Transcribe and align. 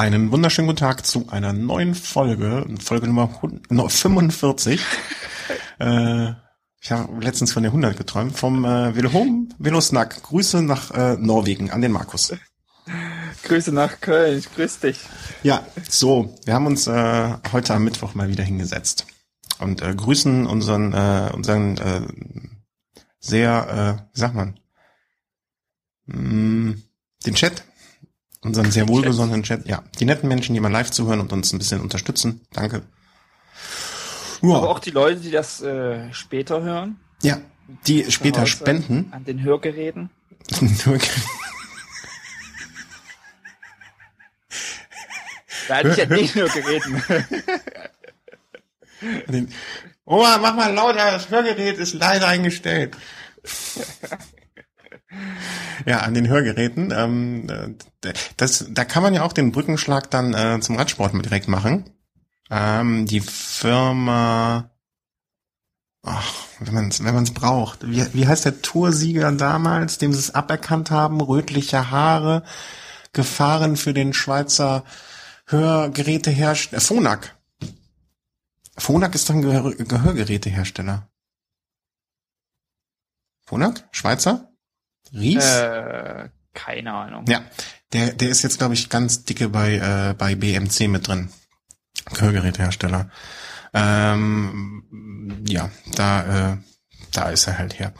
Einen 0.00 0.32
wunderschönen 0.32 0.66
guten 0.66 0.78
Tag 0.78 1.04
zu 1.04 1.28
einer 1.28 1.52
neuen 1.52 1.94
Folge, 1.94 2.64
Folge 2.82 3.06
Nummer 3.06 3.28
45. 3.90 4.80
äh, 5.78 6.30
ich 6.80 6.90
habe 6.90 7.22
letztens 7.22 7.52
von 7.52 7.62
der 7.62 7.68
100 7.72 7.98
geträumt, 7.98 8.34
vom 8.34 8.64
äh, 8.64 8.96
Velohom 8.96 9.50
Velosnack. 9.58 10.22
Grüße 10.22 10.62
nach 10.62 10.90
äh, 10.92 11.18
Norwegen 11.18 11.70
an 11.70 11.82
den 11.82 11.92
Markus. 11.92 12.32
Grüße 13.42 13.72
nach 13.72 14.00
Köln, 14.00 14.38
ich 14.38 14.50
grüß 14.50 14.78
dich. 14.78 15.00
Ja, 15.42 15.66
so, 15.86 16.34
wir 16.46 16.54
haben 16.54 16.64
uns 16.64 16.86
äh, 16.86 17.34
heute 17.52 17.74
am 17.74 17.84
Mittwoch 17.84 18.14
mal 18.14 18.30
wieder 18.30 18.42
hingesetzt 18.42 19.04
und 19.58 19.82
äh, 19.82 19.94
grüßen 19.94 20.46
unseren, 20.46 20.94
äh, 20.94 21.30
unseren 21.34 21.76
äh, 21.76 22.00
sehr, 23.18 24.00
äh, 24.00 24.14
wie 24.14 24.18
sagt 24.18 24.34
man, 24.34 24.58
mh, 26.06 26.22
mm, 26.22 26.82
den 27.26 27.34
Chat, 27.34 27.64
unseren 28.42 28.70
sehr 28.70 28.88
wohlgesonnenen 28.88 29.42
Chat. 29.42 29.66
Ja, 29.66 29.82
die 29.98 30.04
netten 30.04 30.28
Menschen, 30.28 30.54
die 30.54 30.60
mal 30.60 30.72
live 30.72 30.90
zuhören 30.90 31.20
und 31.20 31.32
uns 31.32 31.52
ein 31.52 31.58
bisschen 31.58 31.80
unterstützen. 31.80 32.40
Danke. 32.52 32.82
Ja. 34.42 34.56
Aber 34.56 34.70
auch 34.70 34.78
die 34.78 34.90
Leute, 34.90 35.20
die 35.20 35.30
das 35.30 35.60
äh, 35.60 36.12
später 36.12 36.62
hören. 36.62 36.98
Ja, 37.22 37.38
die 37.86 38.10
später 38.10 38.46
spenden. 38.46 39.08
An 39.12 39.24
den 39.24 39.42
Hörgeräten. 39.42 40.10
Da 45.68 45.76
hatte 45.76 45.90
ich 45.90 45.96
ja 45.98 46.06
nicht 46.06 46.34
nur 46.34 46.48
geredet. 46.48 46.90
Oma, 50.04 50.38
mach 50.38 50.56
mal 50.56 50.72
lauter, 50.74 51.12
das 51.12 51.30
Hörgerät 51.30 51.78
ist 51.78 51.94
leider 51.94 52.26
eingestellt. 52.26 52.96
Ja, 55.86 56.00
an 56.00 56.14
den 56.14 56.28
Hörgeräten. 56.28 56.92
Ähm, 56.94 57.76
das, 58.36 58.66
da 58.70 58.84
kann 58.84 59.02
man 59.02 59.14
ja 59.14 59.22
auch 59.22 59.32
den 59.32 59.52
Brückenschlag 59.52 60.10
dann 60.10 60.34
äh, 60.34 60.60
zum 60.60 60.76
Radsport 60.76 61.14
mit 61.14 61.26
direkt 61.26 61.48
machen. 61.48 61.90
Ähm, 62.50 63.06
die 63.06 63.20
Firma, 63.20 64.70
ach, 66.02 66.34
wenn 66.58 66.74
man 66.74 66.88
es 66.88 67.02
wenn 67.02 67.14
man's 67.14 67.32
braucht. 67.32 67.88
Wie, 67.88 68.06
wie 68.12 68.26
heißt 68.26 68.44
der 68.44 68.62
Toursieger 68.62 69.32
damals, 69.32 69.98
dem 69.98 70.12
sie 70.12 70.18
es 70.18 70.34
aberkannt 70.34 70.90
haben? 70.90 71.20
Rötliche 71.20 71.90
Haare, 71.90 72.44
Gefahren 73.12 73.76
für 73.76 73.94
den 73.94 74.12
Schweizer 74.12 74.84
Hörgerätehersteller. 75.46 76.80
Äh, 76.80 76.84
Phonak. 76.84 77.36
Phonak 78.76 79.14
ist 79.14 79.28
doch 79.28 79.34
ein 79.34 79.42
Gehör 79.42 79.74
Gehörgerätehersteller. 79.74 81.08
Phonak? 83.46 83.88
Schweizer? 83.90 84.49
Ries? 85.12 85.44
Äh, 85.44 86.28
keine 86.54 86.92
Ahnung. 86.92 87.24
Ja, 87.28 87.42
der, 87.92 88.12
der 88.12 88.28
ist 88.28 88.42
jetzt, 88.42 88.58
glaube 88.58 88.74
ich, 88.74 88.88
ganz 88.88 89.24
dicke 89.24 89.48
bei, 89.48 89.74
äh, 89.74 90.14
bei 90.14 90.34
BMC 90.34 90.88
mit 90.88 91.08
drin. 91.08 91.30
Hörgerätehersteller. 92.18 93.10
Ähm, 93.72 95.44
ja, 95.46 95.70
da, 95.94 96.52
äh, 96.52 96.56
da 97.12 97.30
ist 97.30 97.46
er 97.46 97.58
halt 97.58 97.78
her. 97.78 97.92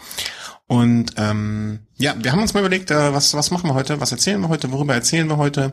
Und 0.67 1.15
ähm, 1.17 1.81
ja, 1.97 2.15
wir 2.17 2.33
haben 2.33 2.43
uns 2.43 2.55
mal 2.55 2.61
überlegt, 2.61 2.91
äh, 2.91 3.13
was, 3.13 3.35
was 3.35 3.51
machen 3.51 3.69
wir 3.69 3.75
heute, 3.75 4.01
was 4.01 4.13
erzählen 4.13 4.41
wir 4.41 4.49
heute, 4.49 4.71
worüber 4.71 4.95
erzählen 4.95 5.29
wir 5.29 5.37
heute 5.37 5.73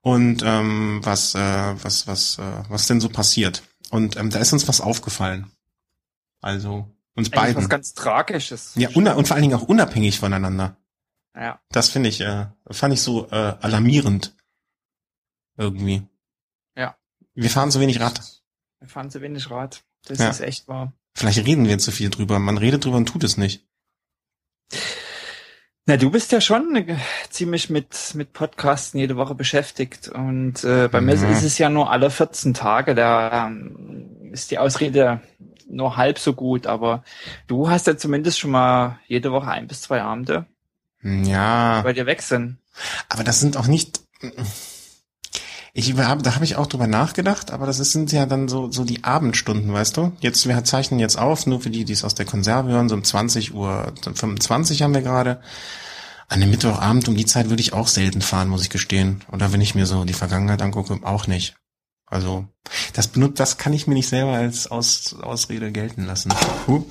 und 0.00 0.42
ähm, 0.44 1.00
was, 1.02 1.34
äh, 1.34 1.74
was, 1.82 2.06
was, 2.06 2.38
äh, 2.38 2.62
was 2.68 2.86
denn 2.86 3.00
so 3.00 3.08
passiert. 3.08 3.62
Und 3.90 4.16
ähm, 4.16 4.30
da 4.30 4.38
ist 4.38 4.52
uns 4.52 4.66
was 4.68 4.80
aufgefallen. 4.80 5.50
Also 6.40 6.88
uns 7.20 7.32
Eigentlich 7.32 7.40
beiden. 7.40 7.56
Was 7.56 7.68
ganz 7.68 7.94
Tragisches. 7.94 8.72
Ja, 8.74 8.90
und 8.90 9.26
vor 9.26 9.34
allen 9.34 9.42
Dingen 9.42 9.54
auch 9.54 9.68
unabhängig 9.68 10.18
voneinander. 10.18 10.76
Ja. 11.34 11.60
Das 11.70 11.88
finde 11.88 12.08
ich, 12.08 12.20
äh, 12.20 12.46
fand 12.70 12.94
ich 12.94 13.02
so 13.02 13.28
äh, 13.30 13.54
alarmierend. 13.60 14.34
Irgendwie. 15.56 16.02
Ja. 16.76 16.96
Wir 17.34 17.50
fahren 17.50 17.70
zu 17.70 17.80
wenig 17.80 18.00
Rad. 18.00 18.20
Wir 18.80 18.88
fahren 18.88 19.10
zu 19.10 19.20
wenig 19.20 19.50
Rad. 19.50 19.82
Das 20.06 20.18
ja. 20.18 20.30
ist 20.30 20.40
echt 20.40 20.68
wahr. 20.68 20.92
Vielleicht 21.14 21.46
reden 21.46 21.68
wir 21.68 21.78
zu 21.78 21.92
viel 21.92 22.10
drüber. 22.10 22.38
Man 22.38 22.58
redet 22.58 22.84
drüber 22.84 22.96
und 22.96 23.06
tut 23.06 23.24
es 23.24 23.36
nicht. 23.36 23.66
Na, 25.86 25.96
du 25.96 26.10
bist 26.10 26.30
ja 26.32 26.40
schon 26.40 26.76
äh, 26.76 26.96
ziemlich 27.30 27.68
mit, 27.68 28.14
mit 28.14 28.32
Podcasten 28.32 29.00
jede 29.00 29.16
Woche 29.16 29.34
beschäftigt. 29.34 30.08
Und 30.08 30.64
äh, 30.64 30.88
bei 30.88 31.00
mhm. 31.00 31.06
mir 31.06 31.12
ist 31.14 31.42
es 31.42 31.58
ja 31.58 31.68
nur 31.68 31.90
alle 31.90 32.10
14 32.10 32.54
Tage. 32.54 32.94
Da 32.94 33.48
ähm, 33.48 34.30
ist 34.32 34.50
die 34.50 34.58
Ausrede 34.58 35.20
nur 35.70 35.96
halb 35.96 36.18
so 36.18 36.32
gut, 36.34 36.66
aber 36.66 37.02
du 37.46 37.70
hast 37.70 37.86
ja 37.86 37.96
zumindest 37.96 38.38
schon 38.38 38.50
mal 38.50 38.98
jede 39.06 39.32
Woche 39.32 39.50
ein 39.50 39.66
bis 39.66 39.82
zwei 39.82 40.02
Abende. 40.02 40.46
Ja. 41.02 41.80
Bei 41.82 41.92
dir 41.92 42.06
weg 42.06 42.22
sind. 42.22 42.58
Aber 43.08 43.24
das 43.24 43.40
sind 43.40 43.56
auch 43.56 43.66
nicht. 43.66 44.00
Ich 45.72 45.96
hab, 45.96 46.22
da 46.22 46.34
habe 46.34 46.44
ich 46.44 46.56
auch 46.56 46.66
drüber 46.66 46.86
nachgedacht, 46.86 47.52
aber 47.52 47.66
das 47.66 47.78
sind 47.78 48.12
ja 48.12 48.26
dann 48.26 48.48
so 48.48 48.70
so 48.72 48.84
die 48.84 49.04
Abendstunden, 49.04 49.72
weißt 49.72 49.96
du? 49.96 50.12
Jetzt 50.20 50.46
wir 50.46 50.64
zeichnen 50.64 50.98
jetzt 50.98 51.16
auf, 51.16 51.46
nur 51.46 51.60
für 51.60 51.70
die, 51.70 51.84
die 51.84 51.92
es 51.92 52.04
aus 52.04 52.14
der 52.14 52.26
Konserve 52.26 52.70
hören, 52.70 52.88
so 52.88 52.96
um 52.96 53.04
20 53.04 53.54
Uhr 53.54 53.92
25 54.02 54.82
haben 54.82 54.94
wir 54.94 55.02
gerade. 55.02 55.40
An 56.28 56.40
dem 56.40 56.50
Mittwochabend 56.50 57.08
um 57.08 57.16
die 57.16 57.26
Zeit 57.26 57.50
würde 57.50 57.60
ich 57.60 57.72
auch 57.72 57.88
selten 57.88 58.20
fahren, 58.22 58.48
muss 58.48 58.62
ich 58.62 58.70
gestehen. 58.70 59.24
Oder 59.32 59.52
wenn 59.52 59.60
ich 59.60 59.74
mir 59.74 59.86
so 59.86 60.04
die 60.04 60.12
Vergangenheit 60.12 60.62
angucke, 60.62 61.00
auch 61.02 61.26
nicht. 61.26 61.56
Also 62.10 62.44
das 62.92 63.06
benutzt, 63.08 63.38
das 63.38 63.56
kann 63.56 63.72
ich 63.72 63.86
mir 63.86 63.94
nicht 63.94 64.08
selber 64.08 64.32
als 64.32 64.66
Aus, 64.66 65.14
Ausrede 65.22 65.70
gelten 65.70 66.06
lassen. 66.06 66.32
Huh. 66.66 66.84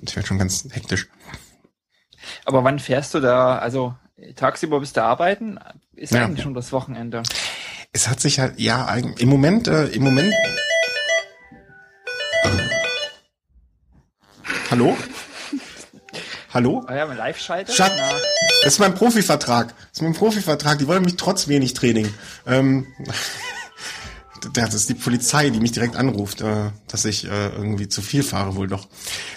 Ich 0.00 0.16
werde 0.16 0.26
schon 0.26 0.38
ganz 0.38 0.66
hektisch. 0.70 1.08
Aber 2.46 2.64
wann 2.64 2.78
fährst 2.78 3.12
du 3.12 3.20
da? 3.20 3.58
Also 3.58 3.94
tagsüber 4.34 4.80
bist 4.80 4.96
du 4.96 5.02
arbeiten? 5.02 5.58
Ist 5.94 6.12
ja. 6.12 6.24
eigentlich 6.24 6.42
schon 6.42 6.54
das 6.54 6.72
Wochenende? 6.72 7.22
Es 7.92 8.08
hat 8.08 8.20
sich 8.20 8.40
halt 8.40 8.58
ja 8.58 8.92
im 8.94 9.28
Moment 9.28 9.68
äh, 9.68 9.86
im 9.88 10.02
Moment. 10.02 10.32
Hallo? 14.70 14.96
Hallo? 16.54 16.82
Ah 16.86 16.94
ja, 16.94 17.06
mein 17.06 17.18
Live-Schalter? 17.18 17.72
Schat, 17.72 17.92
das 18.62 18.74
ist 18.74 18.78
mein 18.78 18.94
Profivertrag. 18.94 19.68
Das 19.68 19.92
ist 19.92 20.02
mein 20.02 20.14
Profivertrag. 20.14 20.78
Die 20.78 20.86
wollen 20.86 21.02
mich 21.02 21.16
trotz 21.16 21.48
wenig 21.48 21.74
Training. 21.74 22.12
Ähm, 22.46 22.86
das 24.52 24.74
ist 24.74 24.88
die 24.88 24.94
Polizei, 24.94 25.50
die 25.50 25.60
mich 25.60 25.72
direkt 25.72 25.96
anruft, 25.96 26.40
äh, 26.40 26.70
dass 26.88 27.04
ich 27.04 27.24
äh, 27.24 27.48
irgendwie 27.48 27.88
zu 27.88 28.02
viel 28.02 28.22
fahre 28.22 28.56
wohl 28.56 28.68
doch. 28.68 28.88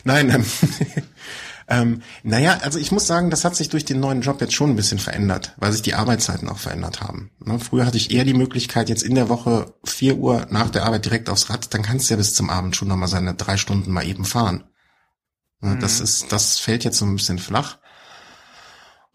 Nein, 0.03 0.29
ähm, 0.29 0.45
ähm, 1.67 2.01
naja, 2.23 2.59
also 2.61 2.79
ich 2.79 2.91
muss 2.91 3.07
sagen, 3.07 3.29
das 3.29 3.45
hat 3.45 3.55
sich 3.55 3.69
durch 3.69 3.85
den 3.85 3.99
neuen 3.99 4.21
Job 4.21 4.41
jetzt 4.41 4.53
schon 4.53 4.71
ein 4.71 4.75
bisschen 4.75 4.99
verändert, 4.99 5.53
weil 5.57 5.71
sich 5.71 5.81
die 5.81 5.95
Arbeitszeiten 5.95 6.49
auch 6.49 6.59
verändert 6.59 7.01
haben. 7.01 7.31
Ne? 7.43 7.59
Früher 7.59 7.85
hatte 7.85 7.97
ich 7.97 8.11
eher 8.11 8.25
die 8.25 8.33
Möglichkeit, 8.33 8.89
jetzt 8.89 9.03
in 9.03 9.15
der 9.15 9.29
Woche 9.29 9.73
vier 9.83 10.17
Uhr 10.17 10.47
nach 10.49 10.69
der 10.69 10.85
Arbeit 10.85 11.05
direkt 11.05 11.29
aufs 11.29 11.49
Rad, 11.49 11.73
dann 11.73 11.83
kannst 11.83 12.09
du 12.09 12.13
ja 12.13 12.17
bis 12.17 12.33
zum 12.33 12.49
Abend 12.49 12.75
schon 12.75 12.87
nochmal 12.87 13.09
seine 13.09 13.35
drei 13.35 13.57
Stunden 13.57 13.91
mal 13.91 14.05
eben 14.05 14.25
fahren. 14.25 14.63
Ne? 15.61 15.75
Mhm. 15.75 15.79
Das 15.79 15.99
ist, 15.99 16.31
das 16.31 16.59
fällt 16.59 16.83
jetzt 16.83 16.97
so 16.97 17.05
ein 17.05 17.15
bisschen 17.15 17.39
flach. 17.39 17.77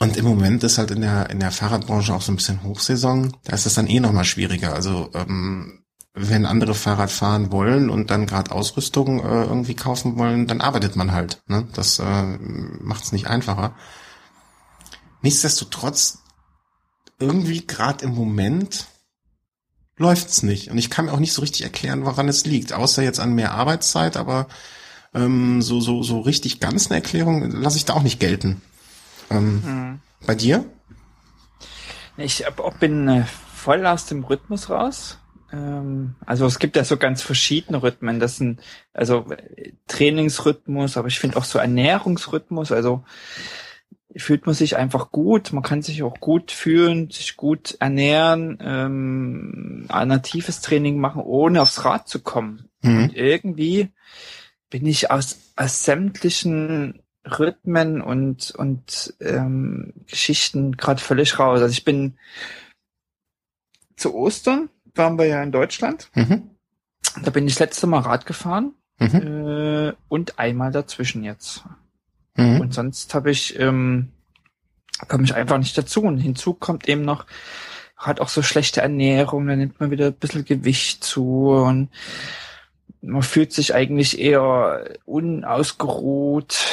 Und 0.02 0.16
im 0.16 0.24
Moment 0.24 0.64
ist 0.64 0.78
halt 0.78 0.90
in 0.90 1.02
der, 1.02 1.28
in 1.28 1.40
der 1.40 1.50
Fahrradbranche 1.50 2.14
auch 2.14 2.22
so 2.22 2.32
ein 2.32 2.36
bisschen 2.36 2.62
Hochsaison. 2.62 3.36
Da 3.44 3.52
ist 3.54 3.66
es 3.66 3.74
dann 3.74 3.86
eh 3.86 4.00
nochmal 4.00 4.24
schwieriger. 4.24 4.72
Also 4.72 5.10
ähm, 5.12 5.79
wenn 6.14 6.44
andere 6.44 6.74
Fahrrad 6.74 7.10
fahren 7.10 7.52
wollen 7.52 7.88
und 7.88 8.10
dann 8.10 8.26
gerade 8.26 8.50
Ausrüstung 8.52 9.20
äh, 9.20 9.44
irgendwie 9.44 9.74
kaufen 9.74 10.18
wollen, 10.18 10.46
dann 10.46 10.60
arbeitet 10.60 10.96
man 10.96 11.12
halt. 11.12 11.40
Ne? 11.46 11.68
Das 11.74 11.98
äh, 11.98 12.22
macht 12.80 13.04
es 13.04 13.12
nicht 13.12 13.28
einfacher. 13.28 13.74
Nichtsdestotrotz, 15.22 16.18
irgendwie 17.18 17.66
gerade 17.66 18.04
im 18.04 18.14
Moment 18.14 18.86
läuft's 19.96 20.42
nicht. 20.42 20.70
Und 20.70 20.78
ich 20.78 20.90
kann 20.90 21.04
mir 21.04 21.12
auch 21.12 21.20
nicht 21.20 21.34
so 21.34 21.42
richtig 21.42 21.62
erklären, 21.62 22.04
woran 22.04 22.28
es 22.28 22.46
liegt. 22.46 22.72
Außer 22.72 23.02
jetzt 23.02 23.20
an 23.20 23.34
mehr 23.34 23.52
Arbeitszeit, 23.52 24.16
aber 24.16 24.48
ähm, 25.14 25.62
so, 25.62 25.80
so, 25.80 26.02
so 26.02 26.20
richtig 26.20 26.58
ganz 26.58 26.86
eine 26.86 26.96
Erklärung 26.96 27.50
lasse 27.50 27.76
ich 27.76 27.84
da 27.84 27.94
auch 27.94 28.02
nicht 28.02 28.18
gelten. 28.18 28.62
Ähm, 29.30 29.62
mhm. 29.64 30.00
Bei 30.26 30.34
dir? 30.34 30.64
Ich 32.16 32.44
bin 32.80 33.08
äh, 33.08 33.24
voll 33.54 33.86
aus 33.86 34.06
dem 34.06 34.24
Rhythmus 34.24 34.70
raus. 34.70 35.18
Ähm, 35.52 36.14
also 36.26 36.46
es 36.46 36.58
gibt 36.58 36.76
ja 36.76 36.84
so 36.84 36.96
ganz 36.96 37.22
verschiedene 37.22 37.82
Rhythmen. 37.82 38.20
Das 38.20 38.36
sind 38.36 38.60
also 38.92 39.26
Trainingsrhythmus, 39.88 40.96
aber 40.96 41.08
ich 41.08 41.18
finde 41.18 41.36
auch 41.36 41.44
so 41.44 41.58
Ernährungsrhythmus. 41.58 42.72
Also 42.72 43.04
fühlt 44.16 44.46
man 44.46 44.54
sich 44.54 44.76
einfach 44.76 45.12
gut, 45.12 45.52
man 45.52 45.62
kann 45.62 45.82
sich 45.82 46.02
auch 46.02 46.18
gut 46.18 46.50
fühlen, 46.50 47.10
sich 47.10 47.36
gut 47.36 47.76
ernähren, 47.78 48.58
ähm, 48.60 49.84
alternatives 49.88 50.60
Training 50.60 50.98
machen, 50.98 51.22
ohne 51.22 51.62
aufs 51.62 51.84
Rad 51.84 52.08
zu 52.08 52.20
kommen. 52.20 52.68
Mhm. 52.82 53.04
Und 53.04 53.16
irgendwie 53.16 53.88
bin 54.68 54.86
ich 54.86 55.10
aus, 55.10 55.38
aus 55.56 55.84
sämtlichen 55.84 57.02
Rhythmen 57.24 58.00
und 58.00 58.50
und 58.52 59.14
ähm, 59.20 59.92
Geschichten 60.06 60.76
gerade 60.76 61.00
völlig 61.00 61.38
raus. 61.38 61.60
Also 61.60 61.72
ich 61.72 61.84
bin 61.84 62.16
zu 63.96 64.14
Ostern 64.14 64.70
waren 65.00 65.18
wir 65.18 65.26
ja 65.26 65.42
in 65.42 65.52
Deutschland. 65.52 66.10
Mhm. 66.14 66.50
Da 67.22 67.30
bin 67.30 67.46
ich 67.46 67.54
das 67.54 67.60
letzte 67.60 67.86
Mal 67.86 68.00
Rad 68.00 68.26
gefahren 68.26 68.74
mhm. 68.98 69.88
äh, 69.88 69.92
und 70.08 70.38
einmal 70.38 70.70
dazwischen 70.70 71.24
jetzt. 71.24 71.64
Mhm. 72.36 72.60
Und 72.60 72.74
sonst 72.74 73.14
habe 73.14 73.30
ich 73.30 73.58
ähm, 73.58 74.12
komme 75.08 75.24
ich 75.24 75.34
einfach 75.34 75.58
nicht 75.58 75.76
dazu. 75.76 76.02
Und 76.02 76.18
hinzu 76.18 76.54
kommt 76.54 76.88
eben 76.88 77.02
noch 77.02 77.26
hat 77.96 78.20
auch 78.20 78.30
so 78.30 78.42
schlechte 78.42 78.80
Ernährung, 78.80 79.46
dann 79.46 79.58
nimmt 79.58 79.78
man 79.78 79.90
wieder 79.90 80.06
ein 80.06 80.14
bisschen 80.14 80.46
Gewicht 80.46 81.04
zu 81.04 81.50
und 81.50 81.90
man 83.02 83.22
fühlt 83.22 83.52
sich 83.52 83.74
eigentlich 83.74 84.18
eher 84.18 84.96
unausgeruht. 85.04 86.66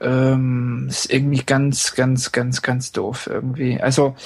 Ähm, 0.00 0.86
ist 0.88 1.12
irgendwie 1.12 1.42
ganz, 1.44 1.94
ganz, 1.94 2.32
ganz, 2.32 2.62
ganz 2.62 2.92
doof 2.92 3.26
irgendwie. 3.30 3.80
Also 3.80 4.16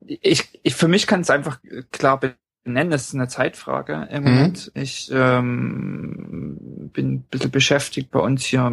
ich, 0.00 0.48
ich 0.62 0.76
für 0.76 0.86
mich 0.86 1.08
kann 1.08 1.22
es 1.22 1.30
einfach 1.30 1.58
klar 1.90 2.20
benennen, 2.66 2.90
das 2.90 3.06
ist 3.08 3.14
eine 3.14 3.28
Zeitfrage 3.28 4.08
im 4.10 4.24
mhm. 4.24 4.28
Moment. 4.28 4.72
Ich 4.74 5.10
ähm, 5.12 6.90
bin 6.92 7.14
ein 7.14 7.22
bisschen 7.22 7.50
beschäftigt 7.50 8.10
bei 8.10 8.20
uns 8.20 8.44
hier 8.44 8.70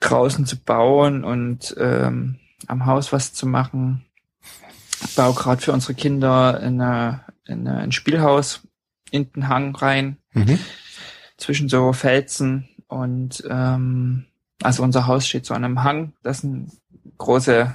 draußen 0.00 0.46
zu 0.46 0.56
bauen 0.56 1.24
und 1.24 1.74
ähm, 1.78 2.36
am 2.66 2.86
Haus 2.86 3.12
was 3.12 3.32
zu 3.32 3.46
machen. 3.46 4.04
Ich 5.04 5.14
baue 5.16 5.34
gerade 5.34 5.62
für 5.62 5.72
unsere 5.72 5.94
Kinder 5.94 6.60
in, 6.60 6.80
eine, 6.80 7.24
in 7.46 7.66
ein 7.66 7.90
Spielhaus 7.90 8.60
in 9.10 9.32
den 9.32 9.48
Hang 9.48 9.74
rein, 9.74 10.18
mhm. 10.32 10.58
zwischen 11.38 11.68
so 11.68 11.92
Felsen 11.92 12.68
und 12.86 13.42
ähm, 13.48 14.26
also 14.62 14.82
unser 14.82 15.06
Haus 15.06 15.26
steht 15.26 15.46
so 15.46 15.54
an 15.54 15.64
einem 15.64 15.82
Hang, 15.84 16.12
das 16.22 16.40
sind 16.40 16.70
große 17.16 17.74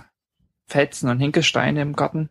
Felsen 0.67 1.09
und 1.09 1.19
Hinkelsteine 1.19 1.81
im 1.81 1.95
Garten. 1.95 2.29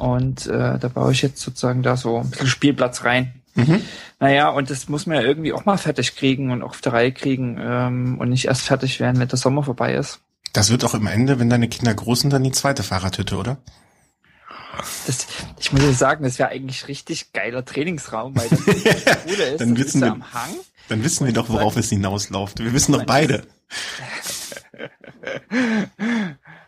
Und 0.00 0.46
äh, 0.46 0.78
da 0.78 0.88
baue 0.88 1.12
ich 1.12 1.20
jetzt 1.20 1.42
sozusagen 1.42 1.82
da 1.82 1.94
so 1.94 2.20
ein 2.20 2.30
bisschen 2.30 2.46
Spielplatz 2.46 3.04
rein. 3.04 3.34
Mhm. 3.54 3.82
Naja, 4.18 4.48
und 4.48 4.70
das 4.70 4.88
muss 4.88 5.04
man 5.04 5.18
ja 5.18 5.22
irgendwie 5.22 5.52
auch 5.52 5.66
mal 5.66 5.76
fertig 5.76 6.16
kriegen 6.16 6.50
und 6.50 6.62
auf 6.62 6.80
der 6.80 6.94
Reihe 6.94 7.12
kriegen 7.12 7.58
ähm, 7.60 8.16
und 8.18 8.30
nicht 8.30 8.46
erst 8.46 8.62
fertig 8.62 8.98
werden, 8.98 9.20
wenn 9.20 9.28
der 9.28 9.36
Sommer 9.36 9.62
vorbei 9.62 9.92
ist. 9.92 10.20
Das 10.54 10.70
wird 10.70 10.86
auch 10.86 10.94
im 10.94 11.06
Ende, 11.06 11.38
wenn 11.38 11.50
deine 11.50 11.68
Kinder 11.68 11.92
groß 11.92 12.20
sind, 12.20 12.32
dann 12.32 12.44
die 12.44 12.50
zweite 12.50 12.82
Fahrradhütte, 12.82 13.36
oder? 13.36 13.58
Das, 15.06 15.26
ich 15.58 15.70
muss 15.70 15.82
ja 15.82 15.92
sagen, 15.92 16.24
das 16.24 16.38
wäre 16.38 16.48
eigentlich 16.48 16.88
richtig 16.88 17.34
geiler 17.34 17.62
Trainingsraum, 17.62 18.34
weil 18.36 18.48
das 18.48 18.64
Coole 19.24 19.44
ist, 19.44 19.60
dann 19.60 19.76
wissen 19.76 20.00
wir, 20.00 20.12
am 20.12 20.32
Hang. 20.32 20.54
Dann 20.88 21.04
wissen 21.04 21.26
wir 21.26 21.34
doch, 21.34 21.50
worauf 21.50 21.76
es 21.76 21.90
hinausläuft. 21.90 22.60
Wir 22.60 22.72
wissen 22.72 22.92
doch 22.92 23.04
beide. 23.04 23.46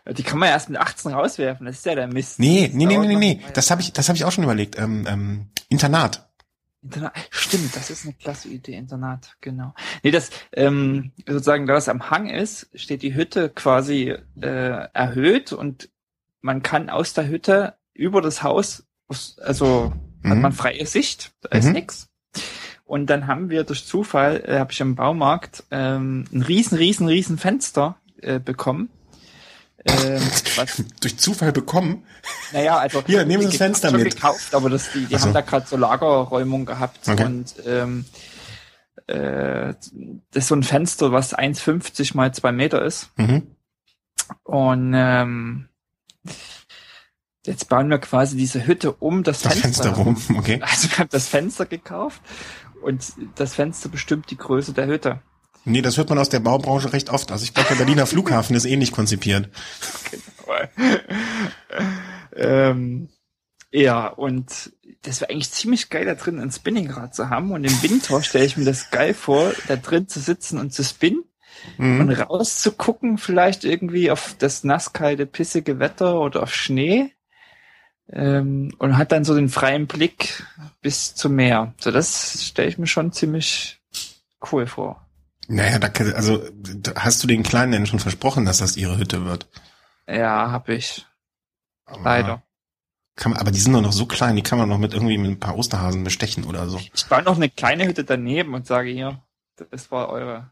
Die 0.05 0.23
kann 0.23 0.37
man 0.37 0.47
ja 0.47 0.55
erst 0.55 0.69
mit 0.69 0.79
18 0.79 1.13
rauswerfen, 1.13 1.65
das 1.65 1.77
ist 1.77 1.85
ja 1.85 1.95
der 1.95 2.07
Mist. 2.07 2.37
Nee, 2.37 2.69
nee, 2.73 2.85
nee, 2.85 2.97
nee, 2.97 3.07
nee, 3.07 3.15
nee. 3.15 3.41
Das 3.53 3.71
habe 3.71 3.81
ich, 3.81 3.93
das 3.93 4.09
habe 4.09 4.17
ich 4.17 4.25
auch 4.25 4.31
schon 4.31 4.43
überlegt. 4.43 4.77
Ähm, 4.77 5.05
ähm, 5.07 5.47
Internat. 5.69 6.29
Internat. 6.81 7.13
Stimmt, 7.29 7.73
das 7.75 7.89
ist 7.89 8.03
eine 8.03 8.13
klasse 8.13 8.49
Idee, 8.49 8.73
Internat, 8.73 9.37
genau. 9.39 9.73
Nee, 10.03 10.11
das, 10.11 10.29
ähm, 10.51 11.13
sozusagen, 11.25 11.67
da 11.67 11.73
das 11.73 11.87
am 11.87 12.09
Hang 12.09 12.29
ist, 12.29 12.69
steht 12.75 13.01
die 13.01 13.15
Hütte 13.15 13.49
quasi 13.49 14.13
äh, 14.41 14.87
erhöht 14.93 15.53
und 15.53 15.89
man 16.41 16.61
kann 16.61 16.89
aus 16.89 17.13
der 17.13 17.29
Hütte 17.29 17.75
über 17.93 18.21
das 18.21 18.43
Haus, 18.43 18.85
also 19.41 19.93
mhm. 20.21 20.29
hat 20.29 20.37
man 20.39 20.51
freie 20.51 20.85
Sicht, 20.85 21.31
da 21.41 21.57
ist 21.57 21.67
mhm. 21.67 21.73
nix. 21.73 22.09
Und 22.83 23.09
dann 23.09 23.27
haben 23.27 23.49
wir 23.49 23.63
durch 23.63 23.85
Zufall, 23.85 24.43
äh, 24.45 24.59
habe 24.59 24.73
ich 24.73 24.81
im 24.81 24.95
Baumarkt 24.95 25.63
ähm, 25.71 26.25
ein 26.33 26.41
riesen, 26.41 26.77
riesen, 26.77 27.07
riesen 27.07 27.37
Fenster 27.37 27.95
äh, 28.21 28.39
bekommen 28.39 28.89
ähm, 29.85 30.21
was, 30.55 30.83
Durch 31.01 31.17
Zufall 31.17 31.51
bekommen? 31.51 32.03
Naja, 32.51 32.77
also 32.77 33.03
hier 33.05 33.25
nehmen 33.25 33.43
Sie 33.43 33.49
das 33.49 33.57
Fenster 33.57 33.89
schon 33.89 34.03
mit. 34.03 34.15
gekauft, 34.15 34.53
aber 34.55 34.69
das, 34.69 34.91
die, 34.91 35.05
die 35.05 35.15
so. 35.15 35.21
haben 35.21 35.33
da 35.33 35.41
gerade 35.41 35.67
so 35.67 35.77
Lagerräumung 35.77 36.65
gehabt 36.65 37.07
okay. 37.07 37.25
und 37.25 37.53
ähm, 37.65 38.05
äh, 39.07 39.73
das 40.31 40.43
ist 40.43 40.47
so 40.47 40.55
ein 40.55 40.63
Fenster, 40.63 41.11
was 41.11 41.35
1,50 41.37 42.15
mal 42.15 42.33
zwei 42.33 42.51
Meter 42.51 42.83
ist. 42.83 43.09
Mhm. 43.17 43.47
Und 44.43 44.93
ähm, 44.95 45.67
jetzt 47.45 47.67
bauen 47.67 47.89
wir 47.89 47.99
quasi 47.99 48.37
diese 48.37 48.65
Hütte 48.65 48.93
um 48.93 49.23
das, 49.23 49.41
das 49.41 49.59
Fenster, 49.59 49.93
Fenster 49.95 50.03
rum. 50.03 50.37
Okay. 50.37 50.59
Also 50.61 50.89
wir 50.89 50.99
haben 50.99 51.09
das 51.11 51.27
Fenster 51.27 51.65
gekauft 51.65 52.21
und 52.81 53.13
das 53.35 53.55
Fenster 53.55 53.89
bestimmt 53.89 54.29
die 54.31 54.37
Größe 54.37 54.73
der 54.73 54.87
Hütte. 54.87 55.21
Nee, 55.65 55.81
das 55.81 55.97
hört 55.97 56.09
man 56.09 56.19
aus 56.19 56.29
der 56.29 56.39
Baubranche 56.39 56.91
recht 56.91 57.09
oft. 57.09 57.31
Also 57.31 57.43
ich 57.43 57.53
glaube, 57.53 57.69
der 57.69 57.75
Berliner 57.75 58.05
Flughafen 58.05 58.55
ist 58.55 58.65
ähnlich 58.65 58.91
konzipiert. 58.91 59.49
Genau. 60.11 61.01
ähm, 62.35 63.09
ja, 63.71 64.07
und 64.07 64.73
das 65.01 65.21
wäre 65.21 65.31
eigentlich 65.31 65.51
ziemlich 65.51 65.89
geil, 65.89 66.05
da 66.05 66.15
drin 66.15 66.39
ein 66.39 66.51
Spinningrad 66.51 67.15
zu 67.15 67.29
haben. 67.29 67.51
Und 67.51 67.63
im 67.63 67.81
Winter 67.81 68.21
stelle 68.21 68.45
ich 68.45 68.57
mir 68.57 68.65
das 68.65 68.91
geil 68.91 69.13
vor, 69.13 69.53
da 69.67 69.75
drin 69.75 70.07
zu 70.07 70.19
sitzen 70.19 70.59
und 70.59 70.73
zu 70.73 70.83
spinnen. 70.83 71.23
Mhm. 71.77 72.01
Und 72.01 72.11
rauszugucken, 72.11 73.17
vielleicht 73.17 73.63
irgendwie 73.63 74.11
auf 74.11 74.35
das 74.37 74.63
nasskalte, 74.63 75.25
pissige 75.25 75.79
Wetter 75.79 76.19
oder 76.19 76.43
auf 76.43 76.53
Schnee. 76.53 77.13
Ähm, 78.11 78.73
und 78.79 78.97
hat 78.97 79.11
dann 79.11 79.23
so 79.23 79.33
den 79.33 79.49
freien 79.49 79.87
Blick 79.87 80.43
bis 80.81 81.15
zum 81.15 81.35
Meer. 81.35 81.73
So, 81.79 81.89
das 81.89 82.45
stelle 82.45 82.67
ich 82.67 82.77
mir 82.77 82.87
schon 82.87 83.13
ziemlich 83.13 83.79
cool 84.51 84.67
vor. 84.67 85.02
Naja, 85.47 85.79
da, 85.79 85.87
also 86.15 86.43
hast 86.95 87.23
du 87.23 87.27
den 87.27 87.43
Kleinen 87.43 87.71
denn 87.71 87.85
schon 87.85 87.99
versprochen, 87.99 88.45
dass 88.45 88.59
das 88.59 88.77
ihre 88.77 88.97
Hütte 88.97 89.25
wird? 89.25 89.47
Ja, 90.07 90.51
hab 90.51 90.69
ich. 90.69 91.05
Aber 91.85 92.03
Leider. 92.03 92.43
Kann 93.15 93.31
man, 93.31 93.41
aber 93.41 93.51
die 93.51 93.59
sind 93.59 93.73
doch 93.73 93.81
noch 93.81 93.93
so 93.93 94.07
klein, 94.07 94.35
die 94.35 94.41
kann 94.41 94.57
man 94.57 94.67
noch 94.67 94.79
mit 94.79 94.93
irgendwie 94.93 95.19
mit 95.19 95.29
ein 95.29 95.39
paar 95.39 95.55
Osterhasen 95.55 96.03
bestechen 96.03 96.45
oder 96.45 96.67
so. 96.67 96.79
Ich 96.93 97.05
baue 97.05 97.21
noch 97.21 97.35
eine 97.35 97.49
kleine 97.49 97.85
Hütte 97.85 98.03
daneben 98.03 98.55
und 98.55 98.65
sage 98.65 98.89
hier, 98.89 99.21
das 99.69 99.91
war 99.91 100.09
eure. 100.09 100.49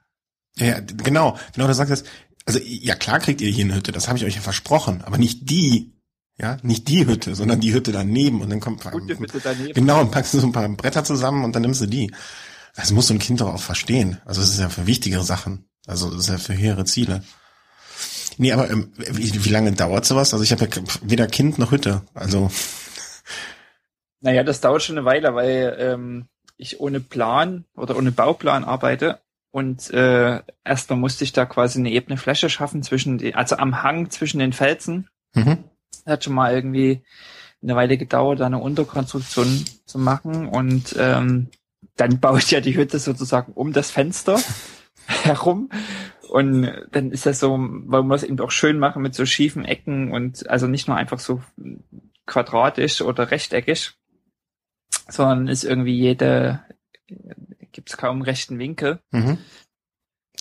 Ja, 0.57 0.79
genau, 0.79 1.39
genau, 1.55 1.67
du 1.67 1.73
sagst 1.73 1.91
das. 1.91 2.03
Also 2.45 2.59
ja, 2.63 2.95
klar 2.95 3.19
kriegt 3.19 3.41
ihr 3.41 3.49
hier 3.49 3.65
eine 3.65 3.75
Hütte, 3.75 3.91
das 3.91 4.07
habe 4.07 4.17
ich 4.17 4.25
euch 4.25 4.35
ja 4.35 4.41
versprochen, 4.41 5.01
aber 5.03 5.17
nicht 5.17 5.49
die, 5.49 5.93
ja, 6.37 6.57
nicht 6.61 6.87
die 6.87 7.05
Hütte, 7.05 7.35
sondern 7.35 7.61
die 7.61 7.73
Hütte 7.73 7.91
daneben 7.91 8.41
und 8.41 8.49
dann 8.49 8.59
kommt 8.59 8.83
Gute 8.83 9.17
Hütte 9.17 9.39
daneben. 9.43 9.73
genau 9.73 10.01
und 10.01 10.11
packst 10.11 10.33
du 10.33 10.39
so 10.39 10.47
ein 10.47 10.51
paar 10.51 10.67
Bretter 10.69 11.03
zusammen 11.03 11.43
und 11.43 11.55
dann 11.55 11.61
nimmst 11.63 11.81
du 11.81 11.87
die. 11.87 12.11
Das 12.75 12.91
muss 12.91 13.07
so 13.07 13.13
ein 13.13 13.19
Kind 13.19 13.41
doch 13.41 13.53
auch 13.53 13.61
verstehen. 13.61 14.21
Also 14.25 14.41
es 14.41 14.49
ist 14.49 14.59
ja 14.59 14.69
für 14.69 14.87
wichtigere 14.87 15.23
Sachen. 15.23 15.65
Also 15.87 16.09
es 16.09 16.21
ist 16.21 16.29
ja 16.29 16.37
für 16.37 16.57
höhere 16.57 16.85
Ziele. 16.85 17.23
Nee, 18.37 18.53
aber 18.53 18.69
ähm, 18.69 18.91
wie, 18.97 19.45
wie 19.45 19.49
lange 19.49 19.71
dauert 19.73 20.05
sowas? 20.05 20.33
Also 20.33 20.43
ich 20.43 20.51
habe 20.51 20.65
ja 20.65 20.83
weder 21.01 21.27
Kind 21.27 21.57
noch 21.57 21.71
Hütte. 21.71 22.01
Also. 22.13 22.51
Naja, 24.23 24.43
das 24.43 24.61
dauert 24.61 24.83
schon 24.83 24.99
eine 24.99 25.05
Weile, 25.05 25.33
weil 25.33 25.75
ähm, 25.79 26.27
ich 26.55 26.79
ohne 26.79 26.99
Plan 26.99 27.65
oder 27.75 27.97
ohne 27.97 28.11
Bauplan 28.11 28.63
arbeite. 28.63 29.19
Und 29.49 29.89
äh, 29.89 30.41
erstmal 30.63 30.99
musste 30.99 31.23
ich 31.23 31.33
da 31.33 31.45
quasi 31.45 31.79
eine 31.79 31.89
ebene 31.89 32.17
Fläche 32.17 32.47
schaffen 32.47 32.83
zwischen 32.83 33.17
die, 33.17 33.33
also 33.33 33.57
am 33.57 33.81
Hang 33.81 34.11
zwischen 34.11 34.37
den 34.37 34.53
Felsen. 34.53 35.09
Mhm. 35.33 35.63
Hat 36.05 36.23
schon 36.23 36.35
mal 36.35 36.53
irgendwie 36.53 37.03
eine 37.63 37.75
Weile 37.75 37.97
gedauert, 37.97 38.39
da 38.39 38.45
eine 38.45 38.59
Unterkonstruktion 38.59 39.65
zu 39.85 39.97
machen. 39.97 40.47
Und 40.47 40.95
ähm, 40.99 41.49
dann 41.95 42.19
baue 42.19 42.39
ich 42.39 42.51
ja 42.51 42.61
die 42.61 42.75
Hütte 42.75 42.99
sozusagen 42.99 43.53
um 43.53 43.73
das 43.73 43.91
Fenster 43.91 44.39
herum. 45.07 45.69
Und 46.29 46.71
dann 46.91 47.11
ist 47.11 47.25
das 47.25 47.39
so, 47.39 47.57
weil 47.59 48.03
wir 48.03 48.15
es 48.15 48.23
eben 48.23 48.39
auch 48.39 48.51
schön 48.51 48.79
machen 48.79 49.01
mit 49.01 49.13
so 49.13 49.25
schiefen 49.25 49.65
Ecken 49.65 50.11
und 50.11 50.49
also 50.49 50.67
nicht 50.67 50.87
nur 50.87 50.95
einfach 50.95 51.19
so 51.19 51.41
quadratisch 52.25 53.01
oder 53.01 53.31
rechteckig, 53.31 53.91
sondern 55.09 55.49
ist 55.49 55.65
irgendwie 55.65 55.97
jede, 55.97 56.61
gibt 57.73 57.89
es 57.89 57.97
kaum 57.97 58.21
rechten 58.21 58.59
Winkel. 58.59 58.99
Mhm. 59.11 59.37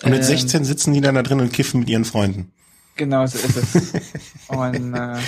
Und 0.03 0.11
mit 0.11 0.21
ähm, 0.21 0.23
16 0.23 0.65
sitzen 0.65 0.95
die 0.95 1.01
dann 1.01 1.17
da 1.17 1.23
drin 1.23 1.41
und 1.41 1.53
kiffen 1.53 1.81
mit 1.81 1.89
ihren 1.89 2.05
Freunden. 2.05 2.53
Genau 2.97 3.27
so 3.27 3.39
ist 3.39 3.57
es. 3.57 4.15
und 4.49 4.95
äh, 4.95 5.19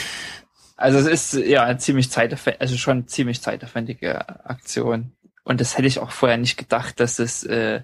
also 0.76 0.98
es 0.98 1.32
ist 1.32 1.46
ja 1.46 1.76
ziemlich 1.78 2.10
zeitaufwendig, 2.10 2.60
also 2.60 2.76
schon 2.76 3.08
ziemlich 3.08 3.40
zeitaufwendige 3.40 4.28
Aktion. 4.44 5.12
Und 5.44 5.60
das 5.60 5.76
hätte 5.76 5.88
ich 5.88 5.98
auch 5.98 6.10
vorher 6.10 6.38
nicht 6.38 6.56
gedacht, 6.56 7.00
dass 7.00 7.18
es 7.18 7.44
äh, 7.44 7.82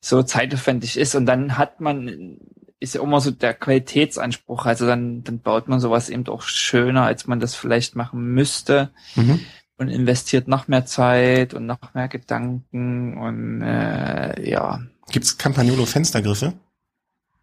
so 0.00 0.22
zeitaufwendig 0.22 0.96
ist. 0.96 1.14
Und 1.14 1.26
dann 1.26 1.58
hat 1.58 1.80
man, 1.80 2.38
ist 2.80 2.94
ja 2.94 3.02
immer 3.02 3.20
so 3.20 3.30
der 3.30 3.54
Qualitätsanspruch. 3.54 4.66
Also 4.66 4.86
dann, 4.86 5.24
dann 5.24 5.40
baut 5.40 5.68
man 5.68 5.80
sowas 5.80 6.08
eben 6.08 6.26
auch 6.28 6.42
schöner, 6.42 7.04
als 7.04 7.26
man 7.26 7.40
das 7.40 7.54
vielleicht 7.54 7.96
machen 7.96 8.34
müsste. 8.34 8.90
Mhm. 9.14 9.40
Und 9.78 9.88
investiert 9.88 10.46
noch 10.46 10.68
mehr 10.68 10.86
Zeit 10.86 11.54
und 11.54 11.66
noch 11.66 11.94
mehr 11.94 12.06
Gedanken 12.06 13.18
und 13.18 13.62
äh, 13.62 14.48
ja. 14.48 14.80
Gibt's 15.10 15.38
Campagnolo 15.38 15.86
Fenstergriffe? 15.86 16.52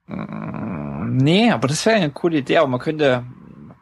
Äh, 0.07 0.13
nee, 1.05 1.51
aber 1.51 1.67
das 1.67 1.85
wäre 1.85 1.97
eine 1.97 2.11
coole 2.11 2.37
Idee. 2.37 2.57
Aber 2.57 2.67
man 2.67 2.79
könnte, 2.79 3.25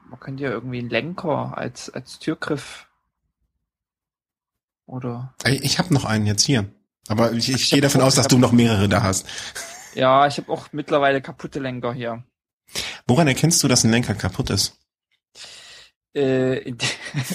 man 0.10 0.20
könnte 0.20 0.44
ja 0.44 0.50
irgendwie 0.50 0.80
einen 0.80 0.90
Lenker 0.90 1.56
als, 1.56 1.92
als 1.92 2.18
Türgriff 2.18 2.87
oder? 4.88 5.36
Ich 5.46 5.78
habe 5.78 5.94
noch 5.94 6.06
einen 6.06 6.26
jetzt 6.26 6.44
hier. 6.44 6.66
Aber 7.08 7.32
ich, 7.34 7.50
ich, 7.50 7.56
ich 7.56 7.70
gehe 7.70 7.82
davon 7.82 8.02
aus, 8.02 8.16
dass 8.16 8.28
du 8.28 8.38
noch 8.38 8.52
mehrere 8.52 8.90
da 8.90 9.04
hast. 9.04 9.28
Ja, 9.94 10.28
ich 10.28 10.38
habe 10.38 10.52
auch 10.52 10.68
mittlerweile 10.72 11.22
kaputte 11.22 11.60
Lenker 11.60 11.94
hier. 11.94 12.24
Woran 13.06 13.28
erkennst 13.28 13.64
du, 13.64 13.68
dass 13.68 13.84
ein 13.84 13.92
Lenker 13.92 14.16
kaputt 14.16 14.50
ist? 14.50 14.78
Äh, 16.14 16.74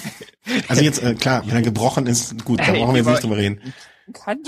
also 0.67 0.83
jetzt, 0.83 1.01
äh, 1.01 1.15
klar, 1.15 1.43
wenn 1.45 1.55
er 1.55 1.61
gebrochen 1.61 2.07
ist, 2.07 2.43
gut, 2.43 2.59
da 2.59 2.71
brauchen 2.71 2.93
wir 2.93 3.01
jetzt 3.01 3.07
nicht 3.09 3.23
drüber 3.23 3.37
reden. 3.37 3.73
Kann. 4.13 4.43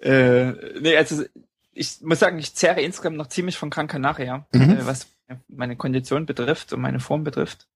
äh, 0.00 0.50
nee, 0.80 0.96
also 0.96 1.24
ich 1.72 2.00
muss 2.02 2.18
sagen, 2.18 2.38
ich 2.38 2.54
zehre 2.54 2.82
insgesamt 2.82 3.16
noch 3.16 3.28
ziemlich 3.28 3.56
von 3.56 3.70
Gran 3.70 3.86
Canaria, 3.86 4.46
mhm. 4.52 4.70
äh, 4.70 4.86
was 4.86 5.06
meine 5.48 5.76
Kondition 5.76 6.26
betrifft 6.26 6.72
und 6.72 6.80
meine 6.80 7.00
Form 7.00 7.22
betrifft. 7.24 7.68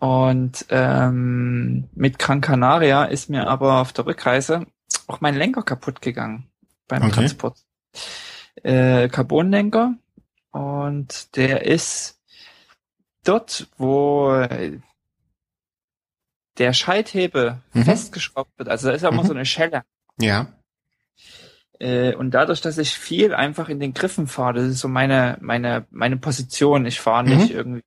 Und 0.00 0.64
ähm, 0.70 1.88
mit 1.94 2.18
Gran 2.18 2.40
Canaria 2.40 3.04
ist 3.04 3.28
mir 3.28 3.46
aber 3.46 3.80
auf 3.80 3.92
der 3.92 4.06
Rückreise 4.06 4.66
auch 5.06 5.20
mein 5.20 5.36
Lenker 5.36 5.62
kaputt 5.62 6.00
gegangen 6.00 6.50
beim 6.88 7.02
okay. 7.02 7.12
Transport. 7.12 7.58
Äh, 8.62 9.08
Carbonlenker 9.08 9.94
und 10.52 11.36
der 11.36 11.66
ist 11.66 12.18
dort, 13.24 13.68
wo 13.76 14.46
der 16.58 16.72
Schalthebel 16.72 17.60
mhm. 17.72 17.84
festgeschraubt 17.84 18.58
wird. 18.58 18.68
Also 18.68 18.88
da 18.88 18.94
ist 18.94 19.02
ja 19.02 19.10
immer 19.10 19.22
mhm. 19.22 19.28
so 19.28 19.34
eine 19.34 19.46
Schelle. 19.46 19.82
Ja. 20.18 20.48
Äh, 21.78 22.14
und 22.14 22.32
dadurch, 22.32 22.60
dass 22.60 22.78
ich 22.78 22.90
viel 22.90 23.34
einfach 23.34 23.68
in 23.68 23.80
den 23.80 23.94
Griffen 23.94 24.26
fahre, 24.26 24.54
das 24.54 24.64
ist 24.64 24.80
so 24.80 24.88
meine, 24.88 25.38
meine, 25.40 25.86
meine 25.90 26.16
Position. 26.16 26.86
Ich 26.86 27.00
fahre 27.00 27.24
nicht 27.24 27.50
mhm. 27.50 27.56
irgendwie 27.56 27.84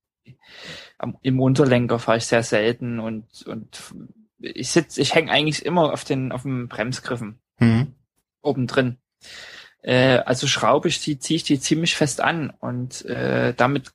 am, 1.04 1.18
im 1.22 1.40
Unterlenker 1.40 2.00
fahre 2.00 2.18
ich 2.18 2.26
sehr 2.26 2.44
selten 2.44 3.00
und, 3.00 3.44
und 3.46 3.94
ich 4.40 4.72
sitze, 4.72 5.02
ich 5.02 5.14
hänge 5.14 5.32
eigentlich 5.32 5.66
immer 5.66 5.94
auf 5.94 6.04
den, 6.04 6.32
auf 6.32 6.44
dem 6.44 6.68
Bremsgriffen. 6.68 7.40
Mhm. 7.60 7.94
Oben 8.42 8.68
drin. 8.68 8.98
Äh, 9.82 10.20
also 10.20 10.48
schraube 10.48 10.88
ich 10.88 11.02
die, 11.02 11.20
ziehe 11.20 11.38
ich 11.38 11.44
die 11.44 11.60
ziemlich 11.60 11.96
fest 11.96 12.22
an 12.22 12.50
und 12.50 13.06
äh, 13.06 13.54
damit 13.54 13.92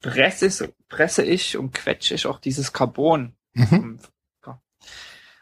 presse 0.00 0.46
ich, 0.46 0.72
presse 0.88 1.24
ich 1.24 1.56
und 1.56 1.72
quetsche 1.72 2.14
ich 2.14 2.26
auch 2.26 2.40
dieses 2.40 2.72
Carbon. 2.72 3.34
Mhm. 3.54 4.00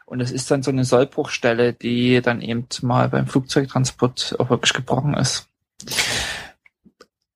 Und 0.07 0.21
es 0.21 0.31
ist 0.31 0.51
dann 0.51 0.61
so 0.61 0.69
eine 0.69 0.85
Sollbruchstelle, 0.85 1.73
die 1.73 2.21
dann 2.21 2.41
eben 2.41 2.67
mal 2.83 3.09
beim 3.09 3.25
Flugzeugtransport 3.25 4.35
auch 4.39 4.51
wirklich 4.51 4.73
gebrochen 4.73 5.15
ist. 5.15 5.49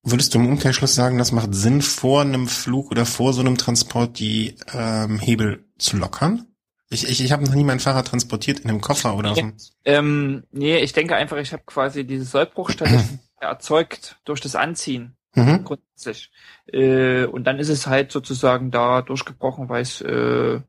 Würdest 0.03 0.33
du 0.33 0.39
im 0.39 0.47
Umkehrschluss 0.47 0.95
sagen, 0.95 1.17
das 1.17 1.31
macht 1.31 1.53
Sinn, 1.53 1.81
vor 1.81 2.21
einem 2.21 2.47
Flug 2.47 2.91
oder 2.91 3.05
vor 3.05 3.33
so 3.33 3.41
einem 3.41 3.57
Transport 3.57 4.19
die 4.19 4.55
ähm, 4.73 5.19
Hebel 5.19 5.65
zu 5.77 5.97
lockern? 5.97 6.45
Ich, 6.89 7.07
ich, 7.07 7.23
ich 7.23 7.31
habe 7.31 7.43
noch 7.43 7.53
nie 7.53 7.63
mein 7.63 7.79
Fahrrad 7.79 8.07
transportiert 8.07 8.61
in 8.61 8.69
einem 8.69 8.81
Koffer 8.81 9.15
oder 9.15 9.33
nee, 9.33 9.53
so. 9.57 9.71
Ähm, 9.85 10.43
nee, 10.51 10.77
ich 10.77 10.93
denke 10.93 11.15
einfach, 11.15 11.37
ich 11.37 11.53
habe 11.53 11.63
quasi 11.65 12.05
diese 12.05 12.25
Sollbruchstelle 12.25 13.03
erzeugt 13.39 14.19
durch 14.25 14.41
das 14.41 14.55
Anziehen. 14.55 15.15
Mhm. 15.35 15.63
Grundsätzlich. 15.65 16.31
Äh, 16.67 17.25
und 17.25 17.43
dann 17.43 17.59
ist 17.59 17.69
es 17.69 17.85
halt 17.85 18.11
sozusagen 18.11 18.71
da 18.71 19.01
durchgebrochen, 19.01 19.69
weil 19.69 19.83
es 19.83 20.01
äh, 20.01 20.61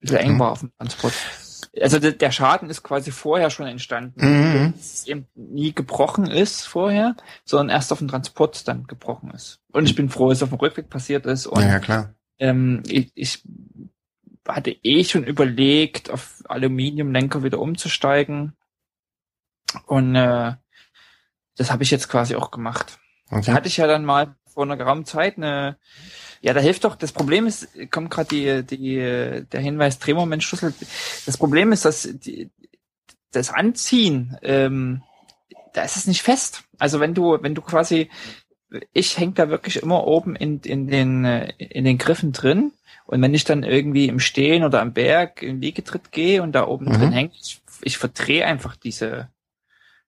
bisschen 0.00 0.16
eng 0.16 0.34
mhm. 0.34 0.38
war 0.40 0.52
auf 0.52 0.60
dem 0.60 0.72
Transport. 0.78 1.14
Also 1.80 2.00
der 2.00 2.30
Schaden 2.32 2.68
ist 2.68 2.82
quasi 2.82 3.12
vorher 3.12 3.48
schon 3.50 3.66
entstanden. 3.66 4.20
Mhm. 4.20 4.74
Es 4.78 5.06
eben 5.06 5.28
nie 5.34 5.72
gebrochen 5.72 6.26
ist 6.26 6.66
vorher, 6.66 7.14
sondern 7.44 7.68
erst 7.68 7.92
auf 7.92 7.98
dem 7.98 8.08
Transport 8.08 8.66
dann 8.66 8.88
gebrochen 8.88 9.30
ist. 9.30 9.60
Und 9.70 9.84
ich 9.84 9.94
bin 9.94 10.08
froh, 10.08 10.28
dass 10.28 10.38
es 10.38 10.42
auf 10.42 10.48
dem 10.48 10.58
Rückweg 10.58 10.90
passiert 10.90 11.26
ist. 11.26 11.46
Und, 11.46 11.62
ja, 11.62 11.78
klar. 11.78 12.14
Ähm, 12.38 12.82
ich, 12.86 13.12
ich 13.14 13.44
hatte 14.48 14.72
eh 14.82 15.04
schon 15.04 15.24
überlegt, 15.24 16.10
auf 16.10 16.42
Aluminiumlenker 16.48 17.44
wieder 17.44 17.60
umzusteigen. 17.60 18.56
Und 19.86 20.16
äh, 20.16 20.54
das 21.56 21.70
habe 21.70 21.84
ich 21.84 21.92
jetzt 21.92 22.08
quasi 22.08 22.34
auch 22.34 22.50
gemacht. 22.50 22.98
Okay. 23.30 23.44
Da 23.46 23.52
hatte 23.52 23.68
ich 23.68 23.76
ja 23.76 23.86
dann 23.86 24.04
mal 24.04 24.34
vor 24.52 24.64
einer 24.64 24.76
geraumen 24.76 25.04
Zeit 25.04 25.36
eine, 25.36 25.76
ja, 26.40 26.52
da 26.52 26.60
hilft 26.60 26.84
doch, 26.84 26.96
das 26.96 27.12
Problem 27.12 27.46
ist, 27.46 27.68
kommt 27.90 28.10
gerade 28.10 28.28
die, 28.28 28.62
die, 28.64 29.44
der 29.50 29.60
Hinweis 29.60 29.98
Drehmomentschlüssel. 29.98 30.74
Das 31.26 31.36
Problem 31.36 31.72
ist, 31.72 31.84
dass 31.84 32.08
die, 32.12 32.50
das 33.32 33.50
Anziehen, 33.50 34.36
ähm, 34.42 35.02
da 35.72 35.82
ist 35.82 35.96
es 35.96 36.06
nicht 36.06 36.22
fest. 36.22 36.64
Also 36.78 37.00
wenn 37.00 37.14
du, 37.14 37.38
wenn 37.42 37.54
du 37.54 37.62
quasi, 37.62 38.10
ich 38.92 39.18
häng 39.18 39.34
da 39.34 39.48
wirklich 39.48 39.76
immer 39.76 40.06
oben 40.06 40.36
in, 40.36 40.60
in 40.60 40.86
den, 40.88 41.24
in 41.24 41.84
den 41.84 41.98
Griffen 41.98 42.32
drin 42.32 42.72
und 43.06 43.20
wenn 43.22 43.34
ich 43.34 43.44
dann 43.44 43.62
irgendwie 43.62 44.06
im 44.06 44.20
Stehen 44.20 44.64
oder 44.64 44.80
am 44.80 44.92
Berg 44.92 45.42
im 45.42 45.60
Liegetritt 45.60 46.12
gehe 46.12 46.42
und 46.42 46.52
da 46.52 46.66
oben 46.66 46.86
mhm. 46.86 46.92
drin 46.92 47.12
hängt, 47.12 47.34
ich, 47.36 47.60
ich 47.82 47.98
verdrehe 47.98 48.46
einfach 48.46 48.76
diese, 48.76 49.28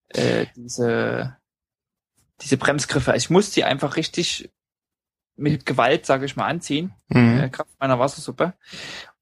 äh, 0.08 0.46
diese, 0.56 1.36
diese 2.42 2.56
Bremsgriffe. 2.56 3.14
Ich 3.16 3.30
muss 3.30 3.50
die 3.50 3.64
einfach 3.64 3.96
richtig 3.96 4.50
mit 5.36 5.66
Gewalt, 5.66 6.06
sage 6.06 6.26
ich 6.26 6.36
mal, 6.36 6.46
anziehen, 6.46 6.92
mhm. 7.08 7.40
äh, 7.40 7.48
Kraft 7.48 7.70
meiner 7.80 7.98
Wassersuppe. 7.98 8.54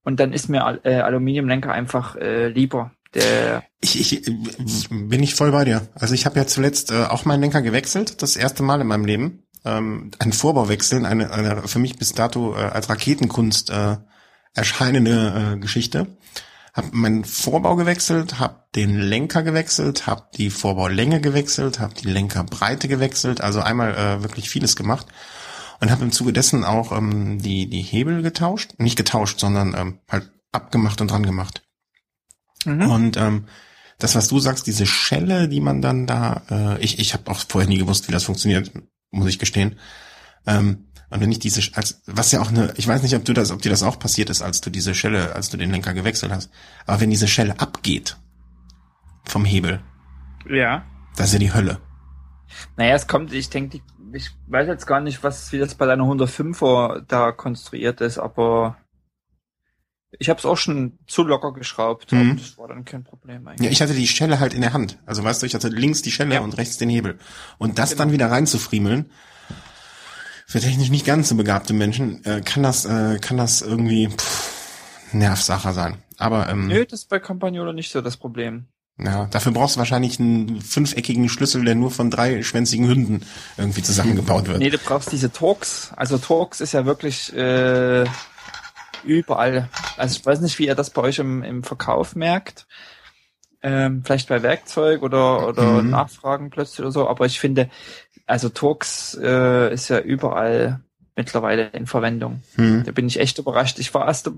Und 0.02 0.18
dann 0.18 0.32
ist 0.32 0.48
mir 0.48 0.80
äh, 0.84 0.96
Aluminiumlenker 0.96 1.72
einfach 1.72 2.16
äh, 2.16 2.48
lieber. 2.48 2.92
Der 3.14 3.64
ich, 3.80 4.12
ich 4.12 4.88
bin 4.88 5.22
ich 5.22 5.34
voll 5.34 5.50
bei 5.50 5.64
dir. 5.64 5.88
Also 5.94 6.14
ich 6.14 6.26
habe 6.26 6.38
ja 6.38 6.46
zuletzt 6.46 6.92
äh, 6.92 7.04
auch 7.04 7.24
meinen 7.24 7.40
Lenker 7.40 7.60
gewechselt, 7.60 8.22
das 8.22 8.36
erste 8.36 8.62
Mal 8.62 8.80
in 8.80 8.86
meinem 8.86 9.04
Leben 9.04 9.42
ähm, 9.64 10.10
ein 10.18 10.32
Vorbauwechseln, 10.32 11.06
eine, 11.06 11.32
eine 11.32 11.68
für 11.68 11.78
mich 11.78 11.98
bis 11.98 12.12
dato 12.12 12.54
äh, 12.54 12.60
als 12.60 12.88
Raketenkunst 12.88 13.70
äh, 13.70 13.96
erscheinende 14.54 15.54
äh, 15.54 15.58
Geschichte. 15.58 16.06
Hab 16.72 16.92
meinen 16.92 17.24
Vorbau 17.24 17.76
gewechselt, 17.76 18.38
hab 18.38 18.72
den 18.72 18.98
Lenker 18.98 19.42
gewechselt, 19.42 20.06
hab 20.06 20.32
die 20.32 20.50
Vorbaulänge 20.50 21.20
gewechselt, 21.20 21.80
hab 21.80 21.94
die 21.94 22.08
Lenkerbreite 22.08 22.86
gewechselt, 22.86 23.40
also 23.40 23.60
einmal 23.60 23.94
äh, 23.94 24.22
wirklich 24.22 24.48
vieles 24.48 24.76
gemacht 24.76 25.06
und 25.80 25.90
habe 25.90 26.04
im 26.04 26.12
Zuge 26.12 26.32
dessen 26.32 26.64
auch 26.64 26.92
ähm, 26.92 27.40
die 27.40 27.68
die 27.68 27.82
Hebel 27.82 28.22
getauscht, 28.22 28.74
nicht 28.78 28.96
getauscht, 28.96 29.40
sondern 29.40 29.74
ähm, 29.76 29.98
halt 30.08 30.30
abgemacht 30.52 31.00
und 31.00 31.10
dran 31.10 31.26
gemacht. 31.26 31.62
Mhm. 32.64 32.90
Und 32.90 33.16
ähm, 33.16 33.46
das, 33.98 34.14
was 34.14 34.28
du 34.28 34.38
sagst, 34.38 34.66
diese 34.66 34.86
Schelle, 34.86 35.48
die 35.48 35.60
man 35.60 35.82
dann 35.82 36.06
da, 36.06 36.42
äh, 36.50 36.80
ich 36.80 36.98
ich 36.98 37.14
habe 37.14 37.30
auch 37.30 37.40
vorher 37.48 37.68
nie 37.68 37.78
gewusst, 37.78 38.08
wie 38.08 38.12
das 38.12 38.24
funktioniert 38.24 38.72
muss 39.10 39.28
ich 39.28 39.38
gestehen. 39.38 39.78
Ähm, 40.46 40.89
und 41.10 41.20
wenn 41.20 41.32
ich 41.32 41.40
diese, 41.40 41.60
als, 41.76 42.02
was 42.06 42.30
ja 42.30 42.40
auch 42.40 42.50
eine, 42.50 42.72
ich 42.76 42.86
weiß 42.86 43.02
nicht, 43.02 43.16
ob 43.16 43.24
du 43.24 43.32
das, 43.32 43.50
ob 43.50 43.60
dir 43.62 43.70
das 43.70 43.82
auch 43.82 43.98
passiert 43.98 44.30
ist, 44.30 44.42
als 44.42 44.60
du 44.60 44.70
diese 44.70 44.94
Schelle, 44.94 45.34
als 45.34 45.50
du 45.50 45.56
den 45.56 45.70
Lenker 45.70 45.92
gewechselt 45.92 46.32
hast. 46.32 46.50
Aber 46.86 47.00
wenn 47.00 47.10
diese 47.10 47.26
Schelle 47.26 47.58
abgeht 47.58 48.16
vom 49.24 49.44
Hebel, 49.44 49.80
ja, 50.48 50.84
das 51.16 51.28
ist 51.28 51.32
ja 51.34 51.38
die 51.40 51.52
Hölle. 51.52 51.80
Naja, 52.76 52.94
es 52.94 53.06
kommt, 53.06 53.32
ich 53.32 53.50
denke, 53.50 53.80
ich 54.12 54.30
weiß 54.46 54.68
jetzt 54.68 54.86
gar 54.86 55.00
nicht, 55.00 55.22
was, 55.22 55.52
wie 55.52 55.58
das 55.58 55.74
bei 55.74 55.86
deiner 55.86 56.04
105er 56.04 57.02
da 57.06 57.32
konstruiert 57.32 58.00
ist, 58.00 58.18
aber 58.18 58.76
ich 60.18 60.28
habe 60.28 60.38
es 60.38 60.44
auch 60.44 60.56
schon 60.56 60.98
zu 61.06 61.22
locker 61.22 61.52
geschraubt 61.52 62.10
mhm. 62.10 62.36
das 62.36 62.58
war 62.58 62.68
dann 62.68 62.84
kein 62.84 63.04
Problem 63.04 63.46
eigentlich. 63.46 63.66
Ja, 63.66 63.70
ich 63.70 63.80
hatte 63.80 63.94
die 63.94 64.08
Schelle 64.08 64.40
halt 64.40 64.54
in 64.54 64.60
der 64.60 64.72
Hand. 64.72 64.98
Also 65.06 65.22
weißt 65.22 65.42
du, 65.42 65.46
ich 65.46 65.54
hatte 65.54 65.68
links 65.68 66.02
die 66.02 66.10
Schelle 66.10 66.34
ja. 66.34 66.40
und 66.40 66.56
rechts 66.56 66.78
den 66.78 66.88
Hebel. 66.88 67.18
Und 67.58 67.78
das 67.78 67.90
genau. 67.90 68.04
dann 68.04 68.12
wieder 68.12 68.30
reinzufriemeln, 68.30 69.10
für 70.50 70.58
technisch 70.58 70.90
nicht 70.90 71.06
ganz 71.06 71.28
so 71.28 71.36
begabte 71.36 71.72
Menschen, 71.72 72.24
äh, 72.24 72.40
kann 72.44 72.64
das, 72.64 72.84
äh, 72.84 73.20
kann 73.20 73.36
das 73.36 73.62
irgendwie 73.62 74.08
pff, 74.08 75.12
Nervsacher 75.12 75.72
sein. 75.72 76.02
Aber 76.18 76.48
ähm, 76.48 76.66
Nö, 76.66 76.84
das 76.84 77.02
ist 77.02 77.08
bei 77.08 77.20
Campagnolo 77.20 77.72
nicht 77.72 77.92
so 77.92 78.00
das 78.00 78.16
Problem. 78.16 78.66
Ja, 78.98 79.26
dafür 79.26 79.52
brauchst 79.52 79.76
du 79.76 79.78
wahrscheinlich 79.78 80.18
einen 80.18 80.60
fünfeckigen 80.60 81.28
Schlüssel, 81.28 81.64
der 81.64 81.76
nur 81.76 81.92
von 81.92 82.10
drei 82.10 82.42
schwänzigen 82.42 82.88
Hünden 82.88 83.22
irgendwie 83.56 83.82
zusammengebaut 83.82 84.48
wird. 84.48 84.58
Nee, 84.58 84.70
du 84.70 84.78
brauchst 84.78 85.12
diese 85.12 85.32
Torx. 85.32 85.92
Also 85.94 86.18
Torx 86.18 86.60
ist 86.60 86.72
ja 86.72 86.84
wirklich 86.84 87.32
äh, 87.32 88.04
Überall. 89.04 89.68
Also 89.96 90.18
ich 90.18 90.26
weiß 90.26 90.40
nicht, 90.40 90.58
wie 90.58 90.66
ihr 90.66 90.74
das 90.74 90.90
bei 90.90 91.02
euch 91.02 91.20
im, 91.20 91.44
im 91.44 91.62
Verkauf 91.62 92.16
merkt. 92.16 92.66
Ähm, 93.62 94.02
vielleicht 94.04 94.28
bei 94.28 94.42
Werkzeug 94.42 95.02
oder, 95.02 95.46
oder 95.46 95.82
mhm. 95.82 95.90
Nachfragen 95.90 96.50
plötzlich 96.50 96.80
oder 96.80 96.92
so, 96.92 97.06
aber 97.06 97.26
ich 97.26 97.38
finde, 97.38 97.68
also 98.30 98.48
Turks 98.48 99.18
äh, 99.20 99.72
ist 99.72 99.88
ja 99.88 99.98
überall 99.98 100.80
mittlerweile 101.16 101.68
in 101.68 101.86
Verwendung. 101.86 102.42
Mhm. 102.56 102.84
Da 102.84 102.92
bin 102.92 103.06
ich 103.06 103.20
echt 103.20 103.38
überrascht. 103.38 103.78
Ich 103.78 103.92
war 103.92 104.06
erst, 104.06 104.30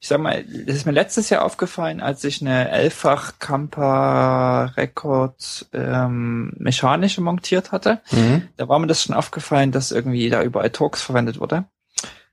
ich 0.00 0.08
sag 0.08 0.20
mal, 0.20 0.44
das 0.44 0.76
ist 0.76 0.86
mir 0.86 0.92
letztes 0.92 1.28
Jahr 1.28 1.44
aufgefallen, 1.44 2.00
als 2.00 2.24
ich 2.24 2.40
eine 2.40 2.70
elffach 2.70 3.38
Kampa 3.38 4.66
Record 4.76 5.66
ähm, 5.72 6.52
mechanische 6.56 7.20
montiert 7.20 7.72
hatte. 7.72 8.00
Mhm. 8.10 8.48
Da 8.56 8.68
war 8.68 8.78
mir 8.78 8.86
das 8.86 9.02
schon 9.02 9.14
aufgefallen, 9.14 9.72
dass 9.72 9.92
irgendwie 9.92 10.30
da 10.30 10.42
überall 10.42 10.70
Turks 10.70 11.02
verwendet 11.02 11.40
wurde. 11.40 11.64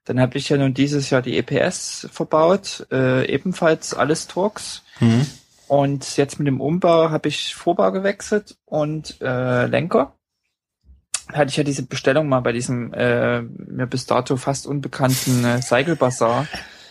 Dann 0.06 0.20
habe 0.20 0.38
ich 0.38 0.50
ja 0.50 0.58
nun 0.58 0.74
dieses 0.74 1.10
Jahr 1.10 1.22
die 1.22 1.38
EPS 1.38 2.08
verbaut, 2.12 2.88
äh, 2.92 3.26
ebenfalls 3.32 3.94
alles 3.94 4.28
Torx. 4.28 4.84
Mhm. 5.00 5.28
Und 5.68 6.18
jetzt 6.18 6.40
mit 6.40 6.48
dem 6.48 6.60
Umbau 6.60 7.12
habe 7.12 7.30
ich 7.30 7.56
Vorbau 7.56 7.92
gewechselt 7.92 8.58
und 8.66 9.20
äh, 9.22 9.68
Lenker. 9.68 10.16
Hatte 11.34 11.50
ich 11.50 11.58
ja 11.58 11.64
diese 11.64 11.84
Bestellung 11.84 12.30
mal 12.30 12.42
bei 12.42 12.52
diesem 12.52 12.94
äh, 12.94 13.42
mir 13.42 13.88
bis 13.88 14.06
dato 14.06 14.38
fast 14.38 14.68
unbekannten 14.68 15.44
äh, 15.46 15.62
Cycle 15.62 15.96
Bazaar 15.96 16.48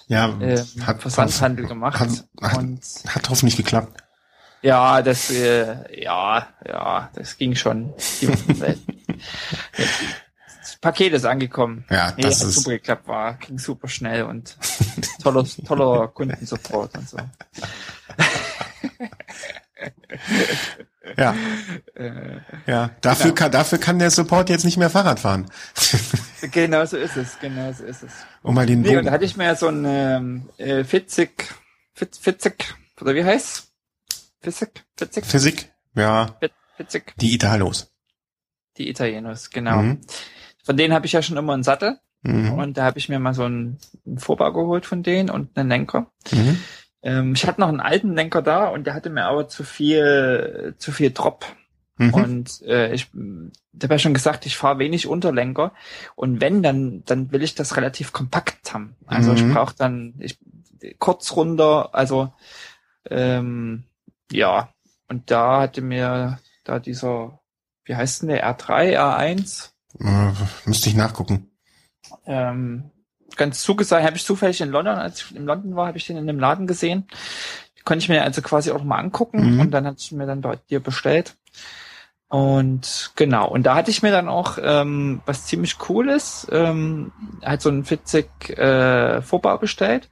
ja, 0.09 0.37
äh, 0.41 0.61
hat, 0.85 1.03
Versandhandel 1.03 1.67
gemacht. 1.67 2.01
Hat, 2.01 2.25
hat, 2.41 2.59
und, 2.59 2.81
hat 3.09 3.29
hoffentlich 3.29 3.57
geklappt. 3.57 4.03
Ja, 4.63 5.03
das 5.03 5.31
äh, 5.31 6.03
ja, 6.03 6.49
ja, 6.67 7.11
das 7.15 7.39
ging 7.39 7.55
schon. 7.55 7.95
Paket 10.81 11.13
ist 11.13 11.27
angekommen. 11.27 11.85
Ja, 11.91 12.13
nee, 12.17 12.23
das 12.23 12.43
ist 12.43 12.57
super 12.57 12.73
geklappt, 12.73 13.07
war, 13.07 13.35
ging 13.35 13.59
super 13.59 13.87
schnell 13.89 14.25
und 14.25 14.57
toller, 15.23 15.45
toller 15.67 16.09
Kundensupport 16.09 16.97
und 16.97 17.09
so. 17.09 17.19
ja. 21.17 21.35
Äh, 21.95 22.41
ja, 22.67 22.91
dafür, 23.01 23.27
genau. 23.27 23.35
kann, 23.35 23.53
dafür 23.53 23.79
kann 23.79 23.99
der 23.99 24.11
Support 24.11 24.51
jetzt 24.51 24.65
nicht 24.65 24.77
mehr 24.77 24.91
Fahrrad 24.91 25.21
fahren. 25.21 25.51
genau 26.53 26.85
so 26.85 26.97
ist 26.97 27.17
es, 27.17 27.39
genau 27.41 27.73
so 27.73 27.85
ist 27.85 28.03
es. 28.03 28.13
Um 28.43 28.55
mal 28.55 28.67
den 28.67 28.83
nee, 28.83 28.97
und 28.97 29.07
da 29.07 29.11
hatte 29.13 29.25
ich 29.25 29.37
mir 29.37 29.55
so 29.57 29.69
ein 29.69 29.85
ähm, 29.87 30.49
äh, 30.59 30.85
Fitzig, 30.85 31.55
Fitz, 31.95 32.19
Fitzig, 32.19 32.75
oder 33.01 33.15
wie 33.15 33.25
heißt 33.25 33.73
Physik? 34.41 34.85
Physik? 34.97 35.27
Physik, 35.27 35.73
ja. 35.95 36.39
Physik. 36.77 37.15
Die 37.21 37.35
Italos. 37.35 37.93
Die 38.77 38.89
Italienos, 38.89 39.51
genau. 39.51 39.83
Mhm. 39.83 40.01
Von 40.65 40.77
denen 40.77 40.95
habe 40.95 41.07
ich 41.07 41.13
ja 41.13 41.23
schon 41.23 41.37
immer 41.37 41.55
einen 41.55 41.63
Sattel. 41.63 41.99
Mhm. 42.23 42.53
Und 42.53 42.77
da 42.77 42.85
habe 42.85 42.99
ich 42.99 43.09
mir 43.09 43.19
mal 43.19 43.35
so 43.35 43.45
einen, 43.45 43.79
einen, 44.07 44.19
Vorbau 44.19 44.53
geholt 44.53 44.87
von 44.87 45.03
denen 45.03 45.31
und 45.31 45.57
einen 45.57 45.69
Lenker. 45.69 46.11
Mhm. 46.31 46.61
Ähm, 47.03 47.35
ich 47.35 47.47
hatte 47.47 47.61
noch 47.61 47.69
einen 47.69 47.81
alten 47.81 48.15
Lenker 48.15 48.43
da 48.43 48.69
und 48.69 48.87
der 48.87 48.95
hatte 48.95 49.11
mir 49.11 49.25
aber 49.25 49.49
zu 49.49 49.65
viel, 49.65 50.75
zu 50.79 50.93
viel 50.93 51.11
Drop. 51.13 51.45
Mhm. 51.97 52.15
Und 52.15 52.63
äh, 52.63 52.95
ich, 52.95 53.11
ich 53.13 53.83
habe 53.83 53.95
ja 53.95 53.99
schon 53.99 54.15
gesagt, 54.15 54.47
ich 54.47 54.57
fahre 54.57 54.79
wenig 54.79 55.07
Unterlenker. 55.07 55.73
Und 56.17 56.41
wenn, 56.41 56.63
dann, 56.63 57.03
dann 57.05 57.31
will 57.31 57.43
ich 57.43 57.55
das 57.55 57.77
relativ 57.77 58.13
kompakt 58.13 58.73
haben. 58.73 58.97
Also 59.07 59.33
ich 59.35 59.43
mhm. 59.43 59.53
brauche 59.53 59.75
dann 59.77 60.15
ich, 60.19 60.39
kurz 60.99 61.37
runter, 61.37 61.95
also 61.95 62.33
ähm, 63.09 63.85
ja. 64.33 64.73
Und 65.09 65.31
da 65.31 65.61
hatte 65.61 65.83
mir 65.83 66.39
da 66.65 66.79
dieser, 66.79 67.41
wie 67.85 67.97
heißt 67.97 68.23
denn 68.23 68.31
der, 68.31 68.49
R3, 68.49 68.99
R1? 68.99 69.71
Äh, 69.99 70.33
müsste 70.65 70.89
ich 70.89 70.95
nachgucken. 70.95 71.51
Ähm, 72.25 72.91
ganz 73.37 73.63
zugesagt, 73.63 74.05
habe 74.05 74.17
ich 74.17 74.25
zufällig 74.25 74.61
in 74.61 74.71
London, 74.71 74.99
als 74.99 75.23
ich 75.23 75.37
in 75.37 75.47
London 75.47 75.77
war, 75.77 75.87
habe 75.87 75.99
ich 75.99 76.07
den 76.07 76.17
in 76.17 76.29
einem 76.29 76.39
Laden 76.39 76.67
gesehen. 76.67 77.07
Die 77.79 77.83
konnte 77.83 78.03
ich 78.03 78.09
mir 78.09 78.23
also 78.23 78.43
quasi 78.43 78.71
auch 78.71 78.85
mal 78.85 78.99
angucken 78.99 79.55
mhm. 79.55 79.61
und 79.61 79.71
dann 79.71 79.87
hatte 79.87 79.99
ich 80.01 80.13
mir 80.13 80.27
dann 80.27 80.43
dort 80.43 80.69
dir 80.71 80.81
bestellt. 80.81 81.37
Und 82.29 83.13
genau, 83.17 83.49
und 83.49 83.65
da 83.65 83.75
hatte 83.75 83.91
ich 83.91 84.03
mir 84.03 84.13
dann 84.13 84.29
auch 84.29 84.57
ähm, 84.63 85.21
was 85.27 85.47
ziemlich 85.47 85.79
cooles, 85.79 86.47
ähm, 86.53 87.11
halt 87.43 87.61
so 87.61 87.71
einen 87.71 87.85
40 87.85 88.51
äh, 88.51 89.21
Vorbau 89.21 89.59
bestellt 89.59 90.09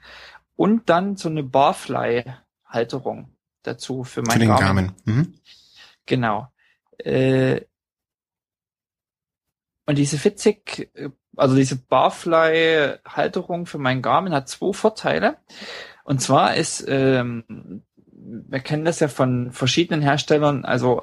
und 0.56 0.90
dann 0.90 1.16
so 1.16 1.28
eine 1.28 1.44
Barfly-Halterung 1.44 3.28
dazu 3.62 4.02
für 4.02 4.22
mein 4.22 4.32
für 4.32 4.38
den 4.40 4.48
Garmin. 4.48 4.66
Garmin. 4.66 4.92
Mhm. 5.04 5.34
Genau. 6.06 6.48
Äh, 6.98 7.60
und 9.86 9.96
diese 9.96 10.18
40, 10.18 10.90
also 11.38 11.54
diese 11.54 11.76
Barfly-Halterung 11.76 13.66
für 13.66 13.78
mein 13.78 14.02
Garmin 14.02 14.32
hat 14.32 14.48
zwei 14.48 14.72
Vorteile. 14.72 15.36
Und 16.04 16.20
zwar 16.20 16.56
ist, 16.56 16.84
ähm, 16.88 17.82
wir 18.10 18.60
kennen 18.60 18.84
das 18.84 19.00
ja 19.00 19.08
von 19.08 19.52
verschiedenen 19.52 20.02
Herstellern, 20.02 20.64
also 20.64 21.02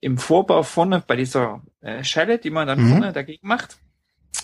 im 0.00 0.18
Vorbau 0.18 0.62
vorne 0.62 1.02
bei 1.06 1.16
dieser 1.16 1.62
äh, 1.80 2.04
Schelle, 2.04 2.38
die 2.38 2.50
man 2.50 2.66
dann 2.66 2.82
mhm. 2.82 2.90
vorne 2.90 3.12
dagegen 3.12 3.46
macht, 3.46 3.78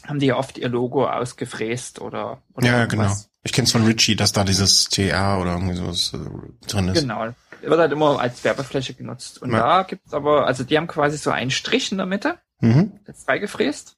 haben 0.06 0.18
die 0.18 0.26
ja 0.26 0.36
oft 0.36 0.58
ihr 0.58 0.68
Logo 0.68 1.06
ausgefräst 1.06 2.00
oder, 2.00 2.42
oder 2.54 2.66
Ja, 2.66 2.80
irgendwas. 2.80 3.22
genau. 3.22 3.28
Ich 3.44 3.52
kenne 3.52 3.66
es 3.66 3.72
von 3.72 3.84
Richie, 3.84 4.16
dass 4.16 4.32
da 4.32 4.44
dieses 4.44 4.88
TR 4.88 5.38
oder 5.40 5.52
irgendwie 5.52 5.74
sowas 5.74 6.12
äh, 6.14 6.66
drin 6.66 6.88
ist. 6.88 7.00
Genau. 7.00 7.28
Wird 7.60 7.78
halt 7.78 7.92
immer 7.92 8.18
als 8.20 8.42
Werbefläche 8.44 8.94
genutzt. 8.94 9.40
Und 9.40 9.52
ja. 9.52 9.58
da 9.58 9.82
gibt's 9.82 10.12
aber, 10.14 10.46
also 10.46 10.64
die 10.64 10.76
haben 10.76 10.86
quasi 10.86 11.16
so 11.16 11.30
einen 11.30 11.50
Strich 11.50 11.92
in 11.92 11.98
der 11.98 12.06
Mitte, 12.06 12.38
mhm. 12.60 12.98
freigefräst. 13.24 13.96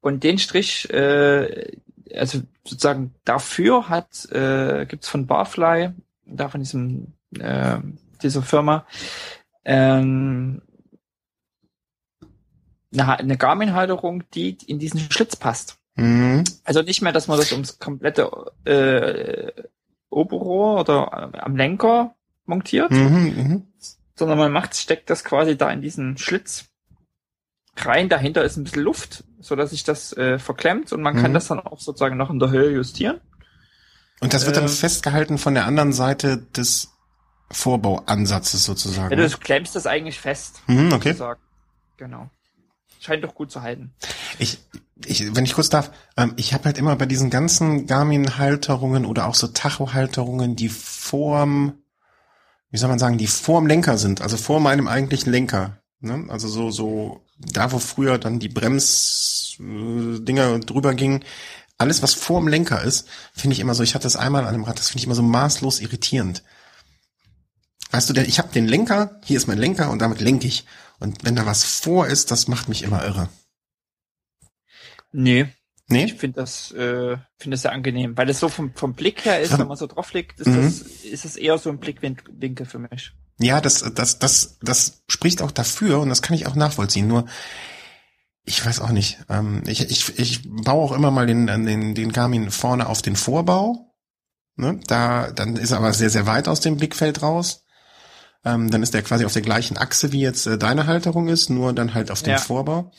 Und 0.00 0.24
den 0.24 0.38
Strich, 0.38 0.90
äh, 0.90 1.72
also 2.14 2.40
sozusagen 2.64 3.14
dafür 3.24 3.88
hat, 3.88 4.30
äh, 4.32 4.86
gibt's 4.86 5.08
von 5.08 5.26
Barfly, 5.26 5.90
da 6.26 6.48
von 6.48 6.60
diesem, 6.60 7.14
äh, 7.38 7.78
dieser 8.22 8.42
Firma, 8.42 8.86
ähm, 9.64 10.62
eine, 12.92 13.18
eine 13.18 13.36
Garmin-Halterung, 13.36 14.24
die 14.34 14.56
in 14.66 14.78
diesen 14.78 15.00
Schlitz 15.10 15.36
passt. 15.36 15.78
Mhm. 15.96 16.44
Also 16.64 16.82
nicht 16.82 17.02
mehr, 17.02 17.12
dass 17.12 17.28
man 17.28 17.38
das 17.38 17.52
ums 17.52 17.78
komplette 17.78 18.30
äh, 18.64 19.52
Oberrohr 20.08 20.80
oder 20.80 21.30
äh, 21.34 21.38
am 21.38 21.56
Lenker 21.56 22.14
montiert, 22.46 22.90
mhm, 22.90 23.34
mh. 23.36 23.60
sondern 24.16 24.38
man 24.38 24.52
macht, 24.52 24.74
steckt 24.74 25.08
das 25.10 25.24
quasi 25.24 25.56
da 25.56 25.70
in 25.70 25.82
diesen 25.82 26.18
Schlitz 26.18 26.69
rein. 27.76 28.08
Dahinter 28.08 28.44
ist 28.44 28.56
ein 28.56 28.64
bisschen 28.64 28.82
Luft, 28.82 29.24
so 29.40 29.56
dass 29.56 29.70
sich 29.70 29.84
das 29.84 30.12
äh, 30.16 30.38
verklemmt 30.38 30.92
und 30.92 31.02
man 31.02 31.16
mhm. 31.16 31.22
kann 31.22 31.34
das 31.34 31.48
dann 31.48 31.60
auch 31.60 31.80
sozusagen 31.80 32.16
noch 32.16 32.30
in 32.30 32.38
der 32.38 32.50
Höhe 32.50 32.70
justieren. 32.70 33.20
Und 34.20 34.34
das 34.34 34.46
wird 34.46 34.56
dann 34.56 34.64
äh, 34.64 34.68
festgehalten 34.68 35.38
von 35.38 35.54
der 35.54 35.66
anderen 35.66 35.92
Seite 35.92 36.38
des 36.38 36.90
Vorbauansatzes 37.50 38.64
sozusagen. 38.64 39.18
Ja, 39.18 39.26
du 39.26 39.38
klemmst 39.38 39.74
das 39.74 39.86
eigentlich 39.86 40.20
fest. 40.20 40.60
Mhm, 40.66 40.92
okay. 40.92 41.10
Sozusagen. 41.10 41.40
Genau 41.96 42.30
scheint 43.00 43.24
doch 43.24 43.34
gut 43.34 43.50
zu 43.50 43.62
halten. 43.62 43.92
Ich, 44.38 44.58
ich, 45.06 45.34
wenn 45.34 45.44
ich 45.44 45.54
kurz 45.54 45.70
darf, 45.70 45.90
ähm, 46.16 46.34
ich 46.36 46.54
habe 46.54 46.66
halt 46.66 46.78
immer 46.78 46.94
bei 46.96 47.06
diesen 47.06 47.30
ganzen 47.30 47.86
Garmin-Halterungen 47.86 49.06
oder 49.06 49.26
auch 49.26 49.34
so 49.34 49.48
Tacho-Halterungen, 49.48 50.54
die 50.54 50.68
vorm, 50.68 51.78
wie 52.70 52.78
soll 52.78 52.90
man 52.90 52.98
sagen, 52.98 53.18
die 53.18 53.26
vorm 53.26 53.66
Lenker 53.66 53.96
sind, 53.96 54.20
also 54.20 54.36
vor 54.36 54.60
meinem 54.60 54.86
eigentlichen 54.86 55.32
Lenker. 55.32 55.78
Ne? 56.00 56.26
Also 56.28 56.46
so, 56.46 56.70
so, 56.70 57.24
da 57.40 57.72
wo 57.72 57.78
früher 57.78 58.18
dann 58.18 58.38
die 58.38 58.48
Bremsdinger 58.48 59.58
drüber 60.60 60.94
gingen, 60.94 61.24
alles 61.78 62.02
was 62.02 62.12
vorm 62.14 62.46
Lenker 62.46 62.82
ist, 62.82 63.08
finde 63.32 63.54
ich 63.54 63.60
immer 63.60 63.74
so, 63.74 63.82
ich 63.82 63.94
hatte 63.94 64.04
das 64.04 64.16
einmal 64.16 64.42
an 64.42 64.54
einem 64.54 64.64
Rad, 64.64 64.78
das 64.78 64.88
finde 64.88 64.98
ich 65.00 65.06
immer 65.06 65.14
so 65.14 65.22
maßlos 65.22 65.80
irritierend. 65.80 66.42
Weißt 67.90 68.10
du, 68.10 68.20
ich 68.20 68.38
habe 68.38 68.52
den 68.52 68.68
Lenker, 68.68 69.18
hier 69.24 69.36
ist 69.36 69.48
mein 69.48 69.58
Lenker 69.58 69.90
und 69.90 70.00
damit 70.00 70.20
lenke 70.20 70.46
ich. 70.46 70.64
Und 71.00 71.24
wenn 71.24 71.34
da 71.34 71.46
was 71.46 71.64
vor 71.64 72.06
ist, 72.06 72.30
das 72.30 72.46
macht 72.46 72.68
mich 72.68 72.82
immer 72.82 73.04
irre. 73.04 73.30
Nee. 75.12 75.48
Nee? 75.88 76.04
Ich 76.04 76.14
finde 76.14 76.40
das, 76.40 76.70
äh, 76.70 77.16
finde 77.36 77.54
das 77.54 77.62
sehr 77.62 77.72
angenehm, 77.72 78.16
weil 78.16 78.30
es 78.30 78.38
so 78.38 78.48
vom, 78.48 78.72
vom 78.74 78.94
Blick 78.94 79.24
her 79.24 79.40
ist, 79.40 79.58
wenn 79.58 79.66
man 79.66 79.76
so 79.76 79.88
drauf 79.88 80.12
liegt, 80.12 80.38
ist 80.38 80.46
mhm. 80.46 80.62
das, 80.62 80.82
ist 80.82 81.24
es 81.24 81.34
eher 81.34 81.58
so 81.58 81.68
ein 81.68 81.80
Blickwinkel 81.80 82.64
für 82.64 82.78
mich. 82.78 83.12
Ja, 83.42 83.60
das, 83.60 83.84
das, 83.94 84.18
das, 84.18 84.58
das 84.60 85.02
spricht 85.08 85.40
auch 85.40 85.50
dafür 85.50 86.00
und 86.00 86.10
das 86.10 86.20
kann 86.22 86.36
ich 86.36 86.46
auch 86.46 86.54
nachvollziehen. 86.54 87.06
Nur, 87.06 87.24
ich 88.44 88.64
weiß 88.64 88.80
auch 88.80 88.90
nicht. 88.90 89.18
Ähm, 89.30 89.62
ich, 89.66 89.90
ich, 89.90 90.18
ich 90.18 90.42
baue 90.44 90.84
auch 90.84 90.92
immer 90.92 91.10
mal 91.10 91.26
den, 91.26 91.46
den, 91.46 91.94
den 91.94 92.12
Garmin 92.12 92.50
vorne 92.50 92.86
auf 92.86 93.00
den 93.00 93.16
Vorbau. 93.16 93.94
Ne? 94.56 94.78
Da, 94.86 95.30
dann 95.30 95.56
ist 95.56 95.70
er 95.70 95.78
aber 95.78 95.94
sehr, 95.94 96.10
sehr 96.10 96.26
weit 96.26 96.48
aus 96.48 96.60
dem 96.60 96.76
Blickfeld 96.76 97.22
raus. 97.22 97.64
Ähm, 98.42 98.70
dann 98.70 98.82
ist 98.82 98.94
der 98.94 99.02
quasi 99.02 99.26
auf 99.26 99.34
der 99.34 99.42
gleichen 99.42 99.76
Achse, 99.76 100.12
wie 100.12 100.20
jetzt 100.20 100.46
äh, 100.46 100.56
deine 100.56 100.86
Halterung 100.86 101.28
ist, 101.28 101.50
nur 101.50 101.74
dann 101.74 101.92
halt 101.92 102.10
auf 102.10 102.22
dem 102.22 102.32
ja. 102.32 102.38
Vorbau. 102.38 102.90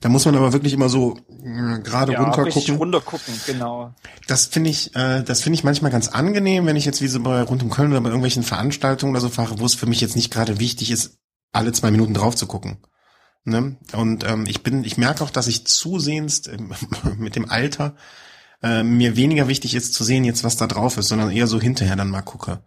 Da 0.00 0.08
muss 0.08 0.24
man 0.24 0.36
aber 0.36 0.52
wirklich 0.52 0.72
immer 0.72 0.88
so 0.88 1.16
äh, 1.28 1.80
gerade 1.80 2.12
ja, 2.12 2.22
runter 2.22 2.48
gucken. 2.48 2.76
runter 2.76 3.00
gucken, 3.00 3.34
genau. 3.44 3.92
Das 4.28 4.46
finde 4.46 4.70
ich, 4.70 4.94
äh, 4.94 5.22
das 5.22 5.40
finde 5.40 5.56
ich 5.56 5.64
manchmal 5.64 5.90
ganz 5.90 6.08
angenehm, 6.08 6.66
wenn 6.66 6.76
ich 6.76 6.84
jetzt 6.84 7.02
wie 7.02 7.08
so 7.08 7.20
bei 7.20 7.42
rund 7.42 7.62
um 7.64 7.70
Köln 7.70 7.90
oder 7.90 8.00
bei 8.02 8.08
irgendwelchen 8.08 8.44
Veranstaltungen 8.44 9.12
oder 9.12 9.20
so 9.20 9.30
fahre, 9.30 9.58
wo 9.58 9.66
es 9.66 9.74
für 9.74 9.86
mich 9.86 10.00
jetzt 10.00 10.14
nicht 10.14 10.32
gerade 10.32 10.60
wichtig 10.60 10.92
ist, 10.92 11.18
alle 11.50 11.72
zwei 11.72 11.90
Minuten 11.90 12.14
drauf 12.14 12.36
zu 12.36 12.46
gucken. 12.46 12.78
Ne? 13.44 13.76
Und 13.92 14.24
ähm, 14.24 14.44
ich 14.46 14.62
bin, 14.62 14.84
ich 14.84 14.96
merke 14.96 15.24
auch, 15.24 15.30
dass 15.30 15.48
ich 15.48 15.66
zusehends 15.66 16.46
äh, 16.46 16.56
mit 17.18 17.34
dem 17.34 17.50
Alter 17.50 17.96
äh, 18.62 18.82
mir 18.82 19.16
weniger 19.16 19.48
wichtig 19.48 19.74
ist 19.74 19.92
zu 19.92 20.04
sehen 20.04 20.24
jetzt, 20.24 20.44
was 20.44 20.56
da 20.56 20.66
drauf 20.66 20.96
ist, 20.98 21.08
sondern 21.08 21.30
eher 21.30 21.48
so 21.48 21.60
hinterher 21.60 21.96
dann 21.96 22.10
mal 22.10 22.22
gucke. 22.22 22.62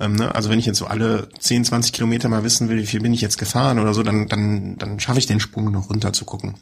Ähm, 0.00 0.16
ne? 0.16 0.34
Also 0.34 0.50
wenn 0.50 0.58
ich 0.58 0.66
jetzt 0.66 0.78
so 0.78 0.86
alle 0.86 1.28
10, 1.38 1.64
20 1.64 1.92
Kilometer 1.92 2.28
mal 2.28 2.42
wissen 2.42 2.68
will, 2.68 2.78
wie 2.78 2.86
viel 2.86 3.00
bin 3.00 3.12
ich 3.12 3.20
jetzt 3.20 3.38
gefahren 3.38 3.78
oder 3.78 3.94
so, 3.94 4.02
dann, 4.02 4.28
dann, 4.28 4.76
dann 4.78 4.98
schaffe 4.98 5.18
ich 5.18 5.26
den 5.26 5.40
Sprung 5.40 5.70
noch 5.70 5.90
runter 5.90 6.12
zu 6.12 6.24
gucken. 6.24 6.56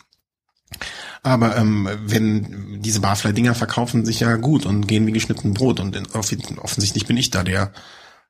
Aber 1.23 1.57
ähm, 1.57 1.89
wenn 2.05 2.81
diese 2.83 3.01
Barfly-Dinger 3.01 3.55
verkaufen 3.55 4.05
sich 4.05 4.21
ja 4.21 4.37
gut 4.37 4.67
und 4.67 4.87
gehen 4.87 5.07
wie 5.07 5.13
geschnitten 5.13 5.55
Brot 5.55 5.81
und 5.81 5.97
offensichtlich 6.15 7.07
bin 7.07 7.17
ich 7.17 7.31
da 7.31 7.43
der 7.43 7.73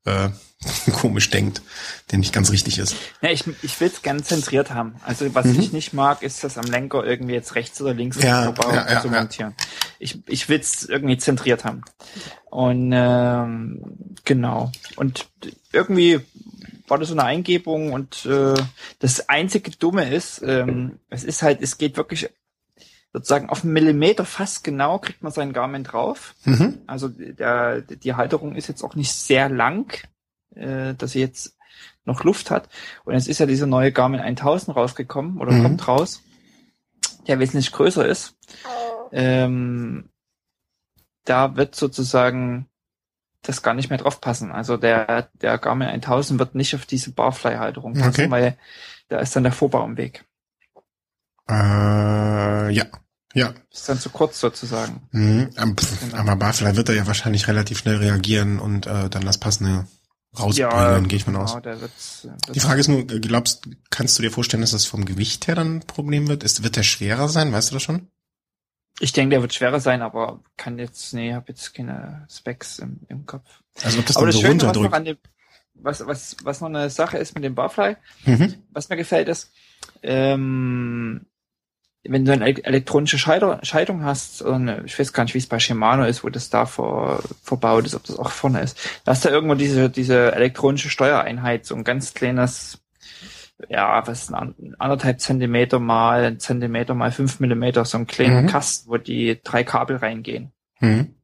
äh, 0.08 0.30
komisch 0.92 1.30
denkt, 1.30 1.62
der 2.10 2.18
nicht 2.18 2.32
ganz 2.32 2.50
richtig 2.50 2.78
ist. 2.78 2.96
Ja, 3.22 3.30
ich, 3.30 3.44
ich 3.62 3.80
will 3.80 3.88
es 3.88 4.02
ganz 4.02 4.26
zentriert 4.26 4.72
haben. 4.72 4.96
Also 5.04 5.32
was 5.34 5.46
mhm. 5.46 5.60
ich 5.60 5.72
nicht 5.72 5.92
mag, 5.92 6.22
ist 6.22 6.42
das 6.42 6.58
am 6.58 6.64
Lenker 6.66 7.04
irgendwie 7.04 7.34
jetzt 7.34 7.54
rechts 7.54 7.80
oder 7.80 7.94
links 7.94 8.20
ja, 8.20 8.50
ja, 8.50 8.92
ja, 8.92 9.00
zu 9.00 9.08
montieren. 9.08 9.54
Ich, 10.00 10.18
ich 10.26 10.48
will 10.48 10.58
es 10.58 10.84
irgendwie 10.84 11.16
zentriert 11.16 11.64
haben. 11.64 11.82
Und 12.50 12.92
ähm, 12.92 14.16
genau. 14.24 14.72
Und 14.96 15.28
irgendwie 15.72 16.20
war 16.88 16.98
das 16.98 17.08
so 17.08 17.14
eine 17.14 17.24
Eingebung 17.24 17.92
und 17.92 18.26
äh, 18.26 18.54
das 18.98 19.28
einzige 19.28 19.70
Dumme 19.70 20.10
ist, 20.10 20.42
ähm, 20.44 20.98
es 21.10 21.22
ist 21.22 21.42
halt, 21.42 21.60
es 21.60 21.78
geht 21.78 21.96
wirklich 21.96 22.30
sozusagen 23.12 23.48
auf 23.48 23.64
einen 23.64 23.72
Millimeter 23.72 24.24
fast 24.24 24.64
genau 24.64 24.98
kriegt 24.98 25.22
man 25.22 25.32
seinen 25.32 25.52
Garmin 25.52 25.84
drauf. 25.84 26.34
Mhm. 26.44 26.78
Also 26.86 27.08
der, 27.08 27.80
die 27.80 28.14
Halterung 28.14 28.54
ist 28.54 28.68
jetzt 28.68 28.82
auch 28.82 28.94
nicht 28.94 29.12
sehr 29.12 29.48
lang, 29.48 30.06
äh, 30.54 30.94
dass 30.94 31.12
sie 31.12 31.20
jetzt 31.20 31.56
noch 32.04 32.24
Luft 32.24 32.50
hat. 32.50 32.68
Und 33.04 33.14
jetzt 33.14 33.28
ist 33.28 33.38
ja 33.38 33.46
dieser 33.46 33.66
neue 33.66 33.92
Garmin 33.92 34.20
1000 34.20 34.76
rausgekommen 34.76 35.38
oder 35.38 35.52
mhm. 35.52 35.62
kommt 35.62 35.88
raus, 35.88 36.22
der 37.26 37.38
wesentlich 37.38 37.72
größer 37.72 38.06
ist. 38.06 38.36
Ähm, 39.12 40.10
da 41.24 41.56
wird 41.56 41.74
sozusagen 41.74 42.66
das 43.42 43.62
gar 43.62 43.74
nicht 43.74 43.90
mehr 43.90 43.98
drauf 43.98 44.20
passen. 44.20 44.50
Also 44.50 44.76
der, 44.76 45.30
der 45.34 45.58
Garmin 45.58 45.88
1000 45.88 46.38
wird 46.38 46.54
nicht 46.54 46.74
auf 46.74 46.86
diese 46.86 47.12
Barfly-Halterung 47.12 47.94
passen, 47.94 48.08
Okay. 48.08 48.30
weil 48.30 48.58
da 49.08 49.20
ist 49.20 49.34
dann 49.36 49.44
der 49.44 49.52
Vorbau 49.52 49.84
im 49.84 49.96
Weg. 49.96 50.24
Äh, 51.48 52.70
ja. 52.72 52.84
Ja. 53.34 53.54
Ist 53.70 53.88
dann 53.88 53.98
zu 53.98 54.10
kurz 54.10 54.40
sozusagen. 54.40 55.02
Mhm. 55.12 55.50
Aber, 55.56 55.72
pff, 55.74 56.00
Genau. 56.00 56.16
aber 56.16 56.36
Barfly 56.36 56.76
wird 56.76 56.88
er 56.88 56.94
ja 56.94 57.06
wahrscheinlich 57.06 57.46
relativ 57.46 57.78
schnell 57.78 57.96
reagieren 57.96 58.58
und 58.58 58.86
äh, 58.86 59.08
dann 59.10 59.24
das 59.24 59.38
passende 59.38 59.86
rausbringen, 60.38 61.08
gehe 61.08 61.18
ich 61.18 61.24
von 61.24 61.36
aus. 61.36 61.52
genau, 61.54 61.64
wird, 61.64 61.80
wird 61.82 62.54
Die 62.56 62.60
Frage 62.60 62.80
ist 62.80 62.88
nur, 62.88 63.00
äh, 63.00 63.20
glaubst, 63.20 63.68
kannst 63.90 64.18
du 64.18 64.22
dir 64.22 64.30
vorstellen, 64.30 64.60
dass 64.62 64.70
das 64.72 64.84
vom 64.86 65.04
Gewicht 65.04 65.46
her 65.46 65.54
dann 65.54 65.76
ein 65.76 65.80
Problem 65.80 66.28
wird? 66.28 66.42
Ist, 66.42 66.62
wird 66.62 66.76
der 66.76 66.82
schwerer 66.82 67.28
sein? 67.28 67.52
Weißt 67.52 67.70
du 67.70 67.74
das 67.74 67.82
schon? 67.82 68.08
Ich 69.00 69.12
denke, 69.12 69.30
der 69.30 69.42
wird 69.42 69.54
schwerer 69.54 69.78
sein, 69.80 70.02
aber 70.02 70.40
kann 70.56 70.78
jetzt, 70.78 71.14
nee, 71.14 71.32
habe 71.32 71.46
jetzt 71.48 71.72
keine 71.74 72.26
Specs 72.30 72.78
im, 72.80 73.00
im 73.08 73.26
Kopf. 73.26 73.48
Also 73.84 74.00
ob 74.00 74.06
das 74.06 74.16
aber 74.16 74.26
dann 74.26 74.32
das 74.32 74.40
so 74.40 74.46
Schöne, 74.46 74.62
was 74.62 74.76
runterdrückt? 74.76 75.06
dem, 75.06 75.16
was, 75.74 76.06
was, 76.06 76.36
was 76.42 76.60
noch 76.60 76.68
eine 76.68 76.90
Sache 76.90 77.18
ist 77.18 77.34
mit 77.34 77.44
dem 77.44 77.54
Barfly, 77.54 77.96
Mhm. 78.24 78.54
was 78.70 78.88
mir 78.88 78.96
gefällt 78.96 79.28
ist, 79.28 79.52
ähm, 80.02 81.26
wenn 82.04 82.24
du 82.24 82.32
eine 82.32 82.46
ele- 82.46 82.64
elektronische 82.64 83.18
Schaltung 83.18 84.04
hast, 84.04 84.42
oder 84.42 84.54
eine, 84.54 84.82
ich 84.84 84.98
weiß 84.98 85.12
gar 85.12 85.24
nicht, 85.24 85.34
wie 85.34 85.38
es 85.38 85.46
bei 85.48 85.58
Shimano 85.58 86.04
ist, 86.04 86.24
wo 86.24 86.28
das 86.28 86.48
da 86.50 86.64
vor, 86.66 87.22
verbaut 87.42 87.86
ist, 87.86 87.94
ob 87.94 88.04
das 88.04 88.18
auch 88.18 88.30
vorne 88.30 88.60
ist, 88.60 88.78
da 89.04 89.12
hast 89.12 89.24
du 89.24 89.28
irgendwo 89.28 89.54
diese, 89.54 89.90
diese 89.90 90.32
elektronische 90.32 90.90
Steuereinheit, 90.90 91.66
so 91.66 91.74
ein 91.74 91.84
ganz 91.84 92.14
kleines, 92.14 92.78
ja, 93.68 94.06
was 94.06 94.22
ist 94.24 94.32
ein 94.34 94.76
anderthalb 94.78 95.20
Zentimeter 95.20 95.80
mal 95.80 96.24
ein 96.24 96.38
Zentimeter 96.40 96.94
mal 96.94 97.10
fünf 97.10 97.40
Millimeter, 97.40 97.84
so 97.84 97.98
einen 97.98 98.06
kleinen 98.06 98.44
Mhm. 98.44 98.48
Kasten, 98.48 98.88
wo 98.90 98.96
die 98.96 99.40
drei 99.42 99.64
Kabel 99.64 99.96
reingehen. 99.96 100.52
Mhm. 100.80 101.14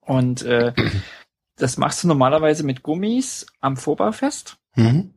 Und 0.00 0.42
äh, 0.42 0.72
das 1.56 1.76
machst 1.76 2.02
du 2.02 2.08
normalerweise 2.08 2.64
mit 2.64 2.82
Gummis 2.82 3.46
am 3.60 3.76
Vorbau 3.76 4.10
fest. 4.12 4.56
Mhm. 4.74 5.14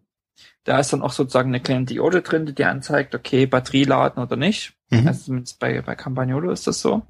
Da 0.63 0.79
ist 0.79 0.93
dann 0.93 1.01
auch 1.01 1.11
sozusagen 1.11 1.49
eine 1.49 1.59
kleine 1.59 1.85
Diode 1.85 2.21
drin, 2.21 2.45
die 2.45 2.53
dir 2.53 2.69
anzeigt, 2.69 3.15
okay, 3.15 3.45
Batterie 3.45 3.83
laden 3.83 4.21
oder 4.21 4.35
nicht. 4.35 4.73
Mhm. 4.89 5.07
Also 5.07 5.25
zumindest 5.25 5.59
bei, 5.59 5.81
bei 5.81 5.95
Campagnolo 5.95 6.51
ist 6.51 6.67
das 6.67 6.81
so. 6.81 7.01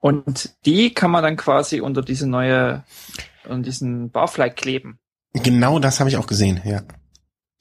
Und 0.00 0.54
die 0.66 0.92
kann 0.94 1.10
man 1.10 1.22
dann 1.22 1.36
quasi 1.36 1.80
unter 1.80 2.02
diese 2.02 2.28
neue, 2.28 2.84
unter 3.44 3.62
diesen 3.62 4.10
Barfly 4.10 4.50
kleben. 4.50 4.98
Genau 5.32 5.78
das 5.78 5.98
habe 6.00 6.10
ich 6.10 6.16
auch 6.16 6.26
gesehen, 6.26 6.60
ja. 6.64 6.82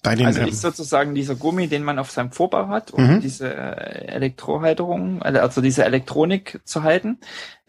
Bei 0.03 0.15
den, 0.15 0.27
Also 0.27 0.41
ähm, 0.41 0.49
ist 0.49 0.61
sozusagen 0.61 1.15
dieser 1.15 1.35
Gummi, 1.35 1.67
den 1.67 1.83
man 1.83 1.99
auf 1.99 2.11
seinem 2.11 2.31
Vorbau 2.31 2.67
hat, 2.67 2.91
um 2.91 3.15
Mhm. 3.15 3.21
diese 3.21 3.53
äh, 3.53 4.07
Elektrohalterung, 4.07 5.21
also 5.23 5.61
diese 5.61 5.83
Elektronik 5.85 6.59
zu 6.65 6.83
halten, 6.83 7.19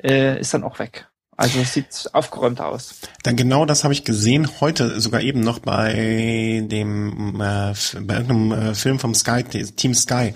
äh, 0.02 0.38
ist 0.38 0.52
dann 0.54 0.64
auch 0.64 0.78
weg. 0.78 1.08
Also 1.38 1.60
es 1.60 1.72
sieht 1.72 2.10
aufgeräumt 2.14 2.60
aus. 2.60 2.96
Dann 3.22 3.36
genau 3.36 3.64
das 3.64 3.84
habe 3.84 3.94
ich 3.94 4.02
gesehen 4.04 4.60
heute 4.60 5.00
sogar 5.00 5.20
eben 5.20 5.38
noch 5.38 5.60
bei 5.60 6.64
dem 6.66 7.40
äh, 7.40 7.74
bei 8.00 8.14
irgendeinem 8.16 8.52
äh, 8.52 8.74
Film 8.74 8.98
vom 8.98 9.14
Sky 9.14 9.44
Team 9.44 9.94
Sky. 9.94 10.34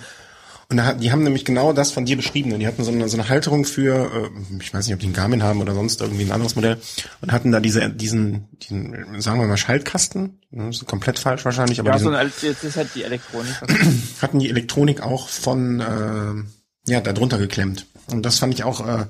Und 0.68 0.76
da, 0.76 0.94
die 0.94 1.10
haben 1.10 1.24
nämlich 1.24 1.44
genau 1.44 1.72
das 1.72 1.90
von 1.90 2.06
dir 2.06 2.16
beschrieben. 2.16 2.52
Und 2.52 2.60
die 2.60 2.68
hatten 2.68 2.84
so 2.84 2.92
eine, 2.92 3.08
so 3.08 3.16
eine 3.16 3.28
Halterung 3.28 3.64
für, 3.64 4.30
äh, 4.30 4.56
ich 4.60 4.72
weiß 4.72 4.86
nicht, 4.86 4.94
ob 4.94 5.00
die 5.00 5.06
einen 5.06 5.14
Garmin 5.14 5.42
haben 5.42 5.60
oder 5.60 5.74
sonst 5.74 6.00
irgendwie 6.00 6.22
ein 6.22 6.30
anderes 6.30 6.54
Modell. 6.54 6.80
Und 7.20 7.32
hatten 7.32 7.50
da 7.50 7.58
diese, 7.58 7.90
diesen, 7.90 8.48
diesen, 8.60 9.20
sagen 9.20 9.40
wir 9.40 9.48
mal, 9.48 9.56
Schaltkasten. 9.56 10.38
Das 10.52 10.76
ist 10.76 10.86
komplett 10.86 11.18
falsch 11.18 11.44
wahrscheinlich, 11.44 11.80
aber 11.80 11.90
ja, 11.90 11.98
so 11.98 12.10
diesen, 12.10 12.14
eine, 12.14 12.30
das 12.30 12.62
ist 12.62 12.76
halt 12.76 12.88
die 12.94 13.02
Elektronik. 13.02 13.54
hatten 14.22 14.38
die 14.38 14.48
Elektronik 14.48 15.02
auch 15.02 15.28
von, 15.28 15.80
äh, 15.80 16.90
ja, 16.90 17.00
da 17.00 17.12
drunter 17.12 17.38
geklemmt. 17.38 17.86
Und 18.06 18.24
das 18.24 18.38
fand 18.38 18.54
ich 18.54 18.62
auch, 18.62 18.86
äh, 18.86 19.06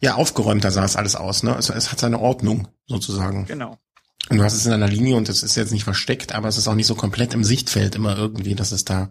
ja, 0.00 0.14
aufgeräumter 0.14 0.70
sah 0.70 0.84
es 0.84 0.96
alles 0.96 1.16
aus. 1.16 1.42
Ne? 1.42 1.54
Es, 1.58 1.70
es 1.70 1.92
hat 1.92 2.00
seine 2.00 2.20
Ordnung 2.20 2.68
sozusagen. 2.86 3.46
genau. 3.46 3.78
Und 4.28 4.38
du 4.38 4.44
hast 4.44 4.54
es 4.54 4.66
in 4.66 4.72
einer 4.72 4.88
Linie 4.88 5.16
und 5.16 5.28
es 5.28 5.44
ist 5.44 5.54
jetzt 5.54 5.70
nicht 5.70 5.84
versteckt, 5.84 6.34
aber 6.34 6.48
es 6.48 6.58
ist 6.58 6.66
auch 6.66 6.74
nicht 6.74 6.88
so 6.88 6.96
komplett 6.96 7.32
im 7.32 7.44
Sichtfeld 7.44 7.94
immer 7.94 8.16
irgendwie, 8.16 8.56
dass 8.56 8.72
es 8.72 8.84
da 8.84 9.10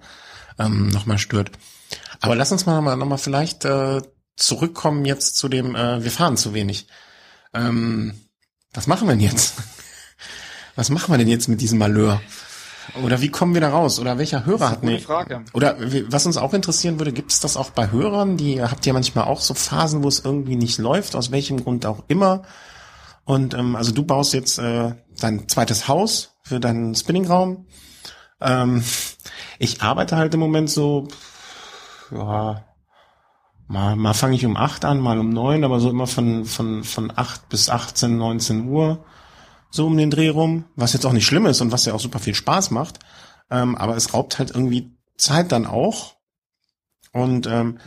ähm, 0.59 0.89
nochmal 0.89 1.19
stört. 1.19 1.51
Aber 2.19 2.35
lass 2.35 2.51
uns 2.51 2.65
mal 2.65 2.75
nochmal 2.75 2.97
noch 2.97 3.05
mal 3.05 3.17
vielleicht 3.17 3.63
äh, 3.63 4.01
zurückkommen 4.35 5.05
jetzt 5.05 5.37
zu 5.37 5.47
dem, 5.47 5.75
äh, 5.75 6.03
wir 6.03 6.11
fahren 6.11 6.35
zu 6.35 6.53
wenig. 6.53 6.87
Ähm, 7.53 8.13
was 8.73 8.87
machen 8.87 9.07
wir 9.07 9.13
denn 9.13 9.21
jetzt? 9.21 9.53
Was 10.77 10.89
machen 10.89 11.13
wir 11.13 11.17
denn 11.17 11.29
jetzt 11.29 11.47
mit 11.47 11.61
diesem 11.61 11.79
Malheur? 11.79 12.21
Oder 13.03 13.21
wie 13.21 13.29
kommen 13.29 13.53
wir 13.53 13.61
da 13.61 13.69
raus? 13.69 13.99
Oder 13.99 14.17
welcher 14.17 14.45
Hörer 14.45 14.69
hat 14.69 14.83
eine 14.83 14.99
Frage. 14.99 15.43
oder 15.53 15.75
was 16.09 16.25
uns 16.25 16.37
auch 16.37 16.53
interessieren 16.53 16.99
würde, 16.99 17.11
gibt 17.11 17.31
es 17.31 17.39
das 17.39 17.57
auch 17.57 17.71
bei 17.71 17.91
Hörern? 17.91 18.37
Die 18.37 18.61
habt 18.61 18.85
ihr 18.85 18.93
manchmal 18.93 19.25
auch 19.25 19.41
so 19.41 19.53
Phasen, 19.53 20.03
wo 20.03 20.07
es 20.07 20.19
irgendwie 20.19 20.55
nicht 20.55 20.77
läuft, 20.77 21.15
aus 21.15 21.31
welchem 21.31 21.63
Grund 21.63 21.85
auch 21.85 22.03
immer. 22.07 22.43
Und 23.23 23.53
ähm, 23.55 23.75
also 23.75 23.91
du 23.91 24.03
baust 24.03 24.33
jetzt 24.33 24.59
äh, 24.59 24.93
dein 25.19 25.49
zweites 25.49 25.87
Haus 25.87 26.37
für 26.43 26.59
deinen 26.59 26.95
Spinningraum. 26.95 27.65
Ähm, 28.39 28.83
ich 29.59 29.81
arbeite 29.81 30.15
halt 30.15 30.33
im 30.33 30.39
Moment 30.39 30.69
so, 30.69 31.07
ja, 32.11 32.63
mal, 33.67 33.95
mal 33.95 34.13
fange 34.13 34.35
ich 34.35 34.45
um 34.45 34.57
acht 34.57 34.85
an, 34.85 34.99
mal 34.99 35.19
um 35.19 35.29
neun, 35.29 35.63
aber 35.63 35.79
so 35.79 35.89
immer 35.89 36.07
von, 36.07 36.45
von, 36.45 36.83
von 36.83 37.11
acht 37.15 37.49
bis 37.49 37.69
18, 37.69 38.17
19 38.17 38.67
Uhr, 38.67 39.03
so 39.75 39.87
um 39.87 39.97
den 39.97 40.11
Dreh 40.11 40.29
rum, 40.29 40.65
was 40.75 40.93
jetzt 40.93 41.05
auch 41.05 41.13
nicht 41.13 41.25
schlimm 41.25 41.45
ist 41.45 41.61
und 41.61 41.71
was 41.71 41.85
ja 41.85 41.93
auch 41.93 41.99
super 41.99 42.19
viel 42.19 42.35
Spaß 42.35 42.71
macht. 42.71 42.99
Ähm, 43.49 43.75
aber 43.75 43.95
es 43.95 44.13
raubt 44.13 44.39
halt 44.39 44.51
irgendwie 44.51 44.91
Zeit 45.17 45.51
dann 45.51 45.65
auch. 45.65 46.15
Und 47.11 47.47
ähm, 47.47 47.79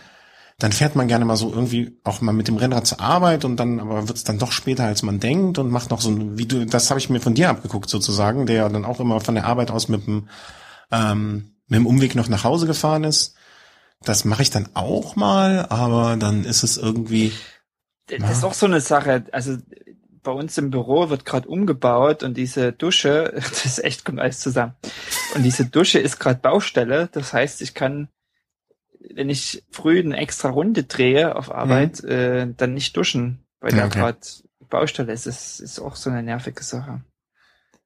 dann 0.58 0.72
fährt 0.72 0.96
man 0.96 1.06
gerne 1.06 1.24
mal 1.24 1.36
so 1.36 1.52
irgendwie 1.52 1.98
auch 2.02 2.20
mal 2.20 2.32
mit 2.32 2.48
dem 2.48 2.56
Rennrad 2.56 2.86
zur 2.86 3.00
Arbeit 3.00 3.44
und 3.44 3.56
dann 3.56 3.78
aber 3.78 4.08
wird's 4.08 4.24
dann 4.24 4.38
doch 4.38 4.50
später, 4.50 4.84
als 4.84 5.02
man 5.02 5.20
denkt 5.20 5.58
und 5.58 5.70
macht 5.70 5.90
noch 5.90 6.00
so 6.00 6.10
ein, 6.10 6.36
wie 6.36 6.46
du, 6.46 6.66
das 6.66 6.90
habe 6.90 6.98
ich 6.98 7.10
mir 7.10 7.20
von 7.20 7.34
dir 7.34 7.50
abgeguckt 7.50 7.88
sozusagen, 7.88 8.46
der 8.46 8.56
ja 8.56 8.68
dann 8.68 8.84
auch 8.84 8.98
immer 8.98 9.20
von 9.20 9.34
der 9.34 9.44
Arbeit 9.44 9.70
aus 9.70 9.88
mit 9.88 10.06
dem, 10.06 10.28
ähm, 10.90 11.52
mit 11.68 11.78
dem 11.78 11.86
Umweg 11.86 12.14
noch 12.14 12.28
nach 12.28 12.44
Hause 12.44 12.66
gefahren 12.66 13.04
ist. 13.04 13.34
Das 14.02 14.24
mache 14.24 14.42
ich 14.42 14.50
dann 14.50 14.68
auch 14.74 15.16
mal, 15.16 15.66
aber 15.68 16.16
dann 16.16 16.44
ist 16.44 16.62
es 16.62 16.76
irgendwie, 16.76 17.32
Das 18.08 18.38
ist 18.38 18.44
auch 18.44 18.54
so 18.54 18.66
eine 18.66 18.80
Sache. 18.80 19.24
Also 19.32 19.58
bei 20.22 20.32
uns 20.32 20.58
im 20.58 20.70
Büro 20.70 21.10
wird 21.10 21.24
gerade 21.24 21.48
umgebaut 21.48 22.22
und 22.22 22.36
diese 22.36 22.72
Dusche, 22.72 23.32
das 23.36 23.64
ist 23.64 23.84
echt 23.84 24.04
kommt 24.04 24.20
alles 24.20 24.40
zusammen. 24.40 24.74
Und 25.34 25.42
diese 25.42 25.64
Dusche 25.66 25.98
ist 25.98 26.18
gerade 26.18 26.40
Baustelle. 26.40 27.08
Das 27.12 27.32
heißt, 27.32 27.62
ich 27.62 27.74
kann, 27.74 28.08
wenn 29.14 29.30
ich 29.30 29.64
früh 29.70 29.98
eine 30.00 30.16
extra 30.16 30.50
Runde 30.50 30.84
drehe 30.84 31.36
auf 31.36 31.52
Arbeit, 31.52 32.02
äh, 32.04 32.46
dann 32.56 32.74
nicht 32.74 32.96
duschen, 32.96 33.44
weil 33.60 33.72
Ja, 33.72 33.78
da 33.80 33.86
okay. 33.86 33.98
gerade 33.98 34.18
Baustelle 34.68 35.12
ist. 35.12 35.26
Das 35.26 35.60
ist 35.60 35.78
auch 35.80 35.96
so 35.96 36.10
eine 36.10 36.22
nervige 36.22 36.62
Sache. 36.62 37.02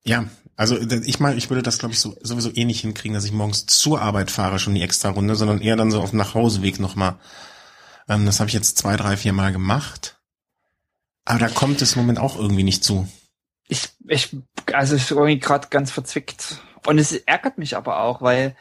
ja, 0.04 0.24
also 0.56 0.76
ich 0.78 1.18
meine, 1.20 1.36
ich 1.36 1.48
würde 1.48 1.62
das 1.62 1.78
glaube 1.78 1.94
ich 1.94 2.00
so, 2.00 2.14
sowieso 2.22 2.50
eh 2.54 2.64
nicht 2.64 2.80
hinkriegen, 2.82 3.14
dass 3.14 3.24
ich 3.24 3.32
morgens 3.32 3.66
zur 3.66 4.00
Arbeit 4.02 4.30
fahre, 4.30 4.58
schon 4.58 4.74
die 4.74 4.82
extra 4.82 5.10
Runde, 5.10 5.34
sondern 5.34 5.60
eher 5.60 5.76
dann 5.76 5.90
so 5.90 6.00
auf 6.00 6.10
dem 6.10 6.18
Nachhauseweg 6.18 6.78
nochmal. 6.78 7.16
Ähm, 8.08 8.26
das 8.26 8.40
habe 8.40 8.48
ich 8.48 8.54
jetzt 8.54 8.78
zwei, 8.78 8.96
drei, 8.96 9.16
vier 9.16 9.32
Mal 9.32 9.52
gemacht. 9.52 10.20
Aber 11.24 11.38
da 11.38 11.48
kommt 11.48 11.80
es 11.82 11.94
im 11.94 12.02
Moment 12.02 12.18
auch 12.18 12.36
irgendwie 12.38 12.64
nicht 12.64 12.82
zu. 12.84 13.08
Ich, 13.68 13.88
ich, 14.08 14.36
also 14.72 14.96
ich 14.96 15.08
bin 15.08 15.16
irgendwie 15.18 15.38
gerade 15.38 15.68
ganz 15.70 15.90
verzwickt. 15.90 16.60
Und 16.86 16.98
es 16.98 17.12
ärgert 17.12 17.58
mich 17.58 17.76
aber 17.76 18.00
auch, 18.02 18.22
weil, 18.22 18.56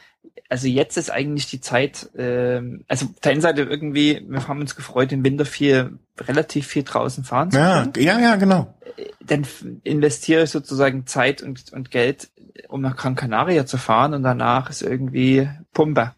also 0.47 0.67
jetzt 0.67 0.95
ist 0.97 1.09
eigentlich 1.09 1.47
die 1.47 1.59
Zeit, 1.59 2.09
ähm, 2.15 2.85
also 2.87 3.07
auf 3.07 3.19
der 3.19 3.31
einen 3.31 3.41
Seite 3.41 3.63
irgendwie, 3.63 4.23
wir 4.27 4.47
haben 4.47 4.61
uns 4.61 4.75
gefreut, 4.75 5.11
im 5.11 5.25
Winter 5.25 5.45
viel, 5.45 5.97
relativ 6.19 6.67
viel 6.67 6.83
draußen 6.83 7.23
fahren 7.23 7.49
zu 7.51 7.57
Ja, 7.57 7.81
können. 7.81 7.93
ja, 7.97 8.19
ja, 8.19 8.35
genau. 8.35 8.77
Dann 9.21 9.41
f- 9.41 9.65
investiere 9.83 10.43
ich 10.43 10.51
sozusagen 10.51 11.07
Zeit 11.07 11.41
und, 11.41 11.73
und 11.73 11.89
Geld, 11.89 12.29
um 12.69 12.81
nach 12.81 12.95
Gran 12.95 13.15
Canaria 13.15 13.65
zu 13.65 13.77
fahren 13.77 14.13
und 14.13 14.21
danach 14.21 14.69
ist 14.69 14.83
irgendwie 14.83 15.49
Pumpe. 15.73 16.13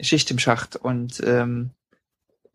Schicht 0.00 0.30
im 0.30 0.38
Schacht. 0.38 0.76
Und 0.76 1.20
ähm, 1.24 1.70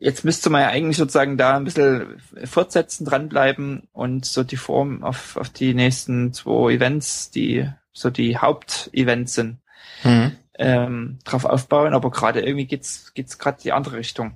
jetzt 0.03 0.25
müsste 0.25 0.49
man 0.49 0.61
ja 0.61 0.67
eigentlich 0.67 0.97
sozusagen 0.97 1.37
da 1.37 1.55
ein 1.55 1.63
bisschen 1.63 2.21
fortsetzen, 2.43 3.05
dranbleiben 3.05 3.87
und 3.93 4.25
so 4.25 4.43
die 4.43 4.57
Form 4.57 5.03
auf, 5.03 5.37
auf 5.37 5.49
die 5.49 5.73
nächsten 5.73 6.33
zwei 6.33 6.73
Events, 6.73 7.31
die 7.31 7.69
so 7.93 8.09
die 8.09 8.37
Hauptevents 8.37 9.33
sind, 9.33 9.57
Mhm. 10.03 10.31
ähm, 10.59 11.19
drauf 11.23 11.45
aufbauen. 11.45 11.93
Aber 11.93 12.11
gerade 12.11 12.41
irgendwie 12.41 12.65
geht's 12.65 13.13
geht's 13.13 13.37
gerade 13.37 13.61
die 13.63 13.71
andere 13.71 13.97
Richtung. 13.97 14.33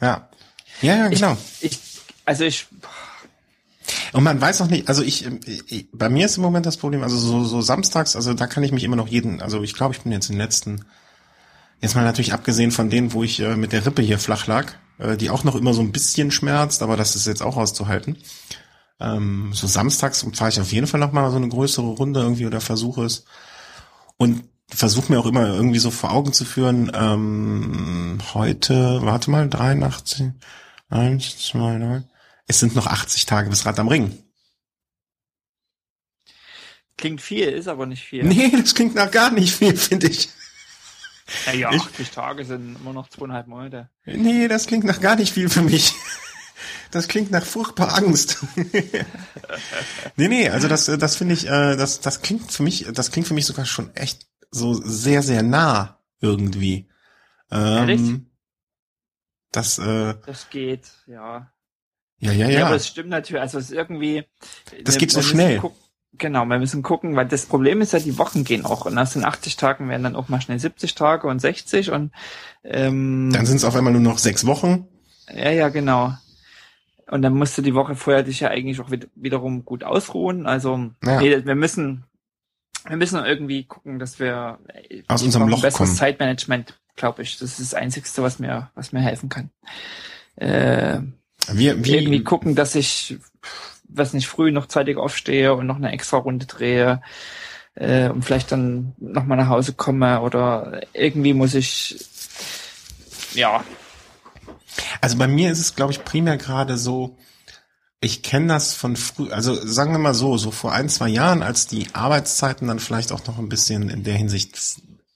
Ja. 0.00 0.28
Ja, 0.82 0.96
ja, 0.96 1.08
genau. 1.08 1.36
Ich, 1.60 1.78
also 2.24 2.44
ich, 2.44 2.66
Und 4.12 4.24
man 4.24 4.40
weiß 4.40 4.60
noch 4.60 4.68
nicht, 4.68 4.88
also 4.88 5.02
ich, 5.02 5.26
ich, 5.46 5.86
bei 5.92 6.08
mir 6.08 6.26
ist 6.26 6.36
im 6.36 6.42
Moment 6.42 6.66
das 6.66 6.76
Problem, 6.76 7.02
also 7.02 7.16
so, 7.16 7.44
so 7.44 7.60
samstags, 7.60 8.16
also 8.16 8.34
da 8.34 8.46
kann 8.46 8.62
ich 8.64 8.72
mich 8.72 8.82
immer 8.84 8.96
noch 8.96 9.08
jeden, 9.08 9.40
also 9.40 9.62
ich 9.62 9.74
glaube, 9.74 9.94
ich 9.94 10.00
bin 10.00 10.10
jetzt 10.12 10.30
in 10.30 10.36
den 10.36 10.42
letzten, 10.42 10.84
jetzt 11.80 11.94
mal 11.94 12.04
natürlich 12.04 12.32
abgesehen 12.32 12.70
von 12.70 12.90
denen, 12.90 13.12
wo 13.12 13.22
ich 13.22 13.40
äh, 13.40 13.56
mit 13.56 13.72
der 13.72 13.86
Rippe 13.86 14.02
hier 14.02 14.18
flach 14.18 14.46
lag, 14.46 14.72
äh, 14.98 15.16
die 15.16 15.30
auch 15.30 15.44
noch 15.44 15.54
immer 15.54 15.74
so 15.74 15.80
ein 15.80 15.92
bisschen 15.92 16.30
schmerzt, 16.30 16.82
aber 16.82 16.96
das 16.96 17.16
ist 17.16 17.26
jetzt 17.26 17.42
auch 17.42 17.56
auszuhalten. 17.56 18.16
Ähm, 19.00 19.50
so 19.54 19.66
samstags 19.66 20.26
fahre 20.34 20.50
ich 20.50 20.60
auf 20.60 20.72
jeden 20.72 20.86
Fall 20.86 21.00
noch 21.00 21.12
mal 21.12 21.30
so 21.30 21.36
eine 21.36 21.48
größere 21.48 21.86
Runde 21.86 22.20
irgendwie 22.20 22.46
oder 22.46 22.60
versuche 22.60 23.04
es. 23.04 23.24
Und 24.18 24.44
versuche 24.68 25.10
mir 25.10 25.18
auch 25.18 25.26
immer 25.26 25.46
irgendwie 25.46 25.78
so 25.78 25.90
vor 25.90 26.12
Augen 26.12 26.32
zu 26.32 26.44
führen, 26.44 26.92
ähm, 26.94 28.18
heute, 28.34 29.00
warte 29.02 29.30
mal, 29.30 29.48
83, 29.48 30.28
1, 30.90 31.38
2, 31.38 31.78
9, 31.78 32.04
es 32.46 32.60
sind 32.60 32.76
noch 32.76 32.86
80 32.86 33.26
Tage 33.26 33.50
bis 33.50 33.64
Rad 33.64 33.78
am 33.78 33.88
Ring. 33.88 34.18
Klingt 36.96 37.22
viel, 37.22 37.48
ist 37.48 37.68
aber 37.68 37.86
nicht 37.86 38.04
viel. 38.04 38.24
Nee, 38.24 38.50
das 38.50 38.74
klingt 38.74 38.94
nach 38.94 39.10
gar 39.10 39.30
nicht 39.30 39.54
viel, 39.54 39.74
finde 39.76 40.08
ich. 40.08 40.28
Ja, 41.52 41.72
Ich- 41.72 41.82
80 41.82 42.10
Tage 42.10 42.44
sind 42.44 42.76
immer 42.80 42.92
noch 42.92 43.08
zweieinhalb 43.08 43.46
Monate. 43.46 43.88
Nee, 44.04 44.48
das 44.48 44.66
klingt 44.66 44.84
nach 44.84 45.00
gar 45.00 45.16
nicht 45.16 45.32
viel 45.32 45.48
für 45.48 45.62
mich. 45.62 45.92
Das 46.90 47.06
klingt 47.08 47.30
nach 47.30 47.44
furchtbar 47.46 47.96
Angst. 47.96 48.38
nee, 50.16 50.28
nee, 50.28 50.48
also 50.48 50.68
das, 50.68 50.86
das 50.86 51.16
finde 51.16 51.34
ich, 51.34 51.46
äh, 51.46 51.76
das, 51.76 52.00
das 52.00 52.20
klingt 52.22 52.50
für 52.52 52.62
mich, 52.62 52.86
das 52.92 53.10
klingt 53.12 53.28
für 53.28 53.34
mich 53.34 53.46
sogar 53.46 53.64
schon 53.64 53.94
echt 53.94 54.26
so 54.50 54.74
sehr, 54.74 55.22
sehr 55.22 55.42
nah 55.42 56.00
irgendwie. 56.20 56.88
Ehrlich? 57.50 58.00
Ähm, 58.00 58.26
das, 59.52 59.78
äh, 59.78 60.14
Das 60.26 60.50
geht, 60.50 60.90
ja. 61.06 61.52
ja, 62.18 62.32
ja, 62.32 62.46
Ja, 62.48 62.58
ja. 62.60 62.66
aber 62.66 62.76
es 62.76 62.86
stimmt 62.88 63.08
natürlich, 63.08 63.40
also 63.40 63.58
es 63.58 63.66
ist 63.66 63.72
irgendwie. 63.76 64.24
Das 64.84 64.94
wir- 64.96 65.00
geht 65.00 65.10
so 65.12 65.22
schnell. 65.22 65.58
guck- 65.58 65.76
Genau, 66.18 66.44
wir 66.44 66.58
müssen 66.58 66.82
gucken, 66.82 67.14
weil 67.16 67.26
das 67.28 67.46
Problem 67.46 67.80
ist 67.80 67.92
ja, 67.92 67.98
die 68.00 68.18
Wochen 68.18 68.44
gehen 68.44 68.64
auch. 68.64 68.84
Und 68.84 68.98
aus 68.98 69.12
den 69.12 69.24
80 69.24 69.56
Tagen 69.56 69.88
werden 69.88 70.02
dann 70.02 70.16
auch 70.16 70.28
mal 70.28 70.40
schnell 70.40 70.58
70 70.58 70.94
Tage 70.94 71.28
und 71.28 71.38
60 71.40 71.90
und 71.92 72.10
ähm, 72.64 73.30
Dann 73.32 73.46
sind 73.46 73.56
es 73.56 73.64
auf 73.64 73.76
einmal 73.76 73.92
nur 73.92 74.02
noch 74.02 74.18
sechs 74.18 74.44
Wochen. 74.46 74.86
ja, 75.34 75.50
ja, 75.50 75.68
genau. 75.68 76.12
Und 77.06 77.22
dann 77.22 77.34
musst 77.34 77.56
du 77.58 77.62
die 77.62 77.74
Woche 77.74 77.94
vorher 77.96 78.22
dich 78.22 78.40
ja 78.40 78.48
eigentlich 78.50 78.80
auch 78.80 78.90
wiederum 79.14 79.64
gut 79.64 79.82
ausruhen. 79.84 80.46
Also 80.46 80.90
Ja. 81.04 81.20
nee, 81.20 81.44
wir 81.44 81.54
müssen 81.54 82.04
wir 82.86 82.96
müssen 82.96 83.22
irgendwie 83.24 83.64
gucken, 83.64 83.98
dass 83.98 84.18
wir 84.18 84.58
äh, 84.88 85.02
Aus 85.08 85.22
unserem 85.22 85.48
Loch 85.48 85.58
ein 85.58 85.62
besseres 85.62 85.88
kommen. 85.90 85.96
Zeitmanagement, 85.98 86.80
glaube 86.96 87.22
ich. 87.22 87.38
Das 87.38 87.50
ist 87.50 87.60
das 87.60 87.74
Einzigste, 87.74 88.22
was 88.22 88.38
mir 88.38 88.70
was 88.74 88.92
mir 88.92 89.00
helfen 89.00 89.28
kann. 89.28 89.50
Äh, 90.36 91.00
Wir, 91.52 91.84
wie, 91.84 91.96
irgendwie 91.96 92.22
gucken, 92.24 92.54
dass 92.54 92.74
ich, 92.74 93.18
was 93.92 94.12
nicht, 94.12 94.28
früh 94.28 94.52
noch 94.52 94.66
zeitig 94.66 94.96
aufstehe 94.96 95.54
und 95.54 95.66
noch 95.66 95.76
eine 95.76 95.92
extra 95.92 96.18
Runde 96.18 96.46
drehe 96.46 97.02
äh, 97.74 98.08
und 98.08 98.24
vielleicht 98.24 98.52
dann 98.52 98.94
noch 98.98 99.24
mal 99.24 99.36
nach 99.36 99.48
Hause 99.48 99.72
komme 99.72 100.20
oder 100.20 100.82
irgendwie 100.92 101.34
muss 101.34 101.54
ich, 101.54 102.04
ja, 103.34 103.64
Also 105.00 105.16
bei 105.16 105.28
mir 105.28 105.50
ist 105.50 105.60
es, 105.60 105.74
glaube 105.74 105.92
ich, 105.92 106.04
primär 106.04 106.36
gerade 106.36 106.76
so, 106.76 107.16
ich 108.00 108.22
kenne 108.22 108.48
das 108.48 108.74
von 108.74 108.96
früh, 108.96 109.30
also 109.30 109.54
sagen 109.54 109.92
wir 109.92 109.98
mal 109.98 110.14
so, 110.14 110.36
so 110.36 110.50
vor 110.50 110.72
ein, 110.72 110.88
zwei 110.88 111.08
Jahren, 111.08 111.42
als 111.42 111.66
die 111.66 111.86
Arbeitszeiten 111.92 112.68
dann 112.68 112.80
vielleicht 112.80 113.12
auch 113.12 113.26
noch 113.26 113.38
ein 113.38 113.48
bisschen 113.48 113.90
in 113.90 114.04
der 114.04 114.14
Hinsicht 114.14 114.58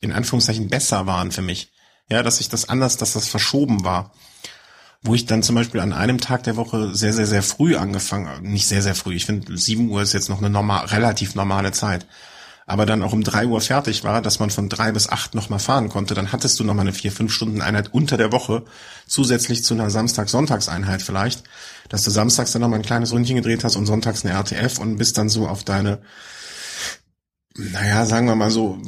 in 0.01 0.13
Anführungszeichen 0.13 0.69
besser 0.69 1.07
waren 1.07 1.33
für 1.33 1.43
mich. 1.43 1.71
Ja, 2.11 2.23
dass 2.23 2.41
ich 2.41 2.51
das 2.51 2.69
anders, 2.69 2.99
dass 2.99 3.15
das 3.15 3.29
verschoben 3.29 3.85
war. 3.85 4.13
Wo 5.05 5.15
ich 5.15 5.27
dann 5.27 5.43
zum 5.43 5.55
Beispiel 5.55 5.81
an 5.81 5.93
einem 5.93 6.19
Tag 6.19 6.45
der 6.45 6.57
Woche 6.57 6.95
sehr, 6.95 7.13
sehr, 7.13 7.27
sehr 7.27 7.43
früh 7.43 7.77
angefangen, 7.77 8.43
nicht 8.43 8.67
sehr, 8.67 8.81
sehr 8.81 8.95
früh, 8.95 9.15
ich 9.15 9.27
finde 9.27 9.57
7 9.57 9.91
Uhr 9.91 10.01
ist 10.01 10.15
jetzt 10.15 10.31
noch 10.31 10.39
eine 10.39 10.49
normal, 10.49 10.87
relativ 10.87 11.35
normale 11.35 11.73
Zeit, 11.73 12.07
aber 12.67 12.87
dann 12.87 13.03
auch 13.03 13.13
um 13.13 13.23
drei 13.23 13.47
Uhr 13.47 13.61
fertig 13.61 14.05
war, 14.05 14.23
dass 14.23 14.39
man 14.39 14.49
von 14.49 14.71
drei 14.71 14.93
bis 14.93 15.09
acht 15.09 15.35
nochmal 15.35 15.59
fahren 15.59 15.91
konnte, 15.91 16.15
dann 16.15 16.33
hattest 16.33 16.59
du 16.59 16.65
nochmal 16.65 16.87
eine 16.87 16.95
vier, 16.95 17.13
fünf 17.13 17.33
Stunden 17.33 17.61
Einheit 17.61 17.93
unter 17.93 18.17
der 18.17 18.33
Woche, 18.33 18.65
zusätzlich 19.07 19.63
zu 19.65 19.75
einer 19.75 19.91
Samstag-Sonntags-Einheit 19.91 21.03
vielleicht, 21.03 21.45
dass 21.91 22.03
du 22.03 22.11
samstags 22.11 22.53
dann 22.53 22.63
nochmal 22.63 22.79
ein 22.79 22.85
kleines 22.85 23.13
Ründchen 23.13 23.37
gedreht 23.37 23.65
hast 23.65 23.77
und 23.77 23.85
sonntags 23.85 24.25
eine 24.25 24.35
RTF 24.35 24.79
und 24.79 24.97
bist 24.97 25.19
dann 25.19 25.29
so 25.29 25.47
auf 25.47 25.65
deine, 25.65 26.01
naja, 27.55 28.07
sagen 28.07 28.27
wir 28.27 28.37
mal 28.37 28.51
so, 28.51 28.81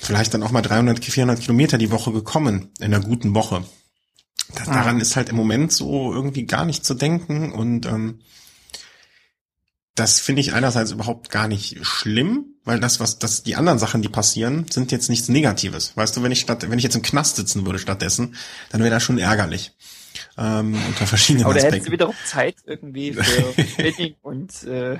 vielleicht 0.00 0.34
dann 0.34 0.44
auch 0.44 0.52
mal 0.52 0.62
300, 0.62 1.04
400 1.04 1.40
Kilometer 1.40 1.78
die 1.78 1.90
Woche 1.90 2.12
gekommen, 2.12 2.70
in 2.78 2.94
einer 2.94 3.04
guten 3.04 3.34
Woche. 3.34 3.64
Das, 4.54 4.68
Ah. 4.68 4.74
daran 4.74 5.00
ist 5.00 5.16
halt 5.16 5.28
im 5.28 5.36
Moment 5.36 5.72
so 5.72 6.12
irgendwie 6.12 6.44
gar 6.46 6.64
nicht 6.64 6.84
zu 6.84 6.94
denken 6.94 7.52
und 7.52 7.86
ähm, 7.86 8.20
das 9.94 10.18
finde 10.18 10.40
ich 10.40 10.52
einerseits 10.54 10.90
überhaupt 10.90 11.30
gar 11.30 11.46
nicht 11.46 11.78
schlimm, 11.86 12.46
weil 12.64 12.80
das, 12.80 12.98
was 12.98 13.20
das, 13.20 13.44
die 13.44 13.54
anderen 13.54 13.78
Sachen, 13.78 14.02
die 14.02 14.08
passieren, 14.08 14.66
sind 14.68 14.90
jetzt 14.90 15.08
nichts 15.08 15.28
Negatives. 15.28 15.96
Weißt 15.96 16.16
du, 16.16 16.22
wenn 16.24 16.32
ich 16.32 16.40
statt, 16.40 16.68
wenn 16.68 16.78
ich 16.78 16.82
jetzt 16.84 16.96
im 16.96 17.02
Knast 17.02 17.36
sitzen 17.36 17.64
würde 17.64 17.78
stattdessen, 17.78 18.34
dann 18.70 18.80
wäre 18.82 18.90
das 18.90 19.04
schon 19.04 19.18
ärgerlich. 19.18 19.72
Ähm, 20.36 20.76
unter 20.88 21.06
verschiedenen 21.06 21.44
aber 21.44 21.54
da 21.54 21.60
hättest 21.60 21.72
du 21.72 21.76
Aspekten. 21.76 21.92
wiederum 21.92 22.14
Zeit 22.24 22.56
irgendwie 22.66 23.12
für 23.12 23.54
Training 23.76 24.14
und 24.22 24.62
äh, 24.64 24.98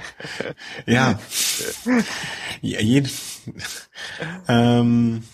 Ja. 0.86 1.18
ja 2.62 2.80
jed 2.80 3.10
ähm, 4.48 5.24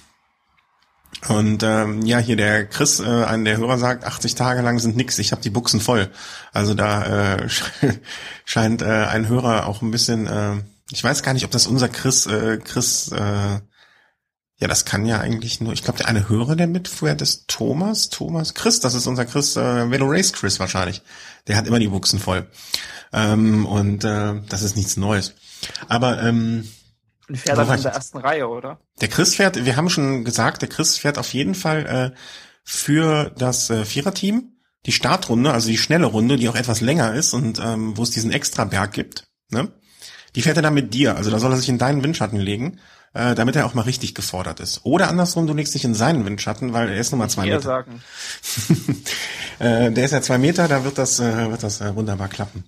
und 1.29 1.63
ähm, 1.63 2.03
ja, 2.03 2.19
hier 2.19 2.37
der 2.37 2.67
Chris, 2.67 3.01
äh, 3.01 3.25
ein 3.25 3.45
der 3.45 3.59
Hörer 3.59 3.79
sagt, 3.79 4.05
80 4.05 4.35
Tage 4.35 4.63
lang 4.63 4.79
sind 4.79 4.97
nix, 4.97 5.19
ich 5.19 5.33
habe 5.33 5.43
die 5.43 5.51
Buchsen 5.51 5.81
voll. 5.81 6.11
Also 6.53 6.75
da 6.75 7.35
äh, 7.35 7.49
scheint 8.45 8.81
äh, 8.81 8.87
ein 8.87 9.29
Hörer 9.29 9.67
auch 9.67 9.83
ein 9.83 9.91
bisschen, 9.91 10.27
äh, 10.27 10.57
ich 10.91 11.05
weiß 11.05 11.23
gar 11.23 11.35
nicht, 11.35 11.45
ob 11.45 11.51
das 11.51 11.67
unser 11.67 11.89
Chris, 11.89 12.27
äh, 12.27 12.59
Chris, 12.59 13.13
äh, 13.13 13.61
ja, 14.61 14.69
das 14.69 14.85
kann 14.85 15.05
ja 15.05 15.21
eigentlich 15.21 15.61
nur, 15.61 15.73
ich 15.73 15.83
glaube, 15.83 15.99
der 15.99 16.09
eine 16.09 16.29
Hörer, 16.29 16.57
der 16.57 16.67
mitfuhr, 16.67 17.11
ist 17.21 17.49
Thomas, 17.49 18.09
Thomas, 18.09 18.55
Chris, 18.55 18.81
das 18.81 18.95
ist 18.95 19.07
unser 19.07 19.27
Chris, 19.27 19.57
äh, 19.57 19.91
Velo 19.91 20.07
Race 20.07 20.33
Chris 20.33 20.59
wahrscheinlich. 20.59 21.03
Der 21.47 21.57
hat 21.57 21.67
immer 21.67 21.79
die 21.79 21.89
Buchsen 21.89 22.19
voll. 22.19 22.47
Ähm, 23.13 23.67
und 23.67 24.05
äh, 24.05 24.35
das 24.49 24.63
ist 24.63 24.77
nichts 24.77 24.97
Neues. 24.97 25.35
Aber 25.89 26.23
ähm, 26.23 26.69
und 27.31 27.39
fährt 27.39 27.57
dann 27.57 27.69
in 27.69 27.75
ich 27.75 27.83
der 27.83 27.93
ersten 27.93 28.19
Reihe, 28.19 28.49
oder? 28.49 28.79
der 29.01 29.09
Chris 29.09 29.37
fährt, 29.37 29.65
wir 29.65 29.77
haben 29.77 29.89
schon 29.89 30.25
gesagt, 30.25 30.63
der 30.63 30.69
Chris 30.69 30.99
fährt 30.99 31.17
auf 31.19 31.33
jeden 31.33 31.55
Fall 31.55 31.87
äh, 31.87 32.17
für 32.65 33.31
das 33.37 33.71
äh, 33.71 33.85
Viererteam 33.85 34.53
die 34.87 34.93
Startrunde, 34.93 35.53
also 35.53 35.69
die 35.69 35.79
schnelle 35.79 36.07
Runde, 36.07 36.37
die 36.37 36.49
auch 36.49 36.57
etwas 36.57 36.81
länger 36.81 37.15
ist 37.15 37.35
und 37.35 37.61
ähm, 37.63 37.97
wo 37.97 38.03
es 38.03 38.11
diesen 38.11 38.33
Extraberg 38.33 38.93
gibt. 38.93 39.29
Ne? 39.51 39.69
Die 40.35 40.43
fährt 40.43 40.57
er 40.57 40.63
dann 40.63 40.75
mit 40.75 40.95
dir, 40.95 41.17
also 41.17 41.31
da 41.31 41.39
soll 41.39 41.53
er 41.53 41.59
sich 41.59 41.69
in 41.69 41.79
deinen 41.79 42.03
Windschatten 42.03 42.39
legen, 42.39 42.79
äh, 43.13 43.35
damit 43.35 43.57
er 43.57 43.67
auch 43.67 43.75
mal 43.75 43.83
richtig 43.83 44.15
gefordert 44.15 44.61
ist. 44.61 44.81
Oder 44.85 45.09
andersrum, 45.09 45.47
du 45.47 45.55
legst 45.55 45.75
dich 45.75 45.85
in 45.85 45.95
seinen 45.95 46.25
Windschatten, 46.25 46.73
weil 46.73 46.89
er 46.89 46.99
ist 46.99 47.11
nur 47.11 47.19
mal 47.19 47.29
zwei 47.29 47.47
Eher 47.47 47.57
Meter. 47.57 47.63
sagen. 47.63 48.03
Äh, 49.61 49.93
der 49.93 50.07
ist 50.07 50.13
ja 50.13 50.23
zwei 50.23 50.39
Meter, 50.39 50.69
da 50.69 50.85
wird 50.85 50.97
das, 50.97 51.21
äh, 51.21 51.51
wird 51.51 51.63
das 51.63 51.83
äh, 51.83 51.95
wunderbar 51.95 52.29
klappen. 52.29 52.65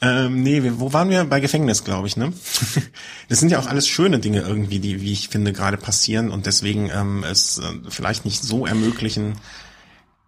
Ähm, 0.00 0.44
nee, 0.44 0.62
wo 0.76 0.92
waren 0.92 1.10
wir? 1.10 1.24
Bei 1.24 1.40
Gefängnis, 1.40 1.82
glaube 1.82 2.06
ich, 2.06 2.16
ne? 2.16 2.32
das 3.28 3.40
sind 3.40 3.50
ja 3.50 3.58
auch 3.58 3.66
alles 3.66 3.88
schöne 3.88 4.20
Dinge 4.20 4.40
irgendwie, 4.42 4.78
die, 4.78 5.00
wie 5.00 5.12
ich 5.12 5.28
finde, 5.28 5.52
gerade 5.52 5.76
passieren 5.76 6.30
und 6.30 6.46
deswegen 6.46 6.88
ähm, 6.88 7.24
es 7.24 7.58
äh, 7.58 7.62
vielleicht 7.88 8.24
nicht 8.24 8.44
so 8.44 8.64
ermöglichen. 8.64 9.38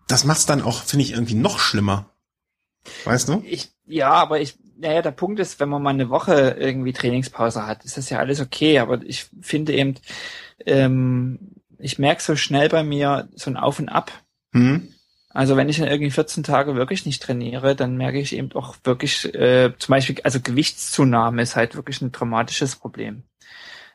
Das 0.09 0.25
macht's 0.25 0.45
dann 0.45 0.61
auch, 0.61 0.83
finde 0.83 1.05
ich, 1.05 1.13
irgendwie 1.13 1.37
noch 1.37 1.61
schlimmer. 1.61 2.11
Weißt 3.05 3.29
du? 3.29 3.45
Ich, 3.47 3.71
ja, 3.87 4.11
aber 4.11 4.41
ich, 4.41 4.59
naja, 4.77 5.03
der 5.03 5.13
Punkt 5.13 5.39
ist, 5.39 5.61
wenn 5.61 5.69
man 5.69 5.83
mal 5.83 5.91
eine 5.91 6.11
Woche 6.11 6.57
irgendwie 6.59 6.93
Trainingspause 6.93 7.65
hat, 7.65 7.85
ist 7.85 7.97
das 7.97 8.11
ja 8.11 8.19
alles 8.19 8.41
okay, 8.41 8.81
aber 8.81 9.01
ich 9.05 9.27
finde 9.41 9.73
eben, 9.73 9.95
ähm, 10.67 11.39
ich 11.79 12.01
merke 12.01 12.23
so 12.25 12.35
schnell 12.35 12.69
bei 12.69 12.83
mir 12.83 13.29
so 13.37 13.51
ein 13.51 13.57
Auf 13.57 13.79
und 13.79 13.89
Ab. 13.89 14.11
Hm? 14.53 14.92
Also 15.35 15.57
wenn 15.57 15.69
ich 15.69 15.79
dann 15.79 15.89
irgendwie 15.89 16.11
14 16.11 16.43
Tage 16.43 16.75
wirklich 16.75 17.07
nicht 17.07 17.23
trainiere, 17.23 17.75
dann 17.75 17.97
merke 17.97 18.21
ich 18.21 18.37
eben 18.37 18.53
auch 18.53 18.77
wirklich, 18.85 19.35
äh, 19.35 19.73
zum 19.79 19.93
Beispiel, 19.93 20.17
also 20.25 20.41
Gewichtszunahme 20.41 21.43
ist 21.43 21.57
halt 21.57 21.75
wirklich 21.75 22.03
ein 22.03 22.13
dramatisches 22.13 22.77
Problem. 22.77 23.23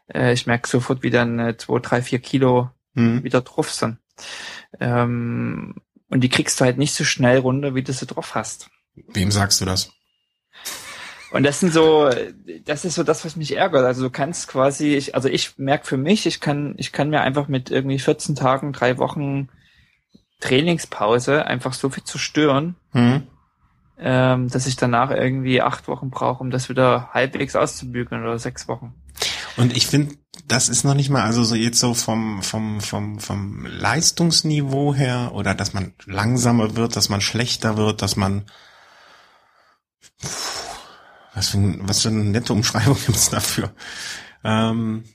Äh, 0.08 0.34
ich 0.34 0.48
merke 0.48 0.68
sofort 0.68 1.04
wieder 1.04 1.22
eine 1.22 1.58
2, 1.58 1.80
3, 1.80 2.02
4 2.02 2.20
Kilo 2.20 2.72
Hm? 2.98 3.24
wieder 3.24 3.42
drauf 3.42 3.72
sind. 3.72 4.00
Ähm, 4.80 5.76
und 6.10 6.22
die 6.22 6.30
kriegst 6.30 6.60
du 6.60 6.66
halt 6.66 6.80
nicht 6.80 6.96
so 6.96 7.04
schnell 7.04 7.38
runter, 7.38 7.76
wie 7.76 7.84
du 7.84 7.94
sie 7.94 8.08
drauf 8.08 8.34
hast. 8.34 8.70
Wem 8.96 9.32
sagst 9.32 9.62
du 9.62 9.66
das? 9.66 9.92
Und 11.32 11.44
das 11.44 11.60
sind 11.60 11.74
so, 11.74 12.10
das 12.66 12.86
ist 12.86 12.96
so 12.96 13.04
das, 13.04 13.24
was 13.24 13.36
mich 13.36 13.56
ärgert. 13.56 13.86
Also 13.86 14.04
du 14.04 14.10
kannst 14.10 14.48
quasi, 14.48 14.96
ich, 14.96 15.14
also 15.14 15.30
ich 15.30 15.60
merke 15.60 15.86
für 15.86 15.98
mich, 15.98 16.26
ich 16.26 16.40
kann, 16.40 16.74
ich 16.78 16.92
kann 16.92 17.10
mir 17.10 17.22
einfach 17.22 17.48
mit 17.48 17.70
irgendwie 17.70 18.00
14 18.00 18.34
Tagen, 18.34 18.74
drei 18.74 18.98
Wochen 18.98 19.50
Trainingspause 20.40 21.46
einfach 21.46 21.74
so 21.74 21.90
viel 21.90 22.04
zerstören, 22.04 22.76
Hm? 22.92 23.28
ähm, 24.00 24.50
dass 24.50 24.68
ich 24.68 24.76
danach 24.76 25.12
irgendwie 25.12 25.62
acht 25.62 25.88
Wochen 25.88 26.10
brauche, 26.10 26.42
um 26.42 26.52
das 26.52 26.70
wieder 26.70 27.10
halbwegs 27.14 27.56
auszubügeln 27.56 28.22
oder 28.22 28.38
sechs 28.38 28.68
Wochen. 28.68 28.94
Und 29.58 29.76
ich 29.76 29.88
finde, 29.88 30.16
das 30.48 30.70
ist 30.70 30.84
noch 30.84 30.94
nicht 30.94 31.10
mal, 31.10 31.24
also 31.24 31.44
so 31.44 31.56
jetzt 31.56 31.80
so 31.80 31.96
vom, 31.96 32.44
vom, 32.44 32.80
vom, 32.80 33.20
vom 33.20 33.66
Leistungsniveau 33.66 34.94
her 34.94 35.32
oder 35.34 35.56
dass 35.56 35.74
man 35.74 35.94
langsamer 36.06 36.76
wird, 36.76 36.96
dass 36.96 37.10
man 37.10 37.22
schlechter 37.22 37.76
wird, 37.76 38.04
dass 38.04 38.16
man 38.16 38.46
was 41.34 41.50
für, 41.50 41.58
ein, 41.58 41.88
was 41.88 42.02
für 42.02 42.10
eine 42.10 42.24
nette 42.24 42.54
Umschreibung 42.54 42.98
gibt's 43.06 43.30
dafür? 43.30 43.72
Ähm, 44.44 45.06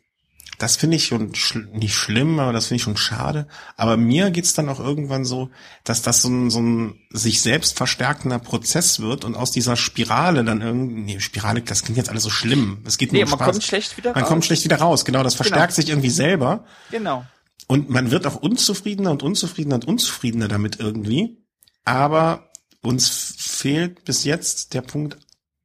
das 0.62 0.76
finde 0.76 0.96
ich 0.96 1.06
schon 1.06 1.34
schl 1.34 1.68
nicht 1.72 1.94
schlimm, 1.94 2.38
aber 2.38 2.52
das 2.52 2.66
finde 2.66 2.76
ich 2.76 2.82
schon 2.82 2.96
schade. 2.96 3.48
Aber 3.76 3.96
mir 3.96 4.30
geht's 4.30 4.54
dann 4.54 4.68
auch 4.68 4.78
irgendwann 4.78 5.24
so, 5.24 5.50
dass 5.84 6.02
das 6.02 6.22
so 6.22 6.28
ein, 6.28 6.50
so 6.50 6.60
ein 6.60 6.94
sich 7.10 7.42
selbst 7.42 7.76
verstärkender 7.76 8.38
Prozess 8.38 9.00
wird 9.00 9.24
und 9.24 9.34
aus 9.34 9.50
dieser 9.50 9.76
Spirale 9.76 10.44
dann 10.44 10.60
irgendwie, 10.60 10.94
nee, 11.14 11.20
Spirale, 11.20 11.62
das 11.62 11.82
klingt 11.82 11.96
jetzt 11.96 12.10
alles 12.10 12.22
so 12.22 12.30
schlimm. 12.30 12.82
Es 12.86 12.96
geht 12.98 13.12
nur 13.12 13.18
Nee, 13.18 13.24
um 13.24 13.30
man 13.30 13.38
Spaß. 13.40 13.46
kommt 13.50 13.64
schlecht 13.64 13.96
wieder 13.96 14.12
Man 14.12 14.22
raus. 14.22 14.28
kommt 14.28 14.44
schlecht 14.44 14.64
wieder 14.64 14.76
raus, 14.76 15.04
genau. 15.04 15.22
Das 15.24 15.34
verstärkt 15.34 15.74
sich 15.74 15.88
irgendwie 15.88 16.10
selber. 16.10 16.64
Genau. 16.90 17.24
Und 17.66 17.90
man 17.90 18.10
wird 18.10 18.26
auch 18.26 18.36
unzufriedener 18.36 19.10
und 19.10 19.22
unzufriedener 19.22 19.74
und 19.76 19.84
unzufriedener 19.86 20.46
damit 20.48 20.78
irgendwie. 20.78 21.38
Aber 21.84 22.50
uns 22.82 23.34
fehlt 23.38 24.04
bis 24.04 24.24
jetzt 24.24 24.74
der 24.74 24.82
Punkt 24.82 25.16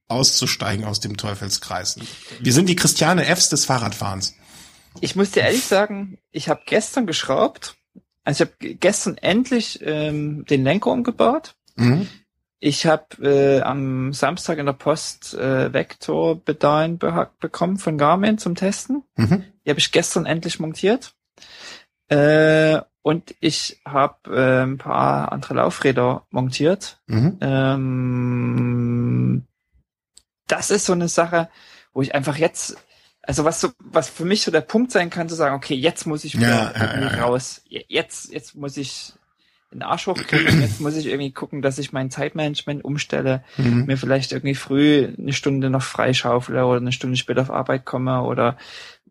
auszusteigen 0.07 0.85
aus 0.85 0.99
dem 1.01 1.17
Teufelskreis. 1.17 1.99
Wir 2.39 2.53
sind 2.53 2.67
die 2.69 2.75
Christiane 2.75 3.25
Fs 3.25 3.49
des 3.49 3.65
Fahrradfahrens. 3.65 4.33
Ich 5.01 5.15
muss 5.15 5.31
dir 5.31 5.43
ehrlich 5.43 5.63
sagen, 5.63 6.17
ich 6.31 6.49
habe 6.49 6.61
gestern 6.65 7.05
geschraubt. 7.05 7.75
Also 8.23 8.43
ich 8.43 8.49
habe 8.49 8.75
gestern 8.75 9.17
endlich 9.17 9.79
ähm, 9.83 10.45
den 10.45 10.63
Lenker 10.63 10.91
umgebaut. 10.91 11.55
Mhm. 11.75 12.07
Ich 12.59 12.87
habe 12.87 13.05
äh, 13.21 13.61
am 13.61 14.13
Samstag 14.13 14.57
in 14.57 14.65
der 14.65 14.73
Post 14.73 15.35
äh, 15.35 15.71
Vektor-Pedalen 15.71 16.97
bekommen 16.97 17.77
von 17.77 17.97
Garmin 17.97 18.39
zum 18.39 18.55
Testen. 18.55 19.03
Mhm. 19.15 19.43
Die 19.65 19.69
habe 19.69 19.79
ich 19.79 19.91
gestern 19.91 20.25
endlich 20.25 20.59
montiert. 20.59 21.13
Äh, 22.09 22.81
und 23.03 23.35
ich 23.39 23.79
habe 23.85 24.35
äh, 24.35 24.63
ein 24.63 24.77
paar 24.77 25.31
andere 25.31 25.53
Laufräder 25.53 26.25
montiert. 26.31 26.99
Mhm. 27.07 27.37
Ähm, 27.39 29.47
das 30.47 30.71
ist 30.71 30.85
so 30.85 30.93
eine 30.93 31.07
Sache, 31.07 31.49
wo 31.93 32.01
ich 32.01 32.15
einfach 32.15 32.37
jetzt, 32.37 32.77
also 33.27 33.43
was 33.43 33.61
so, 33.61 33.69
was 33.79 34.09
für 34.09 34.25
mich 34.25 34.41
so 34.41 34.51
der 34.51 34.61
Punkt 34.61 34.91
sein 34.91 35.09
kann, 35.09 35.29
zu 35.29 35.35
sagen, 35.35 35.55
okay, 35.55 35.75
jetzt 35.75 36.07
muss 36.07 36.23
ich 36.23 36.37
wieder 36.37 36.73
ja, 36.75 36.99
ja, 36.99 37.01
ja, 37.01 37.23
raus. 37.23 37.61
Jetzt, 37.67 38.31
jetzt 38.31 38.55
muss 38.55 38.77
ich 38.77 39.13
den 39.71 39.81
Arsch 39.81 40.07
hochkriegen. 40.07 40.61
Jetzt 40.61 40.79
muss 40.79 40.95
ich 40.95 41.07
irgendwie 41.07 41.31
gucken, 41.31 41.61
dass 41.61 41.77
ich 41.77 41.91
mein 41.91 42.09
Zeitmanagement 42.09 42.85
umstelle, 42.85 43.43
mhm. 43.57 43.85
mir 43.85 43.97
vielleicht 43.97 44.31
irgendwie 44.31 44.55
früh 44.55 45.13
eine 45.17 45.33
Stunde 45.33 45.69
noch 45.69 45.81
freischaufle 45.81 46.65
oder 46.65 46.79
eine 46.79 46.93
Stunde 46.93 47.17
später 47.17 47.41
auf 47.41 47.51
Arbeit 47.51 47.85
komme 47.85 48.21
oder 48.23 48.57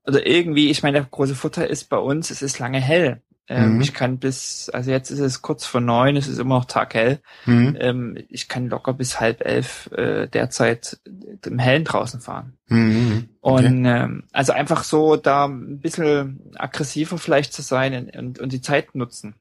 oder 0.07 0.25
irgendwie, 0.25 0.71
ich 0.71 0.83
meine, 0.83 0.99
der 0.99 1.09
große 1.11 1.35
Vorteil 1.35 1.67
ist 1.67 1.89
bei 1.89 1.99
uns, 1.99 2.31
es 2.31 2.41
ist 2.41 2.61
lange 2.61 2.81
hell. 2.81 3.21
Ähm, 3.49 3.75
mhm. 3.75 3.81
Ich 3.81 3.95
kann 3.95 4.19
bis, 4.19 4.69
also 4.71 4.91
jetzt 4.91 5.11
ist 5.11 5.21
es 5.21 5.41
kurz 5.41 5.65
vor 5.67 5.81
neun, 5.81 6.17
es 6.17 6.27
ist 6.27 6.39
immer 6.39 6.59
noch 6.59 6.65
taghell. 6.65 7.21
Mhm. 7.45 7.77
Ähm, 7.79 8.19
ich 8.29 8.49
kann 8.49 8.69
locker 8.69 8.93
bis 8.93 9.21
halb 9.21 9.45
elf 9.45 9.89
äh, 9.93 10.27
derzeit 10.27 10.99
im 11.45 11.59
Hellen 11.59 11.85
draußen 11.85 12.21
fahren. 12.21 12.59
Mhm. 12.69 13.29
Okay. 13.41 13.67
Und 13.67 13.85
ähm, 13.85 14.25
also 14.33 14.53
einfach 14.53 14.83
so 14.83 15.17
da 15.17 15.47
ein 15.47 15.81
bisschen 15.81 16.51
aggressiver 16.57 17.19
vielleicht 17.19 17.53
zu 17.53 17.63
sein 17.63 18.11
und, 18.11 18.41
und 18.41 18.53
die 18.53 18.61
Zeit 18.61 18.95
nutzen. 18.95 19.37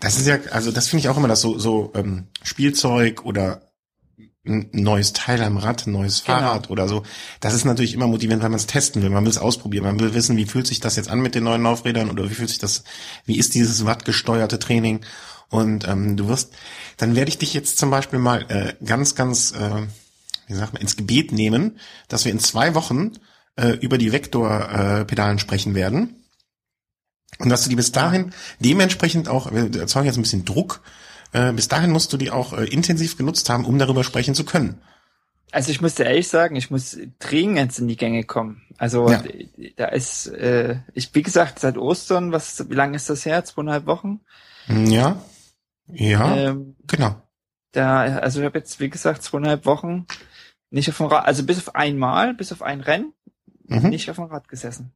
Das 0.00 0.16
ist 0.16 0.26
ja, 0.26 0.38
also 0.50 0.70
das 0.70 0.88
finde 0.88 1.00
ich 1.00 1.08
auch 1.08 1.16
immer, 1.16 1.28
dass 1.28 1.40
so, 1.40 1.58
so 1.58 1.92
ähm, 1.94 2.28
Spielzeug 2.42 3.24
oder 3.24 3.60
ein 4.46 4.68
neues 4.72 5.12
Teil 5.14 5.42
am 5.42 5.56
Rad, 5.56 5.86
ein 5.86 5.92
neues 5.92 6.24
genau. 6.24 6.38
Fahrrad 6.38 6.62
genau. 6.64 6.72
oder 6.72 6.88
so. 6.88 7.02
Das 7.40 7.54
ist 7.54 7.64
natürlich 7.64 7.94
immer 7.94 8.06
motivierend, 8.06 8.42
weil 8.42 8.50
man 8.50 8.58
es 8.58 8.66
testen 8.66 9.02
will. 9.02 9.10
Man 9.10 9.24
will 9.24 9.30
es 9.30 9.38
ausprobieren. 9.38 9.84
Man 9.84 10.00
will 10.00 10.14
wissen, 10.14 10.36
wie 10.36 10.44
fühlt 10.44 10.66
sich 10.66 10.80
das 10.80 10.96
jetzt 10.96 11.08
an 11.08 11.20
mit 11.20 11.34
den 11.34 11.44
neuen 11.44 11.62
Laufrädern 11.62 12.10
oder 12.10 12.28
wie 12.28 12.34
fühlt 12.34 12.50
sich 12.50 12.58
das, 12.58 12.84
wie 13.24 13.38
ist 13.38 13.54
dieses 13.54 13.86
wattgesteuerte 13.86 14.58
Training? 14.58 15.00
Und 15.48 15.86
ähm, 15.88 16.16
du 16.16 16.28
wirst, 16.28 16.52
dann 16.96 17.16
werde 17.16 17.28
ich 17.28 17.38
dich 17.38 17.54
jetzt 17.54 17.78
zum 17.78 17.90
Beispiel 17.90 18.18
mal 18.18 18.44
äh, 18.50 18.74
ganz, 18.84 19.14
ganz, 19.14 19.52
äh, 19.52 19.86
wie 20.46 20.54
sagt 20.54 20.74
man, 20.74 20.82
ins 20.82 20.96
Gebet 20.96 21.32
nehmen, 21.32 21.78
dass 22.08 22.24
wir 22.24 22.32
in 22.32 22.38
zwei 22.38 22.74
Wochen 22.74 23.12
äh, 23.56 23.70
über 23.70 23.96
die 23.98 24.12
Vektorpedalen 24.12 25.36
äh, 25.36 25.40
sprechen 25.40 25.74
werden. 25.74 26.16
Und 27.38 27.48
dass 27.48 27.62
du 27.62 27.70
die 27.70 27.76
bis 27.76 27.92
dahin 27.92 28.32
dementsprechend 28.58 29.28
auch, 29.28 29.52
wir 29.52 29.74
erzeugen 29.80 30.06
jetzt 30.06 30.16
ein 30.16 30.22
bisschen 30.22 30.44
Druck, 30.44 30.82
äh, 31.34 31.52
bis 31.52 31.68
dahin 31.68 31.90
musst 31.90 32.12
du 32.12 32.16
die 32.16 32.30
auch 32.30 32.52
äh, 32.52 32.64
intensiv 32.64 33.18
genutzt 33.18 33.50
haben, 33.50 33.64
um 33.64 33.78
darüber 33.78 34.04
sprechen 34.04 34.34
zu 34.34 34.44
können. 34.44 34.80
Also 35.50 35.70
ich 35.70 35.80
muss 35.80 35.94
dir 35.94 36.06
ehrlich 36.06 36.28
sagen, 36.28 36.56
ich 36.56 36.70
muss 36.70 36.96
dringend 37.18 37.78
in 37.78 37.88
die 37.88 37.96
Gänge 37.96 38.24
kommen. 38.24 38.62
Also 38.78 39.10
ja. 39.10 39.22
da 39.76 39.86
ist, 39.86 40.28
äh, 40.28 40.78
ich 40.94 41.14
wie 41.14 41.22
gesagt, 41.22 41.58
seit 41.58 41.76
Ostern, 41.76 42.32
was, 42.32 42.68
wie 42.70 42.74
lange 42.74 42.96
ist 42.96 43.10
das 43.10 43.26
her? 43.26 43.44
Zweieinhalb 43.44 43.86
Wochen? 43.86 44.20
Hm, 44.66 44.86
ja, 44.86 45.22
ja, 45.88 46.36
ähm, 46.36 46.76
genau. 46.86 47.20
Da, 47.72 48.02
also 48.18 48.40
ich 48.40 48.46
habe 48.46 48.58
jetzt, 48.58 48.80
wie 48.80 48.88
gesagt, 48.88 49.22
zweieinhalb 49.22 49.66
Wochen 49.66 50.06
nicht 50.70 50.88
auf 50.88 50.96
dem 50.96 51.06
Rad, 51.06 51.26
also 51.26 51.44
bis 51.44 51.58
auf 51.58 51.74
einmal, 51.74 52.34
bis 52.34 52.52
auf 52.52 52.62
ein 52.62 52.80
Rennen, 52.80 53.12
mhm. 53.66 53.88
nicht 53.88 54.08
auf 54.10 54.16
dem 54.16 54.26
Rad 54.26 54.48
gesessen. 54.48 54.92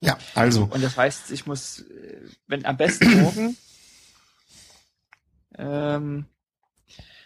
Ja, 0.00 0.18
also. 0.34 0.64
Und 0.64 0.82
das 0.82 0.96
heißt, 0.96 1.30
ich 1.30 1.46
muss, 1.46 1.80
äh, 1.80 2.20
wenn 2.48 2.66
am 2.66 2.76
besten 2.76 3.22
morgen, 3.22 3.56
ähm, 5.58 6.26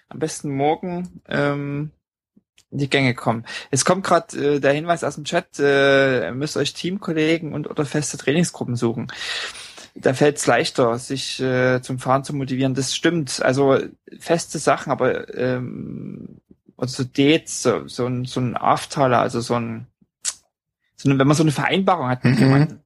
am 0.08 0.18
besten 0.18 0.50
morgen 0.50 1.20
ähm, 1.28 1.90
in 2.70 2.78
die 2.78 2.90
Gänge 2.90 3.14
kommen. 3.14 3.44
Es 3.70 3.84
kommt 3.84 4.04
gerade 4.04 4.56
äh, 4.56 4.60
der 4.60 4.72
Hinweis 4.72 5.04
aus 5.04 5.14
dem 5.16 5.24
Chat, 5.24 5.58
äh, 5.58 6.30
müsst 6.32 6.56
euch 6.56 6.74
Teamkollegen 6.74 7.52
und 7.52 7.68
oder 7.68 7.84
feste 7.84 8.18
Trainingsgruppen 8.18 8.76
suchen. 8.76 9.08
Da 9.94 10.12
fällt 10.12 10.36
es 10.36 10.46
leichter, 10.46 10.98
sich 10.98 11.40
äh, 11.40 11.80
zum 11.80 11.98
Fahren 11.98 12.22
zu 12.22 12.34
motivieren. 12.34 12.74
Das 12.74 12.94
stimmt. 12.94 13.40
Also 13.42 13.78
feste 14.18 14.58
Sachen, 14.58 14.92
aber 14.92 15.34
ähm, 15.34 16.40
oder 16.76 16.88
so 16.88 17.04
Dates, 17.04 17.62
so, 17.62 17.88
so 17.88 18.06
ein, 18.06 18.26
so 18.26 18.40
ein 18.40 18.56
Aftaler, 18.56 19.20
also 19.20 19.40
so 19.40 19.54
ein 19.54 19.86
sondern 20.96 21.18
wenn 21.18 21.28
man 21.28 21.36
so 21.36 21.42
eine 21.42 21.52
Vereinbarung 21.52 22.08
hat 22.08 22.24
mit 22.24 22.34
mhm. 22.34 22.40
jemandem, 22.40 22.80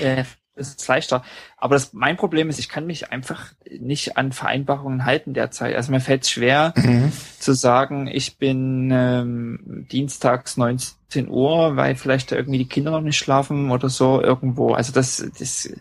äh, 0.00 0.24
ist 0.56 0.80
es 0.80 0.88
leichter. 0.88 1.24
Aber 1.56 1.74
das, 1.74 1.92
mein 1.92 2.16
Problem 2.16 2.48
ist, 2.48 2.58
ich 2.58 2.68
kann 2.68 2.86
mich 2.86 3.10
einfach 3.10 3.52
nicht 3.70 4.16
an 4.16 4.32
Vereinbarungen 4.32 5.04
halten 5.04 5.34
derzeit. 5.34 5.74
Also 5.74 5.90
mir 5.90 6.00
fällt 6.00 6.22
es 6.22 6.30
schwer 6.30 6.72
mhm. 6.76 7.12
zu 7.38 7.52
sagen, 7.54 8.06
ich 8.06 8.38
bin 8.38 8.90
ähm, 8.92 9.86
dienstags 9.90 10.56
19 10.56 11.28
Uhr, 11.28 11.76
weil 11.76 11.96
vielleicht 11.96 12.32
da 12.32 12.36
irgendwie 12.36 12.58
die 12.58 12.68
Kinder 12.68 12.90
noch 12.90 13.00
nicht 13.00 13.18
schlafen 13.18 13.70
oder 13.70 13.88
so 13.88 14.20
irgendwo. 14.20 14.74
Also 14.74 14.92
das, 14.92 15.24
das, 15.38 15.72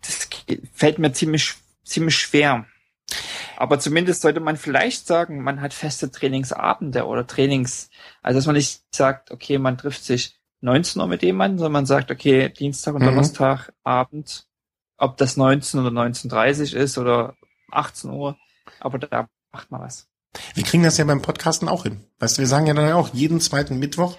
das 0.00 0.28
fällt 0.72 0.98
mir 0.98 1.12
ziemlich, 1.12 1.54
ziemlich 1.84 2.16
schwer. 2.16 2.66
Aber 3.56 3.80
zumindest 3.80 4.22
sollte 4.22 4.38
man 4.38 4.56
vielleicht 4.56 5.06
sagen, 5.06 5.42
man 5.42 5.60
hat 5.60 5.74
feste 5.74 6.12
Trainingsabende 6.12 7.06
oder 7.06 7.26
Trainings, 7.26 7.90
also 8.22 8.38
dass 8.38 8.46
man 8.46 8.54
nicht 8.54 8.82
sagt, 8.94 9.32
okay, 9.32 9.58
man 9.58 9.76
trifft 9.76 10.04
sich 10.04 10.37
19 10.60 11.00
Uhr 11.00 11.08
mit 11.08 11.22
jemandem, 11.22 11.58
sondern 11.58 11.72
man 11.72 11.86
sagt, 11.86 12.10
okay, 12.10 12.48
Dienstag 12.48 12.94
und 12.94 13.02
mhm. 13.02 13.06
Donnerstag 13.06 13.72
Abend, 13.84 14.46
ob 14.96 15.16
das 15.16 15.36
19 15.36 15.80
oder 15.80 15.90
19.30 15.90 16.74
ist 16.74 16.98
oder 16.98 17.34
18 17.70 18.10
Uhr, 18.10 18.36
aber 18.80 18.98
da 18.98 19.28
macht 19.52 19.70
man 19.70 19.82
was. 19.82 20.08
Wir 20.54 20.64
kriegen 20.64 20.82
das 20.82 20.98
ja 20.98 21.04
beim 21.04 21.22
Podcasten 21.22 21.68
auch 21.68 21.84
hin. 21.84 22.04
Weißt 22.18 22.36
du, 22.36 22.40
wir 22.40 22.48
sagen 22.48 22.66
ja 22.66 22.74
dann 22.74 22.92
auch 22.92 23.14
jeden 23.14 23.40
zweiten 23.40 23.78
Mittwoch 23.78 24.16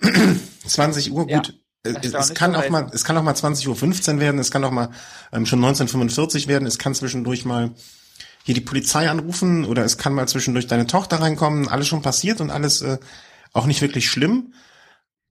20 0.66 1.12
Uhr, 1.12 1.26
gut. 1.26 1.54
Ja, 1.84 1.92
es, 2.02 2.14
es 2.14 2.34
kann 2.34 2.54
auch 2.54 2.68
mal, 2.68 2.88
es 2.92 3.04
kann 3.04 3.16
auch 3.16 3.22
mal 3.22 3.34
20 3.34 3.66
Uhr 3.68 3.74
15 3.74 4.20
werden, 4.20 4.38
es 4.38 4.50
kann 4.50 4.64
auch 4.64 4.70
mal 4.70 4.90
ähm, 5.32 5.46
schon 5.46 5.60
1945 5.60 6.46
werden, 6.46 6.66
es 6.66 6.78
kann 6.78 6.94
zwischendurch 6.94 7.44
mal 7.44 7.70
hier 8.44 8.54
die 8.54 8.60
Polizei 8.60 9.08
anrufen 9.08 9.64
oder 9.64 9.84
es 9.84 9.96
kann 9.96 10.12
mal 10.12 10.28
zwischendurch 10.28 10.66
deine 10.66 10.86
Tochter 10.86 11.20
reinkommen, 11.20 11.68
alles 11.68 11.88
schon 11.88 12.02
passiert 12.02 12.40
und 12.40 12.50
alles 12.50 12.82
äh, 12.82 12.98
auch 13.52 13.66
nicht 13.66 13.80
wirklich 13.80 14.10
schlimm 14.10 14.52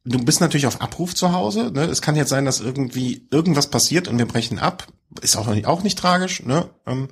du 0.09 0.19
bist 0.23 0.41
natürlich 0.41 0.67
auf 0.67 0.81
Abruf 0.81 1.15
zu 1.15 1.31
Hause. 1.31 1.71
Ne? 1.71 1.83
Es 1.85 2.01
kann 2.01 2.15
jetzt 2.15 2.29
sein, 2.29 2.45
dass 2.45 2.59
irgendwie 2.59 3.27
irgendwas 3.31 3.67
passiert 3.67 4.07
und 4.07 4.17
wir 4.17 4.27
brechen 4.27 4.59
ab. 4.59 4.87
Ist 5.21 5.37
auch 5.37 5.47
nicht, 5.47 5.65
auch 5.65 5.83
nicht 5.83 5.97
tragisch. 5.97 6.43
Ne? 6.43 6.69
Ähm, 6.85 7.09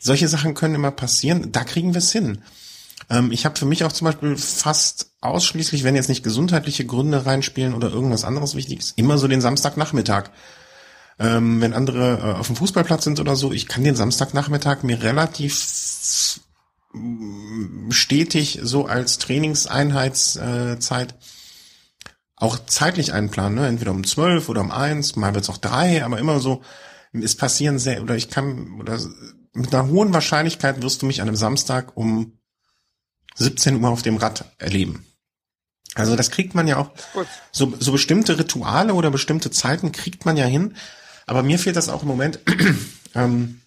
solche 0.00 0.28
Sachen 0.28 0.54
können 0.54 0.74
immer 0.74 0.90
passieren. 0.90 1.50
Da 1.52 1.64
kriegen 1.64 1.94
wir 1.94 1.98
es 1.98 2.12
hin. 2.12 2.42
Ähm, 3.10 3.32
ich 3.32 3.44
habe 3.44 3.58
für 3.58 3.66
mich 3.66 3.84
auch 3.84 3.92
zum 3.92 4.04
Beispiel 4.06 4.36
fast 4.36 5.10
ausschließlich, 5.20 5.84
wenn 5.84 5.96
jetzt 5.96 6.08
nicht 6.08 6.22
gesundheitliche 6.22 6.84
Gründe 6.84 7.26
reinspielen 7.26 7.74
oder 7.74 7.90
irgendwas 7.90 8.24
anderes 8.24 8.54
Wichtiges, 8.54 8.92
immer 8.96 9.18
so 9.18 9.26
den 9.26 9.40
Samstagnachmittag. 9.40 10.30
Ähm, 11.18 11.60
wenn 11.60 11.72
andere 11.72 12.18
äh, 12.18 12.38
auf 12.38 12.46
dem 12.46 12.56
Fußballplatz 12.56 13.04
sind 13.04 13.18
oder 13.18 13.34
so, 13.34 13.52
ich 13.52 13.66
kann 13.66 13.82
den 13.82 13.96
Samstagnachmittag 13.96 14.84
mir 14.84 15.02
relativ 15.02 16.40
stetig 17.90 18.60
so 18.62 18.86
als 18.86 19.18
Trainingseinheitszeit 19.18 21.14
auch 22.40 22.58
zeitlich 22.66 23.12
einplanen, 23.12 23.58
ne? 23.58 23.66
entweder 23.66 23.90
um 23.90 24.04
zwölf 24.04 24.48
oder 24.48 24.60
um 24.60 24.70
eins, 24.70 25.16
mal 25.16 25.34
wird's 25.34 25.50
auch 25.50 25.58
drei, 25.58 26.04
aber 26.04 26.18
immer 26.18 26.40
so, 26.40 26.62
es 27.12 27.36
passieren 27.36 27.78
sehr, 27.78 28.02
oder 28.02 28.16
ich 28.16 28.30
kann, 28.30 28.78
oder 28.80 28.98
mit 29.54 29.74
einer 29.74 29.88
hohen 29.88 30.12
Wahrscheinlichkeit 30.12 30.82
wirst 30.82 31.02
du 31.02 31.06
mich 31.06 31.20
an 31.20 31.28
einem 31.28 31.36
Samstag 31.36 31.96
um 31.96 32.38
17 33.34 33.82
Uhr 33.82 33.90
auf 33.90 34.02
dem 34.02 34.16
Rad 34.16 34.44
erleben. 34.58 35.04
Also 35.94 36.14
das 36.14 36.30
kriegt 36.30 36.54
man 36.54 36.68
ja 36.68 36.76
auch, 36.76 36.90
so, 37.50 37.72
so 37.78 37.92
bestimmte 37.92 38.38
Rituale 38.38 38.94
oder 38.94 39.10
bestimmte 39.10 39.50
Zeiten 39.50 39.90
kriegt 39.90 40.24
man 40.24 40.36
ja 40.36 40.44
hin, 40.44 40.76
aber 41.26 41.42
mir 41.42 41.58
fehlt 41.58 41.76
das 41.76 41.88
auch 41.88 42.02
im 42.02 42.08
Moment, 42.08 42.38
ähm, 43.14 43.60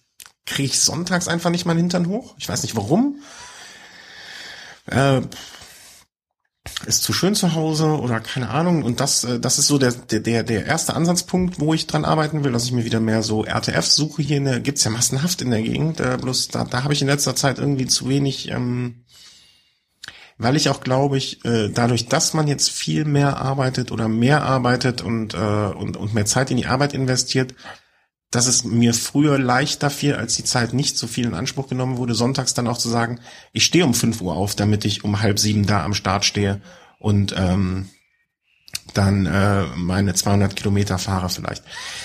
kriege 0.46 0.66
ich 0.66 0.80
sonntags 0.80 1.28
einfach 1.28 1.50
nicht 1.50 1.66
meinen 1.66 1.78
Hintern 1.78 2.08
hoch. 2.08 2.34
Ich 2.38 2.48
weiß 2.48 2.62
nicht 2.62 2.76
warum. 2.76 3.22
Äh, 4.86 5.22
ist 6.86 7.02
zu 7.02 7.12
schön 7.12 7.34
zu 7.34 7.54
Hause 7.54 7.98
oder 7.98 8.20
keine 8.20 8.50
Ahnung. 8.50 8.82
Und 8.82 9.00
das, 9.00 9.24
äh, 9.24 9.40
das 9.40 9.58
ist 9.58 9.66
so 9.66 9.78
der, 9.78 9.92
der, 9.92 10.42
der 10.42 10.66
erste 10.66 10.94
Ansatzpunkt, 10.94 11.60
wo 11.60 11.74
ich 11.74 11.86
dran 11.86 12.04
arbeiten 12.04 12.44
will, 12.44 12.52
dass 12.52 12.64
ich 12.64 12.72
mir 12.72 12.84
wieder 12.84 13.00
mehr 13.00 13.22
so 13.22 13.44
RTFs 13.44 13.96
suche. 13.96 14.22
Hier 14.22 14.36
eine, 14.36 14.60
gibt's 14.60 14.84
ja 14.84 14.90
massenhaft 14.90 15.42
in 15.42 15.50
der 15.50 15.62
Gegend. 15.62 16.00
Äh, 16.00 16.18
bloß 16.20 16.48
da, 16.48 16.64
da 16.64 16.84
habe 16.84 16.92
ich 16.92 17.02
in 17.02 17.08
letzter 17.08 17.34
Zeit 17.34 17.58
irgendwie 17.58 17.86
zu 17.86 18.08
wenig, 18.08 18.50
ähm, 18.50 19.04
weil 20.38 20.56
ich 20.56 20.68
auch 20.68 20.80
glaube 20.80 21.18
ich, 21.18 21.44
äh, 21.44 21.68
dadurch, 21.68 22.06
dass 22.06 22.34
man 22.34 22.46
jetzt 22.46 22.70
viel 22.70 23.04
mehr 23.04 23.38
arbeitet 23.38 23.90
oder 23.90 24.08
mehr 24.08 24.42
arbeitet 24.42 25.02
und, 25.02 25.34
äh, 25.34 25.36
und, 25.36 25.96
und 25.96 26.14
mehr 26.14 26.26
Zeit 26.26 26.50
in 26.50 26.56
die 26.56 26.66
Arbeit 26.66 26.94
investiert, 26.94 27.54
dass 28.32 28.46
es 28.46 28.64
mir 28.64 28.94
früher 28.94 29.38
leichter 29.38 29.90
fiel, 29.90 30.14
als 30.14 30.34
die 30.34 30.44
Zeit 30.44 30.72
nicht 30.72 30.96
so 30.96 31.06
viel 31.06 31.26
in 31.26 31.34
Anspruch 31.34 31.68
genommen 31.68 31.98
wurde, 31.98 32.14
sonntags 32.14 32.54
dann 32.54 32.66
auch 32.66 32.78
zu 32.78 32.88
sagen, 32.88 33.20
ich 33.52 33.64
stehe 33.64 33.84
um 33.84 33.94
fünf 33.94 34.20
Uhr 34.22 34.34
auf, 34.34 34.56
damit 34.56 34.84
ich 34.86 35.04
um 35.04 35.20
halb 35.20 35.38
sieben 35.38 35.66
da 35.66 35.84
am 35.84 35.92
Start 35.92 36.24
stehe 36.24 36.60
und 36.98 37.34
ähm, 37.36 37.90
dann 38.94 39.26
äh, 39.26 39.64
meine 39.76 40.14
200 40.14 40.56
Kilometer 40.56 40.98
fahre 40.98 41.28
vielleicht. 41.28 41.62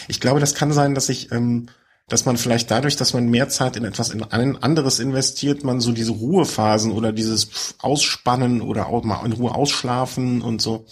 Ich 0.10 0.20
glaube, 0.20 0.42
das 0.42 0.54
kann 0.54 0.74
sein, 0.74 0.96
dass 0.96 1.08
ich, 1.08 1.32
ähm, 1.32 1.68
dass 2.10 2.26
man 2.26 2.38
vielleicht 2.38 2.72
dadurch, 2.72 2.98
dass 2.98 3.14
man 3.14 3.30
mehr 3.30 3.48
Zeit 3.48 3.78
in 3.78 3.86
etwas 3.86 4.10
in 4.10 4.22
ein 4.22 4.62
anderes 4.62 5.00
investiert, 5.00 5.64
man 5.64 5.80
so 5.80 5.94
diese 5.94 6.12
Ruhephasen 6.12 6.92
oder 6.92 7.14
dieses 7.14 7.76
Ausspannen 7.80 8.62
oder 8.62 8.88
auch 8.88 9.04
mal 9.06 9.26
in 9.26 9.32
Ruhe 9.34 9.56
ausschlafen 9.56 10.42
und 10.42 10.62
so, 10.62 10.86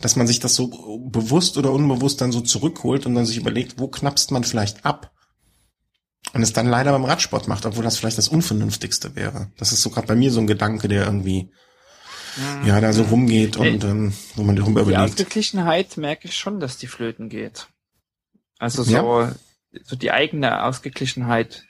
dass 0.00 0.16
man 0.16 0.26
sich 0.26 0.40
das 0.40 0.54
so 0.54 0.68
bewusst 1.10 1.58
oder 1.58 1.72
unbewusst 1.72 2.20
dann 2.20 2.32
so 2.32 2.40
zurückholt 2.40 3.06
und 3.06 3.14
dann 3.14 3.26
sich 3.26 3.36
überlegt, 3.36 3.78
wo 3.78 3.88
knappst 3.88 4.30
man 4.30 4.44
vielleicht 4.44 4.84
ab? 4.84 5.12
Und 6.32 6.42
es 6.42 6.52
dann 6.52 6.66
leider 6.66 6.92
beim 6.92 7.04
Radsport 7.04 7.48
macht, 7.48 7.66
obwohl 7.66 7.84
das 7.84 7.98
vielleicht 7.98 8.18
das 8.18 8.28
Unvernünftigste 8.28 9.16
wäre. 9.16 9.50
Das 9.56 9.72
ist 9.72 9.82
so 9.82 9.90
gerade 9.90 10.06
bei 10.06 10.14
mir 10.14 10.30
so 10.30 10.40
ein 10.40 10.46
Gedanke, 10.46 10.88
der 10.88 11.04
irgendwie 11.04 11.50
mhm. 12.36 12.66
ja 12.66 12.80
da 12.80 12.92
so 12.92 13.02
rumgeht 13.02 13.56
und 13.56 13.84
ähm, 13.84 14.12
wo 14.36 14.42
man 14.42 14.56
darüber 14.56 14.82
die 14.82 14.90
überlegt. 14.90 15.18
Die 15.18 15.22
Ausgeglichenheit 15.22 15.96
merke 15.96 16.28
ich 16.28 16.36
schon, 16.36 16.60
dass 16.60 16.78
die 16.78 16.86
flöten 16.86 17.28
geht. 17.28 17.68
Also 18.58 18.82
so, 18.82 18.92
Ja. 18.92 19.34
so 19.84 19.96
die 19.96 20.12
eigene 20.12 20.64
Ausgeglichenheit. 20.64 21.64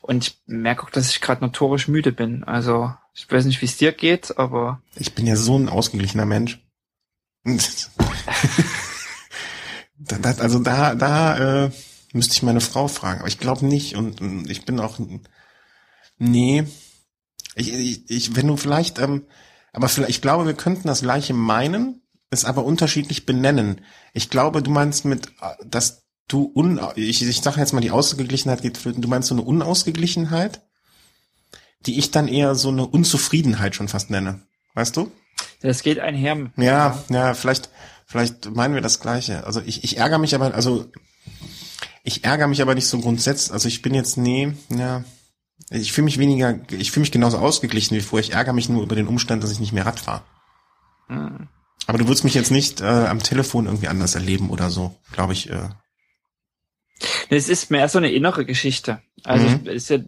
Und 0.00 0.26
ich 0.28 0.38
merke 0.46 0.84
auch, 0.84 0.90
dass 0.90 1.10
ich 1.10 1.20
gerade 1.20 1.44
notorisch 1.44 1.88
müde 1.88 2.12
bin. 2.12 2.44
Also 2.44 2.92
ich 3.14 3.30
weiß 3.30 3.44
nicht, 3.44 3.60
wie 3.62 3.66
es 3.66 3.76
dir 3.76 3.92
geht, 3.92 4.38
aber 4.38 4.80
Ich 4.96 5.14
bin 5.14 5.26
ja 5.26 5.36
so 5.36 5.58
ein 5.58 5.68
ausgeglichener 5.68 6.26
Mensch. 6.26 6.63
Da- 9.96 10.18
da- 10.18 10.42
also 10.42 10.58
da, 10.58 10.94
da 10.94 11.64
äh, 11.66 11.70
müsste 12.12 12.34
ich 12.34 12.42
meine 12.42 12.60
Frau 12.60 12.88
fragen, 12.88 13.20
aber 13.20 13.28
ich 13.28 13.38
glaube 13.38 13.64
nicht 13.64 13.96
und 13.96 14.20
ähm, 14.20 14.44
ich 14.48 14.64
bin 14.64 14.80
auch 14.80 14.98
nee. 16.18 16.64
Ich, 17.54 17.72
ich, 17.72 18.10
ich 18.10 18.36
wenn 18.36 18.48
du 18.48 18.56
vielleicht, 18.56 18.98
ähm, 18.98 19.26
aber 19.72 19.88
vielleicht, 19.88 20.10
ich 20.10 20.20
glaube, 20.20 20.46
wir 20.46 20.54
könnten 20.54 20.88
das 20.88 21.02
gleiche 21.02 21.32
meinen, 21.32 22.02
es 22.30 22.44
aber 22.44 22.64
unterschiedlich 22.64 23.24
benennen. 23.26 23.80
Ich 24.12 24.30
glaube, 24.30 24.62
du 24.62 24.70
meinst 24.70 25.04
mit, 25.04 25.28
äh, 25.40 25.54
dass 25.64 26.02
du 26.28 26.50
un, 26.54 26.80
ich, 26.96 27.22
ich 27.22 27.40
sage 27.40 27.60
jetzt 27.60 27.72
mal, 27.72 27.80
die 27.80 27.90
Ausgeglichenheit 27.92 28.62
geht 28.62 28.78
flöten. 28.78 29.02
Du 29.02 29.08
meinst 29.08 29.28
so 29.28 29.34
eine 29.34 29.42
Unausgeglichenheit, 29.42 30.62
die 31.86 31.98
ich 31.98 32.10
dann 32.10 32.28
eher 32.28 32.54
so 32.56 32.68
eine 32.70 32.86
Unzufriedenheit 32.86 33.74
schon 33.76 33.88
fast 33.88 34.10
nenne. 34.10 34.42
Weißt 34.74 34.96
du? 34.96 35.12
Das 35.64 35.82
geht 35.82 35.98
einher. 35.98 36.50
Ja, 36.56 37.02
ja, 37.08 37.34
vielleicht, 37.34 37.70
vielleicht 38.06 38.54
meinen 38.54 38.74
wir 38.74 38.82
das 38.82 39.00
Gleiche. 39.00 39.44
Also 39.44 39.60
ich, 39.64 39.82
ich 39.82 39.96
ärgere 39.96 40.18
mich 40.18 40.34
aber, 40.34 40.54
also 40.54 40.90
ich 42.02 42.24
ärgere 42.24 42.48
mich 42.48 42.60
aber 42.60 42.74
nicht 42.74 42.86
so 42.86 43.00
grundsätzlich. 43.00 43.52
Also 43.52 43.66
ich 43.68 43.80
bin 43.80 43.94
jetzt, 43.94 44.18
nee, 44.18 44.52
ja, 44.68 45.04
ich 45.70 45.92
fühle 45.92 46.04
mich 46.04 46.18
weniger, 46.18 46.58
ich 46.70 46.90
fühle 46.90 47.02
mich 47.02 47.12
genauso 47.12 47.38
ausgeglichen 47.38 47.96
wie 47.96 48.02
vorher. 48.02 48.28
Ich 48.28 48.34
ärgere 48.34 48.52
mich 48.52 48.68
nur 48.68 48.82
über 48.82 48.94
den 48.94 49.08
Umstand, 49.08 49.42
dass 49.42 49.52
ich 49.52 49.60
nicht 49.60 49.72
mehr 49.72 49.86
Rad 49.86 49.98
fahre. 50.00 50.22
Hm. 51.08 51.48
Aber 51.86 51.98
du 51.98 52.06
würdest 52.06 52.24
mich 52.24 52.34
jetzt 52.34 52.50
nicht 52.50 52.80
äh, 52.80 52.84
am 52.84 53.22
Telefon 53.22 53.66
irgendwie 53.66 53.88
anders 53.88 54.14
erleben 54.14 54.50
oder 54.50 54.70
so, 54.70 54.94
glaube 55.12 55.32
ich. 55.32 55.50
Äh, 55.50 55.68
Es 57.30 57.48
ist 57.48 57.70
mehr 57.70 57.88
so 57.88 57.98
eine 57.98 58.10
innere 58.10 58.44
Geschichte. 58.44 59.02
Also 59.24 59.46
Mhm. 59.48 59.60
ich, 59.64 59.66
ist 59.68 59.88
ja, 59.90 59.98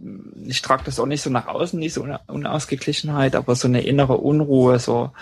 ich 0.45 0.63
trage 0.63 0.85
das 0.85 1.01
auch 1.01 1.07
nicht 1.07 1.23
so 1.23 1.31
nach 1.31 1.47
außen, 1.47 1.81
diese 1.81 2.01
Una- 2.03 2.21
Unausgeglichenheit, 2.27 3.35
aber 3.35 3.55
so 3.57 3.67
eine 3.67 3.81
innere 3.83 4.19
Unruhe, 4.19 4.79
so, 4.79 5.13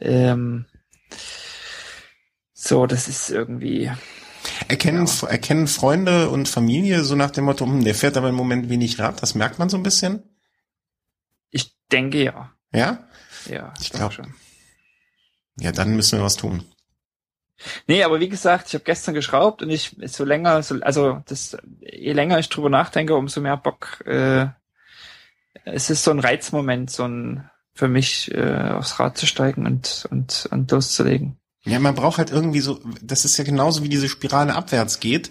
ähm, 0.00 0.66
so, 2.52 2.86
das 2.86 3.06
ist 3.08 3.30
irgendwie, 3.30 3.90
erkennen, 4.68 5.06
Ja. 5.06 5.28
erkennen 5.28 5.68
Freunde 5.68 6.30
und 6.30 6.48
Familie 6.48 7.04
so 7.04 7.14
nach 7.14 7.30
dem 7.30 7.44
Motto, 7.44 7.64
hm, 7.64 7.84
der 7.84 7.94
fährt 7.94 8.16
aber 8.16 8.28
im 8.28 8.34
Moment 8.34 8.68
wenig 8.68 8.98
Rad, 8.98 9.22
das 9.22 9.34
merkt 9.34 9.58
man 9.58 9.68
so 9.68 9.76
ein 9.76 9.82
bisschen. 9.82 10.22
ich 11.50 11.74
denke 11.90 12.22
ja, 12.22 12.52
Ja? 12.72 13.08
ja, 13.48 13.72
Ich 13.80 13.90
doch 13.90 13.98
glaub- 14.00 14.12
schon. 14.12 14.34
Ja, 15.60 15.72
dann 15.72 15.96
müssen 15.96 16.18
wir 16.18 16.24
was 16.24 16.36
tun. 16.36 16.64
Nee, 17.86 18.04
aber 18.04 18.20
wie 18.20 18.28
gesagt, 18.28 18.68
ich 18.68 18.74
habe 18.74 18.84
gestern 18.84 19.14
geschraubt 19.14 19.62
und 19.62 19.70
ich 19.70 19.96
so 20.06 20.24
länger, 20.24 20.62
so, 20.62 20.76
also 20.80 21.22
das, 21.26 21.56
je 21.80 22.12
länger 22.12 22.38
ich 22.38 22.48
drüber 22.48 22.70
nachdenke, 22.70 23.14
umso 23.14 23.40
mehr 23.40 23.56
Bock. 23.56 24.04
Äh, 24.06 24.46
es 25.64 25.90
ist 25.90 26.04
so 26.04 26.10
ein 26.10 26.20
Reizmoment, 26.20 26.90
so 26.90 27.04
ein 27.04 27.50
für 27.74 27.88
mich 27.88 28.32
äh, 28.34 28.70
aufs 28.70 28.98
Rad 28.98 29.16
zu 29.16 29.26
steigen 29.26 29.66
und 29.66 30.06
und 30.10 30.48
und 30.50 30.70
loszulegen. 30.70 31.36
Ja, 31.64 31.78
man 31.78 31.94
braucht 31.94 32.18
halt 32.18 32.30
irgendwie 32.30 32.60
so, 32.60 32.80
das 33.02 33.24
ist 33.24 33.36
ja 33.36 33.44
genauso 33.44 33.82
wie 33.82 33.88
diese 33.88 34.08
Spirale 34.08 34.54
abwärts 34.54 35.00
geht, 35.00 35.30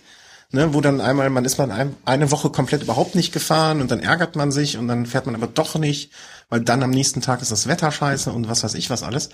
ne, 0.51 0.73
wo 0.73 0.81
dann 0.81 1.01
einmal, 1.01 1.29
man 1.29 1.45
ist 1.45 1.57
man 1.57 1.71
ein, 1.71 1.95
eine 2.05 2.31
Woche 2.31 2.49
komplett 2.49 2.83
überhaupt 2.83 3.15
nicht 3.15 3.33
gefahren 3.33 3.81
und 3.81 3.91
dann 3.91 4.01
ärgert 4.01 4.35
man 4.35 4.51
sich 4.51 4.77
und 4.77 4.87
dann 4.87 5.05
fährt 5.05 5.25
man 5.25 5.35
aber 5.35 5.47
doch 5.47 5.75
nicht, 5.75 6.11
weil 6.49 6.61
dann 6.61 6.83
am 6.83 6.91
nächsten 6.91 7.21
Tag 7.21 7.41
ist 7.41 7.51
das 7.51 7.67
Wetter 7.67 7.91
scheiße 7.91 8.31
und 8.31 8.47
was 8.47 8.63
weiß 8.63 8.75
ich 8.75 8.89
was 8.89 9.03
alles. 9.03 9.29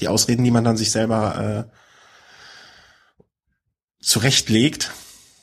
Die 0.00 0.08
Ausreden, 0.08 0.44
die 0.44 0.50
man 0.50 0.64
dann 0.64 0.76
sich 0.76 0.90
selber 0.90 1.68
äh, 1.68 1.76
zurechtlegt, 4.02 4.90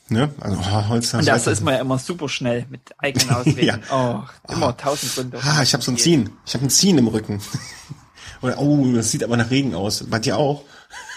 ne, 0.10 0.32
also 0.39 0.60
oh, 0.60 0.88
Holz, 0.89 1.14
Und 1.14 1.28
das 1.28 1.47
ist 1.47 1.62
man 1.62 1.74
ja 1.74 1.82
immer 1.82 1.97
super 1.97 2.30
schnell 2.30 2.66
mit 2.70 2.82
eigenen 2.97 3.30
Ausreden. 3.32 3.84
Oh, 3.91 4.20
immer 4.47 4.78
tausend 4.78 5.16
Gründe. 5.16 5.39
Ah, 5.43 5.64
ich 5.64 5.74
habe 5.74 5.84
so 5.84 5.91
ein 5.91 5.97
Ziehen. 5.97 6.30
Ich 6.45 6.53
habe 6.53 6.66
ein 6.66 6.70
Ziehen 6.70 6.97
im 6.97 7.07
Rücken. 7.07 7.41
Oder 8.41 8.60
oh, 8.60 8.86
das 8.93 9.12
sieht 9.12 9.24
aber 9.24 9.36
nach 9.38 9.49
Regen 9.49 9.76
aus. 9.76 10.05
Bei 10.10 10.20
dir 10.20 10.38
auch? 10.38 10.64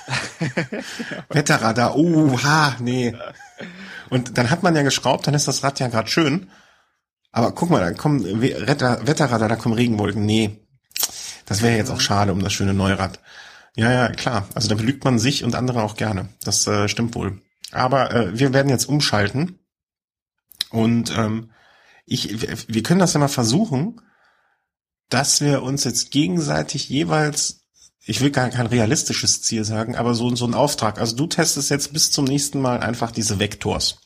Wetterradar. 1.29 1.97
Oh, 1.97 2.37
ha, 2.43 2.77
nee. 2.81 3.15
Und 4.11 4.37
dann 4.37 4.51
hat 4.51 4.63
man 4.63 4.75
ja 4.75 4.83
geschraubt, 4.83 5.27
dann 5.27 5.35
ist 5.35 5.49
das 5.49 5.63
Rad 5.63 5.79
ja 5.81 5.89
gerade 5.89 6.09
schön. 6.09 6.51
Aber 7.31 7.53
guck 7.53 7.71
mal, 7.71 7.81
da 7.81 7.93
kommen 7.93 8.25
We- 8.43 8.67
Wetter, 8.67 9.07
Wetterradar, 9.07 9.49
da 9.49 9.57
kommen 9.57 9.75
Regenwolken. 9.75 10.27
Nee. 10.27 10.59
Das 11.47 11.63
wäre 11.63 11.77
jetzt 11.77 11.91
auch 11.91 12.01
schade 12.01 12.33
um 12.33 12.43
das 12.43 12.53
schöne 12.53 12.75
Neurad. 12.75 13.21
Ja, 13.77 13.91
ja, 13.91 14.09
klar. 14.11 14.49
Also 14.55 14.69
da 14.69 14.75
belügt 14.75 15.05
man 15.05 15.19
sich 15.19 15.45
und 15.45 15.55
andere 15.55 15.83
auch 15.83 15.97
gerne. 15.97 16.29
Das 16.45 16.67
äh, 16.67 16.89
stimmt 16.89 17.15
wohl. 17.15 17.41
Aber 17.71 18.13
äh, 18.15 18.39
wir 18.39 18.53
werden 18.53 18.69
jetzt 18.69 18.85
umschalten. 18.87 19.59
Und 20.71 21.17
ähm, 21.17 21.51
ich, 22.05 22.41
wir- 22.69 22.83
können 22.83 23.01
das 23.01 23.15
ja 23.15 23.21
mal 23.21 23.29
versuchen, 23.29 24.01
dass 25.09 25.41
wir 25.41 25.63
uns 25.63 25.85
jetzt 25.85 26.11
gegenseitig 26.11 26.89
jeweils, 26.89 27.65
ich 28.05 28.21
will 28.21 28.31
gar 28.31 28.49
kein 28.51 28.67
realistisches 28.67 29.43
Ziel 29.43 29.65
sagen, 29.65 29.97
aber 29.97 30.15
so, 30.15 30.35
so 30.35 30.47
ein 30.47 30.55
Auftrag. 30.55 30.99
Also 30.99 31.17
du 31.17 31.27
testest 31.27 31.71
jetzt 31.71 31.93
bis 31.93 32.11
zum 32.11 32.25
nächsten 32.25 32.61
Mal 32.61 32.81
einfach 32.81 33.11
diese 33.11 33.39
Vektors, 33.39 33.99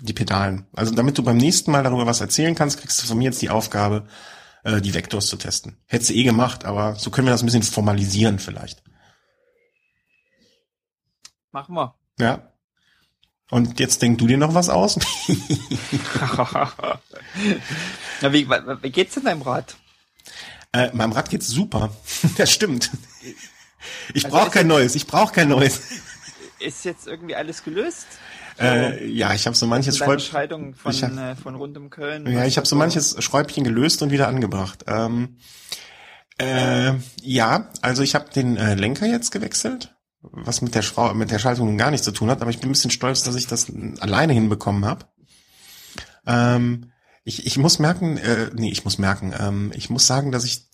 die 0.00 0.12
Pedalen. 0.12 0.66
Also 0.74 0.94
damit 0.94 1.18
du 1.18 1.22
beim 1.22 1.36
nächsten 1.36 1.70
Mal 1.70 1.82
darüber 1.82 2.06
was 2.06 2.20
erzählen 2.20 2.54
kannst, 2.54 2.80
kriegst 2.80 3.02
du 3.02 3.06
von 3.06 3.18
mir 3.18 3.24
jetzt 3.24 3.42
die 3.42 3.50
Aufgabe, 3.50 4.06
äh, 4.64 4.80
die 4.80 4.94
Vektors 4.94 5.26
zu 5.26 5.36
testen. 5.36 5.78
Hättest 5.86 6.10
du 6.10 6.14
eh 6.14 6.22
gemacht, 6.24 6.64
aber 6.64 6.94
so 6.96 7.10
können 7.10 7.26
wir 7.26 7.32
das 7.32 7.42
ein 7.42 7.46
bisschen 7.46 7.62
formalisieren 7.64 8.38
vielleicht. 8.38 8.82
Machen 11.52 11.74
wir. 11.74 11.94
Ja. 12.18 12.52
Und 13.50 13.80
jetzt 13.80 14.02
denk 14.02 14.18
du 14.18 14.26
dir 14.26 14.36
noch 14.36 14.54
was 14.54 14.68
aus? 14.68 14.98
Na, 18.20 18.32
wie, 18.32 18.48
wie 18.48 18.90
geht's 18.90 19.14
denn 19.14 19.24
deinem 19.24 19.42
Rad? 19.42 19.76
Äh, 20.72 20.90
meinem 20.94 21.12
Rad 21.12 21.30
geht's 21.30 21.48
super. 21.48 21.90
das 22.36 22.50
stimmt. 22.50 22.90
Ich 24.12 24.24
Also 24.26 24.36
brauche 24.36 24.50
kein 24.50 24.66
jetzt- 24.66 24.76
neues. 24.76 24.94
Ich 24.96 25.06
brauche 25.06 25.32
kein 25.32 25.48
neues. 25.48 25.80
Ist 26.58 26.84
jetzt 26.84 27.06
irgendwie 27.06 27.36
alles 27.36 27.62
gelöst? 27.64 28.06
Äh, 28.60 29.06
ja, 29.06 29.32
ich 29.34 29.46
habe 29.46 29.56
so 29.56 29.66
manches 29.68 29.98
Deine 29.98 30.06
Schräub- 30.10 30.14
Entscheidung 30.18 30.74
von, 30.74 30.90
ich 30.92 31.04
hab- 31.04 31.16
äh, 31.16 31.36
von 31.36 31.54
rund 31.54 31.76
um 31.78 31.90
Köln. 31.90 32.26
Ja, 32.30 32.44
ich 32.44 32.56
habe 32.56 32.66
so 32.66 32.74
manches 32.74 33.16
Schräubchen 33.22 33.62
gelöst 33.62 34.02
und 34.02 34.10
wieder 34.10 34.26
angebracht. 34.26 34.84
Ähm, 34.88 35.38
äh, 36.38 36.94
ja, 37.22 37.70
also 37.82 38.02
ich 38.02 38.14
habe 38.16 38.28
den 38.30 38.56
äh, 38.56 38.74
Lenker 38.74 39.06
jetzt 39.06 39.30
gewechselt, 39.30 39.94
was 40.32 40.62
mit 40.62 40.74
der 40.74 40.82
Schrau 40.82 41.14
mit 41.14 41.30
der 41.30 41.38
Schaltung 41.38 41.76
gar 41.78 41.90
nichts 41.90 42.04
zu 42.04 42.12
tun 42.12 42.30
hat, 42.30 42.40
aber 42.40 42.50
ich 42.50 42.60
bin 42.60 42.68
ein 42.68 42.72
bisschen 42.72 42.90
stolz, 42.90 43.22
dass 43.22 43.34
ich 43.34 43.46
das 43.46 43.72
alleine 44.00 44.32
hinbekommen 44.32 44.84
habe. 44.84 45.06
Ähm, 46.26 46.92
ich, 47.24 47.46
ich 47.46 47.58
muss 47.58 47.78
merken, 47.78 48.16
äh, 48.18 48.50
nee, 48.54 48.70
ich 48.70 48.84
muss 48.84 48.98
merken, 48.98 49.34
ähm, 49.38 49.72
ich 49.74 49.90
muss 49.90 50.06
sagen, 50.06 50.32
dass 50.32 50.44
ich 50.44 50.68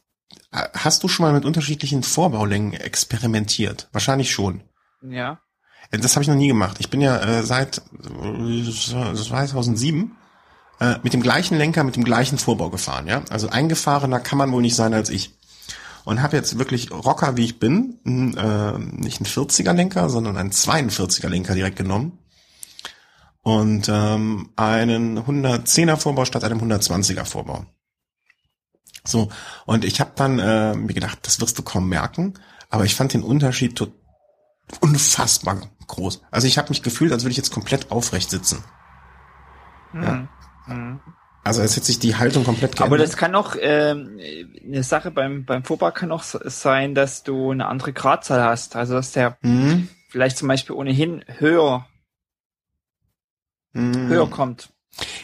äh, 0.52 0.68
Hast 0.74 1.02
du 1.02 1.08
schon 1.08 1.26
mal 1.26 1.32
mit 1.32 1.44
unterschiedlichen 1.44 2.02
Vorbaulängen 2.02 2.72
experimentiert? 2.74 3.88
Wahrscheinlich 3.92 4.32
schon. 4.32 4.62
Ja. 5.02 5.40
Äh, 5.90 5.98
Das 5.98 6.14
habe 6.16 6.22
ich 6.22 6.28
noch 6.28 6.36
nie 6.36 6.48
gemacht. 6.48 6.76
Ich 6.80 6.90
bin 6.90 7.00
ja 7.00 7.18
äh, 7.18 7.42
seit 7.42 7.78
äh, 7.78 8.64
2007 8.72 10.16
äh, 10.80 10.96
mit 11.02 11.12
dem 11.12 11.22
gleichen 11.22 11.56
Lenker, 11.56 11.84
mit 11.84 11.96
dem 11.96 12.04
gleichen 12.04 12.38
Vorbau 12.38 12.70
gefahren. 12.70 13.06
Ja, 13.06 13.22
also 13.30 13.48
eingefahrener 13.48 14.20
kann 14.20 14.38
man 14.38 14.52
wohl 14.52 14.62
nicht 14.62 14.76
sein 14.76 14.94
als 14.94 15.10
ich. 15.10 15.34
Und 16.04 16.20
habe 16.22 16.36
jetzt 16.36 16.58
wirklich 16.58 16.90
Rocker, 16.90 17.36
wie 17.36 17.44
ich 17.46 17.58
bin, 17.58 17.98
n- 18.04 18.36
äh, 18.36 18.78
nicht 18.78 19.18
einen 19.20 19.26
40er 19.26 19.72
Lenker, 19.72 20.10
sondern 20.10 20.36
einen 20.36 20.50
42er 20.50 21.28
Lenker 21.28 21.54
direkt 21.54 21.76
genommen 21.76 22.18
und 23.42 23.88
ähm, 23.88 24.50
einen 24.56 25.18
110er 25.18 25.96
Vorbau 25.96 26.24
statt 26.24 26.44
einem 26.44 26.60
120er 26.60 27.24
Vorbau. 27.24 27.64
So 29.06 29.30
und 29.66 29.84
ich 29.84 30.00
habe 30.00 30.12
dann 30.14 30.38
äh, 30.38 30.74
mir 30.74 30.94
gedacht, 30.94 31.18
das 31.22 31.40
wirst 31.40 31.58
du 31.58 31.62
kaum 31.62 31.88
merken, 31.88 32.34
aber 32.70 32.84
ich 32.84 32.94
fand 32.94 33.12
den 33.14 33.22
Unterschied 33.22 33.80
unfassbar 34.80 35.60
groß. 35.86 36.22
Also 36.30 36.46
ich 36.46 36.56
habe 36.58 36.70
mich 36.70 36.82
gefühlt, 36.82 37.12
als 37.12 37.22
würde 37.22 37.32
ich 37.32 37.36
jetzt 37.36 37.52
komplett 37.52 37.90
aufrecht 37.90 38.30
sitzen. 38.30 38.64
Mhm. 39.92 40.02
Ja. 40.02 40.28
Mhm. 40.66 41.00
Also 41.44 41.60
es 41.60 41.76
hat 41.76 41.84
sich 41.84 41.98
die 41.98 42.16
Haltung 42.16 42.44
komplett 42.44 42.72
geändert. 42.72 42.86
Aber 42.86 42.98
das 42.98 43.16
kann 43.16 43.34
auch 43.34 43.54
ähm, 43.60 44.18
eine 44.64 44.82
Sache 44.82 45.10
beim 45.10 45.44
beim 45.44 45.62
Fußball 45.62 45.92
kann 45.92 46.10
auch 46.10 46.22
sein, 46.22 46.94
dass 46.94 47.22
du 47.22 47.50
eine 47.50 47.66
andere 47.66 47.92
Gradzahl 47.92 48.42
hast. 48.42 48.76
Also 48.76 48.94
dass 48.94 49.12
der 49.12 49.36
mhm. 49.42 49.88
vielleicht 50.08 50.38
zum 50.38 50.48
Beispiel 50.48 50.74
ohnehin 50.74 51.22
höher 51.38 51.86
mhm. 53.74 54.08
höher 54.08 54.28
kommt. 54.28 54.70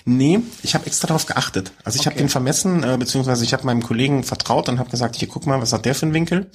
Nee, 0.04 0.40
ich 0.62 0.74
habe 0.74 0.86
extra 0.86 1.06
darauf 1.08 1.26
geachtet. 1.26 1.72
Also 1.84 1.96
ich 1.96 2.00
okay. 2.00 2.10
habe 2.10 2.18
den 2.18 2.28
vermessen, 2.28 2.82
äh, 2.82 2.96
beziehungsweise 2.98 3.44
ich 3.44 3.52
habe 3.52 3.64
meinem 3.64 3.82
Kollegen 3.82 4.24
vertraut 4.24 4.68
und 4.68 4.78
habe 4.78 4.90
gesagt, 4.90 5.16
hier 5.16 5.28
guck 5.28 5.46
mal, 5.46 5.60
was 5.60 5.72
hat 5.72 5.84
der 5.84 5.94
für 5.94 6.06
einen 6.06 6.14
Winkel? 6.14 6.50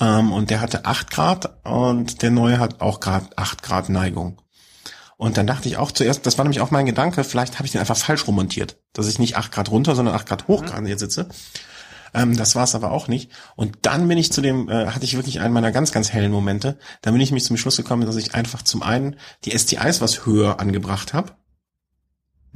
Ähm, 0.00 0.32
und 0.32 0.50
der 0.50 0.60
hatte 0.60 0.84
acht 0.84 1.10
Grad 1.10 1.64
und 1.64 2.22
der 2.22 2.30
neue 2.30 2.58
hat 2.58 2.80
auch 2.80 3.00
gerade 3.00 3.26
acht 3.36 3.62
Grad 3.62 3.88
Neigung. 3.88 4.40
Und 5.24 5.38
dann 5.38 5.46
dachte 5.46 5.68
ich 5.68 5.78
auch 5.78 5.90
zuerst, 5.90 6.26
das 6.26 6.36
war 6.36 6.44
nämlich 6.44 6.60
auch 6.60 6.70
mein 6.70 6.84
Gedanke, 6.84 7.24
vielleicht 7.24 7.54
habe 7.54 7.64
ich 7.64 7.72
den 7.72 7.80
einfach 7.80 7.96
falsch 7.96 8.28
remontiert, 8.28 8.76
dass 8.92 9.08
ich 9.08 9.18
nicht 9.18 9.38
acht 9.38 9.52
Grad 9.52 9.70
runter, 9.70 9.94
sondern 9.94 10.14
acht 10.14 10.28
Grad 10.28 10.48
hoch 10.48 10.60
mhm. 10.60 10.66
gerade 10.66 10.86
jetzt 10.86 11.00
sitze. 11.00 11.30
Ähm, 12.12 12.36
das 12.36 12.54
war 12.56 12.64
es 12.64 12.74
aber 12.74 12.92
auch 12.92 13.08
nicht. 13.08 13.30
Und 13.56 13.78
dann 13.80 14.06
bin 14.06 14.18
ich 14.18 14.30
zu 14.30 14.42
dem, 14.42 14.68
äh, 14.68 14.88
hatte 14.88 15.06
ich 15.06 15.16
wirklich 15.16 15.40
einen 15.40 15.54
meiner 15.54 15.72
ganz, 15.72 15.92
ganz 15.92 16.12
hellen 16.12 16.30
Momente. 16.30 16.78
Dann 17.00 17.14
bin 17.14 17.22
ich 17.22 17.32
mich 17.32 17.42
zum 17.42 17.56
Schluss 17.56 17.78
gekommen, 17.78 18.04
dass 18.04 18.16
ich 18.16 18.34
einfach 18.34 18.60
zum 18.60 18.82
einen 18.82 19.16
die 19.46 19.58
STIs 19.58 20.02
was 20.02 20.26
höher 20.26 20.60
angebracht 20.60 21.14
habe. 21.14 21.32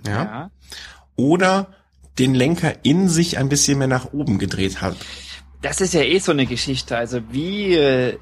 Ja. 0.07 0.25
ja. 0.25 0.51
Oder 1.17 1.69
den 2.19 2.35
Lenker 2.35 2.85
in 2.85 3.09
sich 3.09 3.39
ein 3.39 3.49
bisschen 3.49 3.79
mehr 3.79 3.89
nach 3.89 4.13
oben 4.13 4.39
gedreht 4.39 4.83
habe. 4.83 4.97
Das 5.63 5.81
ist 5.81 5.95
ja 5.95 6.03
eh 6.03 6.19
so 6.19 6.33
eine 6.33 6.45
Geschichte. 6.45 6.99
Also 6.99 7.23
wie 7.33 7.77
äh, 7.77 8.19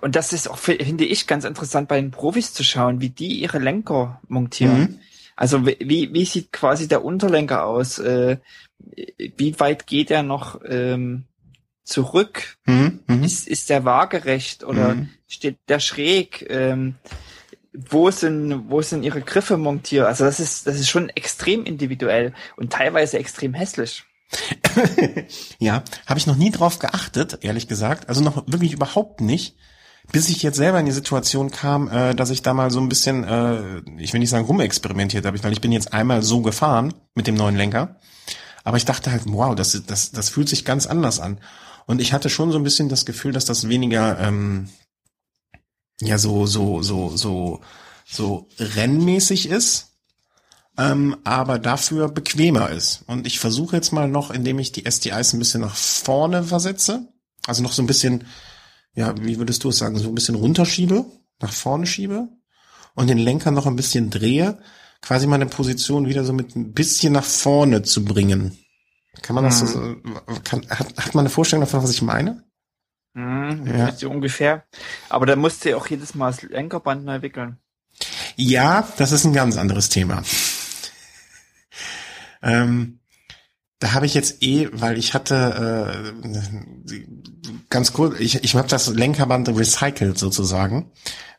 und 0.00 0.16
das 0.16 0.32
ist 0.32 0.48
auch, 0.48 0.58
finde 0.58 1.04
ich, 1.04 1.26
ganz 1.26 1.44
interessant 1.44 1.88
bei 1.88 2.00
den 2.00 2.10
Profis 2.10 2.52
zu 2.52 2.64
schauen, 2.64 3.00
wie 3.00 3.10
die 3.10 3.40
ihre 3.40 3.58
Lenker 3.58 4.20
montieren. 4.28 4.80
Mhm. 4.80 5.00
Also 5.36 5.66
wie, 5.66 6.12
wie 6.12 6.24
sieht 6.24 6.52
quasi 6.52 6.88
der 6.88 7.04
Unterlenker 7.04 7.66
aus? 7.66 7.98
Äh, 7.98 8.38
wie 9.36 9.60
weit 9.60 9.86
geht 9.86 10.10
er 10.10 10.22
noch 10.22 10.60
ähm, 10.66 11.24
zurück? 11.84 12.56
Mhm. 12.64 13.00
Mhm. 13.06 13.22
Ist, 13.22 13.46
ist 13.46 13.68
der 13.68 13.84
waagerecht 13.84 14.64
oder 14.64 14.94
mhm. 14.94 15.10
steht 15.26 15.58
der 15.68 15.80
schräg? 15.80 16.46
Ähm, 16.48 16.96
wo 17.72 18.10
sind, 18.10 18.70
wo 18.70 18.80
sind 18.80 19.02
ihre 19.02 19.20
Griffe 19.20 19.58
montiert? 19.58 20.06
Also 20.06 20.24
das 20.24 20.40
ist, 20.40 20.66
das 20.66 20.76
ist 20.76 20.88
schon 20.88 21.10
extrem 21.10 21.64
individuell 21.64 22.32
und 22.56 22.72
teilweise 22.72 23.18
extrem 23.18 23.52
hässlich. 23.52 24.04
ja, 25.58 25.84
habe 26.06 26.18
ich 26.18 26.26
noch 26.26 26.36
nie 26.36 26.50
drauf 26.50 26.78
geachtet, 26.78 27.38
ehrlich 27.42 27.68
gesagt. 27.68 28.08
Also 28.08 28.22
noch 28.22 28.46
wirklich 28.46 28.72
überhaupt 28.72 29.20
nicht 29.20 29.56
bis 30.12 30.28
ich 30.28 30.42
jetzt 30.42 30.56
selber 30.56 30.78
in 30.80 30.86
die 30.86 30.92
Situation 30.92 31.50
kam, 31.50 31.88
äh, 31.88 32.14
dass 32.14 32.30
ich 32.30 32.42
da 32.42 32.54
mal 32.54 32.70
so 32.70 32.80
ein 32.80 32.88
bisschen, 32.88 33.24
äh, 33.24 33.80
ich 33.98 34.12
will 34.12 34.20
nicht 34.20 34.30
sagen 34.30 34.46
rumexperimentiert 34.46 35.26
habe, 35.26 35.42
weil 35.42 35.52
ich 35.52 35.60
bin 35.60 35.72
jetzt 35.72 35.92
einmal 35.92 36.22
so 36.22 36.42
gefahren 36.42 36.94
mit 37.14 37.26
dem 37.26 37.34
neuen 37.34 37.56
Lenker, 37.56 37.96
aber 38.64 38.76
ich 38.76 38.84
dachte 38.84 39.10
halt, 39.10 39.22
wow, 39.26 39.54
das, 39.54 39.80
das, 39.86 40.12
das 40.12 40.28
fühlt 40.28 40.48
sich 40.48 40.64
ganz 40.64 40.86
anders 40.86 41.20
an. 41.20 41.40
Und 41.86 42.00
ich 42.00 42.12
hatte 42.12 42.30
schon 42.30 42.50
so 42.50 42.58
ein 42.58 42.64
bisschen 42.64 42.88
das 42.88 43.06
Gefühl, 43.06 43.32
dass 43.32 43.44
das 43.44 43.68
weniger, 43.68 44.18
ähm, 44.18 44.68
ja, 46.00 46.18
so, 46.18 46.46
so, 46.46 46.82
so, 46.82 47.16
so, 47.16 47.60
so 48.04 48.48
rennmäßig 48.58 49.48
ist, 49.48 49.96
ähm, 50.78 51.16
aber 51.24 51.58
dafür 51.58 52.08
bequemer 52.08 52.70
ist. 52.70 53.02
Und 53.06 53.26
ich 53.26 53.38
versuche 53.38 53.76
jetzt 53.76 53.92
mal 53.92 54.08
noch, 54.08 54.30
indem 54.30 54.58
ich 54.58 54.72
die 54.72 54.90
STIs 54.90 55.32
ein 55.32 55.38
bisschen 55.38 55.62
nach 55.62 55.74
vorne 55.74 56.42
versetze, 56.42 57.08
also 57.46 57.62
noch 57.62 57.72
so 57.72 57.82
ein 57.82 57.86
bisschen 57.86 58.24
ja, 58.96 59.14
wie 59.20 59.38
würdest 59.38 59.62
du 59.62 59.68
es 59.68 59.78
sagen, 59.78 59.98
so 59.98 60.08
ein 60.08 60.14
bisschen 60.14 60.34
runterschiebe, 60.34 61.04
nach 61.40 61.52
vorne 61.52 61.86
schiebe 61.86 62.28
und 62.94 63.08
den 63.08 63.18
Lenker 63.18 63.50
noch 63.50 63.66
ein 63.66 63.76
bisschen 63.76 64.10
drehe, 64.10 64.58
quasi 65.02 65.26
meine 65.26 65.46
Position 65.46 66.08
wieder 66.08 66.24
so 66.24 66.32
mit 66.32 66.56
ein 66.56 66.72
bisschen 66.72 67.12
nach 67.12 67.24
vorne 67.24 67.82
zu 67.82 68.04
bringen. 68.04 68.58
Kann 69.22 69.34
man 69.34 69.44
das 69.44 69.60
so, 69.60 69.78
mhm. 69.78 70.02
kann, 70.44 70.66
hat, 70.68 70.96
hat 70.96 71.14
man 71.14 71.22
eine 71.22 71.30
Vorstellung 71.30 71.64
davon, 71.64 71.82
was 71.82 71.90
ich 71.90 72.02
meine? 72.02 72.42
Mhm, 73.12 73.66
ja. 73.66 73.92
So 73.92 74.10
ungefähr. 74.10 74.64
Aber 75.08 75.26
da 75.26 75.36
musst 75.36 75.64
du 75.64 75.76
auch 75.76 75.86
jedes 75.86 76.14
Mal 76.14 76.32
das 76.32 76.42
Lenkerband 76.42 77.04
neu 77.04 77.22
wickeln. 77.22 77.58
Ja, 78.36 78.88
das 78.96 79.12
ist 79.12 79.24
ein 79.24 79.32
ganz 79.32 79.56
anderes 79.56 79.90
Thema. 79.90 80.22
ähm, 82.42 83.00
da 83.78 83.92
habe 83.92 84.06
ich 84.06 84.14
jetzt 84.14 84.42
eh, 84.42 84.68
weil 84.72 84.98
ich 84.98 85.14
hatte 85.14 86.14
äh, 86.86 87.02
ganz 87.70 87.92
kurz, 87.92 88.18
ich, 88.20 88.42
ich 88.44 88.54
habe 88.54 88.68
das 88.68 88.88
Lenkerband 88.88 89.48
recycelt 89.48 90.18
sozusagen, 90.18 90.90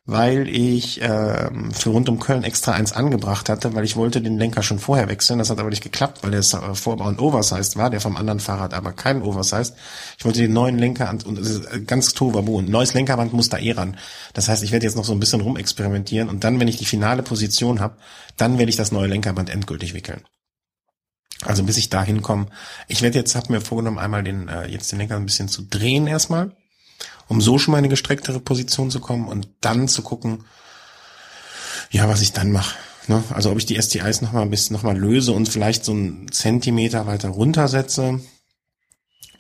weil 0.05 0.47
ich 0.47 1.01
äh, 1.01 1.49
für 1.73 1.89
rund 1.89 2.07
um 2.07 2.19
Köln 2.19 2.43
extra 2.43 2.71
eins 2.71 2.93
angebracht 2.93 3.49
hatte, 3.49 3.73
weil 3.75 3.83
ich 3.83 3.97
wollte 3.97 4.21
den 4.21 4.37
Lenker 4.37 4.63
schon 4.63 4.79
vorher 4.79 5.09
wechseln. 5.09 5.39
Das 5.39 5.49
hat 5.49 5.59
aber 5.59 5.69
nicht 5.69 5.83
geklappt, 5.83 6.23
weil 6.23 6.31
der 6.31 6.43
Vorbau 6.43 7.07
ein 7.07 7.19
Oversized 7.19 7.75
war, 7.75 7.89
der 7.89 7.99
vom 7.99 8.15
anderen 8.15 8.39
Fahrrad 8.39 8.73
aber 8.73 8.93
kein 8.93 9.21
Oversized. 9.21 9.75
Ich 10.17 10.23
wollte 10.23 10.39
den 10.39 10.53
neuen 10.53 10.77
Lenker 10.77 11.09
und 11.09 11.37
es 11.37 11.49
ist 11.49 11.65
äh, 11.65 11.81
ganz 11.81 12.13
Toverbo. 12.13 12.59
Ein 12.59 12.71
neues 12.71 12.93
Lenkerband 12.93 13.33
muss 13.33 13.49
da 13.49 13.57
eh 13.57 13.73
ran. 13.73 13.97
Das 14.33 14.47
heißt, 14.47 14.63
ich 14.63 14.71
werde 14.71 14.85
jetzt 14.85 14.95
noch 14.95 15.05
so 15.05 15.13
ein 15.13 15.19
bisschen 15.19 15.41
rumexperimentieren 15.41 16.29
und 16.29 16.43
dann, 16.43 16.59
wenn 16.59 16.69
ich 16.69 16.77
die 16.77 16.85
finale 16.85 17.21
Position 17.21 17.81
habe, 17.81 17.97
dann 18.37 18.57
werde 18.57 18.69
ich 18.69 18.77
das 18.77 18.91
neue 18.91 19.07
Lenkerband 19.07 19.49
endgültig 19.49 19.93
wickeln. 19.93 20.21
Also 21.45 21.63
bis 21.63 21.77
ich 21.77 21.89
dahin 21.89 22.21
komme. 22.21 22.47
Ich 22.87 23.01
werde 23.01 23.17
jetzt, 23.17 23.35
habe 23.35 23.51
mir 23.51 23.61
vorgenommen, 23.61 23.99
einmal 23.99 24.23
den, 24.23 24.47
äh, 24.47 24.67
jetzt 24.67 24.91
den 24.91 24.99
Lenker 24.99 25.15
ein 25.15 25.25
bisschen 25.25 25.49
zu 25.49 25.61
drehen 25.61 26.07
erstmal, 26.07 26.55
um 27.27 27.41
so 27.41 27.59
schon 27.59 27.73
mal 27.73 27.77
eine 27.77 27.89
gestrecktere 27.89 28.39
Position 28.39 28.89
zu 28.89 28.99
kommen 28.99 29.27
und 29.27 29.47
dann 29.61 29.87
zu 29.87 30.01
gucken, 30.01 30.45
ja, 31.91 32.09
was 32.09 32.21
ich 32.21 32.33
dann 32.33 32.51
mache. 32.51 32.75
Ne? 33.07 33.23
Also 33.29 33.51
ob 33.51 33.57
ich 33.57 33.65
die 33.65 33.81
STIs 33.81 34.21
noch 34.21 34.33
mal 34.33 34.41
ein 34.41 34.49
bisschen 34.49 34.75
noch 34.75 34.83
mal 34.83 34.97
löse 34.97 35.31
und 35.31 35.47
vielleicht 35.47 35.85
so 35.85 35.93
einen 35.93 36.31
Zentimeter 36.31 37.05
weiter 37.05 37.29
runtersetze. 37.29 38.19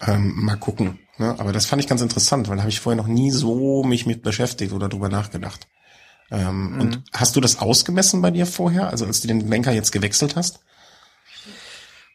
Ähm, 0.05 0.33
mal 0.35 0.55
gucken. 0.55 0.99
Ne? 1.17 1.35
Aber 1.39 1.51
das 1.51 1.65
fand 1.65 1.81
ich 1.81 1.87
ganz 1.87 2.01
interessant, 2.01 2.47
weil 2.47 2.57
da 2.57 2.63
habe 2.63 2.69
ich 2.69 2.79
vorher 2.79 3.01
noch 3.01 3.09
nie 3.09 3.31
so 3.31 3.83
mich 3.83 4.05
mit 4.05 4.21
beschäftigt 4.21 4.71
oder 4.71 4.87
drüber 4.87 5.09
nachgedacht. 5.09 5.67
Ähm, 6.29 6.73
mhm. 6.73 6.81
Und 6.81 7.03
hast 7.13 7.35
du 7.35 7.41
das 7.41 7.59
ausgemessen 7.59 8.21
bei 8.21 8.31
dir 8.31 8.45
vorher, 8.45 8.89
also 8.89 9.05
als 9.05 9.21
du 9.21 9.27
den 9.27 9.47
Lenker 9.49 9.71
jetzt 9.71 9.91
gewechselt 9.91 10.35
hast? 10.35 10.59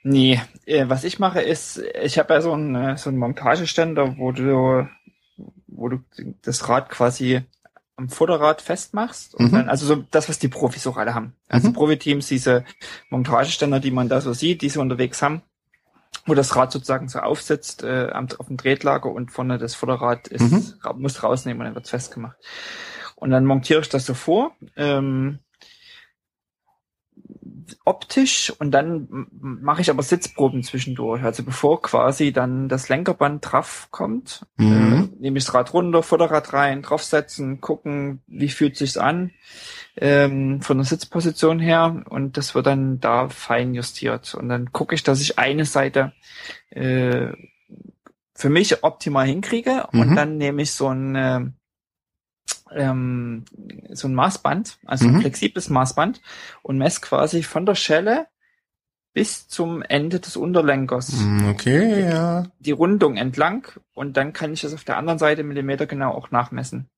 Nee, 0.02 0.40
äh, 0.66 0.88
was 0.88 1.04
ich 1.04 1.18
mache 1.18 1.40
ist, 1.40 1.78
ich 2.02 2.18
habe 2.18 2.34
ja 2.34 2.40
so 2.40 2.52
einen, 2.52 2.74
äh, 2.74 2.96
so 2.96 3.10
einen 3.10 3.18
Montageständer, 3.18 4.16
wo 4.18 4.32
du, 4.32 4.88
wo 5.68 5.88
du 5.88 5.98
das 6.42 6.68
Rad 6.68 6.90
quasi 6.90 7.42
am 7.96 8.08
Vorderrad 8.08 8.62
festmachst. 8.62 9.34
Und 9.34 9.46
mhm. 9.46 9.56
dann, 9.56 9.68
also 9.68 9.86
so 9.86 10.04
das, 10.10 10.28
was 10.28 10.38
die 10.38 10.48
Profis 10.48 10.86
auch 10.86 10.96
alle 10.96 11.14
haben. 11.14 11.34
Also 11.48 11.68
mhm. 11.68 11.74
Profiteams, 11.74 12.26
diese 12.26 12.64
Montageständer, 13.10 13.80
die 13.80 13.90
man 13.90 14.08
da 14.08 14.20
so 14.20 14.32
sieht, 14.32 14.62
die 14.62 14.68
sie 14.68 14.80
unterwegs 14.80 15.22
haben, 15.22 15.42
wo 16.26 16.34
das 16.34 16.56
Rad 16.56 16.72
sozusagen 16.72 17.08
so 17.08 17.20
aufsetzt 17.20 17.82
äh, 17.84 18.10
auf 18.12 18.46
dem 18.46 18.58
Tretlager 18.58 19.10
und 19.10 19.30
vorne 19.30 19.58
das 19.58 19.74
Vorderrad 19.74 20.28
ist, 20.28 20.50
mhm. 20.50 21.00
muss 21.00 21.22
rausnehmen 21.22 21.60
und 21.60 21.66
dann 21.66 21.74
wird's 21.74 21.90
festgemacht. 21.90 22.36
Und 23.14 23.30
dann 23.30 23.46
montiere 23.46 23.80
ich 23.80 23.88
das 23.88 24.04
so 24.04 24.14
vor. 24.14 24.56
Ähm, 24.76 25.38
optisch 27.84 28.52
und 28.58 28.70
dann 28.70 29.26
mache 29.30 29.82
ich 29.82 29.90
aber 29.90 30.02
Sitzproben 30.02 30.62
zwischendurch. 30.62 31.22
Also 31.22 31.42
bevor 31.42 31.82
quasi 31.82 32.32
dann 32.32 32.68
das 32.68 32.88
Lenkerband 32.88 33.52
drauf 33.52 33.88
kommt, 33.90 34.46
mhm. 34.56 35.10
äh, 35.14 35.20
nehme 35.20 35.38
ich 35.38 35.44
das 35.44 35.54
Rad 35.54 35.72
runter, 35.74 36.02
Vorderrad 36.02 36.52
rein, 36.52 36.82
draufsetzen, 36.82 37.60
gucken, 37.60 38.22
wie 38.26 38.48
fühlt 38.48 38.76
sich's 38.76 38.96
an 38.96 39.32
ähm, 39.96 40.60
von 40.62 40.78
der 40.78 40.86
Sitzposition 40.86 41.58
her 41.58 42.02
und 42.08 42.36
das 42.36 42.54
wird 42.54 42.66
dann 42.66 43.00
da 43.00 43.28
fein 43.28 43.74
justiert. 43.74 44.34
Und 44.34 44.48
dann 44.48 44.72
gucke 44.72 44.94
ich, 44.94 45.02
dass 45.02 45.20
ich 45.20 45.38
eine 45.38 45.64
Seite 45.64 46.12
äh, 46.70 47.32
für 48.34 48.48
mich 48.48 48.82
optimal 48.82 49.26
hinkriege 49.26 49.88
mhm. 49.92 50.00
und 50.00 50.16
dann 50.16 50.38
nehme 50.38 50.62
ich 50.62 50.72
so 50.72 50.88
ein 50.88 51.14
äh, 51.14 51.40
ähm, 52.76 53.44
so 53.90 54.08
ein 54.08 54.14
Maßband, 54.14 54.78
also 54.86 55.06
mhm. 55.06 55.16
ein 55.16 55.20
flexibles 55.20 55.70
Maßband 55.70 56.20
und 56.62 56.78
messe 56.78 57.00
quasi 57.00 57.42
von 57.42 57.66
der 57.66 57.74
Schelle 57.74 58.26
bis 59.14 59.46
zum 59.48 59.82
Ende 59.82 60.20
des 60.20 60.36
Unterlenkers. 60.36 61.12
Mhm, 61.12 61.48
okay, 61.50 62.08
ja. 62.08 62.44
Die 62.60 62.70
Rundung 62.70 63.16
entlang 63.16 63.68
und 63.94 64.16
dann 64.16 64.32
kann 64.32 64.52
ich 64.52 64.62
das 64.62 64.72
auf 64.72 64.84
der 64.84 64.96
anderen 64.96 65.18
Seite 65.18 65.42
Millimeter 65.42 65.86
genau 65.86 66.12
auch 66.12 66.30
nachmessen. 66.30 66.88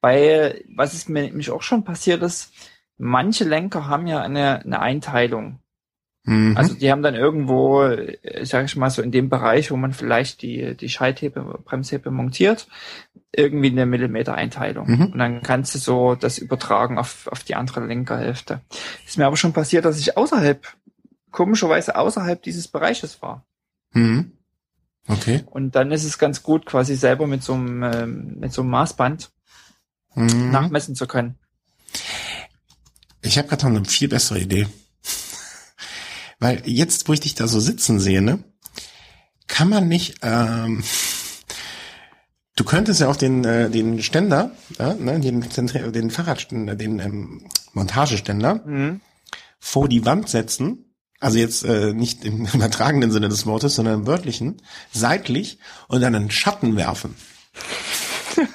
Weil, 0.00 0.62
was 0.74 0.94
ist 0.94 1.08
mir 1.08 1.22
nämlich 1.22 1.50
auch 1.50 1.62
schon 1.62 1.84
passiert 1.84 2.22
ist, 2.22 2.52
manche 2.98 3.44
Lenker 3.44 3.88
haben 3.88 4.06
ja 4.06 4.22
eine, 4.22 4.60
eine 4.60 4.80
Einteilung. 4.80 5.60
Mhm. 6.26 6.56
Also 6.56 6.74
die 6.74 6.90
haben 6.90 7.02
dann 7.02 7.14
irgendwo, 7.14 7.88
sag 8.42 8.66
ich 8.66 8.76
mal 8.76 8.90
so 8.90 9.00
in 9.00 9.12
dem 9.12 9.28
Bereich, 9.28 9.70
wo 9.70 9.76
man 9.76 9.92
vielleicht 9.92 10.42
die, 10.42 10.76
die 10.76 10.88
Schalthebe, 10.88 11.60
Bremshebe 11.64 12.10
montiert, 12.10 12.66
irgendwie 13.32 13.70
eine 13.70 13.86
Millimeter-Einteilung. 13.86 14.88
Mhm. 14.88 15.06
Und 15.12 15.18
dann 15.18 15.42
kannst 15.42 15.74
du 15.74 15.78
so 15.78 16.14
das 16.16 16.38
übertragen 16.38 16.98
auf, 16.98 17.28
auf 17.28 17.44
die 17.44 17.54
andere 17.54 17.86
Lenkerhälfte. 17.86 18.60
Ist 19.06 19.18
mir 19.18 19.26
aber 19.26 19.36
schon 19.36 19.52
passiert, 19.52 19.84
dass 19.84 19.98
ich 20.00 20.16
außerhalb, 20.16 20.66
komischerweise 21.30 21.96
außerhalb 21.96 22.42
dieses 22.42 22.66
Bereiches 22.68 23.22
war. 23.22 23.46
Mhm. 23.92 24.32
Okay. 25.08 25.44
Und 25.46 25.76
dann 25.76 25.92
ist 25.92 26.04
es 26.04 26.18
ganz 26.18 26.42
gut, 26.42 26.66
quasi 26.66 26.96
selber 26.96 27.28
mit 27.28 27.42
so 27.44 27.54
einem, 27.54 27.82
ähm, 27.84 28.36
mit 28.40 28.52
so 28.52 28.62
einem 28.62 28.70
Maßband 28.70 29.30
mhm. 30.16 30.50
nachmessen 30.50 30.96
zu 30.96 31.06
können 31.06 31.38
Ich 33.22 33.38
habe 33.38 33.46
gerade 33.46 33.66
noch 33.66 33.76
eine 33.76 33.84
viel 33.84 34.08
bessere 34.08 34.40
Idee. 34.40 34.66
Weil 36.38 36.62
jetzt, 36.66 37.08
wo 37.08 37.12
ich 37.12 37.20
dich 37.20 37.34
da 37.34 37.46
so 37.48 37.60
sitzen 37.60 37.98
sehe, 38.00 38.20
ne, 38.22 38.44
kann 39.46 39.68
man 39.68 39.88
nicht, 39.88 40.16
ähm, 40.22 40.82
du 42.56 42.64
könntest 42.64 43.00
ja 43.00 43.08
auch 43.08 43.16
den, 43.16 43.44
äh, 43.44 43.70
den 43.70 44.02
Ständer, 44.02 44.50
äh, 44.78 44.94
ne, 44.94 45.18
den, 45.20 45.40
den 45.40 46.10
Fahrradständer, 46.10 46.74
den 46.74 46.98
ähm, 46.98 47.48
Montageständer 47.72 48.56
Mhm. 48.66 49.00
vor 49.58 49.88
die 49.88 50.04
Wand 50.04 50.28
setzen, 50.28 50.94
also 51.20 51.38
jetzt 51.38 51.64
äh, 51.64 51.94
nicht 51.94 52.24
im 52.24 52.46
übertragenen 52.54 53.10
Sinne 53.10 53.28
des 53.28 53.46
Wortes, 53.46 53.74
sondern 53.76 54.00
im 54.00 54.06
wörtlichen, 54.06 54.60
seitlich 54.92 55.58
und 55.88 56.00
dann 56.02 56.14
einen 56.14 56.30
Schatten 56.30 56.76
werfen. 56.76 57.14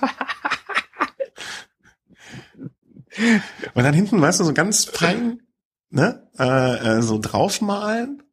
und 3.74 3.84
dann 3.84 3.94
hinten, 3.94 4.22
weißt 4.22 4.40
du, 4.40 4.44
so 4.44 4.54
ganz 4.54 4.86
fein, 4.86 5.42
ne, 5.92 6.28
äh, 6.40 6.98
äh, 6.98 7.02
so 7.02 7.20
draufmalen. 7.20 8.24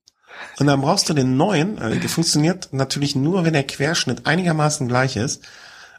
Und 0.59 0.67
dann 0.67 0.81
brauchst 0.81 1.09
du 1.09 1.15
den 1.15 1.37
neuen, 1.37 1.79
äh, 1.79 1.99
der 1.99 2.09
funktioniert 2.09 2.73
natürlich 2.73 3.15
nur, 3.17 3.45
wenn 3.45 3.53
der 3.53 3.67
Querschnitt 3.67 4.27
einigermaßen 4.27 4.89
gleich 4.89 5.17
ist. 5.17 5.45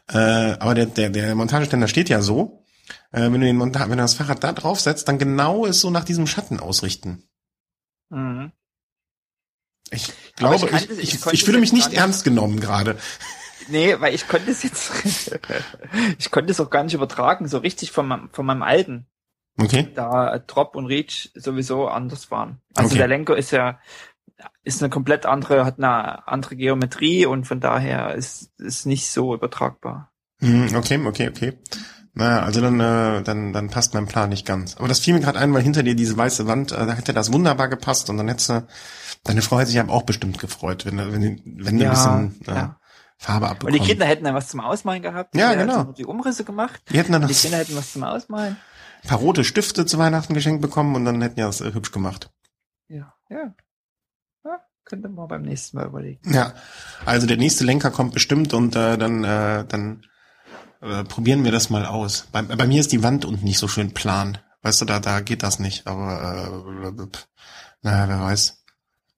Äh, 0.08 0.16
aber 0.58 0.74
der, 0.74 0.86
der, 0.86 1.10
der 1.10 1.34
Montageständer 1.34 1.88
steht 1.88 2.08
ja 2.08 2.20
so. 2.20 2.64
Äh, 3.12 3.22
wenn 3.22 3.34
du 3.40 3.46
den 3.46 3.56
Monta 3.56 3.82
wenn 3.82 3.90
du 3.90 3.96
das 3.96 4.14
Fahrrad 4.14 4.42
da 4.42 4.52
drauf 4.52 4.80
setzt, 4.80 5.08
dann 5.08 5.18
genau 5.18 5.66
es 5.66 5.80
so 5.80 5.90
nach 5.90 6.04
diesem 6.04 6.26
Schatten 6.26 6.58
ausrichten. 6.58 7.28
Mhm. 8.08 8.52
Ich 9.90 10.12
glaube, 10.36 10.66
ich 10.66 10.66
kann 10.66 10.82
ich, 10.98 11.14
ich, 11.14 11.26
ich 11.26 11.44
fühle 11.44 11.58
mich 11.58 11.72
nicht- 11.72 11.92
ernst 11.92 12.24
genommen 12.24 12.60
gerade. 12.60 12.96
Nee, 13.68 14.00
weil 14.00 14.14
ich 14.14 14.26
konnte 14.26 14.50
es 14.50 14.62
jetzt, 14.62 14.90
ich 16.18 16.30
konnte 16.30 16.50
es 16.50 16.60
auch 16.60 16.70
gar 16.70 16.82
nicht 16.82 16.94
übertragen, 16.94 17.46
so 17.46 17.58
richtig 17.58 17.92
von 17.92 18.06
meinem, 18.08 18.30
von 18.32 18.46
meinem 18.46 18.62
alten, 18.62 19.06
Okay. 19.60 19.88
da 19.94 20.38
Drop 20.38 20.74
und 20.76 20.86
Reach 20.86 21.30
sowieso 21.34 21.88
anders 21.88 22.30
waren. 22.30 22.60
Also 22.74 22.88
Okay. 22.90 22.98
der 22.98 23.08
Lenker 23.08 23.36
ist 23.36 23.50
ja, 23.50 23.78
ist 24.64 24.82
eine 24.82 24.90
komplett 24.90 25.26
andere, 25.26 25.64
hat 25.64 25.78
eine 25.78 26.26
andere 26.26 26.56
Geometrie 26.56 27.26
und 27.26 27.46
von 27.46 27.60
daher 27.60 28.14
ist, 28.14 28.52
ist 28.58 28.86
nicht 28.86 29.10
so 29.10 29.34
übertragbar. 29.34 30.10
Hm, 30.40 30.74
Okay, 30.74 30.98
okay, 31.06 31.28
okay. 31.28 31.58
Naja, 32.12 32.42
also 32.42 32.60
dann, 32.60 32.80
äh, 32.80 33.22
dann, 33.22 33.52
dann 33.52 33.70
passt 33.70 33.94
mein 33.94 34.06
Plan 34.06 34.30
nicht 34.30 34.44
ganz. 34.44 34.76
Aber 34.76 34.88
das 34.88 34.98
fiel 34.98 35.14
mir 35.14 35.20
gerade 35.20 35.38
ein, 35.38 35.54
weil 35.54 35.62
hinter 35.62 35.82
dir 35.84 35.94
diese 35.94 36.16
weiße 36.16 36.46
Wand, 36.48 36.72
äh, 36.72 36.86
da 36.86 36.92
hätte 36.94 37.12
das 37.12 37.32
wunderbar 37.32 37.68
gepasst 37.68 38.10
und 38.10 38.16
dann 38.16 38.26
hättest 38.28 38.48
du, 38.48 38.66
deine 39.24 39.42
Frau 39.42 39.58
hätte 39.60 39.70
sich 39.70 39.78
aber 39.78 39.92
auch 39.92 40.02
bestimmt 40.02 40.38
gefreut, 40.40 40.86
wenn, 40.86 40.98
wenn, 40.98 41.40
wenn 41.44 41.78
du 41.78 41.84
ein 41.84 41.90
bisschen 41.90 42.40
äh, 42.48 42.54
ja. 42.54 42.76
Farbe 43.16 43.44
Und 43.46 43.50
abbekommst. 43.52 43.80
die 43.80 43.86
Kinder 43.86 44.06
hätten 44.06 44.24
dann 44.24 44.34
was 44.34 44.48
zum 44.48 44.60
Ausmalen 44.60 45.02
gehabt. 45.02 45.36
Ja, 45.36 45.54
genau. 45.54 45.84
Die 45.92 46.04
Umrisse 46.06 46.42
gemacht. 46.42 46.80
die 46.90 46.98
hätten 46.98 47.12
dann 47.12 47.28
Die 47.28 47.34
Kinder 47.34 47.58
hätten 47.58 47.76
was 47.76 47.92
zum 47.92 48.02
Ausmalen. 48.02 48.56
Ein 49.02 49.08
paar 49.08 49.18
rote 49.18 49.44
Stifte 49.44 49.86
zu 49.86 49.98
Weihnachten 49.98 50.34
geschenkt 50.34 50.62
bekommen 50.62 50.94
und 50.94 51.04
dann 51.04 51.22
hätten 51.22 51.36
die 51.36 51.42
das 51.42 51.60
äh, 51.60 51.72
hübsch 51.72 51.92
gemacht. 51.92 52.30
Ja, 52.88 53.14
ja. 53.28 53.54
ja 54.44 54.60
könnte 54.84 55.08
man 55.08 55.28
beim 55.28 55.42
nächsten 55.42 55.76
Mal 55.76 55.86
überlegen. 55.86 56.32
Ja, 56.32 56.54
also 57.06 57.26
der 57.26 57.36
nächste 57.36 57.64
Lenker 57.64 57.90
kommt 57.90 58.14
bestimmt 58.14 58.52
und 58.54 58.74
äh, 58.76 58.98
dann, 58.98 59.24
äh, 59.24 59.64
dann 59.66 60.06
äh, 60.80 61.04
probieren 61.04 61.44
wir 61.44 61.52
das 61.52 61.70
mal 61.70 61.86
aus. 61.86 62.28
Bei, 62.32 62.42
bei 62.42 62.66
mir 62.66 62.80
ist 62.80 62.92
die 62.92 63.02
Wand 63.02 63.24
unten 63.24 63.44
nicht 63.44 63.58
so 63.58 63.68
schön 63.68 63.92
plan. 63.94 64.38
Weißt 64.62 64.80
du, 64.80 64.84
da, 64.84 65.00
da 65.00 65.20
geht 65.20 65.42
das 65.42 65.58
nicht, 65.58 65.86
aber 65.86 66.92
äh, 66.92 67.06
naja, 67.82 68.08
wer 68.08 68.20
weiß. 68.20 68.62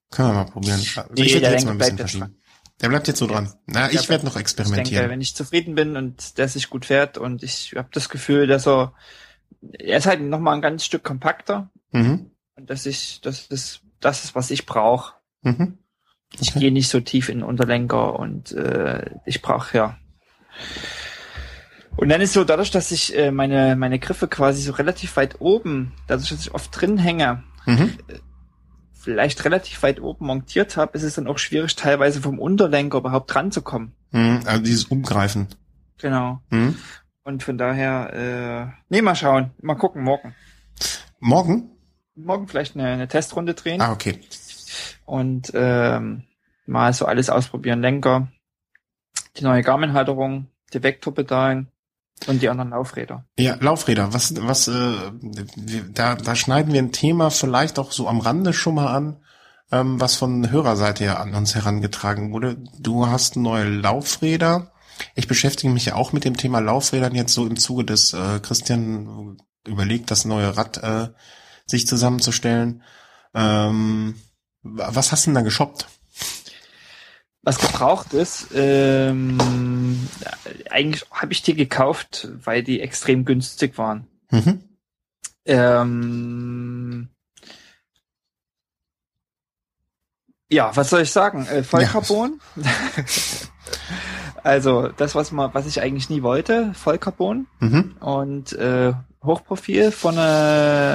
Können 0.09 0.29
wir 0.29 0.33
mal 0.33 0.45
probieren. 0.45 0.79
Nee, 0.79 1.23
ich 1.23 1.33
werde 1.33 1.41
der 1.41 1.51
jetzt 1.51 1.65
mal 1.65 1.71
ein 1.71 1.77
bisschen 1.77 1.95
bleibt 1.95 1.99
jetzt 1.99 2.11
verschieben. 2.11 2.39
Der 2.81 2.89
bleibt 2.89 3.07
jetzt 3.07 3.19
so 3.19 3.27
dran. 3.27 3.53
Na, 3.65 3.87
Der 3.87 3.99
ich 3.99 4.09
werde 4.09 4.25
noch 4.25 4.35
Ich 4.35 4.41
experimentieren. 4.41 5.01
denke, 5.01 5.09
wenn 5.09 5.21
ich 5.21 5.35
zufrieden 5.35 5.75
bin 5.75 5.95
und 5.95 6.37
der 6.37 6.47
sich 6.47 6.69
gut 6.69 6.85
fährt 6.85 7.17
und 7.17 7.43
ich 7.43 7.73
habe 7.75 7.89
das 7.91 8.09
Gefühl, 8.09 8.47
dass 8.47 8.67
er, 8.67 8.93
er 9.79 9.97
ist 9.97 10.05
halt 10.05 10.21
noch 10.21 10.39
mal 10.39 10.53
ein 10.53 10.61
ganz 10.61 10.85
Stück 10.85 11.03
kompakter 11.03 11.69
mhm. 11.91 12.31
und 12.55 12.69
dass 12.69 12.85
ich, 12.85 13.21
das 13.21 13.47
ist, 13.47 13.81
das 13.99 14.23
ist, 14.23 14.35
was 14.35 14.51
ich 14.51 14.65
brauche. 14.65 15.13
Mhm. 15.41 15.77
Ich 16.39 16.49
Okay. 16.51 16.59
gehe 16.61 16.71
nicht 16.71 16.89
so 16.89 16.99
tief 16.99 17.29
in 17.29 17.39
den 17.39 17.43
Unterlenker 17.47 18.17
und 18.19 18.51
äh, 18.53 19.11
ich 19.25 19.41
brauche 19.41 19.77
ja. 19.77 19.97
Und 21.95 22.09
dann 22.09 22.21
ist 22.21 22.33
so, 22.33 22.43
dadurch, 22.43 22.71
dass 22.71 22.91
ich 22.91 23.15
äh, 23.15 23.29
meine, 23.31 23.75
meine 23.75 23.99
Griffe 23.99 24.27
quasi 24.27 24.61
so 24.63 24.71
relativ 24.73 25.15
weit 25.15 25.41
oben, 25.41 25.93
dadurch, 26.07 26.29
dass 26.29 26.41
ich 26.41 26.53
oft 26.53 26.69
drin 26.79 26.97
hänge, 26.97 27.43
Mhm. 27.65 27.97
vielleicht 28.93 29.45
relativ 29.45 29.83
weit 29.83 30.01
oben 30.01 30.25
montiert 30.25 30.75
habe, 30.75 30.97
ist 30.97 31.03
es 31.03 31.15
dann 31.15 31.27
auch 31.27 31.37
schwierig, 31.37 31.75
teilweise 31.75 32.19
vom 32.21 32.39
Unterlenker 32.39 32.97
überhaupt 32.97 33.33
ranzukommen. 33.35 33.93
Mhm. 34.11 34.41
Also 34.45 34.63
dieses 34.63 34.85
Umgreifen. 34.85 35.47
Genau. 35.99 36.41
Mhm. 36.49 36.75
Und 37.23 37.41
von 37.43 37.57
daher, 37.57 38.13
äh, 38.13 38.81
nee, 38.89 39.01
mal 39.01 39.15
schauen. 39.15 39.51
Mal 39.61 39.75
gucken, 39.75 40.03
morgen. 40.03 40.35
Morgen? 41.19 41.69
Morgen 42.15 42.47
vielleicht 42.47 42.75
eine, 42.75 42.87
eine 42.87 43.07
Testrunde 43.07 43.53
drehen 43.53 43.81
Ah, 43.81 43.91
okay. 43.91 44.19
und 45.05 45.51
ähm, 45.55 46.23
mal 46.65 46.93
so 46.93 47.05
alles 47.05 47.29
ausprobieren. 47.29 47.81
Lenker, 47.81 48.27
die 49.37 49.43
neue 49.43 49.61
Garmin-Halterung, 49.63 50.47
die 50.73 50.83
Vektorpedalen 50.83 51.69
und 52.27 52.41
die 52.41 52.49
anderen 52.49 52.69
Laufräder. 52.71 53.25
Ja, 53.39 53.55
Laufräder, 53.59 54.13
was, 54.13 54.35
was, 54.45 54.67
äh, 54.67 54.93
da, 55.93 56.15
da 56.15 56.35
schneiden 56.35 56.73
wir 56.73 56.81
ein 56.81 56.91
Thema 56.91 57.31
vielleicht 57.31 57.79
auch 57.79 57.91
so 57.91 58.07
am 58.07 58.19
Rande 58.19 58.53
schon 58.53 58.75
mal 58.75 58.93
an, 58.93 59.17
ähm, 59.71 59.99
was 59.99 60.15
von 60.15 60.51
Hörerseite 60.51 61.05
her 61.05 61.19
an 61.19 61.33
uns 61.33 61.55
herangetragen 61.55 62.31
wurde. 62.31 62.57
Du 62.79 63.07
hast 63.07 63.37
neue 63.37 63.67
Laufräder. 63.69 64.72
Ich 65.15 65.27
beschäftige 65.27 65.71
mich 65.71 65.85
ja 65.85 65.95
auch 65.95 66.13
mit 66.13 66.25
dem 66.25 66.37
Thema 66.37 66.59
Laufrädern 66.59 67.15
jetzt 67.15 67.33
so 67.33 67.45
im 67.45 67.57
Zuge 67.57 67.83
des 67.85 68.13
äh, 68.13 68.39
Christian 68.41 69.37
überlegt, 69.67 70.11
das 70.11 70.25
neue 70.25 70.55
Rad 70.55 70.77
äh, 70.77 71.09
sich 71.65 71.87
zusammenzustellen. 71.87 72.83
Ähm, 73.33 74.15
was 74.61 75.11
hast 75.11 75.25
du 75.25 75.29
denn 75.29 75.35
da 75.35 75.41
geshoppt? 75.41 75.87
Was 77.41 77.59
gebraucht 77.59 78.13
ist, 78.13 78.47
ähm, 78.53 80.07
eigentlich 80.69 81.05
habe 81.11 81.33
ich 81.33 81.41
die 81.41 81.55
gekauft, 81.55 82.29
weil 82.43 82.63
die 82.63 82.79
extrem 82.79 83.25
günstig 83.25 83.77
waren. 83.77 84.07
Mhm. 84.31 84.63
Ähm, 85.45 87.09
ja, 90.49 90.73
was 90.73 90.89
soll 90.89 91.01
ich 91.01 91.11
sagen? 91.11 91.45
Äh, 91.47 91.63
Vollcarbon. 91.63 92.39
also 94.43 94.89
das, 94.89 95.15
was 95.15 95.31
man, 95.31 95.53
was 95.53 95.65
ich 95.65 95.81
eigentlich 95.81 96.09
nie 96.09 96.21
wollte, 96.23 96.73
Vollcarbon 96.73 97.47
Mhm. 97.59 97.95
und 97.99 98.53
äh, 98.53 98.93
Hochprofil 99.23 99.91
von 99.91 100.17
äh, 100.17 100.19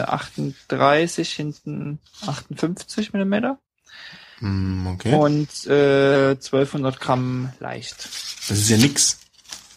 38 0.07 1.33
hinten 1.33 1.99
58 2.27 3.13
Millimeter 3.13 3.59
Mm, 4.41 4.87
Okay. 4.87 5.15
und 5.17 5.49
äh, 5.67 6.31
1200 6.37 7.01
Gramm 7.01 7.53
leicht. 7.59 8.09
Das 8.49 8.57
ist 8.59 8.69
ja 8.71 8.77
nix. 8.77 9.19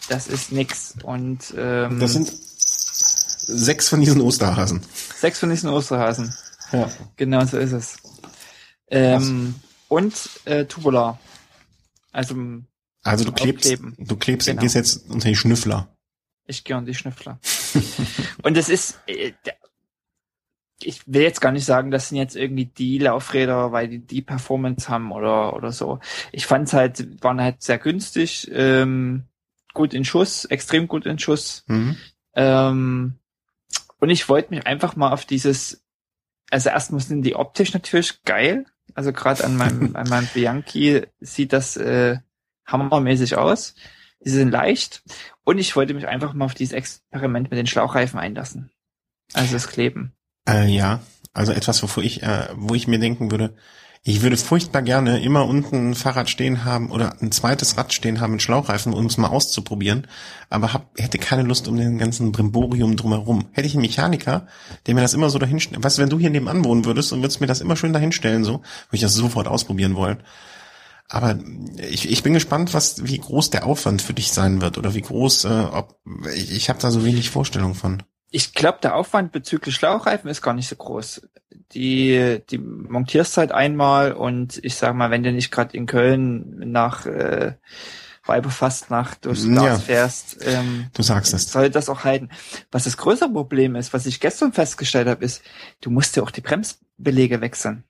Das 0.07 0.28
ist 0.28 0.51
nix 0.51 0.93
und 1.03 1.39
ähm, 1.57 1.99
Das 1.99 2.13
sind 2.13 2.32
sechs 2.32 3.89
von 3.89 4.01
diesen 4.01 4.22
Osterhasen. 4.22 4.82
sechs 5.15 5.39
von 5.39 5.49
diesen 5.49 5.69
Osterhasen. 5.69 6.36
Ja. 6.74 6.89
Genau 7.15 7.43
so 7.45 7.57
ist 7.57 7.72
es. 7.72 7.95
Ähm, 8.89 9.55
und 9.88 10.13
äh, 10.45 10.65
Tubular. 10.65 11.17
Also 12.11 12.36
Also 13.03 13.25
du 13.25 13.31
klebst, 13.31 13.65
Aufkleben. 13.71 13.95
du 13.97 14.15
klebst, 14.15 14.47
Genau. 14.47 14.61
gehst 14.61 14.75
jetzt 14.75 15.09
unter 15.09 15.27
die 15.27 15.35
Schnüffler. 15.35 15.95
ich 16.45 16.63
gehe 16.63 16.75
an 16.75 16.85
die 16.85 16.93
Schnüffler. 16.93 17.39
und 18.43 18.57
es 18.57 18.69
ist, 18.69 18.99
äh, 19.07 19.31
ich 20.83 21.01
will 21.07 21.21
jetzt 21.21 21.41
gar 21.41 21.51
nicht 21.51 21.65
sagen, 21.65 21.91
das 21.91 22.09
sind 22.09 22.17
jetzt 22.17 22.35
irgendwie 22.35 22.65
die 22.65 22.97
Laufräder, 22.97 23.71
weil 23.71 23.87
die 23.87 23.99
die 23.99 24.21
Performance 24.21 24.89
haben 24.89 25.11
oder 25.11 25.55
oder 25.55 25.71
so. 25.71 25.99
Ich 26.31 26.45
fand's 26.47 26.73
halt, 26.73 27.23
waren 27.23 27.39
halt 27.41 27.61
sehr 27.61 27.77
günstig, 27.77 28.49
ähm, 28.51 29.25
gut 29.73 29.93
in 29.93 30.03
Schuss, 30.05 30.45
extrem 30.45 30.87
gut 30.87 31.05
in 31.05 31.19
Schuss. 31.19 31.63
Mhm. 31.67 31.97
Ähm, 32.33 33.15
und 33.99 34.09
ich 34.09 34.27
wollte 34.27 34.53
mich 34.53 34.65
einfach 34.65 34.95
mal 34.95 35.11
auf 35.11 35.25
dieses, 35.25 35.83
also 36.49 36.69
erstmal 36.69 37.01
sind 37.01 37.21
die 37.23 37.35
optisch 37.35 37.73
natürlich 37.73 38.23
geil. 38.23 38.65
Also 38.95 39.13
gerade 39.13 39.43
an 39.43 39.55
meinem, 39.55 39.95
an 39.95 40.09
meinem 40.09 40.27
Bianchi 40.33 41.03
sieht 41.19 41.53
das 41.53 41.77
äh, 41.77 42.17
hammermäßig 42.72 43.38
aus. 43.38 43.76
Die 44.24 44.30
sind 44.30 44.51
leicht. 44.51 45.03
Und 45.43 45.57
ich 45.57 45.76
wollte 45.76 45.93
mich 45.93 46.07
einfach 46.07 46.34
mal 46.34 46.45
auf 46.45 46.53
dieses 46.53 46.74
Experiment 46.74 47.49
mit 47.49 47.57
den 47.57 47.67
Schlauchreifen 47.67 48.19
einlassen. 48.19 48.72
Also 49.34 49.53
das 49.53 49.67
Kleben. 49.67 50.13
Äh, 50.47 50.67
ja, 50.67 50.99
also 51.34 51.51
etwas, 51.51 51.82
wovor 51.82 52.03
ich, 52.03 52.24
äh, 52.24 52.49
wo 52.55 52.76
ich 52.76 52.88
mir 52.88 52.99
denken 52.99 53.32
würde, 53.32 53.55
ich 54.03 54.24
würde 54.24 54.36
furchtbar 54.36 54.82
gerne 54.82 55.22
immer 55.22 55.45
unten 55.45 55.91
ein 55.91 55.95
Fahrrad 55.95 56.28
stehen 56.28 56.65
haben 56.65 56.89
oder 56.89 57.22
ein 57.22 57.32
zweites 57.32 57.78
Rad 57.78 57.93
stehen 57.93 58.19
haben 58.19 58.32
mit 58.32 58.41
Schlauchreifen, 58.41 58.93
um 58.93 59.05
es 59.05 59.17
mal 59.17 59.28
auszuprobieren, 59.28 60.07
aber 60.49 60.74
hab, 60.74 60.99
hätte 60.99 61.19
keine 61.19 61.43
Lust 61.43 61.67
um 61.67 61.78
den 61.78 61.99
ganzen 61.99 62.32
Brimborium 62.32 62.95
drumherum. 62.95 63.49
Hätte 63.51 63.67
ich 63.67 63.76
einen 63.76 63.84
Mechaniker, 63.84 64.47
der 64.88 64.95
mir 64.95 65.01
das 65.01 65.13
immer 65.13 65.30
so 65.30 65.39
weißt 65.39 65.97
du, 65.97 66.01
wenn 66.01 66.09
du 66.09 66.17
hier 66.17 66.32
nebenan 66.32 66.65
wohnen 66.65 66.86
würdest 66.86 67.13
und 67.13 67.22
würdest 67.22 67.41
mir 67.41 67.47
das 67.47 67.61
immer 67.61 67.76
schön 67.76 67.93
dahinstellen, 67.93 68.43
so, 68.43 68.53
würde 68.53 68.63
ich 68.93 69.01
das 69.01 69.13
sofort 69.13 69.47
ausprobieren 69.47 69.95
wollen. 69.95 70.24
Aber 71.14 71.38
ich, 71.76 72.09
ich 72.09 72.24
bin 72.24 72.34
gespannt, 72.34 72.74
was, 72.74 73.05
wie 73.05 73.18
groß 73.18 73.49
der 73.49 73.66
Aufwand 73.66 74.01
für 74.01 74.14
dich 74.14 74.32
sein 74.32 74.62
wird 74.62 74.78
oder 74.78 74.93
wie 74.93 75.01
groß, 75.01 75.43
äh, 75.43 75.66
ob 75.74 75.99
ich, 76.34 76.55
ich 76.55 76.70
habe 76.70 76.80
da 76.80 76.89
so 76.89 77.03
wenig 77.03 77.30
Vorstellung 77.30 77.76
von. 77.76 78.01
ich 78.30 78.53
glaube, 78.53 78.80
der 78.82 78.95
Aufwand 78.95 79.34
bezüglich 79.34 79.76
Schlauchreifen 79.76 80.30
ist 80.30 80.41
gar 80.41 80.53
nicht 80.53 80.70
so 80.70 80.78
groß. 80.78 81.28
Die, 81.74 82.41
die 82.49 82.57
montierst 82.57 83.36
halt 83.36 83.51
einmal 83.51 84.14
und 84.14 84.64
ich 84.64 84.76
sag 84.76 84.95
mal, 84.95 85.12
wenn 85.12 85.24
du 85.24 85.34
nicht 85.34 85.51
gerade 85.51 85.76
in 85.76 85.86
Köln 85.86 86.72
nach 86.72 87.05
äh, 87.05 87.55
Weiberfastnacht 88.26 89.26
durchs 89.26 89.43
Glas 89.43 89.66
ja, 89.66 89.78
fährst, 89.80 90.38
ähm, 90.45 90.88
du 90.93 91.03
sagst 91.03 91.34
es. 91.34 91.51
soll 91.51 91.70
das 91.70 91.89
auch 91.89 92.05
halten. 92.05 92.30
Was 92.72 92.86
das 92.86 92.95
größere 92.95 93.30
Problem 93.30 93.76
ist, 93.76 93.91
was 93.93 94.05
ich 94.05 94.22
gestern 94.22 94.53
festgestellt 94.53 95.09
habe, 95.09 95.26
ist, 95.26 95.41
du 95.82 95.89
musst 95.89 96.16
ja 96.16 96.24
auch 96.24 96.32
die 96.32 96.41
Bremsbelege 96.41 97.41
wechseln. 97.41 97.84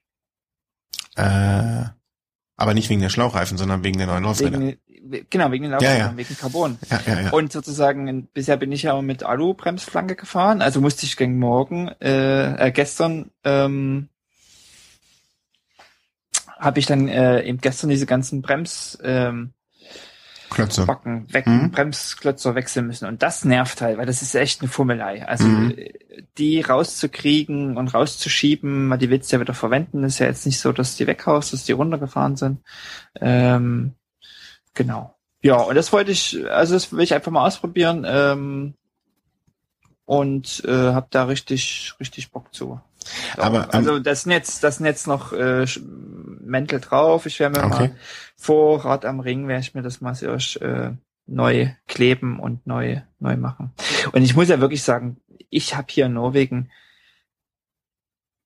Äh, 1.16 1.86
aber 2.62 2.74
nicht 2.74 2.89
wegen 2.89 3.01
der 3.01 3.09
Schlauchreifen, 3.09 3.57
sondern 3.57 3.84
wegen 3.84 3.97
der 3.97 4.07
neuen 4.07 4.24
Laufräder. 4.24 4.59
Wegen, 4.59 5.26
genau, 5.30 5.51
wegen 5.51 5.64
den 5.64 5.72
Laufrädern, 5.72 5.97
ja, 5.97 6.05
ja. 6.12 6.18
wegen 6.18 6.38
Carbon. 6.38 6.78
Ja, 6.89 7.01
ja, 7.05 7.22
ja. 7.22 7.30
Und 7.32 7.51
sozusagen, 7.51 8.28
bisher 8.28 8.57
bin 8.57 8.72
ich 8.72 8.84
ja 8.84 9.01
mit 9.01 9.24
Alu-Bremsflanke 9.24 10.16
gefahren, 10.16 10.62
also 10.62 10.80
musste 10.80 11.05
ich 11.05 11.18
gegen 11.18 11.39
morgen, 11.39 11.89
äh, 12.01 12.68
äh 12.68 12.72
gestern, 12.72 13.32
ähm, 13.43 14.09
habe 16.59 16.80
ich 16.80 16.86
dann 16.86 17.07
äh, 17.07 17.41
eben 17.41 17.59
gestern 17.59 17.89
diese 17.89 18.05
ganzen 18.05 18.43
Brems, 18.43 18.97
ähm, 19.03 19.53
Klötze. 20.52 20.86
Backen 20.86 21.34
weg, 21.34 21.47
mhm. 21.47 21.72
Bremsklötze 21.72 22.54
wechseln 22.56 22.86
müssen. 22.86 23.08
Und 23.08 23.24
das 23.24 23.45
nervt 23.45 23.82
halt, 23.82 23.97
weil 23.97 24.06
das 24.06 24.22
ist 24.22 24.36
echt 24.36 24.62
eine 24.62 24.70
Fummelei. 24.70 25.26
Also 25.26 25.45
mhm. 25.45 25.76
die 26.38 26.62
rauszukriegen 26.62 27.78
und 27.78 27.93
rauszuschieben, 27.93 28.97
die 28.99 29.10
willst 29.10 29.32
du 29.32 29.38
ja 29.38 29.41
wieder 29.41 29.54
verwenden, 29.54 30.04
ist 30.04 30.20
ja 30.20 30.28
jetzt 30.28 30.45
nicht 30.45 30.60
so, 30.60 30.74
dass 30.74 30.97
die 30.97 31.08
weghaust, 31.08 31.54
dass 31.54 31.64
die 31.64 31.72
runtergefahren 31.72 32.36
sind. 32.36 32.60
Ähm, 33.20 33.93
genau. 34.74 35.16
Ja, 35.41 35.56
und 35.56 35.76
das 35.76 35.93
wollte 35.93 36.12
ich, 36.12 36.38
also 36.52 36.74
das 36.74 36.91
will 36.91 37.02
ich 37.02 37.14
einfach 37.14 37.32
mal 37.32 37.47
ausprobieren 37.47 38.06
ähm, 38.06 38.74
und 40.06 40.64
äh, 40.66 40.91
habe 40.91 41.08
da 41.10 41.24
richtig, 41.24 41.93
richtig 41.99 42.32
Bock 42.32 42.54
zu. 42.54 42.82
So, 43.36 43.41
Aber 43.41 43.74
also 43.74 43.99
das 43.99 44.26
Netz, 44.26 44.60
das 44.60 44.80
Netz 44.80 45.08
noch 45.08 45.34
äh, 45.34 45.66
Mäntel 46.52 46.80
drauf. 46.80 47.26
Ich 47.26 47.39
werde 47.39 47.60
mir 47.60 47.66
okay. 47.66 47.88
mal 47.88 47.95
vor 48.36 48.86
Rad 48.86 49.06
am 49.06 49.20
Ring 49.20 49.47
werde 49.47 49.62
ich 49.62 49.74
mir 49.74 49.82
das 49.82 50.02
mal 50.02 50.16
erst 50.22 50.62
äh, 50.62 50.91
neu 51.26 51.70
kleben 51.88 52.39
und 52.39 52.68
neu 52.68 53.02
neu 53.20 53.38
machen. 53.38 53.72
Und 54.12 54.22
ich 54.22 54.36
muss 54.36 54.49
ja 54.49 54.60
wirklich 54.60 54.84
sagen, 54.84 55.18
ich 55.49 55.76
habe 55.76 55.88
hier 55.89 56.06
in 56.06 56.14
Norwegen, 56.14 56.72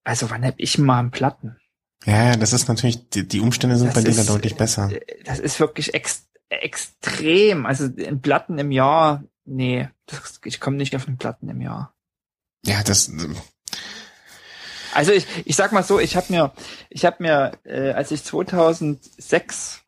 also 0.03 0.29
wann 0.29 0.45
hab 0.45 0.55
ich 0.57 0.77
mal 0.77 0.99
einen 0.99 1.11
Platten? 1.11 1.57
Ja, 2.05 2.35
das 2.35 2.53
ist 2.53 2.67
natürlich, 2.67 3.09
die, 3.09 3.27
die 3.27 3.39
Umstände 3.39 3.77
sind 3.77 3.87
das 3.87 3.95
bei 3.95 4.09
dir 4.09 4.15
da 4.15 4.23
deutlich 4.23 4.55
besser. 4.55 4.91
Äh, 4.91 5.23
das 5.23 5.39
ist 5.39 5.59
wirklich 5.59 5.93
ex, 5.93 6.27
extrem. 6.49 7.65
Also 7.65 7.85
in 7.85 8.21
Platten 8.21 8.57
im 8.57 8.71
Jahr, 8.71 9.23
nee, 9.45 9.89
das, 10.05 10.39
ich 10.45 10.59
komme 10.59 10.77
nicht 10.77 10.95
auf 10.95 11.07
einen 11.07 11.17
Platten 11.17 11.49
im 11.49 11.61
Jahr. 11.61 11.95
Ja, 12.65 12.83
das 12.83 13.11
also 14.95 15.11
ich, 15.11 15.27
ich 15.45 15.55
sag 15.55 15.71
mal 15.71 15.83
so, 15.83 15.99
ich 15.99 16.15
habe 16.15 16.27
mir, 16.29 16.51
ich 16.89 17.05
habe 17.05 17.17
mir, 17.21 17.51
äh, 17.65 17.91
als 17.91 18.11
ich 18.11 18.23
2006, 18.23 19.83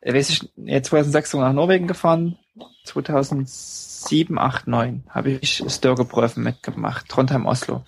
äh, 0.00 0.14
weiß 0.14 0.30
ich, 0.30 0.50
äh, 0.66 0.80
2006 0.80 1.34
nach 1.34 1.52
Norwegen 1.52 1.86
gefahren, 1.86 2.38
2007, 2.84 4.38
8, 4.38 4.66
9 4.66 5.04
habe 5.10 5.30
ich 5.30 5.62
Störgeprüfen 5.68 6.42
mitgemacht, 6.42 7.08
Trondheim, 7.08 7.44
Oslo. 7.44 7.84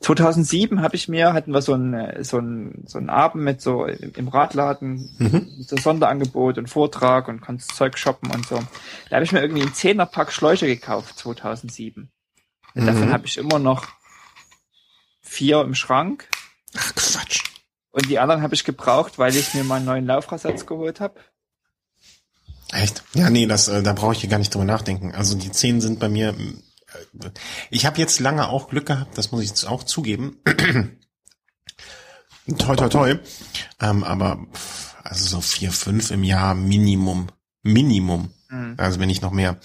2007 0.00 0.82
habe 0.82 0.94
ich 0.94 1.08
mir, 1.08 1.32
hatten 1.32 1.52
wir 1.52 1.62
so 1.62 1.74
ein, 1.74 1.94
äh, 1.94 2.22
so 2.22 2.38
ein, 2.38 2.84
so 2.86 2.98
ein 2.98 3.10
Abend 3.10 3.42
mit 3.42 3.60
so 3.60 3.86
im 3.86 4.28
Radladen, 4.28 5.10
mhm. 5.18 5.48
so 5.60 5.76
Sonderangebot 5.76 6.58
und 6.58 6.70
Vortrag 6.70 7.26
und 7.26 7.40
konntest 7.40 7.74
Zeug 7.74 7.98
shoppen 7.98 8.30
und 8.30 8.46
so. 8.46 8.60
Da 9.10 9.16
habe 9.16 9.24
ich 9.24 9.32
mir 9.32 9.40
irgendwie 9.40 9.62
einen 9.62 9.74
Zehnerpack 9.74 10.30
Schläuche 10.30 10.66
gekauft, 10.66 11.18
2007. 11.18 12.08
Mhm. 12.74 12.86
Davon 12.86 13.12
habe 13.12 13.26
ich 13.26 13.36
immer 13.36 13.58
noch 13.58 13.88
vier 15.34 15.60
im 15.60 15.74
Schrank. 15.74 16.28
Ach 16.76 16.94
Quatsch. 16.94 17.42
Und 17.90 18.08
die 18.08 18.18
anderen 18.18 18.42
habe 18.42 18.54
ich 18.54 18.64
gebraucht, 18.64 19.18
weil 19.18 19.36
ich 19.36 19.54
mir 19.54 19.64
mal 19.64 19.76
einen 19.76 19.84
neuen 19.84 20.06
Laufradsatz 20.06 20.66
geholt 20.66 21.00
habe. 21.00 21.20
Echt? 22.72 23.04
Ja, 23.14 23.30
nee, 23.30 23.46
das, 23.46 23.68
äh, 23.68 23.82
da 23.82 23.92
brauche 23.92 24.14
ich 24.14 24.20
hier 24.20 24.30
gar 24.30 24.38
nicht 24.38 24.52
drüber 24.52 24.64
nachdenken. 24.64 25.14
Also 25.14 25.36
die 25.36 25.52
zehn 25.52 25.80
sind 25.80 26.00
bei 26.00 26.08
mir. 26.08 26.30
Äh, 26.30 27.30
ich 27.70 27.86
habe 27.86 27.98
jetzt 27.98 28.18
lange 28.20 28.48
auch 28.48 28.68
Glück 28.68 28.86
gehabt, 28.86 29.16
das 29.16 29.30
muss 29.30 29.42
ich 29.42 29.50
jetzt 29.50 29.64
auch 29.64 29.84
zugeben. 29.84 30.38
toi, 32.58 32.74
toi, 32.74 32.88
toi. 32.88 33.18
Ähm, 33.80 34.02
aber 34.02 34.44
also 35.04 35.36
so 35.36 35.40
vier, 35.40 35.70
fünf 35.70 36.10
im 36.10 36.24
Jahr 36.24 36.54
Minimum. 36.54 37.28
Minimum. 37.62 38.32
Mhm. 38.48 38.74
Also 38.76 38.98
wenn 38.98 39.08
nicht 39.08 39.22
noch 39.22 39.30
mehr. 39.32 39.58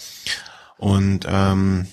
Und 0.78 1.26
ähm, 1.28 1.88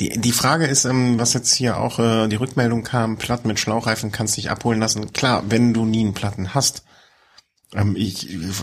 die, 0.00 0.18
die 0.18 0.32
Frage 0.32 0.66
ist, 0.66 0.86
ähm, 0.86 1.18
was 1.18 1.34
jetzt 1.34 1.52
hier 1.54 1.76
auch 1.76 1.98
äh, 1.98 2.26
die 2.28 2.36
Rückmeldung 2.36 2.82
kam, 2.82 3.18
Platten 3.18 3.48
mit 3.48 3.60
Schlauchreifen 3.60 4.10
kannst 4.10 4.36
dich 4.36 4.50
abholen 4.50 4.80
lassen. 4.80 5.12
Klar, 5.12 5.44
wenn 5.48 5.74
du 5.74 5.84
nie 5.84 6.00
einen 6.00 6.14
Platten 6.14 6.54
hast, 6.54 6.84
ähm, 7.74 7.94
ich, 7.96 8.28
ich 8.28 8.56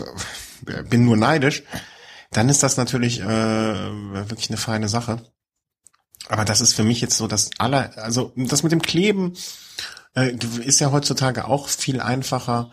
bin 0.90 1.04
nur 1.04 1.16
neidisch, 1.16 1.62
dann 2.32 2.48
ist 2.48 2.62
das 2.62 2.76
natürlich 2.76 3.20
äh, 3.20 3.24
wirklich 3.24 4.50
eine 4.50 4.58
feine 4.58 4.88
Sache. 4.88 5.22
Aber 6.28 6.44
das 6.44 6.60
ist 6.60 6.74
für 6.74 6.84
mich 6.84 7.00
jetzt 7.00 7.16
so 7.16 7.26
das 7.26 7.50
aller, 7.58 7.96
also 7.96 8.32
das 8.36 8.62
mit 8.62 8.72
dem 8.72 8.82
Kleben 8.82 9.34
äh, 10.14 10.36
ist 10.64 10.80
ja 10.80 10.90
heutzutage 10.90 11.46
auch 11.46 11.68
viel 11.68 12.00
einfacher. 12.00 12.70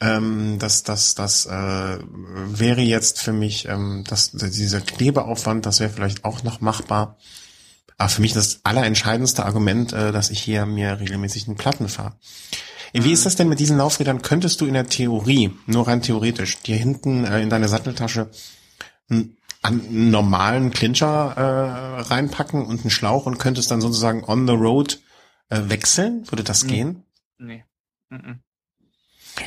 Ähm, 0.00 0.58
das, 0.58 0.82
das, 0.82 1.14
das 1.14 1.46
äh, 1.46 1.98
wäre 2.00 2.80
jetzt 2.80 3.22
für 3.22 3.32
mich, 3.32 3.68
ähm, 3.68 4.04
das, 4.08 4.32
dieser 4.32 4.80
Klebeaufwand, 4.80 5.64
das 5.64 5.78
wäre 5.78 5.90
vielleicht 5.90 6.24
auch 6.24 6.42
noch 6.42 6.60
machbar. 6.60 7.16
Aber 7.98 8.08
für 8.08 8.20
mich 8.20 8.32
das 8.32 8.64
allerentscheidendste 8.64 9.44
Argument, 9.44 9.92
äh, 9.92 10.12
dass 10.12 10.30
ich 10.30 10.40
hier 10.40 10.66
mir 10.66 11.00
regelmäßig 11.00 11.46
einen 11.46 11.56
Platten 11.56 11.88
fahre. 11.88 12.16
Wie 12.92 13.12
ist 13.12 13.24
das 13.24 13.36
denn 13.36 13.48
mit 13.48 13.58
diesen 13.58 13.78
Laufrädern? 13.78 14.20
Könntest 14.20 14.60
du 14.60 14.66
in 14.66 14.74
der 14.74 14.86
Theorie, 14.86 15.50
nur 15.66 15.86
rein 15.86 16.02
theoretisch, 16.02 16.58
dir 16.58 16.76
hinten 16.76 17.24
äh, 17.24 17.40
in 17.40 17.48
deine 17.48 17.68
Satteltasche 17.68 18.30
einen, 19.08 19.38
einen 19.62 20.10
normalen 20.10 20.70
Clincher 20.70 21.34
äh, 21.36 22.00
reinpacken 22.02 22.66
und 22.66 22.82
einen 22.82 22.90
Schlauch 22.90 23.26
und 23.26 23.38
könntest 23.38 23.70
dann 23.70 23.80
sozusagen 23.80 24.24
on 24.24 24.46
the 24.46 24.52
road 24.52 25.00
äh, 25.48 25.60
wechseln? 25.68 26.30
Würde 26.30 26.44
das 26.44 26.64
nee. 26.64 26.72
gehen? 26.72 27.04
Nee. 27.38 27.64
Mm 28.10 28.32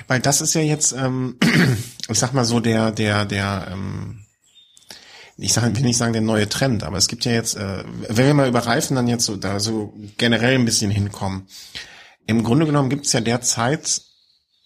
Weil 0.07 0.21
das 0.21 0.41
ist 0.41 0.55
ja 0.55 0.61
jetzt, 0.61 0.93
ähm, 0.93 1.37
ich 2.09 2.17
sag 2.17 2.33
mal 2.33 2.45
so, 2.45 2.59
der, 2.59 2.91
der, 2.91 3.25
der, 3.25 3.67
ähm, 3.71 4.24
ich 5.37 5.53
sag, 5.53 5.75
will 5.75 5.83
nicht 5.83 5.97
sagen 5.97 6.13
der 6.13 6.21
neue 6.21 6.47
Trend, 6.47 6.83
aber 6.83 6.97
es 6.97 7.07
gibt 7.07 7.25
ja 7.25 7.33
jetzt, 7.33 7.55
äh, 7.55 7.83
wenn 8.07 8.27
wir 8.27 8.33
mal 8.33 8.47
über 8.47 8.65
Reifen 8.65 8.95
dann 8.95 9.07
jetzt 9.07 9.25
so 9.25 9.35
da 9.35 9.59
so 9.59 9.93
generell 10.17 10.55
ein 10.55 10.65
bisschen 10.65 10.91
hinkommen. 10.91 11.47
Im 12.25 12.43
Grunde 12.43 12.65
genommen 12.65 12.89
gibt 12.89 13.05
es 13.05 13.13
ja 13.13 13.21
derzeit 13.21 14.01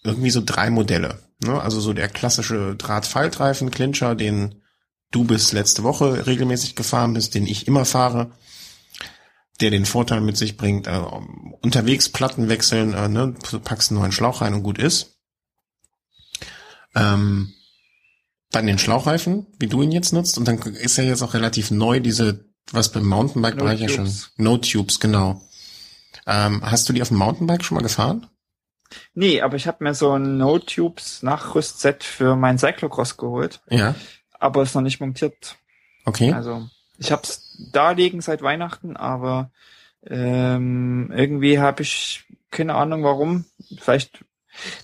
irgendwie 0.04 0.30
so 0.30 0.42
drei 0.44 0.70
Modelle. 0.70 1.18
Ne? 1.44 1.60
Also 1.60 1.80
so 1.80 1.92
der 1.92 2.08
klassische 2.08 2.76
Drahtfaltreifen, 2.76 3.70
Clincher, 3.70 4.14
den 4.14 4.62
du 5.10 5.24
bis 5.24 5.52
letzte 5.52 5.82
Woche 5.82 6.26
regelmäßig 6.26 6.76
gefahren 6.76 7.14
bist, 7.14 7.34
den 7.34 7.46
ich 7.46 7.66
immer 7.66 7.84
fahre, 7.84 8.30
der 9.60 9.70
den 9.70 9.84
Vorteil 9.84 10.20
mit 10.20 10.36
sich 10.36 10.56
bringt, 10.56 10.86
äh, 10.86 11.02
unterwegs 11.62 12.08
Platten 12.08 12.48
wechseln, 12.48 12.94
äh, 12.94 13.08
ne? 13.08 13.34
packst 13.64 13.90
einen 13.90 14.00
neuen 14.00 14.12
Schlauch 14.12 14.40
rein 14.40 14.54
und 14.54 14.62
gut 14.62 14.78
ist. 14.78 15.16
Ähm, 16.94 17.52
dann 18.50 18.66
den 18.66 18.78
Schlauchreifen, 18.78 19.46
wie 19.58 19.68
du 19.68 19.82
ihn 19.82 19.92
jetzt 19.92 20.12
nutzt. 20.12 20.38
Und 20.38 20.46
dann 20.48 20.58
ist 20.58 20.96
ja 20.96 21.04
jetzt 21.04 21.22
auch 21.22 21.34
relativ 21.34 21.70
neu 21.70 22.00
diese, 22.00 22.44
was 22.72 22.92
beim 22.92 23.06
Mountainbike-Bereich 23.06 23.80
ja 23.80 23.88
schon, 23.88 24.12
No-Tubes, 24.36 25.00
genau. 25.00 25.40
Ähm, 26.26 26.62
hast 26.64 26.88
du 26.88 26.92
die 26.92 27.02
auf 27.02 27.08
dem 27.08 27.18
Mountainbike 27.18 27.64
schon 27.64 27.76
mal 27.76 27.82
gefahren? 27.82 28.26
Nee, 29.14 29.40
aber 29.40 29.56
ich 29.56 29.66
habe 29.66 29.84
mir 29.84 29.94
so 29.94 30.12
ein 30.12 30.36
No-Tubes 30.36 31.22
Nachrüstset 31.22 32.02
für 32.02 32.34
mein 32.34 32.58
Cyclocross 32.58 33.16
geholt. 33.16 33.60
Ja. 33.68 33.94
Aber 34.32 34.62
ist 34.62 34.74
noch 34.74 34.82
nicht 34.82 35.00
montiert. 35.00 35.56
Okay. 36.04 36.32
Also 36.32 36.68
ich 36.98 37.12
habe 37.12 37.22
es 37.22 37.56
da 37.72 37.92
liegen 37.92 38.20
seit 38.20 38.42
Weihnachten, 38.42 38.96
aber 38.96 39.50
ähm, 40.06 41.12
irgendwie 41.14 41.58
habe 41.58 41.82
ich 41.82 42.24
keine 42.50 42.74
Ahnung 42.74 43.04
warum. 43.04 43.44
Vielleicht 43.78 44.24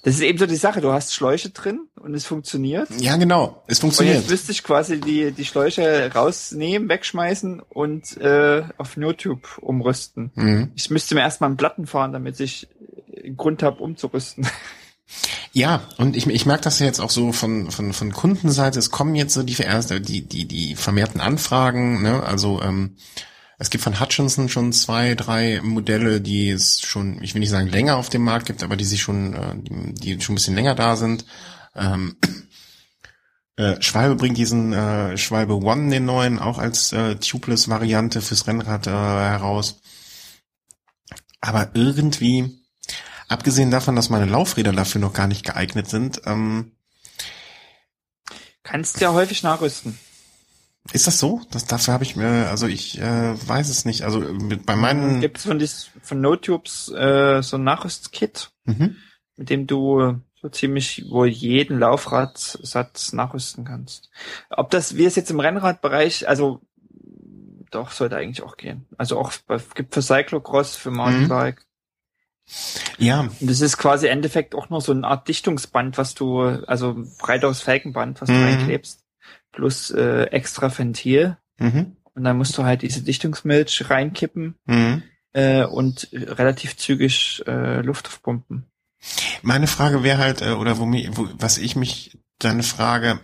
das 0.02 0.14
ist 0.14 0.22
eben 0.22 0.38
so 0.38 0.46
die 0.46 0.56
Sache. 0.56 0.80
Du 0.80 0.92
hast 0.92 1.14
Schläuche 1.14 1.50
drin 1.50 1.88
und 2.00 2.14
es 2.14 2.26
funktioniert. 2.26 2.88
Ja, 2.98 3.16
genau. 3.16 3.62
Es 3.66 3.78
funktioniert. 3.80 4.16
Und 4.16 4.22
jetzt 4.22 4.30
müsste 4.30 4.52
ich 4.52 4.62
quasi 4.62 5.00
die, 5.00 5.32
die 5.32 5.44
Schläuche 5.44 6.10
rausnehmen, 6.14 6.88
wegschmeißen 6.88 7.60
und 7.60 8.16
äh, 8.18 8.62
auf 8.78 8.96
NoTube 8.96 9.58
umrüsten. 9.58 10.30
Mhm. 10.34 10.72
Ich 10.74 10.90
müsste 10.90 11.14
mir 11.14 11.22
erstmal 11.22 11.48
einen 11.48 11.56
Platten 11.56 11.86
fahren, 11.86 12.12
damit 12.12 12.40
ich 12.40 12.68
einen 13.24 13.36
Grund 13.36 13.62
habe, 13.62 13.82
umzurüsten. 13.82 14.46
Ja, 15.52 15.82
und 15.96 16.16
ich, 16.16 16.26
ich 16.26 16.46
merke 16.46 16.64
das 16.64 16.80
ja 16.80 16.86
jetzt 16.86 17.00
auch 17.00 17.10
so 17.10 17.32
von, 17.32 17.70
von, 17.70 17.92
von 17.92 18.12
Kundenseite. 18.12 18.78
Es 18.78 18.90
kommen 18.90 19.14
jetzt 19.14 19.34
so 19.34 19.42
die, 19.42 19.54
die, 19.54 20.22
die, 20.22 20.44
die 20.44 20.74
vermehrten 20.74 21.20
Anfragen, 21.20 22.02
ne? 22.02 22.22
Also 22.22 22.60
ähm, 22.60 22.96
es 23.58 23.70
gibt 23.70 23.84
von 23.84 24.00
Hutchinson 24.00 24.48
schon 24.48 24.72
zwei, 24.72 25.14
drei 25.14 25.60
Modelle, 25.62 26.20
die 26.20 26.50
es 26.50 26.80
schon, 26.80 27.22
ich 27.22 27.34
will 27.34 27.40
nicht 27.40 27.50
sagen 27.50 27.68
länger 27.68 27.96
auf 27.96 28.08
dem 28.08 28.22
Markt 28.22 28.46
gibt, 28.46 28.62
aber 28.62 28.76
die 28.76 28.84
sich 28.84 29.02
schon, 29.02 29.34
äh, 29.34 29.54
die, 29.56 30.20
schon 30.20 30.34
ein 30.34 30.36
bisschen 30.36 30.54
länger 30.54 30.74
da 30.74 30.96
sind. 30.96 31.24
Ähm, 31.74 32.16
Äh, 33.58 33.80
Schwalbe 33.80 34.16
bringt 34.16 34.36
diesen 34.36 34.74
äh, 34.74 35.16
Schwalbe 35.16 35.54
One, 35.54 35.90
den 35.90 36.04
neuen, 36.04 36.38
auch 36.38 36.58
als 36.58 36.92
äh, 36.92 37.16
Tubeless-Variante 37.16 38.20
fürs 38.20 38.46
Rennrad 38.46 38.86
äh, 38.86 38.90
heraus. 38.90 39.80
Aber 41.40 41.70
irgendwie, 41.72 42.60
abgesehen 43.28 43.70
davon, 43.70 43.96
dass 43.96 44.10
meine 44.10 44.26
Laufräder 44.26 44.72
dafür 44.72 45.00
noch 45.00 45.14
gar 45.14 45.26
nicht 45.26 45.44
geeignet 45.44 45.88
sind, 45.88 46.20
ähm, 46.26 46.72
kannst 48.62 49.00
ja 49.00 49.12
häufig 49.12 49.42
nachrüsten. 49.42 49.98
Ist 50.92 51.06
das 51.06 51.18
so? 51.18 51.40
Das, 51.50 51.66
dafür 51.66 51.94
habe 51.94 52.04
ich 52.04 52.16
mir, 52.16 52.48
also 52.48 52.66
ich 52.66 52.98
äh, 53.00 53.48
weiß 53.48 53.68
es 53.68 53.84
nicht. 53.84 54.02
Also 54.02 54.20
mit, 54.20 54.66
bei 54.66 54.76
meinen 54.76 55.20
gibt 55.20 55.38
es 55.38 55.44
von 55.44 55.58
dies, 55.58 55.90
von 56.02 56.20
NoTubes 56.20 56.90
äh, 56.90 57.42
so 57.42 57.56
ein 57.56 57.64
Nachrüstkit, 57.64 58.50
mhm. 58.64 58.96
mit 59.36 59.50
dem 59.50 59.66
du 59.66 60.20
so 60.40 60.48
ziemlich 60.48 61.10
wohl 61.10 61.28
jeden 61.28 61.78
Laufradsatz 61.78 63.12
nachrüsten 63.12 63.64
kannst. 63.64 64.10
Ob 64.50 64.70
das, 64.70 64.96
wie 64.96 65.04
es 65.04 65.16
jetzt 65.16 65.30
im 65.30 65.40
Rennradbereich, 65.40 66.28
also 66.28 66.60
doch, 67.70 67.90
sollte 67.90 68.16
eigentlich 68.16 68.42
auch 68.42 68.56
gehen. 68.56 68.86
Also 68.96 69.18
auch 69.18 69.32
gibt 69.74 69.94
für 69.94 70.02
Cyclocross, 70.02 70.76
für 70.76 70.90
Mountainbike. 70.90 71.58
Mhm. 71.58 71.66
Ja. 72.98 73.20
Und 73.20 73.50
das 73.50 73.60
ist 73.60 73.76
quasi 73.76 74.06
im 74.06 74.12
Endeffekt 74.12 74.54
auch 74.54 74.70
nur 74.70 74.80
so 74.80 74.92
eine 74.92 75.06
Art 75.06 75.26
Dichtungsband, 75.26 75.98
was 75.98 76.14
du, 76.14 76.42
also 76.42 76.96
breiteres 77.18 77.60
Felgenband, 77.60 78.20
was 78.20 78.28
du 78.28 78.34
mhm. 78.34 78.44
reinklebst, 78.44 79.04
plus 79.56 79.90
äh, 79.90 80.24
extra 80.24 80.70
Ventil. 80.76 81.36
Mhm. 81.58 81.96
Und 82.14 82.24
dann 82.24 82.36
musst 82.36 82.56
du 82.56 82.64
halt 82.64 82.82
diese 82.82 83.02
Dichtungsmilch 83.02 83.90
reinkippen 83.90 84.54
mhm. 84.66 85.02
äh, 85.32 85.64
und 85.64 86.08
relativ 86.12 86.76
zügig 86.76 87.42
äh, 87.46 87.80
Luft 87.80 88.06
aufpumpen. 88.06 88.66
Meine 89.42 89.66
Frage 89.66 90.02
wäre 90.02 90.18
halt, 90.18 90.42
äh, 90.42 90.52
oder 90.52 90.78
wo, 90.78 90.86
mich, 90.86 91.08
wo, 91.16 91.28
was 91.34 91.58
ich 91.58 91.74
mich 91.74 92.18
dann 92.38 92.62
frage, 92.62 93.20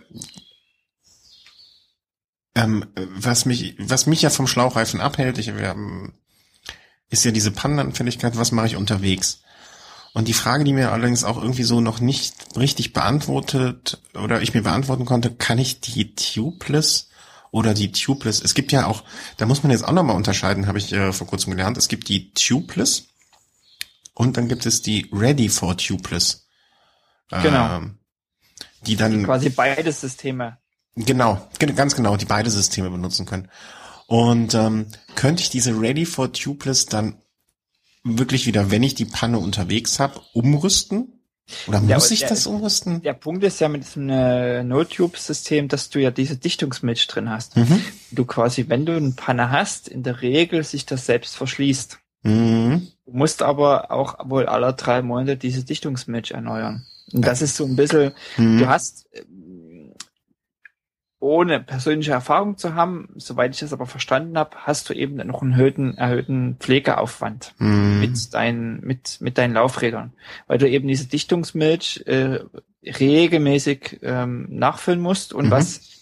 ähm, 2.55 2.85
was 2.95 3.45
mich, 3.45 3.75
was 3.79 4.05
mich 4.05 4.21
ja 4.21 4.29
vom 4.29 4.47
Schlauchreifen 4.47 5.01
abhält, 5.01 5.37
ich, 5.37 5.55
wir 5.55 5.67
haben, 5.67 6.13
ist 7.09 7.25
ja 7.25 7.31
diese 7.31 7.51
Pandanfälligkeit, 7.51 8.37
was 8.37 8.51
mache 8.51 8.67
ich 8.67 8.75
unterwegs? 8.75 9.43
Und 10.13 10.27
die 10.27 10.33
Frage, 10.33 10.63
die 10.63 10.73
mir 10.73 10.91
allerdings 10.91 11.23
auch 11.23 11.41
irgendwie 11.41 11.63
so 11.63 11.81
noch 11.81 11.99
nicht 11.99 12.55
richtig 12.55 12.93
beantwortet 12.93 13.99
oder 14.13 14.41
ich 14.41 14.53
mir 14.53 14.61
beantworten 14.61 15.05
konnte, 15.05 15.33
kann 15.33 15.57
ich 15.57 15.81
die 15.81 16.13
Tubeless 16.13 17.09
oder 17.49 17.73
die 17.73 17.91
Tubeless, 17.91 18.41
es 18.41 18.53
gibt 18.53 18.71
ja 18.71 18.87
auch, 18.87 19.03
da 19.37 19.45
muss 19.45 19.63
man 19.63 19.71
jetzt 19.71 19.83
auch 19.87 19.91
nochmal 19.91 20.15
unterscheiden, 20.15 20.67
habe 20.67 20.77
ich 20.77 20.91
äh, 20.93 21.13
vor 21.13 21.27
kurzem 21.27 21.51
gelernt, 21.51 21.77
es 21.77 21.87
gibt 21.87 22.09
die 22.09 22.31
Tubeless 22.33 23.09
und 24.13 24.37
dann 24.37 24.47
gibt 24.47 24.65
es 24.65 24.81
die 24.81 25.09
Ready 25.11 25.49
for 25.49 25.77
Tubeless. 25.77 26.47
Genau. 27.29 27.77
Ähm, 27.77 27.97
die 28.85 28.95
dann 28.95 29.19
die 29.19 29.23
quasi 29.23 29.49
beide 29.49 29.91
Systeme. 29.91 30.57
Genau, 30.95 31.47
ganz 31.75 31.95
genau, 31.95 32.17
die 32.17 32.25
beide 32.25 32.51
Systeme 32.51 32.89
benutzen 32.89 33.25
können. 33.25 33.49
Und 34.07 34.53
ähm, 34.53 34.87
könnte 35.15 35.41
ich 35.41 35.49
diese 35.49 35.79
Ready 35.79 36.05
for 36.05 36.31
Tubeless 36.31 36.85
dann 36.85 37.17
wirklich 38.03 38.45
wieder, 38.45 38.71
wenn 38.71 38.83
ich 38.83 38.95
die 38.95 39.05
Panne 39.05 39.39
unterwegs 39.39 39.99
habe, 39.99 40.21
umrüsten? 40.33 41.19
Oder 41.67 41.81
muss 41.81 42.09
ja, 42.09 42.13
ich 42.13 42.19
der, 42.19 42.29
das 42.29 42.47
umrüsten? 42.47 43.01
Der 43.01 43.13
Punkt 43.13 43.43
ist 43.43 43.59
ja 43.59 43.67
mit 43.67 43.83
diesem 43.83 44.09
äh, 44.09 44.63
No-Tube-System, 44.63 45.67
dass 45.67 45.89
du 45.89 45.99
ja 45.99 46.09
diese 46.09 46.37
Dichtungsmilch 46.37 47.05
drin 47.07 47.29
hast. 47.29 47.57
Mhm. 47.57 47.81
Du 48.11 48.25
quasi, 48.25 48.69
wenn 48.69 48.85
du 48.85 48.95
eine 48.95 49.11
Panne 49.11 49.51
hast, 49.51 49.87
in 49.87 50.03
der 50.03 50.21
Regel 50.21 50.63
sich 50.63 50.85
das 50.85 51.05
selbst 51.05 51.35
verschließt. 51.35 51.99
Mhm. 52.23 52.87
Du 53.05 53.11
musst 53.11 53.41
aber 53.41 53.91
auch 53.91 54.17
wohl 54.29 54.45
alle 54.45 54.73
drei 54.73 55.01
Monate 55.01 55.35
diese 55.35 55.65
Dichtungsmilch 55.65 56.31
erneuern. 56.31 56.85
Und 57.11 57.27
das 57.27 57.41
ist 57.41 57.57
so 57.57 57.65
ein 57.65 57.75
bisschen, 57.75 58.13
mhm. 58.37 58.59
du 58.59 58.67
hast, 58.67 59.07
ohne 61.23 61.61
persönliche 61.61 62.11
Erfahrung 62.11 62.57
zu 62.57 62.75
haben, 62.75 63.09
soweit 63.15 63.53
ich 63.53 63.61
das 63.61 63.71
aber 63.71 63.85
verstanden 63.85 64.37
habe, 64.37 64.57
hast 64.57 64.89
du 64.89 64.93
eben 64.93 65.15
noch 65.15 65.41
einen 65.41 65.53
erhöhten, 65.53 65.97
erhöhten 65.97 66.57
Pflegeaufwand 66.59 67.55
mhm. 67.59 68.01
mit 68.01 68.33
deinen, 68.33 68.81
mit, 68.81 69.21
mit 69.21 69.37
deinen 69.37 69.53
Laufrädern. 69.53 70.11
Weil 70.47 70.57
du 70.57 70.69
eben 70.69 70.87
diese 70.87 71.07
Dichtungsmilch 71.07 72.03
äh, 72.07 72.39
regelmäßig 72.85 73.99
ähm, 74.03 74.47
nachfüllen 74.49 74.99
musst. 74.99 75.33
Und 75.33 75.45
mhm. 75.45 75.51
was 75.51 76.01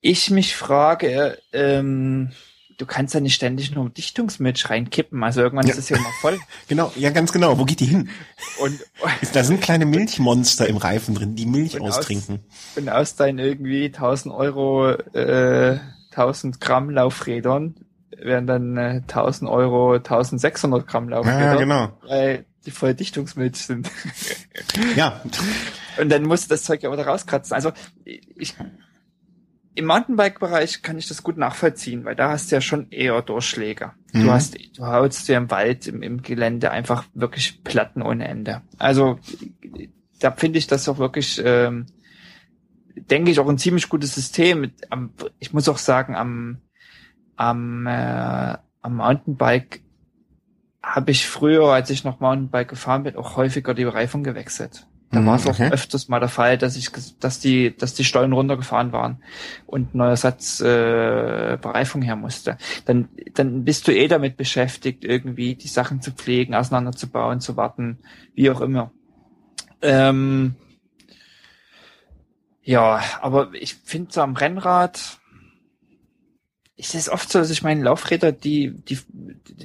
ich 0.00 0.30
mich 0.30 0.56
frage, 0.56 1.38
ähm, 1.52 2.32
du 2.76 2.86
kannst 2.86 3.14
ja 3.14 3.20
nicht 3.20 3.34
ständig 3.34 3.74
nur 3.74 3.88
Dichtungsmilch 3.90 4.70
reinkippen. 4.70 5.22
Also 5.22 5.40
irgendwann 5.42 5.66
ja. 5.66 5.72
ist 5.72 5.78
es 5.78 5.88
ja 5.88 5.96
immer 5.96 6.10
voll. 6.20 6.38
genau, 6.68 6.92
ja, 6.96 7.10
ganz 7.10 7.32
genau. 7.32 7.58
Wo 7.58 7.64
geht 7.64 7.80
die 7.80 7.86
hin? 7.86 8.08
Und 8.60 8.80
da 9.32 9.44
sind 9.44 9.60
kleine 9.60 9.86
Milchmonster 9.86 10.66
im 10.66 10.76
Reifen 10.76 11.14
drin, 11.14 11.36
die 11.36 11.46
Milch 11.46 11.80
austrinken. 11.80 12.40
Aus, 12.40 12.76
und 12.76 12.88
aus 12.88 13.16
deinen 13.16 13.38
irgendwie 13.38 13.86
1000 13.86 14.34
Euro, 14.34 14.90
äh, 14.90 15.78
1000 16.10 16.60
Gramm 16.60 16.90
Laufrädern 16.90 17.74
werden 18.16 18.46
dann 18.46 18.76
äh, 18.76 19.02
1000 19.02 19.50
Euro, 19.50 19.94
1600 19.94 20.86
Gramm 20.86 21.08
Laufräder. 21.08 21.40
Ja, 21.40 21.56
genau. 21.56 21.88
Weil 22.06 22.44
die 22.66 22.70
voll 22.70 22.94
Dichtungsmilch 22.94 23.56
sind. 23.56 23.90
ja. 24.96 25.20
Und 26.00 26.08
dann 26.08 26.24
musst 26.24 26.46
du 26.46 26.54
das 26.54 26.64
Zeug 26.64 26.82
ja 26.82 26.90
wieder 26.90 27.06
rauskratzen. 27.06 27.54
Also 27.54 27.72
ich 28.04 28.54
im 29.74 29.86
Mountainbike-Bereich 29.86 30.82
kann 30.82 30.98
ich 30.98 31.08
das 31.08 31.22
gut 31.22 31.36
nachvollziehen, 31.36 32.04
weil 32.04 32.14
da 32.14 32.30
hast 32.30 32.50
du 32.50 32.56
ja 32.56 32.60
schon 32.60 32.90
eher 32.90 33.20
Durchschläge. 33.22 33.92
Mhm. 34.12 34.22
Du 34.22 34.30
hast, 34.30 34.56
du 34.76 34.86
haust 34.86 35.28
dir 35.28 35.36
im 35.36 35.50
Wald, 35.50 35.88
im, 35.88 36.02
im 36.02 36.22
Gelände 36.22 36.70
einfach 36.70 37.04
wirklich 37.14 37.64
Platten 37.64 38.02
ohne 38.02 38.28
Ende. 38.28 38.62
Also 38.78 39.18
da 40.20 40.30
finde 40.30 40.58
ich 40.58 40.68
das 40.68 40.88
auch 40.88 40.98
wirklich, 40.98 41.42
ähm, 41.44 41.86
denke 42.94 43.30
ich, 43.30 43.40
auch 43.40 43.48
ein 43.48 43.58
ziemlich 43.58 43.88
gutes 43.88 44.14
System. 44.14 44.70
Ich 45.40 45.52
muss 45.52 45.68
auch 45.68 45.78
sagen, 45.78 46.14
am, 46.14 46.58
am, 47.34 47.86
äh, 47.86 48.56
am 48.80 48.96
Mountainbike 48.96 49.82
habe 50.82 51.10
ich 51.10 51.26
früher, 51.26 51.72
als 51.72 51.90
ich 51.90 52.04
noch 52.04 52.20
Mountainbike 52.20 52.68
gefahren 52.68 53.02
bin, 53.02 53.16
auch 53.16 53.36
häufiger 53.36 53.74
die 53.74 53.84
Reifung 53.84 54.22
gewechselt. 54.22 54.86
Da 55.14 55.20
mhm, 55.20 55.26
war 55.26 55.36
es 55.36 55.46
auch 55.46 55.50
okay. 55.50 55.70
öfters 55.70 56.08
mal 56.08 56.18
der 56.18 56.28
Fall, 56.28 56.58
dass 56.58 56.76
ich, 56.76 56.90
dass 57.20 57.38
die, 57.38 57.76
dass 57.76 57.94
die 57.94 58.04
Stollen 58.04 58.32
runtergefahren 58.32 58.92
waren 58.92 59.22
und 59.66 59.94
ein 59.94 59.98
neuer 59.98 60.16
Satz 60.16 60.60
äh, 60.60 61.56
Bereifung 61.60 62.02
her 62.02 62.16
musste. 62.16 62.58
Dann, 62.84 63.08
dann 63.34 63.64
bist 63.64 63.86
du 63.86 63.94
eh 63.94 64.08
damit 64.08 64.36
beschäftigt, 64.36 65.04
irgendwie 65.04 65.54
die 65.54 65.68
Sachen 65.68 66.02
zu 66.02 66.10
pflegen, 66.10 66.54
auseinanderzubauen, 66.54 67.40
zu 67.40 67.56
warten, 67.56 67.98
wie 68.34 68.50
auch 68.50 68.60
immer. 68.60 68.90
Ähm, 69.82 70.56
ja, 72.62 73.00
aber 73.20 73.50
ich 73.52 73.74
finde 73.74 74.12
so 74.12 74.20
am 74.20 74.34
Rennrad, 74.34 75.20
ich 76.74 76.88
sehe 76.88 76.98
es 76.98 77.08
oft 77.08 77.30
so, 77.30 77.38
dass 77.38 77.50
ich 77.50 77.62
meine 77.62 77.84
Laufräder, 77.84 78.32
die, 78.32 78.72
die, 78.72 78.98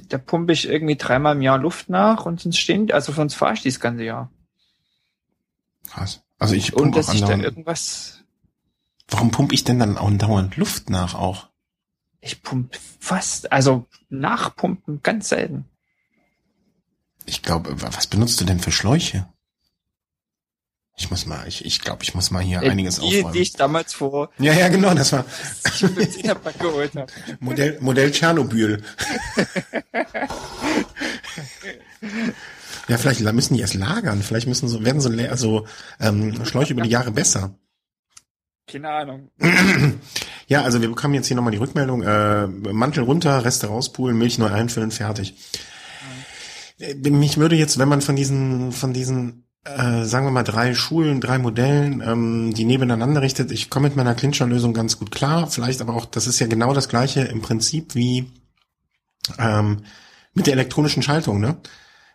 da 0.08 0.18
pumpe 0.18 0.52
ich 0.52 0.68
irgendwie 0.68 0.96
dreimal 0.96 1.34
im 1.34 1.42
Jahr 1.42 1.58
Luft 1.58 1.88
nach 1.88 2.24
und 2.24 2.40
sonst 2.40 2.58
stehen, 2.58 2.92
also 2.92 3.10
sonst 3.10 3.34
fahre 3.34 3.54
ich 3.54 3.62
das 3.62 3.80
ganze 3.80 4.04
Jahr. 4.04 4.30
Krass. 5.90 6.22
Also 6.38 6.54
ich 6.54 6.72
pumpe 6.72 6.84
Und 6.84 6.96
dass 6.96 7.12
ich 7.12 7.20
da 7.20 7.36
irgendwas. 7.36 8.20
Warum 9.08 9.30
pumpe 9.30 9.54
ich 9.54 9.64
denn 9.64 9.78
dann 9.78 9.98
andauernd 9.98 10.56
Luft 10.56 10.88
nach 10.88 11.14
auch? 11.14 11.48
Ich 12.20 12.42
pumpe 12.42 12.78
fast, 12.98 13.52
also 13.52 13.86
nachpumpen 14.08 15.02
ganz 15.02 15.30
selten. 15.30 15.64
Ich 17.26 17.42
glaube, 17.42 17.82
was 17.82 18.06
benutzt 18.06 18.40
du 18.40 18.44
denn 18.44 18.60
für 18.60 18.72
Schläuche? 18.72 19.28
Ich 20.96 21.10
muss 21.10 21.24
mal, 21.24 21.48
ich, 21.48 21.64
ich 21.64 21.80
glaube, 21.80 22.02
ich 22.02 22.14
muss 22.14 22.30
mal 22.30 22.42
hier 22.42 22.62
äh, 22.62 22.68
einiges 22.68 22.96
die, 22.96 23.06
aufräumen. 23.06 23.32
Die 23.32 23.40
ich 23.40 23.54
damals 23.54 23.94
vor. 23.94 24.30
Ja, 24.38 24.52
ja, 24.52 24.68
genau, 24.68 24.92
das 24.94 25.12
war. 25.12 25.24
ich 25.64 26.22
geholt 26.58 26.94
habe. 26.94 27.10
Modell, 27.40 27.78
Modell 27.80 28.10
Tschernobyl. 28.10 28.82
Ja, 32.88 32.98
vielleicht 32.98 33.20
müssen 33.20 33.54
die 33.54 33.60
erst 33.60 33.74
lagern. 33.74 34.22
Vielleicht 34.22 34.46
müssen 34.46 34.68
so, 34.68 34.84
werden 34.84 35.00
so, 35.00 35.10
also, 35.10 35.66
ähm, 36.00 36.44
Schläuche 36.44 36.72
über 36.72 36.82
die 36.82 36.90
Jahre 36.90 37.10
besser. 37.10 37.54
Keine 38.66 38.88
Ahnung. 38.90 39.30
Ja, 40.50 40.62
also 40.62 40.82
wir 40.82 40.88
bekommen 40.88 41.14
jetzt 41.14 41.28
hier 41.28 41.36
nochmal 41.36 41.52
die 41.52 41.58
Rückmeldung. 41.58 42.02
Äh, 42.02 42.48
Mantel 42.48 43.04
runter, 43.04 43.44
Reste 43.44 43.68
rauspulen, 43.68 44.18
Milch 44.18 44.36
neu 44.36 44.48
einfüllen, 44.48 44.90
fertig. 44.90 45.36
Mhm. 46.80 47.20
Mich 47.20 47.36
würde 47.36 47.54
jetzt, 47.54 47.78
wenn 47.78 47.88
man 47.88 48.00
von 48.00 48.16
diesen, 48.16 48.72
von 48.72 48.92
diesen, 48.92 49.44
äh, 49.64 50.02
sagen 50.02 50.26
wir 50.26 50.32
mal, 50.32 50.42
drei 50.42 50.74
Schulen, 50.74 51.20
drei 51.20 51.38
Modellen, 51.38 52.02
ähm, 52.04 52.52
die 52.52 52.64
nebeneinander 52.64 53.22
richtet, 53.22 53.52
ich 53.52 53.70
komme 53.70 53.90
mit 53.90 53.96
meiner 53.96 54.16
Clincher-Lösung 54.16 54.74
ganz 54.74 54.98
gut 54.98 55.12
klar. 55.12 55.48
Vielleicht 55.48 55.80
aber 55.80 55.94
auch, 55.94 56.04
das 56.04 56.26
ist 56.26 56.40
ja 56.40 56.48
genau 56.48 56.74
das 56.74 56.88
gleiche 56.88 57.20
im 57.20 57.42
Prinzip 57.42 57.94
wie 57.94 58.32
ähm, 59.38 59.84
mit 60.34 60.48
der 60.48 60.54
elektronischen 60.54 61.04
Schaltung, 61.04 61.38
ne? 61.38 61.58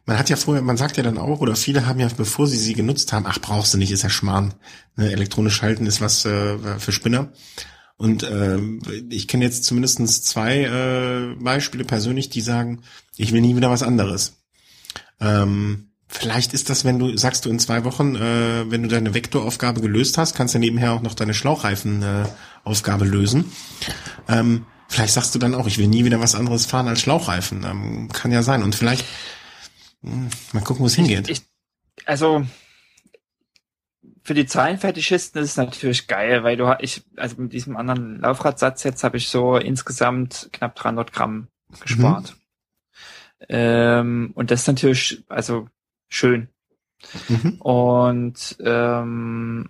Man 0.05 0.19
hat 0.19 0.29
ja 0.29 0.35
vorher, 0.35 0.61
man 0.61 0.77
sagt 0.77 0.97
ja 0.97 1.03
dann 1.03 1.17
auch, 1.17 1.39
oder 1.39 1.55
viele 1.55 1.85
haben 1.85 1.99
ja, 1.99 2.07
bevor 2.15 2.47
sie 2.47 2.57
sie 2.57 2.73
genutzt 2.73 3.11
haben, 3.13 3.25
ach, 3.27 3.39
brauchst 3.39 3.73
du 3.73 3.77
nicht, 3.77 3.91
ist 3.91 4.03
ja 4.03 4.09
Schmarrn. 4.09 4.53
Ne, 4.95 5.11
elektronisch 5.11 5.55
schalten 5.55 5.85
ist 5.85 6.01
was 6.01 6.25
äh, 6.25 6.57
für 6.79 6.91
Spinner. 6.91 7.31
Und 7.97 8.23
äh, 8.23 8.59
ich 9.09 9.27
kenne 9.27 9.45
jetzt 9.45 9.63
zumindestens 9.63 10.23
zwei 10.23 10.63
äh, 10.63 11.35
Beispiele 11.41 11.85
persönlich, 11.85 12.29
die 12.29 12.41
sagen, 12.41 12.81
ich 13.15 13.31
will 13.31 13.41
nie 13.41 13.55
wieder 13.55 13.69
was 13.69 13.83
anderes. 13.83 14.43
Ähm, 15.19 15.91
Vielleicht 16.07 16.53
ist 16.53 16.69
das, 16.69 16.85
wenn 16.85 16.99
du, 16.99 17.17
sagst 17.17 17.45
du 17.45 17.49
in 17.49 17.59
zwei 17.59 17.83
Wochen, 17.83 18.15
äh, 18.15 18.69
wenn 18.69 18.83
du 18.83 18.87
deine 18.87 19.13
Vektoraufgabe 19.13 19.81
gelöst 19.81 20.17
hast, 20.17 20.35
kannst 20.35 20.53
du 20.53 20.59
nebenher 20.59 20.93
auch 20.93 21.01
noch 21.01 21.15
deine 21.15 21.33
Schlauchreifen-Aufgabe 21.33 23.05
äh, 23.05 23.07
lösen. 23.07 23.51
Ähm, 24.27 24.65
vielleicht 24.87 25.13
sagst 25.13 25.33
du 25.33 25.39
dann 25.39 25.55
auch, 25.55 25.67
ich 25.67 25.77
will 25.77 25.87
nie 25.87 26.05
wieder 26.05 26.21
was 26.21 26.35
anderes 26.35 26.67
fahren 26.67 26.87
als 26.87 27.01
Schlauchreifen. 27.01 27.65
Ähm, 27.65 28.09
kann 28.13 28.31
ja 28.31 28.43
sein. 28.43 28.61
Und 28.61 28.75
vielleicht, 28.75 29.03
mal 30.53 30.63
gucken, 30.63 30.81
wo 30.83 30.87
es 30.87 30.95
hingeht. 30.95 31.29
Ich, 31.29 31.41
also, 32.05 32.45
für 34.23 34.33
die 34.33 34.45
Zahlenfetischisten 34.45 35.41
ist 35.41 35.51
es 35.51 35.57
natürlich 35.57 36.07
geil, 36.07 36.43
weil 36.43 36.57
du, 36.57 36.75
ich, 36.79 37.03
also 37.15 37.35
mit 37.41 37.53
diesem 37.53 37.77
anderen 37.77 38.19
Laufradsatz 38.19 38.83
jetzt 38.83 39.03
habe 39.03 39.17
ich 39.17 39.29
so 39.29 39.57
insgesamt 39.57 40.49
knapp 40.51 40.75
300 40.75 41.13
Gramm 41.13 41.47
gespart. 41.81 42.31
Mhm. 42.31 43.45
Ähm, 43.49 44.31
und 44.33 44.51
das 44.51 44.61
ist 44.61 44.67
natürlich, 44.67 45.23
also 45.29 45.69
schön. 46.07 46.49
Mhm. 47.27 47.61
Und 47.61 48.57
ähm, 48.61 49.69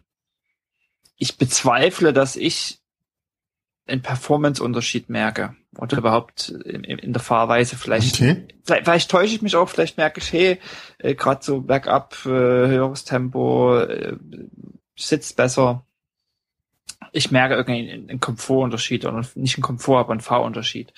ich 1.18 1.38
bezweifle, 1.38 2.14
dass 2.14 2.36
ich 2.36 2.80
einen 3.88 4.02
Performance-Unterschied 4.02 5.10
merke 5.10 5.56
oder 5.78 5.98
überhaupt 5.98 6.50
in, 6.50 6.84
in 6.84 7.14
der 7.14 7.22
Fahrweise 7.22 7.76
vielleicht, 7.76 8.16
okay. 8.16 8.48
vielleicht. 8.64 8.86
Vielleicht 8.86 9.12
täusche 9.12 9.36
ich 9.36 9.42
mich 9.42 9.56
auch, 9.56 9.70
vielleicht 9.70 9.98
merke 9.98 10.20
ich, 10.20 10.32
hey, 10.32 10.60
äh, 10.98 11.16
gerade 11.16 11.44
so 11.44 11.62
bergab, 11.62 12.16
äh, 12.26 12.30
höheres 12.30 13.04
Tempo, 13.04 13.78
äh, 13.78 14.18
sitzt 14.96 15.36
besser. 15.36 15.86
Ich 17.12 17.32
merke 17.32 17.56
irgendwie 17.56 17.92
einen 17.92 18.20
Komfortunterschied 18.20 19.06
oder 19.06 19.26
nicht 19.36 19.58
einen 19.58 19.64
Komfort, 19.64 20.00
aber 20.00 20.12
einen 20.12 20.22
Fahrunterschied. 20.22 20.94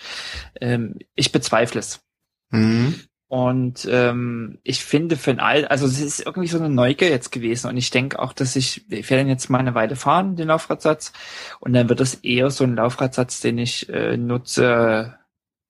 Ähm, 0.59 0.97
ich 1.15 1.31
bezweifle 1.31 1.79
es. 1.79 2.01
Mhm. 2.49 3.06
Und 3.29 3.85
ähm, 3.91 4.59
ich 4.63 4.85
finde 4.85 5.17
für 5.17 5.31
ein 5.31 5.41
All, 5.41 5.65
also 5.65 5.85
es 5.85 5.99
ist 5.99 6.25
irgendwie 6.25 6.47
so 6.47 6.57
eine 6.57 6.69
Neugier 6.69 7.09
jetzt 7.09 7.31
gewesen. 7.31 7.67
Und 7.67 7.75
ich 7.75 7.89
denke 7.89 8.19
auch, 8.19 8.31
dass 8.31 8.55
ich, 8.55 8.89
ich 8.89 9.09
werde 9.09 9.29
jetzt 9.29 9.49
mal 9.49 9.59
eine 9.59 9.75
Weile 9.75 9.97
fahren, 9.97 10.37
den 10.37 10.47
Laufradsatz. 10.47 11.11
Und 11.59 11.73
dann 11.73 11.89
wird 11.89 11.99
es 11.99 12.15
eher 12.15 12.49
so 12.51 12.63
ein 12.63 12.75
Laufradsatz, 12.75 13.41
den 13.41 13.57
ich 13.57 13.89
äh, 13.89 14.15
nutze 14.15 15.17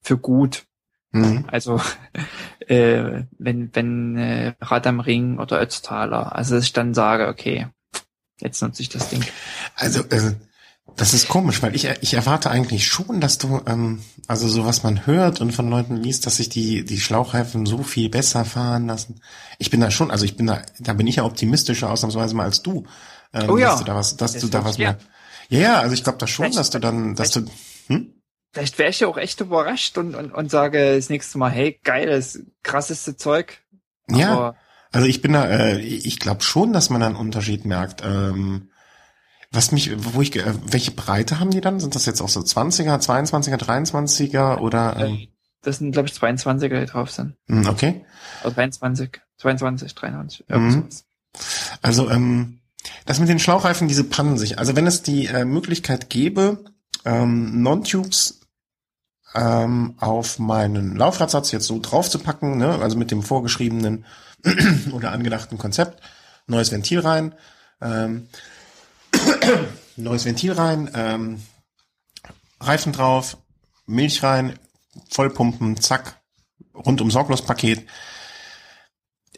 für 0.01 0.17
gut. 0.19 0.65
Mhm. 1.11 1.45
Also 1.47 1.81
äh, 2.67 3.23
wenn, 3.39 3.73
wenn 3.73 4.17
äh, 4.17 4.53
Rad 4.61 4.85
am 4.85 4.99
Ring 4.99 5.39
oder 5.39 5.59
Ötztaler. 5.59 6.35
Also 6.35 6.55
dass 6.55 6.65
ich 6.65 6.73
dann 6.73 6.93
sage, 6.93 7.27
okay, 7.27 7.67
jetzt 8.39 8.61
nutze 8.61 8.83
ich 8.83 8.89
das 8.89 9.09
Ding. 9.09 9.23
Also 9.75 10.01
äh, 10.01 10.35
das 10.97 11.13
ist 11.13 11.27
komisch, 11.27 11.61
weil 11.61 11.75
ich, 11.75 11.87
ich 12.01 12.15
erwarte 12.15 12.49
eigentlich 12.49 12.87
schon, 12.87 13.21
dass 13.21 13.37
du, 13.37 13.61
ähm, 13.67 14.01
also 14.27 14.47
so 14.47 14.65
was 14.65 14.81
man 14.81 15.05
hört 15.05 15.41
und 15.41 15.51
von 15.51 15.69
Leuten 15.69 15.95
liest, 15.95 16.25
dass 16.25 16.37
sich 16.37 16.49
die, 16.49 16.83
die 16.83 16.99
Schlauchreifen 16.99 17.67
so 17.67 17.83
viel 17.83 18.09
besser 18.09 18.45
fahren 18.45 18.87
lassen. 18.87 19.21
Ich 19.59 19.69
bin 19.69 19.79
da 19.79 19.91
schon, 19.91 20.09
also 20.09 20.25
ich 20.25 20.35
bin 20.35 20.47
da, 20.47 20.63
da 20.79 20.93
bin 20.93 21.05
ich 21.05 21.17
ja 21.17 21.23
optimistischer 21.23 21.91
ausnahmsweise 21.91 22.35
mal 22.35 22.45
als 22.45 22.63
du. 22.63 22.85
Ähm, 23.31 23.47
oh 23.47 23.57
ja. 23.57 23.69
Dass 23.69 23.79
du 23.79 23.85
da 23.85 23.95
was, 23.95 24.17
dass 24.17 24.33
das 24.33 24.41
du 24.41 24.47
da 24.47 24.65
was 24.65 24.77
ja. 24.77 24.93
mehr. 24.93 24.99
Ja, 25.49 25.59
ja, 25.59 25.79
also 25.79 25.93
ich 25.93 26.03
glaube 26.03 26.17
da 26.17 26.25
schon, 26.25 26.45
vielleicht, 26.45 26.59
dass 26.59 26.71
du 26.71 26.79
dann, 26.79 27.15
dass 27.15 27.29
du, 27.29 27.45
hm? 27.87 28.13
Vielleicht 28.51 28.79
wäre 28.79 28.89
ich 28.89 28.99
ja 28.99 29.07
auch 29.07 29.17
echt 29.17 29.39
überrascht 29.39 29.99
und, 29.99 30.15
und, 30.15 30.31
und 30.31 30.49
sage 30.49 30.95
das 30.95 31.09
nächste 31.09 31.37
Mal, 31.37 31.51
hey, 31.51 31.79
geiles, 31.83 32.43
krasseste 32.63 33.15
Zeug. 33.15 33.61
Aber 34.09 34.19
ja. 34.19 34.55
Also 34.91 35.05
ich 35.05 35.21
bin 35.21 35.33
da, 35.33 35.45
äh, 35.47 35.79
ich 35.79 36.19
glaube 36.19 36.41
schon, 36.41 36.73
dass 36.73 36.89
man 36.89 37.03
einen 37.03 37.15
Unterschied 37.15 37.65
merkt. 37.65 38.01
Ähm, 38.03 38.71
was 39.51 39.71
mich, 39.71 39.91
wo 39.97 40.21
ich, 40.21 40.35
äh, 40.35 40.53
welche 40.65 40.91
Breite 40.91 41.39
haben 41.39 41.51
die 41.51 41.61
dann? 41.61 41.79
Sind 41.79 41.95
das 41.95 42.05
jetzt 42.05 42.21
auch 42.21 42.29
so 42.29 42.41
20er, 42.41 43.01
22er, 43.01 43.57
23er 43.57 44.59
oder? 44.59 44.97
Ähm? 44.97 45.27
Das 45.61 45.79
sind, 45.79 45.91
glaube 45.91 46.07
ich, 46.07 46.13
22er, 46.13 46.79
die 46.79 46.85
drauf 46.85 47.11
sind. 47.11 47.35
Hm, 47.47 47.67
okay. 47.67 48.05
Also 48.43 48.55
23, 48.55 49.21
22, 49.37 49.95
23, 49.95 50.45
mhm. 50.49 50.89
Also, 51.81 52.09
ähm, 52.09 52.59
das 53.05 53.19
mit 53.19 53.29
den 53.29 53.39
Schlauchreifen, 53.39 53.87
diese 53.87 54.03
pannen 54.03 54.37
sich. 54.37 54.59
Also 54.59 54.75
wenn 54.75 54.87
es 54.87 55.03
die 55.03 55.27
äh, 55.27 55.45
Möglichkeit 55.45 56.09
gäbe, 56.09 56.63
ähm, 57.05 57.61
Non-Tubes 57.61 58.41
ähm, 59.35 59.95
auf 59.99 60.39
meinen 60.39 60.95
Laufradsatz 60.95 61.51
jetzt 61.51 61.67
so 61.67 61.79
draufzupacken, 61.81 62.57
ne, 62.57 62.79
also 62.81 62.97
mit 62.97 63.11
dem 63.11 63.23
vorgeschriebenen 63.23 64.05
oder 64.93 65.11
angedachten 65.11 65.57
Konzept, 65.57 66.01
neues 66.47 66.71
Ventil 66.71 66.99
rein, 66.99 67.33
ähm, 67.81 68.27
neues 69.95 70.25
Ventil 70.25 70.53
rein, 70.53 70.89
ähm, 70.93 71.41
Reifen 72.59 72.93
drauf, 72.93 73.37
Milch 73.85 74.23
rein, 74.23 74.57
Vollpumpen, 75.09 75.77
zack, 75.79 76.21
rundum 76.73 77.11
sorglos 77.11 77.41
Paket. 77.41 77.85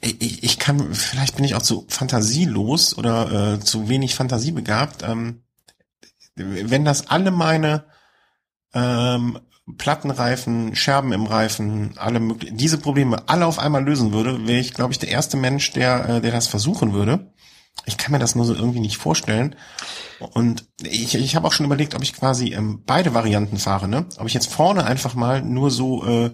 Ich, 0.01 0.43
ich 0.43 0.59
kann, 0.59 0.93
vielleicht 0.93 1.35
bin 1.35 1.43
ich 1.43 1.55
auch 1.55 1.61
zu 1.61 1.85
fantasielos 1.89 2.97
oder 2.97 3.55
äh, 3.55 3.59
zu 3.59 3.89
wenig 3.89 4.15
fantasiebegabt. 4.15 5.03
Ähm, 5.03 5.43
wenn 6.35 6.85
das 6.85 7.07
alle 7.07 7.31
meine 7.31 7.85
ähm, 8.73 9.39
Plattenreifen, 9.77 10.75
Scherben 10.75 11.11
im 11.11 11.25
Reifen, 11.25 11.97
alle 11.97 12.19
möglichen, 12.19 12.57
diese 12.57 12.77
Probleme 12.77 13.27
alle 13.27 13.45
auf 13.45 13.59
einmal 13.59 13.83
lösen 13.83 14.13
würde, 14.13 14.47
wäre 14.47 14.59
ich, 14.59 14.73
glaube 14.73 14.93
ich, 14.93 14.99
der 14.99 15.09
erste 15.09 15.37
Mensch, 15.37 15.71
der, 15.73 16.09
äh, 16.09 16.21
der 16.21 16.31
das 16.31 16.47
versuchen 16.47 16.93
würde. 16.93 17.33
Ich 17.85 17.97
kann 17.97 18.11
mir 18.11 18.19
das 18.19 18.35
nur 18.35 18.45
so 18.45 18.53
irgendwie 18.53 18.81
nicht 18.81 18.97
vorstellen. 18.97 19.55
Und 20.33 20.65
ich, 20.83 21.15
ich 21.15 21.35
habe 21.35 21.47
auch 21.47 21.53
schon 21.53 21.65
überlegt, 21.65 21.95
ob 21.95 22.03
ich 22.03 22.13
quasi 22.13 22.53
ähm, 22.53 22.83
beide 22.85 23.13
Varianten 23.13 23.57
fahre, 23.57 23.87
ne? 23.87 24.05
Ob 24.17 24.27
ich 24.27 24.33
jetzt 24.33 24.51
vorne 24.51 24.85
einfach 24.85 25.15
mal 25.15 25.41
nur 25.41 25.71
so 25.71 26.05
äh, 26.05 26.31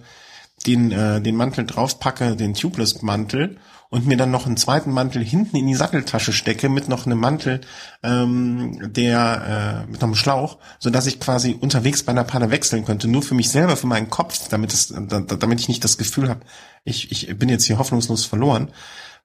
den, 0.65 0.91
äh, 0.91 1.21
den 1.21 1.35
Mantel 1.35 1.65
draufpacke, 1.65 2.35
den 2.35 2.55
Tubeless-Mantel, 2.55 3.57
und 3.89 4.07
mir 4.07 4.17
dann 4.17 4.31
noch 4.31 4.45
einen 4.45 4.57
zweiten 4.57 4.91
Mantel 4.91 5.23
hinten 5.23 5.55
in 5.55 5.67
die 5.67 5.75
Satteltasche 5.75 6.33
stecke 6.33 6.69
mit 6.69 6.89
noch 6.89 7.05
einem 7.05 7.19
Mantel, 7.19 7.61
ähm, 8.03 8.91
der 8.93 9.85
äh, 9.87 9.91
mit 9.91 10.01
noch 10.01 10.07
einem 10.07 10.15
Schlauch, 10.15 10.57
so 10.79 10.89
dass 10.89 11.05
ich 11.05 11.19
quasi 11.19 11.55
unterwegs 11.57 12.03
bei 12.03 12.11
einer 12.11 12.23
Panne 12.23 12.51
wechseln 12.51 12.83
könnte, 12.83 13.07
nur 13.07 13.21
für 13.21 13.35
mich 13.35 13.49
selber, 13.49 13.77
für 13.77 13.87
meinen 13.87 14.09
Kopf, 14.09 14.49
damit 14.49 14.73
es, 14.73 14.93
damit 14.93 15.59
ich 15.59 15.67
nicht 15.67 15.83
das 15.83 15.97
Gefühl 15.97 16.29
habe, 16.29 16.41
ich, 16.83 17.11
ich 17.11 17.37
bin 17.37 17.47
jetzt 17.47 17.65
hier 17.65 17.77
hoffnungslos 17.77 18.25
verloren, 18.25 18.71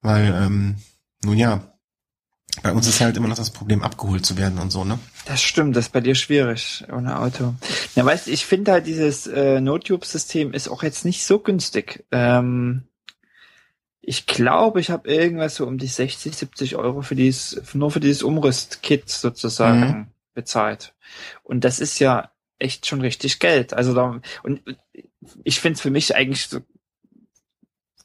weil 0.03 0.33
ähm, 0.41 0.77
nun 1.25 1.37
ja, 1.37 1.73
bei 2.63 2.73
uns 2.73 2.87
ist 2.87 3.01
halt 3.01 3.17
immer 3.17 3.29
noch 3.29 3.37
das 3.37 3.51
Problem, 3.51 3.83
abgeholt 3.83 4.27
zu 4.27 4.37
werden 4.37 4.59
und 4.59 4.71
so, 4.71 4.85
ne? 4.85 4.99
Das 5.27 5.41
stimmt, 5.41 5.77
das 5.77 5.87
ist 5.87 5.93
bei 5.93 6.01
dir 6.01 6.15
schwierig 6.15 6.85
ohne 6.93 7.19
Auto. 7.19 7.55
Ja, 7.95 8.05
weißt 8.05 8.29
ich 8.29 8.45
finde 8.45 8.73
halt 8.73 8.87
dieses 8.87 9.27
äh, 9.27 9.61
No-Tube-System 9.61 10.53
ist 10.53 10.69
auch 10.69 10.83
jetzt 10.83 11.05
nicht 11.05 11.25
so 11.25 11.39
günstig. 11.39 12.05
Ähm, 12.11 12.83
ich 14.03 14.27
glaube, 14.27 14.81
ich 14.81 14.91
habe 14.91 15.09
irgendwas 15.09 15.57
so 15.57 15.67
um 15.67 15.79
die 15.79 15.87
60, 15.87 16.35
70 16.35 16.77
Euro 16.77 17.03
für 17.03 17.15
dieses, 17.15 17.75
nur 17.75 17.91
für 17.91 18.01
dieses 18.01 18.23
Umrüstkit 18.23 19.09
sozusagen 19.09 19.81
mhm. 19.81 20.07
bezahlt. 20.35 20.95
Und 21.43 21.65
das 21.65 21.81
ist 21.81 21.99
ja 21.99 22.31
echt 22.59 22.87
schon 22.87 23.01
richtig 23.01 23.39
Geld. 23.39 23.75
Also 23.75 23.95
da, 23.95 24.21
und 24.43 24.63
ich 25.45 25.61
finde 25.61 25.75
es 25.75 25.81
für 25.81 25.91
mich 25.91 26.15
eigentlich 26.15 26.49
so 26.49 26.61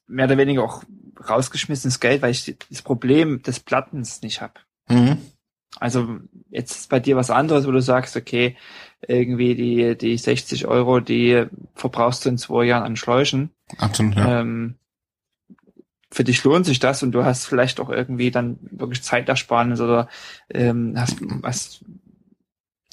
mehr 0.07 0.25
oder 0.25 0.37
weniger 0.37 0.63
auch 0.63 0.83
rausgeschmissenes 1.19 1.99
Geld, 1.99 2.21
weil 2.21 2.31
ich 2.31 2.55
das 2.69 2.81
Problem 2.81 3.41
des 3.41 3.59
Plattens 3.59 4.21
nicht 4.21 4.41
habe. 4.41 4.53
Mhm. 4.89 5.17
Also 5.79 6.19
jetzt 6.49 6.71
ist 6.71 6.89
bei 6.89 6.99
dir 6.99 7.17
was 7.17 7.29
anderes, 7.29 7.67
wo 7.67 7.71
du 7.71 7.81
sagst, 7.81 8.15
okay, 8.15 8.55
irgendwie 9.07 9.55
die, 9.55 9.97
die 9.97 10.17
60 10.17 10.67
Euro, 10.67 10.99
die 10.99 11.45
verbrauchst 11.73 12.25
du 12.25 12.29
in 12.29 12.37
zwei 12.37 12.65
Jahren 12.65 12.83
an 12.83 12.95
Schläuchen. 12.95 13.51
Absolut, 13.77 14.15
ja. 14.15 14.41
Ähm, 14.41 14.75
für 16.11 16.23
dich 16.23 16.43
lohnt 16.43 16.65
sich 16.65 16.79
das 16.79 17.03
und 17.03 17.11
du 17.11 17.25
hast 17.25 17.45
vielleicht 17.45 17.79
auch 17.81 17.89
irgendwie 17.89 18.31
dann 18.31 18.57
wirklich 18.71 19.03
Zeitersparnis 19.03 19.81
oder 19.81 20.07
ähm, 20.49 20.93
hast, 20.95 21.17
hast 21.43 21.83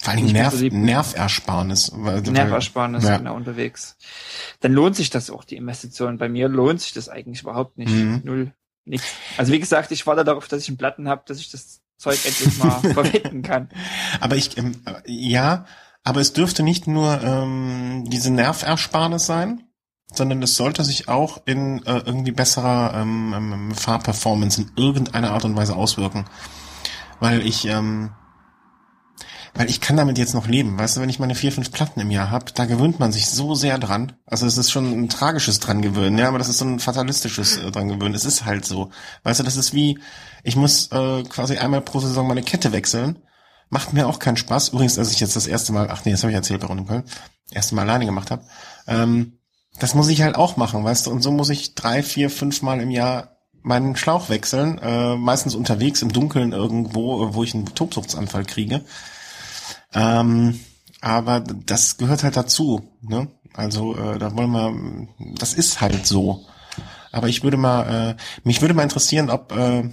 vor 0.03 0.15
allem 0.15 0.27
Nerv, 0.27 0.61
Nerversparnis. 0.61 1.93
Nerversparnis, 1.93 3.05
ja. 3.05 3.19
genau, 3.19 3.37
unterwegs. 3.37 3.97
Dann 4.59 4.73
lohnt 4.73 4.97
sich 4.97 5.11
das 5.11 5.31
auch, 5.31 5.45
die 5.45 5.55
Investition. 5.55 6.19
Bei 6.19 6.29
mir 6.29 6.49
lohnt 6.49 6.81
sich 6.81 6.93
das 6.93 7.09
eigentlich 7.09 7.43
überhaupt 7.43 7.79
nicht. 7.79 7.93
Mhm. 7.93 8.21
Null. 8.25 8.53
Nichts. 8.85 9.07
Also 9.37 9.53
wie 9.53 9.61
gesagt, 9.61 9.93
ich 9.93 10.05
warte 10.05 10.25
darauf, 10.25 10.49
dass 10.49 10.61
ich 10.61 10.69
einen 10.69 10.77
Platten 10.77 11.09
habe, 11.09 11.23
dass 11.27 11.39
ich 11.39 11.53
das 11.53 11.83
Zeug 11.99 12.19
endlich 12.25 12.59
mal 12.59 12.81
verwenden 12.95 13.43
kann. 13.43 13.69
Aber 14.19 14.35
ich, 14.35 14.59
ähm, 14.59 14.75
ja, 15.07 15.67
aber 16.03 16.21
es 16.21 16.33
dürfte 16.33 16.65
nicht 16.65 16.89
nur 16.89 17.23
ähm, 17.23 18.03
diese 18.09 18.33
Nerversparnis 18.33 19.25
sein, 19.25 19.69
sondern 20.13 20.43
es 20.43 20.57
sollte 20.57 20.83
sich 20.83 21.07
auch 21.07 21.43
in 21.45 21.87
äh, 21.87 22.03
irgendwie 22.05 22.33
besserer 22.33 22.95
ähm, 22.97 23.35
ähm, 23.37 23.71
Fahrperformance 23.71 24.63
in 24.63 24.73
irgendeiner 24.75 25.31
Art 25.31 25.45
und 25.45 25.55
Weise 25.55 25.77
auswirken. 25.77 26.25
Weil 27.21 27.47
ich, 27.47 27.67
ähm, 27.67 28.11
weil 29.55 29.69
ich 29.69 29.81
kann 29.81 29.97
damit 29.97 30.19
jetzt 30.19 30.35
noch 30.35 30.47
leben. 30.47 30.79
Weißt 30.79 30.97
du, 30.97 31.01
wenn 31.01 31.09
ich 31.09 31.19
meine 31.19 31.35
vier, 31.35 31.53
fünf 31.53 31.73
Platten 31.73 32.01
im 32.01 32.11
Jahr 32.11 32.31
habe, 32.31 32.47
da 32.55 32.65
gewöhnt 32.65 32.99
man 32.99 33.13
sich 33.13 33.29
so 33.29 33.55
sehr 33.55 33.79
dran. 33.79 34.13
Also 34.25 34.47
es 34.47 34.57
ist 34.57 34.71
schon 34.71 34.93
ein 34.93 35.09
tragisches 35.09 35.61
dran 35.61 35.83
gewöhnen, 35.83 36.19
ja, 36.19 36.29
aber 36.29 36.39
das 36.39 36.49
ist 36.49 36.59
so 36.59 36.65
ein 36.65 36.81
fatalistisches 36.81 37.59
äh, 37.59 37.71
dran 37.71 37.89
gewöhnen. 37.89 38.15
Es 38.15 38.25
ist 38.25 38.45
halt 38.45 38.65
so. 38.65 38.91
Weißt 39.25 39.41
du, 39.41 39.45
das 39.45 39.57
ist 39.57 39.75
wie, 39.75 39.99
ich 40.43 40.57
muss 40.57 40.91
äh, 40.93 41.23
quasi 41.25 41.59
einmal 41.59 41.83
pro 41.83 42.01
Saison 42.01 42.27
meine 42.27 42.43
Kette 42.43 42.73
wechseln. 42.73 43.19
Macht 43.69 43.93
mir 43.93 44.07
auch 44.07 44.19
keinen 44.19 44.37
Spaß. 44.37 44.71
Übrigens, 44.71 44.99
als 44.99 45.13
ich 45.13 45.21
jetzt 45.21 45.37
das 45.37 45.47
erste 45.47 45.73
Mal, 45.73 45.89
ach 45.91 46.05
nee, 46.05 46.13
das 46.13 46.23
habe 46.23 46.31
ich 46.31 46.37
erzählt 46.37 46.61
bei 46.61 46.67
Runde 46.67 46.85
Köln, 46.85 47.05
erste 47.51 47.75
Mal 47.75 47.83
alleine 47.83 48.07
gemacht 48.07 48.31
habe. 48.31 48.45
Ähm, 48.87 49.39
das 49.79 49.95
muss 49.95 50.09
ich 50.09 50.23
halt 50.23 50.37
auch 50.37 50.57
machen, 50.57 50.85
weißt 50.85 51.07
du, 51.07 51.11
und 51.11 51.23
so 51.23 51.31
muss 51.31 51.49
ich 51.49 51.75
drei, 51.75 52.03
vier, 52.03 52.31
fünf 52.31 52.63
Mal 52.63 52.81
im 52.81 52.91
Jahr 52.91 53.39
meinen 53.63 53.97
Schlauch 53.97 54.29
wechseln, 54.29 54.79
äh, 54.79 55.17
meistens 55.17 55.55
unterwegs 55.55 56.03
im 56.03 56.13
Dunkeln 56.13 56.53
irgendwo, 56.53 57.33
wo 57.35 57.43
ich 57.43 57.55
einen 57.55 57.67
Tobsuchtsanfall 57.67 58.45
kriege. 58.45 58.83
Ähm, 59.95 60.59
aber 61.01 61.41
das 61.41 61.97
gehört 61.97 62.23
halt 62.23 62.37
dazu. 62.37 62.83
Ne? 63.03 63.29
Also 63.55 63.97
äh, 63.97 64.19
da 64.19 64.35
wollen 64.37 64.51
wir, 64.51 65.09
das 65.37 65.55
ist 65.55 65.81
halt 65.81 66.07
so. 66.07 66.47
Aber 67.11 67.29
ich 67.29 67.43
würde 67.43 67.57
mal, 67.57 68.17
äh, 68.17 68.23
mich 68.45 68.61
würde 68.63 68.75
mal 68.75 68.85
interessieren, 68.85 69.29
ob 69.31 69.53
äh, 69.53 69.91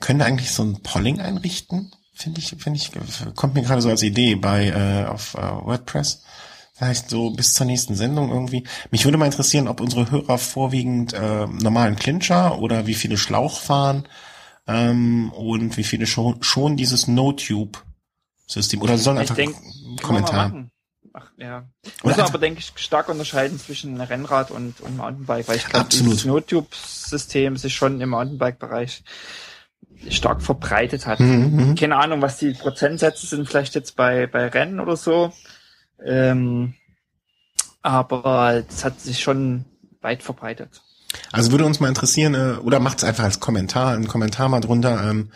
können 0.00 0.18
wir 0.18 0.26
eigentlich 0.26 0.50
so 0.50 0.64
ein 0.64 0.82
Polling 0.82 1.20
einrichten? 1.20 1.92
Finde 2.14 2.40
ich, 2.40 2.54
finde 2.58 2.78
ich, 2.78 2.90
kommt 3.34 3.54
mir 3.54 3.62
gerade 3.62 3.80
so 3.80 3.88
als 3.88 4.02
Idee 4.02 4.34
bei 4.34 4.68
äh, 4.68 5.06
auf 5.06 5.34
äh, 5.34 5.40
WordPress. 5.40 6.22
Vielleicht 6.74 7.10
so 7.10 7.30
bis 7.30 7.54
zur 7.54 7.66
nächsten 7.66 7.94
Sendung 7.94 8.30
irgendwie. 8.30 8.66
Mich 8.90 9.04
würde 9.04 9.18
mal 9.18 9.26
interessieren, 9.26 9.68
ob 9.68 9.80
unsere 9.80 10.10
Hörer 10.10 10.38
vorwiegend 10.38 11.12
äh, 11.12 11.46
normalen 11.46 11.96
Clincher 11.96 12.58
oder 12.58 12.86
wie 12.86 12.94
viele 12.94 13.16
Schlauch 13.16 13.60
fahren 13.60 14.04
ähm, 14.66 15.30
und 15.32 15.76
wie 15.76 15.84
viele 15.84 16.06
schon, 16.06 16.42
schon 16.42 16.76
dieses 16.76 17.06
No-Tube-System 18.48 18.82
oder 18.82 18.98
sollen 18.98 19.18
einfach 19.18 19.36
denk, 19.36 19.56
Kommentar. 20.02 20.66
Ach, 21.14 21.30
ja. 21.36 21.68
Muss 22.02 22.16
man 22.16 22.26
aber, 22.26 22.38
denke 22.38 22.60
ich, 22.60 22.72
stark 22.76 23.08
unterscheiden 23.08 23.58
zwischen 23.58 24.00
Rennrad 24.00 24.50
und, 24.50 24.80
und 24.80 24.96
Mountainbike, 24.96 25.46
weil 25.46 25.56
ich 25.56 25.66
glaube, 25.66 25.88
dieses 25.90 26.24
No-Tube-System 26.24 27.56
sich 27.56 27.74
schon 27.74 28.00
im 28.00 28.10
Mountainbike-Bereich 28.10 29.04
stark 30.08 30.42
verbreitet 30.42 31.06
hat. 31.06 31.20
Mhm, 31.20 31.68
mhm, 31.68 31.74
Keine 31.74 31.96
Ahnung, 31.96 32.22
was 32.22 32.38
die 32.38 32.52
Prozentsätze 32.52 33.26
sind, 33.26 33.46
vielleicht 33.46 33.74
jetzt 33.74 33.94
bei, 33.94 34.26
bei 34.26 34.48
Rennen 34.48 34.80
oder 34.80 34.96
so. 34.96 35.32
Ähm, 36.04 36.74
aber 37.82 38.64
es 38.68 38.84
hat 38.84 39.00
sich 39.00 39.20
schon 39.20 39.66
weit 40.00 40.22
verbreitet. 40.22 40.82
Also 41.30 41.50
würde 41.50 41.66
uns 41.66 41.78
mal 41.78 41.88
interessieren, 41.88 42.34
äh, 42.34 42.58
oder 42.62 42.80
macht 42.80 42.98
es 42.98 43.04
einfach 43.04 43.24
als 43.24 43.38
Kommentar, 43.38 43.94
einen 43.94 44.08
Kommentar 44.08 44.48
mal 44.48 44.60
drunter, 44.60 45.10
ähm, 45.10 45.30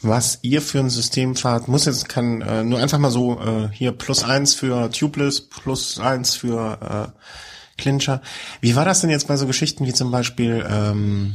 was 0.00 0.38
ihr 0.42 0.62
für 0.62 0.78
ein 0.78 0.90
System 0.90 1.34
fahrt. 1.34 1.68
Muss 1.68 1.86
jetzt, 1.86 2.08
kann 2.08 2.40
äh, 2.40 2.62
nur 2.62 2.78
einfach 2.78 2.98
mal 2.98 3.10
so 3.10 3.40
äh, 3.40 3.68
hier 3.72 3.92
plus 3.92 4.22
eins 4.22 4.54
für 4.54 4.90
Tubeless, 4.90 5.40
plus 5.40 5.98
eins 5.98 6.36
für 6.36 7.12
äh, 7.16 7.80
Clincher. 7.80 8.22
Wie 8.60 8.76
war 8.76 8.84
das 8.84 9.00
denn 9.00 9.10
jetzt 9.10 9.28
bei 9.28 9.36
so 9.36 9.46
Geschichten 9.46 9.86
wie 9.86 9.92
zum 9.92 10.10
Beispiel 10.10 10.64
ähm, 10.68 11.34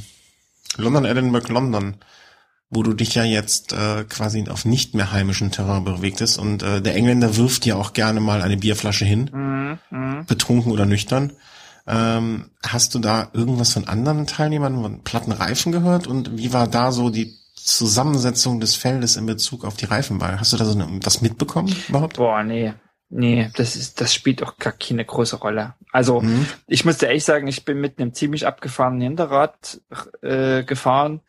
London, 0.77 1.05
Edinburgh, 1.05 1.51
London? 1.51 1.97
wo 2.75 2.81
du 2.81 2.93
dich 2.93 3.13
ja 3.13 3.23
jetzt 3.23 3.71
äh, 3.73 4.03
quasi 4.03 4.47
auf 4.49 4.65
nicht 4.65 4.95
mehr 4.95 5.11
heimischen 5.11 5.51
Terrain 5.51 5.83
bewegtest 5.83 6.39
und 6.39 6.63
äh, 6.63 6.81
der 6.81 6.95
Engländer 6.95 7.37
wirft 7.37 7.65
dir 7.65 7.77
auch 7.77 7.93
gerne 7.93 8.19
mal 8.19 8.41
eine 8.41 8.57
Bierflasche 8.57 9.05
hin, 9.05 9.29
mhm, 9.31 9.77
mhm. 9.91 10.25
betrunken 10.25 10.71
oder 10.71 10.85
nüchtern. 10.85 11.33
Ähm, 11.85 12.49
hast 12.65 12.95
du 12.95 12.99
da 12.99 13.29
irgendwas 13.33 13.73
von 13.73 13.87
anderen 13.87 14.25
Teilnehmern 14.25 14.81
von 14.81 15.03
platten 15.03 15.33
Reifen 15.33 15.71
gehört 15.71 16.07
und 16.07 16.37
wie 16.37 16.53
war 16.53 16.67
da 16.67 16.91
so 16.91 17.09
die 17.09 17.35
Zusammensetzung 17.55 18.59
des 18.59 18.75
Feldes 18.75 19.15
in 19.15 19.25
Bezug 19.25 19.65
auf 19.65 19.75
die 19.75 19.85
Reifenwahl? 19.85 20.39
Hast 20.39 20.53
du 20.53 20.57
da 20.57 20.65
so 20.65 20.77
eine, 20.77 20.99
was 21.03 21.21
mitbekommen 21.21 21.75
überhaupt? 21.87 22.17
Boah, 22.17 22.43
nee. 22.43 22.73
Nee, 23.09 23.51
das 23.55 23.75
ist, 23.75 24.01
das 24.01 24.13
spielt 24.13 24.41
auch 24.41 24.57
gar 24.57 24.73
keine 24.73 25.05
große 25.05 25.35
Rolle. 25.35 25.75
Also, 25.91 26.21
mhm. 26.21 26.47
ich 26.65 26.83
muss 26.83 26.97
dir 26.97 27.07
ehrlich 27.07 27.23
sagen, 27.23 27.47
ich 27.47 27.63
bin 27.63 27.79
mit 27.79 27.99
einem 27.99 28.13
ziemlich 28.13 28.47
abgefahrenen 28.47 29.01
Hinterrad 29.01 29.81
äh, 30.23 30.63
gefahren 30.63 31.21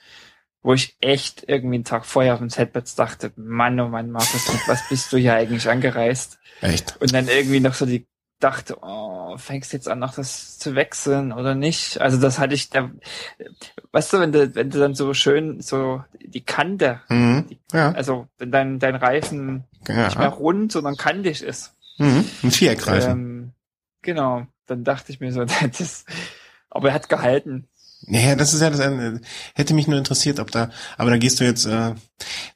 wo 0.64 0.72
ich 0.72 0.97
echt 1.01 1.45
irgendwie 1.47 1.77
einen 1.77 1.85
Tag 1.85 2.07
vorher 2.07 2.33
auf 2.33 2.41
dem 2.41 2.49
Setbett 2.49 2.99
dachte, 2.99 3.33
Mann, 3.37 3.79
oh 3.79 3.89
Mann, 3.89 4.11
Markus, 4.11 4.51
was 4.66 4.89
bist 4.89 5.12
du 5.12 5.18
hier 5.18 5.35
eigentlich 5.35 5.68
angereist? 5.68 6.39
Echt? 6.62 6.97
Und 7.01 7.12
dann 7.12 7.29
irgendwie 7.29 7.61
noch 7.61 7.75
so 7.75 7.85
die 7.85 8.07
dachte, 8.41 8.76
oh, 8.82 9.37
fängst 9.39 9.72
jetzt 9.72 9.89
an, 9.89 9.99
noch 9.99 10.14
das 10.14 10.59
zu 10.59 10.74
wechseln 10.74 11.32
oder 11.32 11.55
nicht? 11.55 12.01
Also 12.01 12.18
das 12.18 12.39
hatte 12.39 12.55
ich 12.55 12.70
da, 12.70 12.91
weißt 13.93 14.12
du, 14.12 14.20
wenn 14.20 14.32
du, 14.32 14.55
wenn 14.55 14.70
du 14.70 14.78
dann 14.78 14.95
so 14.95 15.14
schön 15.14 15.61
so 15.61 16.05
die 16.20 16.43
Kante, 16.43 17.01
mhm, 17.09 17.47
die, 17.49 17.59
ja. 17.72 17.93
also 17.93 18.28
wenn 18.39 18.51
dein, 18.51 18.78
dein 18.78 18.97
Reifen 18.97 19.64
ja. 19.89 20.07
nicht 20.07 20.18
mehr 20.18 20.28
rund, 20.28 20.72
sondern 20.72 20.97
kantig 20.97 21.43
ist. 21.43 21.74
Mhm, 21.99 22.24
ein 22.43 22.51
Viereckreifen. 22.51 23.11
Ähm, 23.11 23.53
genau, 24.03 24.47
dann 24.66 24.85
dachte 24.85 25.12
ich 25.12 25.20
mir 25.20 25.32
so, 25.32 25.45
das, 25.78 26.05
aber 26.70 26.89
er 26.89 26.95
hat 26.95 27.09
gehalten. 27.09 27.68
Naja, 28.07 28.37
das 28.37 28.53
ist 28.53 28.61
ja 28.61 28.68
das 28.68 28.80
äh, 28.80 29.20
hätte 29.55 29.72
mich 29.72 29.87
nur 29.87 29.97
interessiert, 29.97 30.39
ob 30.39 30.51
da, 30.51 30.70
aber 30.99 31.11
da 31.11 31.16
gehst 31.16 31.41
du 31.41 31.45
jetzt, 31.45 31.64
äh, 31.64 31.95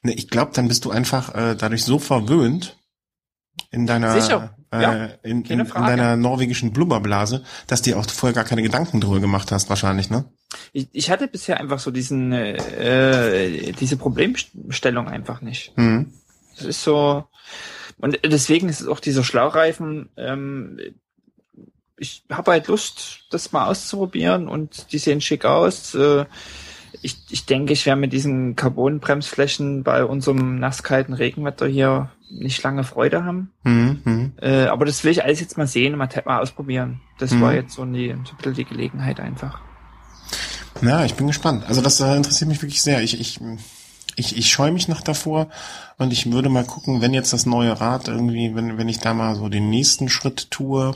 ne, 0.03 0.13
ich 0.13 0.29
glaube, 0.29 0.51
dann 0.53 0.67
bist 0.67 0.85
du 0.85 0.91
einfach 0.91 1.33
äh, 1.33 1.55
dadurch 1.55 1.83
so 1.83 1.97
verwöhnt 1.97 2.77
in 3.71 3.87
deiner 3.87 4.19
Sicher. 4.19 4.55
Äh, 4.71 4.81
ja, 4.81 5.05
in, 5.23 5.43
in, 5.45 5.59
in, 5.59 5.67
deiner 5.67 6.15
norwegischen 6.15 6.71
Blubberblase, 6.73 7.43
dass 7.67 7.81
dir 7.81 7.97
auch 7.97 8.07
vorher 8.07 8.35
gar 8.35 8.43
keine 8.43 8.61
Gedanken 8.61 9.01
drüber 9.01 9.19
gemacht 9.19 9.51
hast, 9.51 9.69
wahrscheinlich, 9.69 10.09
ne? 10.09 10.25
Ich, 10.73 10.87
ich 10.91 11.09
hatte 11.09 11.27
bisher 11.27 11.59
einfach 11.59 11.79
so 11.79 11.91
diesen 11.91 12.31
äh, 12.31 12.55
äh 12.55 13.71
diese 13.71 13.97
Problemstellung 13.97 15.07
einfach 15.07 15.41
nicht. 15.41 15.75
Mhm. 15.77 16.13
Das 16.55 16.65
ist 16.65 16.83
so 16.83 17.25
und 17.97 18.19
deswegen 18.23 18.69
ist 18.69 18.81
es 18.81 18.87
auch 18.87 18.99
dieser 18.99 19.23
Schlaureifen 19.23 20.09
ähm, 20.17 20.79
ich 21.99 22.23
habe 22.31 22.51
halt 22.51 22.67
Lust, 22.67 23.25
das 23.29 23.51
mal 23.51 23.67
auszuprobieren 23.67 24.47
und 24.47 24.91
die 24.91 24.97
sehen 24.97 25.21
schick 25.21 25.45
aus. 25.45 25.93
Äh, 25.95 26.25
ich, 27.01 27.17
ich 27.29 27.45
denke, 27.45 27.73
ich 27.73 27.85
werde 27.85 28.01
mit 28.01 28.13
diesen 28.13 28.55
Carbon-Bremsflächen 28.55 29.83
bei 29.83 30.03
unserem 30.03 30.59
nasskalten 30.59 31.13
Regenwetter 31.13 31.67
hier 31.67 32.09
nicht 32.29 32.61
lange 32.63 32.83
Freude 32.83 33.23
haben. 33.23 33.51
Mhm, 33.63 34.01
mhm. 34.03 34.33
äh, 34.41 34.65
aber 34.65 34.85
das 34.85 35.03
will 35.03 35.11
ich 35.11 35.23
alles 35.23 35.39
jetzt 35.39 35.57
mal 35.57 35.67
sehen, 35.67 35.97
mal, 35.97 36.09
mal 36.25 36.39
ausprobieren. 36.39 37.01
Das 37.17 37.31
mhm. 37.31 37.41
war 37.41 37.53
jetzt 37.53 37.73
so, 37.73 37.85
die, 37.85 38.09
so 38.09 38.31
ein 38.31 38.37
bisschen 38.37 38.53
die 38.53 38.65
Gelegenheit 38.65 39.19
einfach. 39.19 39.59
Ja, 40.81 41.03
ich 41.03 41.15
bin 41.15 41.27
gespannt. 41.27 41.65
Also 41.67 41.81
das 41.81 41.99
äh, 41.99 42.15
interessiert 42.15 42.49
mich 42.49 42.61
wirklich 42.61 42.81
sehr. 42.81 43.01
Ich, 43.01 43.19
ich, 43.19 43.39
ich, 44.15 44.37
ich 44.37 44.49
scheue 44.49 44.71
mich 44.71 44.87
noch 44.87 45.01
davor 45.01 45.47
und 45.97 46.13
ich 46.13 46.31
würde 46.31 46.49
mal 46.49 46.65
gucken, 46.65 47.01
wenn 47.01 47.13
jetzt 47.13 47.33
das 47.33 47.45
neue 47.45 47.79
Rad 47.79 48.07
irgendwie, 48.07 48.55
wenn, 48.55 48.77
wenn 48.77 48.89
ich 48.89 48.99
da 48.99 49.13
mal 49.13 49.35
so 49.35 49.49
den 49.49 49.69
nächsten 49.69 50.09
Schritt 50.09 50.51
tue, 50.51 50.95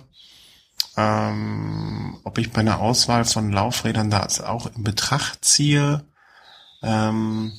ähm, 0.96 2.18
ob 2.24 2.38
ich 2.38 2.52
bei 2.52 2.62
einer 2.62 2.80
Auswahl 2.80 3.26
von 3.26 3.52
Laufrädern 3.52 4.10
da 4.10 4.28
auch 4.46 4.68
in 4.76 4.84
Betracht 4.84 5.44
ziehe. 5.44 6.04
Ähm, 6.82 7.54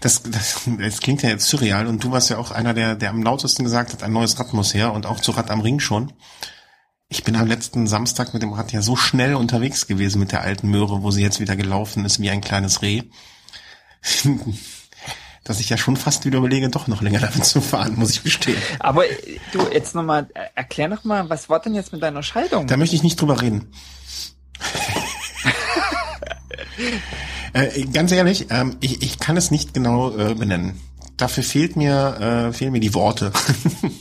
das, 0.00 0.22
das, 0.22 0.62
das 0.78 1.00
klingt 1.00 1.22
ja 1.22 1.30
jetzt 1.30 1.48
surreal 1.48 1.86
und 1.86 2.02
du 2.02 2.10
warst 2.10 2.30
ja 2.30 2.38
auch 2.38 2.50
einer, 2.50 2.74
der, 2.74 2.94
der 2.94 3.10
am 3.10 3.22
lautesten 3.22 3.64
gesagt 3.64 3.92
hat, 3.92 4.02
ein 4.02 4.12
neues 4.12 4.38
Rad 4.38 4.52
muss 4.52 4.74
her 4.74 4.92
und 4.92 5.06
auch 5.06 5.20
zu 5.20 5.32
Rad 5.32 5.50
am 5.50 5.60
Ring 5.60 5.80
schon. 5.80 6.12
Ich 7.08 7.22
bin 7.22 7.36
am 7.36 7.46
letzten 7.46 7.86
Samstag 7.86 8.34
mit 8.34 8.42
dem 8.42 8.52
Rad 8.52 8.72
ja 8.72 8.82
so 8.82 8.96
schnell 8.96 9.34
unterwegs 9.34 9.86
gewesen 9.86 10.18
mit 10.18 10.32
der 10.32 10.40
alten 10.40 10.68
Möhre, 10.68 11.02
wo 11.02 11.10
sie 11.10 11.22
jetzt 11.22 11.40
wieder 11.40 11.56
gelaufen 11.56 12.04
ist 12.04 12.20
wie 12.20 12.30
ein 12.30 12.40
kleines 12.40 12.82
Reh 12.82 13.02
dass 15.44 15.60
ich 15.60 15.68
ja 15.68 15.76
schon 15.76 15.96
fast 15.96 16.24
wieder 16.24 16.38
überlege, 16.38 16.70
doch 16.70 16.86
noch 16.86 17.02
länger 17.02 17.20
damit 17.20 17.44
zu 17.44 17.60
fahren, 17.60 17.94
muss 17.96 18.12
ich 18.12 18.22
gestehen. 18.22 18.60
Aber 18.78 19.08
äh, 19.08 19.38
du, 19.52 19.68
jetzt 19.70 19.94
nochmal, 19.94 20.26
äh, 20.34 20.46
erklär 20.54 20.88
noch 20.88 21.04
mal, 21.04 21.28
was 21.28 21.50
war 21.50 21.60
denn 21.60 21.74
jetzt 21.74 21.92
mit 21.92 22.02
deiner 22.02 22.22
Scheidung? 22.22 22.66
Da 22.66 22.76
möchte 22.76 22.96
ich 22.96 23.02
nicht 23.02 23.20
drüber 23.20 23.40
reden. 23.40 23.70
äh, 27.54 27.82
ganz 27.86 28.12
ehrlich, 28.12 28.46
ähm, 28.50 28.76
ich, 28.80 29.02
ich 29.02 29.18
kann 29.18 29.36
es 29.36 29.50
nicht 29.50 29.74
genau 29.74 30.16
äh, 30.16 30.34
benennen. 30.34 30.80
Dafür 31.16 31.44
fehlt 31.44 31.76
mir, 31.76 32.48
äh, 32.50 32.52
fehlen 32.52 32.72
mir 32.72 32.80
die 32.80 32.94
Worte. 32.94 33.32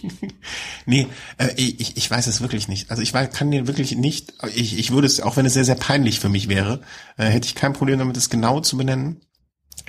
nee, 0.87 1.07
äh, 1.37 1.49
ich, 1.55 1.95
ich 1.95 2.09
weiß 2.09 2.25
es 2.25 2.41
wirklich 2.41 2.67
nicht. 2.67 2.89
Also 2.89 3.03
ich 3.03 3.13
kann 3.13 3.51
dir 3.51 3.67
wirklich 3.67 3.95
nicht, 3.95 4.33
ich, 4.55 4.79
ich 4.79 4.91
würde 4.91 5.05
es, 5.05 5.21
auch 5.21 5.37
wenn 5.37 5.45
es 5.45 5.53
sehr, 5.53 5.65
sehr 5.65 5.75
peinlich 5.75 6.19
für 6.19 6.29
mich 6.29 6.49
wäre, 6.49 6.81
äh, 7.17 7.25
hätte 7.25 7.45
ich 7.45 7.53
kein 7.53 7.73
Problem 7.73 7.99
damit, 7.99 8.17
es 8.17 8.31
genau 8.31 8.59
zu 8.59 8.77
benennen. 8.77 9.21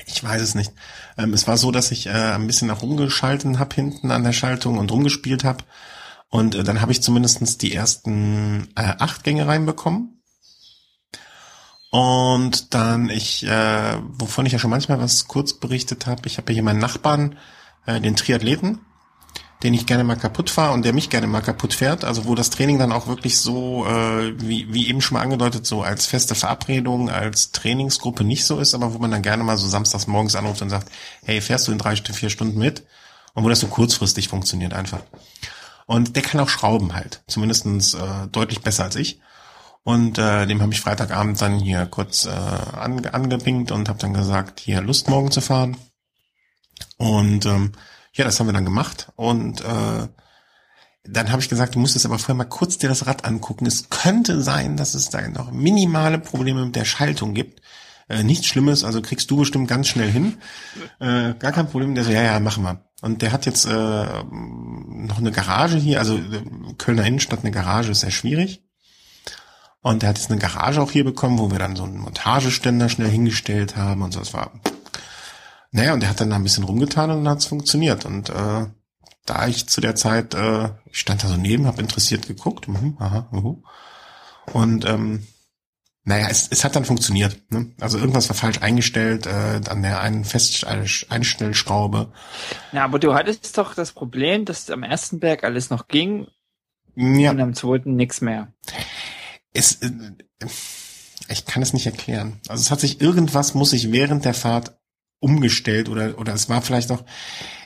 Ich 0.07 0.23
weiß 0.23 0.43
es 0.43 0.55
nicht. 0.55 0.73
Ähm, 1.17 1.33
es 1.33 1.49
war 1.49 1.57
so, 1.57 1.71
dass 1.71 1.91
ich 1.91 2.07
äh, 2.07 2.11
ein 2.11 2.47
bisschen 2.47 2.69
nach 2.69 2.83
rumgeschalten 2.83 3.59
habe 3.59 3.75
hinten 3.75 4.11
an 4.11 4.25
der 4.25 4.33
Schaltung 4.33 4.77
und 4.77 4.93
rumgespielt 4.93 5.45
habe. 5.45 5.65
Und 6.29 6.55
äh, 6.55 6.65
dann 6.65 6.83
habe 6.83 6.93
ich 6.93 7.03
zumindestens 7.03 7.57
die 7.57 7.75
ersten 7.75 8.69
äh, 8.77 8.93
acht 8.99 9.25
Gänge 9.25 9.47
reinbekommen. 9.47 10.14
Und 11.95 12.75
dann 12.75 13.09
ich, 13.09 13.47
äh, 13.47 13.99
wovon 14.19 14.47
ich 14.47 14.53
ja 14.53 14.59
schon 14.59 14.71
manchmal 14.71 14.99
was 14.99 15.29
kurz 15.29 15.53
berichtet 15.53 16.09
habe, 16.09 16.23
ich 16.27 16.39
habe 16.39 16.53
hier 16.53 16.65
meinen 16.65 16.81
Nachbarn, 16.81 17.39
äh, 17.87 18.01
den 18.01 18.17
Triathleten, 18.17 18.81
den 19.63 19.75
ich 19.75 19.87
gerne 19.87 20.03
mal 20.03 20.17
kaputt 20.17 20.51
fahre 20.51 20.73
und 20.73 20.85
der 20.85 20.93
mich 20.93 21.09
gerne 21.09 21.29
mal 21.29 21.41
kaputt 21.41 21.73
fährt. 21.73 22.03
Also 22.03 22.25
wo 22.25 22.35
das 22.35 22.51
Training 22.51 22.81
dann 22.81 22.91
auch 22.91 23.07
wirklich 23.07 23.39
so, 23.39 23.87
äh, 23.87 24.35
wie, 24.41 24.75
wie 24.75 24.89
eben 24.89 25.01
schon 25.01 25.15
mal 25.19 25.23
angedeutet, 25.23 25.67
so 25.67 25.85
als 25.85 26.07
feste 26.07 26.35
Verabredung, 26.35 27.11
als 27.11 27.53
Trainingsgruppe 27.53 28.25
nicht 28.25 28.45
so 28.45 28.59
ist, 28.59 28.75
aber 28.75 28.93
wo 28.93 28.99
man 28.99 29.13
dann 29.13 29.23
gerne 29.23 29.45
mal 29.45 29.57
so 29.57 29.69
samstags 29.69 30.09
morgens 30.09 30.35
anruft 30.35 30.63
und 30.63 30.71
sagt, 30.71 30.91
hey, 31.23 31.41
fährst 31.41 31.69
du 31.69 31.71
in 31.71 31.79
drei, 31.79 31.95
vier 31.95 32.29
Stunden 32.29 32.59
mit? 32.59 32.83
Und 33.35 33.45
wo 33.45 33.49
das 33.49 33.61
so 33.61 33.69
kurzfristig 33.69 34.27
funktioniert 34.27 34.73
einfach. 34.73 35.03
Und 35.87 36.17
der 36.17 36.25
kann 36.25 36.41
auch 36.41 36.49
schrauben 36.49 36.93
halt, 36.93 37.23
zumindestens 37.29 37.95
äh, 37.95 38.27
deutlich 38.33 38.63
besser 38.63 38.83
als 38.83 38.97
ich. 38.97 39.21
Und 39.85 40.19
äh, 40.19 40.47
dem 40.47 40.63
habe 40.63 40.73
ich 40.73 40.81
Freitagabend 40.81 41.41
dann 41.41 41.59
hier 41.59 41.87
kurz 41.87 42.25
äh, 42.25 42.31
ange 42.31 43.13
angepinkt 43.13 43.71
und 43.71 43.89
habe 43.89 43.99
dann 43.99 44.15
gesagt, 44.15 44.61
hier 44.61 44.81
Lust 44.81 45.11
morgen 45.11 45.31
zu 45.31 45.43
fahren. 45.43 45.77
Und 46.97 47.45
ähm, 47.45 47.73
ja, 48.15 48.25
das 48.25 48.41
haben 48.41 48.47
wir 48.47 48.53
dann 48.55 48.65
gemacht 48.65 49.09
und 49.17 49.61
äh, 49.61 50.09
dann 51.07 51.31
habe 51.31 51.43
ich 51.43 51.51
gesagt, 51.51 51.75
du 51.75 51.79
musst 51.79 51.97
es 51.97 52.07
aber 52.07 52.19
vorher 52.19 52.35
mal 52.37 52.45
kurz 52.45 52.79
dir 52.79 52.89
das 52.89 53.07
Rad 53.07 53.27
angucken. 53.27 53.67
Es 53.67 53.91
könnte 53.91 54.41
sein, 54.41 54.77
dass 54.77 54.95
es 54.95 55.11
da 55.11 55.21
noch 55.29 55.51
minimale 55.53 56.19
Probleme 56.19 56.65
mit 56.65 56.77
der 56.77 56.87
Schaltung 56.87 57.35
gibt. 57.35 57.61
Äh, 58.09 58.23
nichts 58.23 58.47
Schlimmes, 58.47 58.85
also 58.85 59.03
kriegst 59.03 59.31
du 59.31 59.37
bestimmt 59.37 59.69
ganz 59.69 59.89
schnell 59.89 60.11
hin. 60.11 60.39
Äh, 61.01 61.35
gar 61.35 61.53
kein 61.53 61.69
Problem. 61.69 61.95
Der 61.95 62.05
so, 62.05 62.11
ja, 62.11 62.23
ja, 62.23 62.41
machen 62.41 62.65
wir. 62.65 62.85
Und 63.03 63.21
der 63.21 63.33
hat 63.33 63.45
jetzt 63.45 63.67
äh, 63.67 63.71
noch 63.71 65.19
eine 65.19 65.31
Garage 65.31 65.77
hier, 65.77 65.99
also 65.99 66.17
äh, 66.17 66.43
Kölner 66.79 67.05
Innenstadt 67.05 67.41
eine 67.41 67.51
Garage 67.51 67.91
ist 67.91 68.01
sehr 68.01 68.11
schwierig. 68.11 68.64
Und 69.85 70.01
der 70.01 70.09
hat 70.09 70.19
jetzt 70.19 70.31
eine 70.31 70.41
Garage 70.41 70.81
auch 70.81 70.91
hier 70.91 71.05
bekommen, 71.05 71.39
wo 71.39 71.51
wir 71.51 71.59
dann 71.59 71.77
so 71.77 71.85
einen 71.85 71.99
Montageständer 71.99 72.89
schnell 72.89 73.11
hingestellt 73.11 73.77
haben 73.77 74.01
und 74.01 74.13
so. 74.15 74.19
Das 74.19 74.33
war, 74.33 74.51
naja, 75.73 75.93
und 75.93 76.01
der 76.01 76.09
hat 76.09 76.23
dann 76.23 76.31
da 76.31 76.37
ein 76.37 76.43
bisschen 76.43 76.65
rumgetan 76.65 77.11
und 77.11 77.23
dann 77.23 77.35
hat's 77.35 77.45
funktioniert. 77.45 78.07
Und 78.07 78.31
äh, 78.31 78.67
da 79.27 79.47
ich 79.47 79.69
zu 79.69 79.83
der 79.83 79.95
Zeit, 79.95 80.33
äh, 80.33 80.71
ich 80.87 80.99
stand 80.99 81.23
da 81.23 81.29
so 81.29 81.37
neben, 81.37 81.67
habe 81.67 81.83
interessiert 81.83 82.27
geguckt, 82.27 82.67
mhm, 82.67 82.97
aha, 82.99 83.29
uh, 83.31 83.63
und 84.55 84.87
ähm, 84.87 85.27
naja, 86.05 86.29
es, 86.31 86.49
es 86.51 86.65
hat 86.65 86.77
dann 86.77 86.87
funktioniert. 86.87 87.37
Ne? 87.51 87.75
Also 87.79 87.99
irgendwas 87.99 88.31
war 88.31 88.37
falsch 88.37 88.63
eingestellt 88.63 89.27
äh, 89.27 89.61
an 89.69 89.83
der 89.83 90.01
einen 90.01 90.25
Fest 90.25 90.67
Einstellschraube. 90.67 92.11
Ja, 92.73 92.85
aber 92.85 92.99
du 92.99 93.13
hattest 93.13 93.59
doch 93.59 93.75
das 93.75 93.93
Problem, 93.93 94.47
dass 94.47 94.71
am 94.71 94.83
ersten 94.83 95.21
Berg 95.21 95.45
alles 95.45 95.69
noch 95.69 95.89
ging 95.89 96.27
ja. 96.97 97.33
und 97.33 97.41
am 97.43 97.53
zweiten 97.53 97.97
nichts 97.97 98.23
mehr. 98.23 98.49
Es, 99.55 99.77
äh, 99.81 99.91
ich 101.29 101.47
kann 101.47 101.63
es 101.63 101.73
nicht 101.73 101.87
erklären. 101.87 102.41
Also 102.49 102.61
es 102.61 102.71
hat 102.71 102.81
sich 102.81 103.01
irgendwas, 103.01 103.55
muss 103.55 103.73
ich 103.73 103.91
während 103.91 104.27
der 104.27 104.35
Fahrt 104.35 104.79
umgestellt 105.21 105.89
oder 105.89 106.19
oder 106.19 106.35
es 106.35 106.51
war 106.51 106.61
vielleicht 106.61 106.91
noch. 106.91 107.05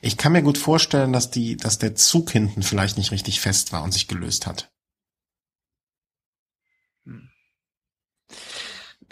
Ich 0.00 0.16
kann 0.16 0.32
mir 0.32 0.42
gut 0.42 0.58
vorstellen, 0.58 1.12
dass 1.12 1.32
die, 1.32 1.56
dass 1.56 1.78
der 1.78 1.96
Zug 1.96 2.30
hinten 2.30 2.62
vielleicht 2.62 2.96
nicht 2.98 3.10
richtig 3.10 3.40
fest 3.40 3.72
war 3.72 3.82
und 3.82 3.92
sich 3.92 4.06
gelöst 4.06 4.46
hat. 4.46 4.70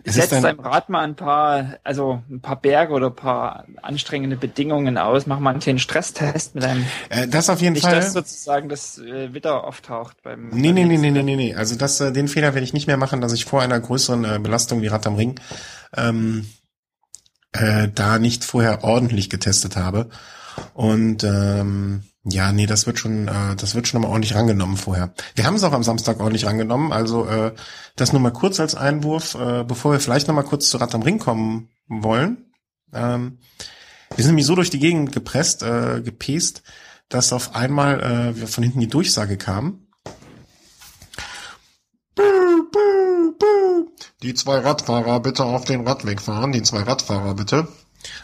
Setzt 0.09 0.33
deinem 0.33 0.61
Rad 0.61 0.89
mal 0.89 1.01
ein 1.01 1.17
paar, 1.17 1.79
also 1.83 2.23
ein 2.31 2.41
paar 2.41 2.61
Berge 2.61 2.93
oder 2.93 3.09
ein 3.09 3.17
paar 3.17 3.67
anstrengende 3.83 4.37
Bedingungen 4.37 4.99
aus. 4.99 5.27
Mach 5.27 5.41
mal 5.41 5.51
einen 5.51 5.61
kleinen 5.61 5.81
Stresstest 5.81 6.55
mit 6.55 6.65
einem. 6.65 6.87
Äh, 7.09 7.27
das 7.27 7.51
auf 7.51 7.61
jeden 7.61 7.73
nicht, 7.73 7.83
Fall. 7.83 7.97
Nicht, 7.97 8.07
dass 8.07 8.13
sozusagen 8.13 8.69
das 8.69 8.99
äh, 8.99 9.35
Witter 9.35 9.65
auftaucht 9.65 10.23
beim. 10.23 10.51
Nee, 10.51 10.73
nee, 10.73 10.85
nee, 10.85 10.97
nee, 10.97 11.11
nee, 11.11 11.23
nee, 11.23 11.37
nee. 11.37 11.55
Also 11.55 11.75
das, 11.75 12.01
äh, 12.01 12.13
den 12.13 12.29
Fehler 12.29 12.55
werde 12.55 12.65
ich 12.65 12.73
nicht 12.73 12.87
mehr 12.87 12.97
machen, 12.97 13.21
dass 13.21 13.33
ich 13.33 13.45
vor 13.45 13.63
einer 13.63 13.81
größeren 13.81 14.25
äh, 14.25 14.39
Belastung 14.41 14.81
wie 14.81 14.87
Rad 14.87 15.07
am 15.07 15.17
Ring 15.17 15.41
ähm, 15.97 16.47
äh, 17.53 17.89
da 17.93 18.19
nicht 18.19 18.45
vorher 18.45 18.85
ordentlich 18.85 19.29
getestet 19.29 19.77
habe. 19.77 20.09
Und 20.73 21.25
ähm, 21.25 22.05
ja, 22.29 22.51
nee, 22.51 22.67
das 22.67 22.87
wird 22.87 22.99
schon, 22.99 23.29
äh, 23.29 23.55
das 23.57 23.77
wird 23.77 23.87
schon 23.87 24.01
mal 24.01 24.09
ordentlich 24.09 24.35
rangenommen 24.35 24.77
vorher. 24.77 25.15
Wir 25.37 25.47
haben 25.47 25.55
es 25.55 25.63
auch 25.63 25.73
am 25.73 25.85
Samstag 25.85 26.19
ordentlich 26.19 26.45
rangenommen. 26.45 26.93
Also 26.93 27.25
äh, 27.27 27.55
das 27.95 28.13
nur 28.13 28.21
mal 28.21 28.33
kurz 28.33 28.59
als 28.59 28.75
Einwurf, 28.75 29.37
äh, 29.37 29.63
bevor 29.63 29.93
wir 29.93 30.01
vielleicht 30.01 30.27
noch 30.27 30.35
mal 30.35 30.43
kurz 30.43 30.69
zu 30.69 30.79
Rad 30.79 30.95
am 30.97 31.03
Ring 31.03 31.21
kommen 31.21 31.69
wollen. 31.87 32.53
Ähm, 32.93 33.39
wir 34.17 34.25
sind 34.25 34.33
nämlich 34.33 34.47
so 34.47 34.57
durch 34.57 34.71
die 34.71 34.81
Gegend 34.81 35.13
gepresst, 35.13 35.63
äh, 35.63 36.01
gepest, 36.03 36.65
dass 37.09 37.33
auf 37.33 37.55
einmal 37.55 38.01
äh, 38.01 38.41
wir 38.41 38.49
von 38.49 38.65
hinten 38.65 38.81
die 38.81 38.89
Durchsage 38.89 39.37
kam. 39.37 39.87
Die 44.23 44.35
zwei 44.35 44.59
Radfahrer 44.59 45.21
bitte 45.21 45.45
auf 45.45 45.65
den 45.65 45.87
Radweg 45.87 46.21
fahren, 46.21 46.51
die 46.51 46.63
zwei 46.63 46.83
Radfahrer 46.83 47.35
bitte 47.35 47.69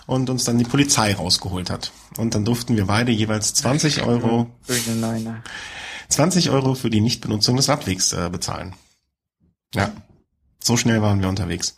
und 0.06 0.30
uns 0.30 0.44
dann 0.44 0.58
die 0.58 0.64
Polizei 0.64 1.14
rausgeholt 1.14 1.70
hat. 1.70 1.92
Und 2.16 2.34
dann 2.34 2.44
durften 2.44 2.76
wir 2.76 2.86
beide 2.86 3.12
jeweils 3.12 3.54
20 3.54 4.02
Euro, 4.04 4.50
20 6.08 6.50
Euro 6.50 6.74
für 6.74 6.90
die 6.90 7.00
Nichtbenutzung 7.00 7.56
des 7.56 7.68
Radwegs 7.68 8.12
äh, 8.12 8.28
bezahlen. 8.30 8.74
Ja, 9.74 9.92
so 10.62 10.76
schnell 10.76 11.02
waren 11.02 11.20
wir 11.20 11.28
unterwegs. 11.28 11.76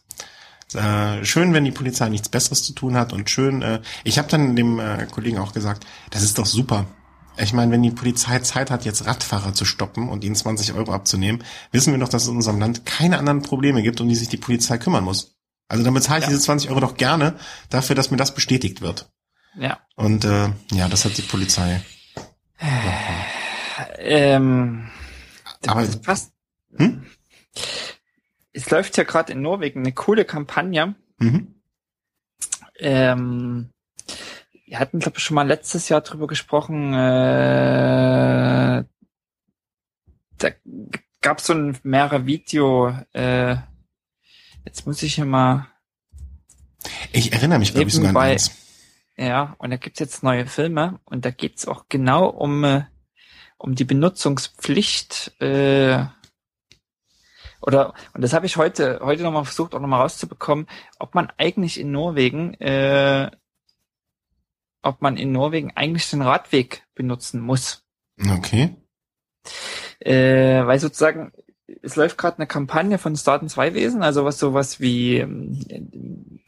Äh, 0.75 1.25
schön, 1.25 1.55
wenn 1.55 1.65
die 1.65 1.71
Polizei 1.71 2.09
nichts 2.09 2.29
Besseres 2.29 2.65
zu 2.65 2.73
tun 2.73 2.97
hat 2.97 3.13
und 3.13 3.31
schön, 3.31 3.63
äh, 3.63 3.81
ich 4.03 4.19
habe 4.19 4.29
dann 4.29 4.57
dem 4.57 4.81
äh, 4.81 5.07
Kollegen 5.11 5.39
auch 5.39 5.53
gesagt, 5.53 5.87
das 6.11 6.23
ist 6.23 6.39
doch 6.39 6.47
super. 6.47 6.87
Ich 7.37 7.53
meine, 7.53 7.73
wenn 7.73 7.83
die 7.83 7.91
Polizei 7.91 8.39
Zeit 8.41 8.71
hat, 8.71 8.85
jetzt 8.85 9.07
Radfahrer 9.07 9.55
zu 9.55 9.65
stoppen 9.65 10.09
und 10.09 10.23
ihnen 10.25 10.37
20 10.37 10.75
Euro 10.75 10.93
abzunehmen, 10.93 11.43
wissen 11.73 11.93
wir 11.93 11.99
doch, 11.99 12.09
dass 12.09 12.23
es 12.23 12.29
in 12.29 12.37
unserem 12.37 12.61
Land 12.61 12.87
keine 12.87 13.19
anderen 13.19 13.43
Probleme 13.43 13.83
gibt, 13.83 14.01
um 14.01 14.09
die 14.09 14.15
sich 14.15 14.29
die 14.29 14.37
Polizei 14.37 14.79
kümmern 14.79 15.05
muss. 15.05 15.34
Also 15.69 15.83
dann 15.83 15.95
bezahle 15.95 16.21
ich 16.21 16.25
ja. 16.25 16.31
diese 16.31 16.43
20 16.43 16.71
Euro 16.71 16.81
doch 16.81 16.97
gerne 16.97 17.39
dafür, 17.71 17.97
dass 17.97 18.11
mir 18.11 18.17
das 18.17 18.35
bestätigt 18.35 18.81
wird. 18.81 19.11
Ja. 19.57 19.81
Und 19.97 20.25
äh, 20.25 20.51
ja, 20.73 20.89
das 20.89 21.05
hat 21.05 21.17
die 21.17 21.23
Polizei. 21.23 21.81
Ähm, 23.99 24.91
Aber 25.67 25.87
passt. 26.03 26.33
Hm? 26.77 27.07
Es 28.53 28.71
läuft 28.71 28.97
ja 28.97 29.05
gerade 29.05 29.33
in 29.33 29.43
Norwegen 29.43 29.81
eine 29.81 29.93
coole 29.93 30.25
Kampagne. 30.25 30.95
Mhm. 31.19 31.55
Ähm, 32.79 33.71
wir 34.67 34.79
hatten, 34.79 34.99
glaube 34.99 35.19
ich, 35.19 35.25
schon 35.25 35.35
mal 35.35 35.47
letztes 35.47 35.89
Jahr 35.89 36.01
drüber 36.01 36.27
gesprochen. 36.27 36.93
Äh, 36.95 38.85
da 40.39 40.51
gab 41.21 41.39
es 41.39 41.47
so 41.47 41.55
ein 41.55 41.79
mehrere 41.83 42.27
Video. 42.27 42.97
Äh, 43.13 43.57
Jetzt 44.65 44.87
muss 44.87 45.03
ich 45.03 45.17
ja 45.17 45.25
mal. 45.25 45.69
Ich 47.13 47.33
erinnere 47.33 47.59
mich, 47.59 47.73
glaube 47.75 47.89
ich, 47.89 47.95
sogar 47.95 48.13
bei, 48.13 48.27
an 48.27 48.33
eins. 48.33 48.51
Ja, 49.17 49.55
und 49.59 49.71
da 49.71 49.77
gibt's 49.77 50.01
jetzt 50.01 50.23
neue 50.23 50.47
Filme 50.47 51.01
und 51.05 51.25
da 51.25 51.31
geht's 51.31 51.69
auch 51.69 51.87
genau 51.89 52.27
um, 52.27 52.65
äh, 52.65 52.85
um 53.59 53.75
die 53.75 53.85
Benutzungspflicht 53.85 55.41
äh, 55.41 56.05
oder 57.61 57.95
und 58.13 58.21
das 58.21 58.35
habe 58.35 58.45
ich 58.45 58.57
heute 58.57 59.01
heute 59.03 59.23
nochmal 59.23 59.45
versucht 59.45 59.75
auch 59.75 59.81
nochmal 59.81 60.03
rauszubekommen, 60.03 60.67
ob 60.99 61.15
man 61.15 61.33
eigentlich 61.39 61.81
in 61.81 61.93
Norwegen 61.93 62.55
äh, 62.55 63.31
ob 64.83 65.01
man 65.01 65.17
in 65.17 65.33
Norwegen 65.33 65.73
eigentlich 65.75 66.11
den 66.11 66.23
Radweg 66.23 66.87
benutzen 66.95 67.41
muss. 67.41 67.85
Okay. 68.21 68.77
Äh, 70.01 70.67
weil 70.67 70.79
sozusagen 70.79 71.33
es 71.85 71.97
läuft 71.97 72.19
gerade 72.19 72.39
eine 72.39 72.47
Kampagne 72.47 72.99
von 72.99 73.17
Staaten 73.17 73.49
2 73.49 73.75
Wesen, 73.75 74.03
also 74.03 74.25
was 74.25 74.39
sowas 74.39 74.81
wie 74.81 75.19
ähm, 75.19 76.41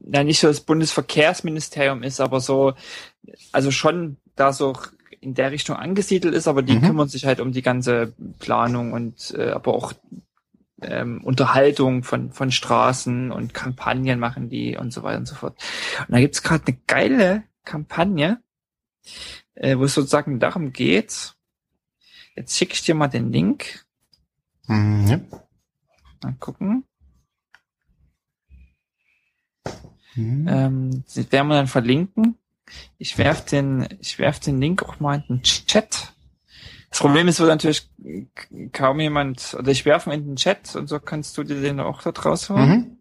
ja 0.00 0.22
nicht 0.22 0.40
so 0.40 0.46
das 0.46 0.60
Bundesverkehrsministerium 0.60 2.02
ist, 2.02 2.20
aber 2.20 2.40
so, 2.40 2.74
also 3.52 3.70
schon 3.70 4.16
da 4.36 4.52
so 4.52 4.74
in 5.20 5.34
der 5.34 5.52
Richtung 5.52 5.76
angesiedelt 5.76 6.34
ist, 6.34 6.48
aber 6.48 6.62
die 6.62 6.76
mhm. 6.76 6.82
kümmern 6.82 7.08
sich 7.08 7.24
halt 7.24 7.40
um 7.40 7.52
die 7.52 7.62
ganze 7.62 8.14
Planung 8.38 8.92
und 8.92 9.34
äh, 9.36 9.50
aber 9.50 9.74
auch 9.74 9.92
ähm, 10.82 11.22
Unterhaltung 11.24 12.02
von, 12.02 12.30
von 12.32 12.52
Straßen 12.52 13.30
und 13.30 13.54
Kampagnen 13.54 14.18
machen 14.18 14.50
die 14.50 14.76
und 14.76 14.92
so 14.92 15.02
weiter 15.02 15.18
und 15.18 15.26
so 15.26 15.34
fort. 15.34 15.56
Und 16.00 16.12
da 16.12 16.20
gibt's 16.20 16.42
gerade 16.42 16.64
eine 16.66 16.76
geile 16.86 17.44
Kampagne, 17.64 18.42
äh, 19.54 19.78
wo 19.78 19.84
es 19.84 19.94
sozusagen 19.94 20.38
darum 20.40 20.72
geht, 20.72 21.34
jetzt 22.36 22.56
schicke 22.56 22.74
ich 22.74 22.82
dir 22.82 22.94
mal 22.94 23.08
den 23.08 23.32
Link, 23.32 23.83
Mhm, 24.66 25.06
ja. 25.06 25.20
Mal 26.22 26.34
gucken. 26.38 26.84
Mhm. 30.14 30.48
Ähm, 30.48 31.04
das 31.04 31.32
werden 31.32 31.48
wir 31.48 31.54
dann 31.54 31.66
verlinken. 31.66 32.38
Ich 32.98 33.18
werf 33.18 33.44
den, 33.44 33.86
ich 34.00 34.18
werf 34.18 34.40
den 34.40 34.60
Link 34.60 34.82
auch 34.82 35.00
mal 35.00 35.24
in 35.28 35.36
den 35.36 35.42
Chat. 35.42 36.14
Das 36.88 37.00
Problem 37.00 37.26
ist, 37.26 37.40
wo 37.40 37.44
natürlich 37.44 37.90
kaum 38.72 39.00
jemand, 39.00 39.54
oder 39.58 39.70
ich 39.72 39.84
werfe 39.84 40.10
ihn 40.10 40.20
in 40.20 40.26
den 40.28 40.36
Chat 40.36 40.76
und 40.76 40.86
so 40.86 41.00
kannst 41.00 41.36
du 41.36 41.42
dir 41.42 41.60
den 41.60 41.80
auch 41.80 42.02
da 42.02 42.12
draus 42.12 42.48
holen. 42.48 42.70
Mhm. 42.70 42.98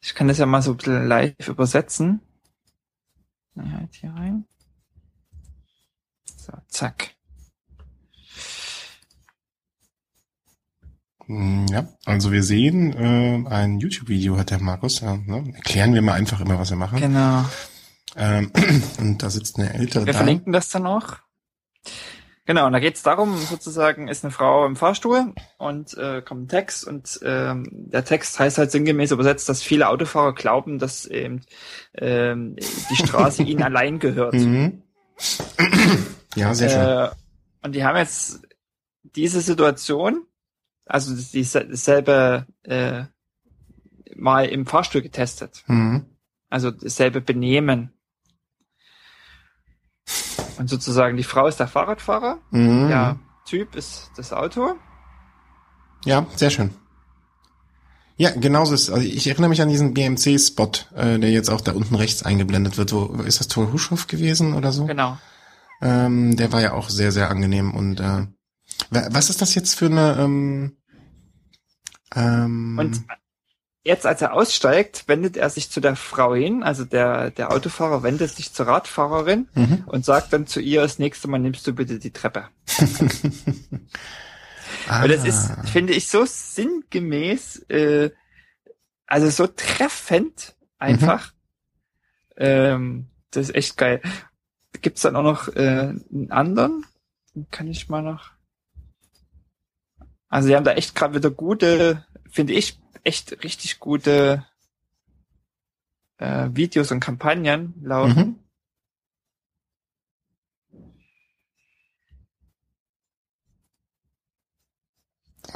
Ich 0.00 0.14
kann 0.14 0.28
das 0.28 0.38
ja 0.38 0.46
mal 0.46 0.62
so 0.62 0.70
ein 0.70 0.76
bisschen 0.78 1.06
live 1.06 1.48
übersetzen. 1.48 2.20
Halt 3.56 3.94
hier 3.94 4.12
rein. 4.14 4.46
So, 6.48 6.56
zack. 6.68 7.10
Hm, 11.26 11.66
ja, 11.66 11.86
also 12.06 12.32
wir 12.32 12.42
sehen 12.42 12.94
äh, 12.94 13.48
ein 13.50 13.80
YouTube-Video 13.80 14.38
hat 14.38 14.50
der 14.50 14.60
Markus. 14.60 15.00
Ja, 15.00 15.16
ne? 15.16 15.52
Erklären 15.54 15.92
wir 15.92 16.00
mal 16.00 16.14
einfach 16.14 16.40
immer, 16.40 16.58
was 16.58 16.70
wir 16.70 16.78
machen. 16.78 17.00
Genau. 17.00 17.44
Ähm, 18.16 18.50
und 18.98 19.22
da 19.22 19.28
sitzt 19.28 19.58
eine 19.58 19.74
ältere 19.74 20.06
Wir 20.06 20.12
Dame. 20.14 20.24
verlinken 20.24 20.52
das 20.52 20.70
dann 20.70 20.86
auch. 20.86 21.18
Genau, 22.46 22.66
und 22.66 22.72
da 22.72 22.78
geht 22.78 22.94
es 22.94 23.02
darum, 23.02 23.36
sozusagen 23.36 24.08
ist 24.08 24.24
eine 24.24 24.30
Frau 24.30 24.64
im 24.64 24.74
Fahrstuhl 24.74 25.34
und 25.58 25.94
äh, 25.98 26.22
kommt 26.22 26.44
ein 26.44 26.48
Text 26.48 26.86
und 26.86 27.20
ähm, 27.22 27.66
der 27.70 28.06
Text 28.06 28.38
heißt 28.38 28.56
halt 28.56 28.70
sinngemäß 28.70 29.10
übersetzt, 29.10 29.50
dass 29.50 29.62
viele 29.62 29.86
Autofahrer 29.90 30.32
glauben, 30.32 30.78
dass 30.78 31.04
eben 31.04 31.42
ähm, 31.94 32.56
die 32.56 32.96
Straße 32.96 33.42
ihnen 33.42 33.62
allein 33.62 33.98
gehört. 33.98 34.32
Mhm. 34.32 34.82
Ja, 36.38 36.54
sehr 36.54 36.70
schön. 36.70 36.80
Äh, 36.80 37.10
und 37.62 37.74
die 37.74 37.84
haben 37.84 37.96
jetzt 37.96 38.40
diese 39.02 39.40
Situation, 39.40 40.24
also 40.86 41.14
dieselbe 41.14 42.46
äh, 42.62 43.04
mal 44.16 44.46
im 44.46 44.66
Fahrstuhl 44.66 45.02
getestet. 45.02 45.64
Mhm. 45.66 46.06
Also 46.50 46.70
dasselbe 46.70 47.20
Benehmen. 47.20 47.92
Und 50.58 50.68
sozusagen 50.68 51.16
die 51.16 51.24
Frau 51.24 51.46
ist 51.46 51.60
der 51.60 51.68
Fahrradfahrer, 51.68 52.38
Mhm. 52.50 52.88
der 52.88 53.18
Typ 53.44 53.76
ist 53.76 54.10
das 54.16 54.32
Auto. 54.32 54.74
Ja, 56.04 56.26
sehr 56.36 56.50
schön. 56.50 56.70
Ja, 58.16 58.30
genauso 58.30 58.74
ist, 58.74 58.90
also 58.90 59.06
ich 59.06 59.28
erinnere 59.28 59.48
mich 59.50 59.62
an 59.62 59.68
diesen 59.68 59.94
BMC-Spot, 59.94 60.72
äh, 60.96 61.18
der 61.20 61.30
jetzt 61.30 61.50
auch 61.50 61.60
da 61.60 61.72
unten 61.72 61.94
rechts 61.94 62.24
eingeblendet 62.24 62.76
wird. 62.76 62.92
Wo, 62.92 63.06
ist 63.22 63.38
das 63.38 63.46
Tor 63.46 63.72
Huschow 63.72 64.06
gewesen 64.08 64.54
oder 64.54 64.72
so? 64.72 64.86
Genau. 64.86 65.18
Ähm, 65.80 66.36
der 66.36 66.52
war 66.52 66.60
ja 66.60 66.72
auch 66.72 66.88
sehr, 66.90 67.12
sehr 67.12 67.30
angenehm. 67.30 67.72
Und 67.74 68.00
äh, 68.00 68.26
wa- 68.90 69.08
was 69.10 69.30
ist 69.30 69.40
das 69.42 69.54
jetzt 69.54 69.74
für 69.74 69.86
eine 69.86 70.16
ähm, 70.18 70.76
ähm, 72.14 72.78
Und 72.78 73.02
jetzt, 73.84 74.06
als 74.06 74.20
er 74.22 74.32
aussteigt, 74.32 75.04
wendet 75.06 75.36
er 75.36 75.50
sich 75.50 75.70
zu 75.70 75.80
der 75.80 75.96
Frau 75.96 76.34
hin, 76.34 76.62
also 76.62 76.84
der, 76.84 77.30
der 77.30 77.52
Autofahrer 77.52 78.02
wendet 78.02 78.30
sich 78.30 78.52
zur 78.52 78.66
Radfahrerin 78.66 79.48
mhm. 79.54 79.84
und 79.86 80.04
sagt 80.04 80.32
dann 80.32 80.46
zu 80.46 80.60
ihr, 80.60 80.82
das 80.82 80.98
nächste 80.98 81.28
Mal 81.28 81.38
nimmst 81.38 81.66
du 81.66 81.72
bitte 81.72 81.98
die 81.98 82.10
Treppe. 82.12 82.48
ah, 84.88 85.02
Und 85.04 85.10
das 85.10 85.24
ist, 85.24 85.50
finde 85.72 85.92
ich, 85.94 86.08
so 86.08 86.24
sinngemäß, 86.26 87.60
äh, 87.68 88.10
also 89.06 89.30
so 89.30 89.46
treffend 89.46 90.56
einfach. 90.78 91.32
Ähm, 92.36 93.08
das 93.30 93.48
ist 93.48 93.54
echt 93.54 93.76
geil. 93.76 94.00
Gibt's 94.82 95.02
dann 95.02 95.16
auch 95.16 95.22
noch 95.22 95.48
äh, 95.54 95.94
einen 96.12 96.30
anderen? 96.30 96.84
Den 97.34 97.50
Kann 97.50 97.68
ich 97.68 97.88
mal 97.88 98.02
noch. 98.02 98.30
Also 100.28 100.48
die 100.48 100.56
haben 100.56 100.64
da 100.64 100.72
echt 100.72 100.94
gerade 100.94 101.14
wieder 101.14 101.30
gute, 101.30 102.04
finde 102.28 102.52
ich, 102.52 102.78
echt 103.02 103.42
richtig 103.44 103.78
gute 103.78 104.44
äh, 106.18 106.48
Videos 106.52 106.90
und 106.92 107.00
Kampagnen 107.00 107.74
laufen. 107.82 108.18
mhm. 108.18 108.38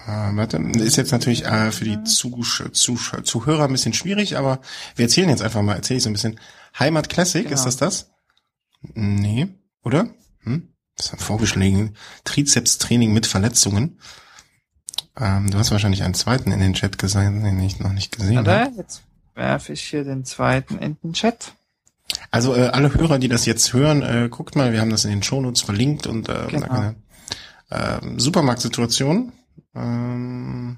Ah, 0.07 0.31
warte, 0.35 0.57
ist 0.57 0.97
jetzt 0.97 1.13
natürlich 1.13 1.45
äh, 1.45 1.71
für 1.71 1.85
die 1.85 2.03
Zusch 2.05 2.65
Zusch 2.73 3.13
Zuhörer 3.25 3.65
ein 3.65 3.73
bisschen 3.73 3.93
schwierig, 3.93 4.37
aber 4.37 4.61
wir 4.97 5.05
erzählen 5.05 5.29
jetzt 5.29 5.43
einfach 5.43 5.63
mal, 5.63 5.75
erzähle 5.77 5.99
ich 5.99 6.03
so 6.05 6.11
ein 6.11 6.15
bisschen. 6.15 6.41
Heimat 6.79 7.11
Classic, 7.11 7.43
Genau. 7.45 7.55
ist 7.55 7.65
das 7.67 7.77
das? 7.77 8.12
Nee, 8.95 9.49
oder? 9.83 10.09
Hm? 10.43 10.69
Das 10.97 11.07
ist 11.07 11.13
ein 11.15 11.19
vorgeschlagen. 11.19 11.95
Trizeps-Training 12.25 13.13
mit 13.13 13.27
Verletzungen. 13.27 13.99
Ähm, 15.17 15.51
du 15.51 15.59
hast 15.59 15.71
wahrscheinlich 15.71 16.03
einen 16.03 16.15
zweiten 16.15 16.53
in 16.53 16.61
den 16.61 16.75
Chat 16.75 16.99
gesagt, 16.99 17.27
den 17.29 17.61
ich 17.61 17.79
noch 17.81 17.93
nicht 17.93 18.17
gesehen 18.17 18.39
habe. 18.39 18.71
Jetzt 18.77 19.03
werfe 19.35 19.73
ich 19.73 19.83
hier 19.83 20.05
den 20.05 20.25
zweiten 20.25 20.79
in 20.79 20.97
den 21.03 21.13
Chat. 21.13 21.55
Also 22.31 22.55
äh, 22.55 22.67
alle 22.69 22.93
Hörer, 22.95 23.19
die 23.19 23.29
das 23.29 23.47
jetzt 23.47 23.73
hören, 23.73 24.03
äh, 24.03 24.29
guckt 24.31 24.55
mal, 24.57 24.73
wir 24.73 24.81
haben 24.81 24.91
das 24.91 25.05
in 25.05 25.11
den 25.11 25.23
Shownotes 25.23 25.63
verlinkt 25.63 26.07
und 26.07 26.29
äh, 26.29 26.47
Genau. 26.51 26.95
äh, 27.71 28.01
Supermarktsituation. 28.19 29.33
Ähm, 29.75 30.77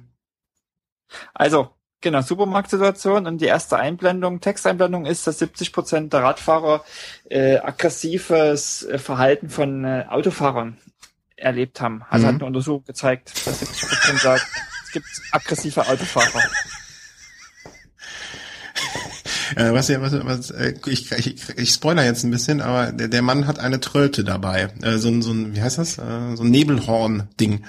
Also, 1.32 1.70
genau, 2.04 2.20
Supermarktsituation 2.20 3.26
und 3.26 3.38
die 3.38 3.46
erste 3.46 3.76
Einblendung, 3.78 4.40
Texteinblendung 4.40 5.06
ist, 5.06 5.26
dass 5.26 5.40
70 5.40 5.72
Prozent 5.72 6.12
der 6.12 6.22
Radfahrer 6.22 6.84
äh, 7.28 7.56
aggressives 7.56 8.84
äh, 8.84 8.98
Verhalten 8.98 9.50
von 9.50 9.84
äh, 9.84 10.04
Autofahrern 10.08 10.78
erlebt 11.36 11.80
haben. 11.80 12.04
Also 12.08 12.26
Mhm. 12.26 12.28
hat 12.28 12.34
eine 12.36 12.44
Untersuchung 12.44 12.84
gezeigt, 12.84 13.32
dass 13.46 13.58
70 13.58 13.88
Prozent 13.88 14.20
sagen, 14.20 14.42
es 14.86 14.92
gibt 14.92 15.06
aggressive 15.32 15.88
Autofahrer. 15.88 16.42
äh, 19.56 19.72
was 19.72 19.88
ja, 19.88 20.00
was, 20.00 20.12
was 20.24 20.50
äh, 20.50 20.74
ich, 20.86 21.10
ich, 21.12 21.48
ich 21.56 21.70
spoiler 21.70 22.04
jetzt 22.04 22.24
ein 22.24 22.30
bisschen, 22.30 22.60
aber 22.60 22.92
der, 22.92 23.08
der 23.08 23.22
Mann 23.22 23.46
hat 23.46 23.58
eine 23.58 23.80
Tröte 23.80 24.24
dabei, 24.24 24.68
äh, 24.82 24.98
so 24.98 25.08
ein, 25.08 25.22
so 25.22 25.32
ein, 25.32 25.54
wie 25.54 25.62
heißt 25.62 25.78
das, 25.78 25.98
äh, 25.98 26.36
so 26.36 26.42
ein 26.42 26.50
Nebelhorn-Ding 26.50 27.64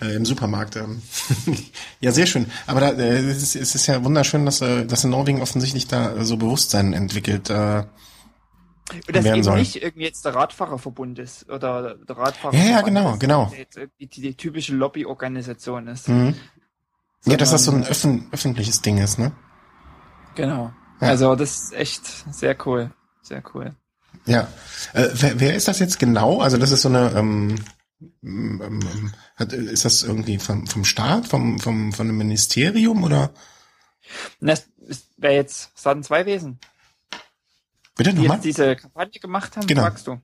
äh, 0.00 0.14
im 0.14 0.24
Supermarkt. 0.24 0.76
Ähm. 0.76 1.02
ja, 2.00 2.12
sehr 2.12 2.26
schön. 2.26 2.46
Aber 2.66 2.80
da, 2.80 2.90
äh, 2.90 3.18
es, 3.18 3.42
ist, 3.42 3.56
es 3.56 3.74
ist 3.74 3.86
ja 3.86 4.04
wunderschön, 4.04 4.44
dass, 4.44 4.60
äh, 4.60 4.84
dass 4.86 5.04
in 5.04 5.10
Norwegen 5.10 5.42
offensichtlich 5.42 5.86
da 5.86 6.16
äh, 6.16 6.24
so 6.24 6.36
Bewusstsein 6.36 6.92
entwickelt. 6.92 7.50
Äh, 7.50 7.84
Und 9.06 9.16
das 9.16 9.24
eben 9.24 9.42
soll. 9.42 9.58
nicht 9.58 9.82
irgendwie 9.82 10.04
jetzt 10.04 10.24
der 10.24 10.34
Radfahrerverbund 10.34 11.18
ist 11.18 11.48
oder 11.50 11.94
der 11.96 12.16
Radfahrer. 12.16 12.54
Ja, 12.54 12.64
ja, 12.64 12.80
genau, 12.82 13.16
genau. 13.18 13.52
Die, 14.00 14.06
die, 14.06 14.34
typische 14.34 14.74
Lobbyorganisation 14.74 15.88
ist. 15.88 16.08
mhm. 16.08 16.34
Ja, 17.24 17.36
dass 17.36 17.50
das 17.50 17.64
so 17.64 17.72
ein 17.72 17.84
öffn 17.84 18.28
öffentliches 18.30 18.80
Ding 18.80 18.98
ist, 18.98 19.18
ne? 19.18 19.32
Genau. 20.34 20.72
Ja. 21.00 21.08
Also 21.08 21.34
das 21.34 21.62
ist 21.62 21.72
echt 21.72 22.06
sehr 22.34 22.56
cool. 22.66 22.90
Sehr 23.22 23.42
cool. 23.54 23.74
Ja. 24.26 24.48
Äh, 24.94 25.08
wer, 25.14 25.40
wer 25.40 25.54
ist 25.54 25.68
das 25.68 25.78
jetzt 25.78 25.98
genau? 25.98 26.40
Also 26.40 26.56
das 26.56 26.70
ist 26.70 26.82
so 26.82 26.88
eine, 26.88 27.12
ähm, 27.16 27.56
ähm, 28.22 28.60
ähm, 28.62 29.12
hat, 29.36 29.52
ist 29.52 29.84
das 29.84 30.02
irgendwie 30.02 30.38
vom, 30.38 30.66
vom 30.66 30.84
Staat, 30.84 31.26
vom, 31.26 31.58
vom, 31.58 31.92
von 31.92 32.08
einem 32.08 32.18
Ministerium 32.18 33.04
oder? 33.04 33.30
Das 34.40 34.68
wäre 35.16 35.34
jetzt 35.34 35.70
Schaden 35.78 36.02
2 36.02 36.26
Wesen. 36.26 36.58
Bitte 37.96 38.10
die 38.14 38.20
nochmal? 38.20 38.36
jetzt 38.36 38.44
diese 38.44 38.76
Kampagne 38.76 39.20
gemacht 39.20 39.56
haben, 39.56 39.66
Genau. 39.66 39.82
fragst 39.82 40.06
du. 40.06 40.20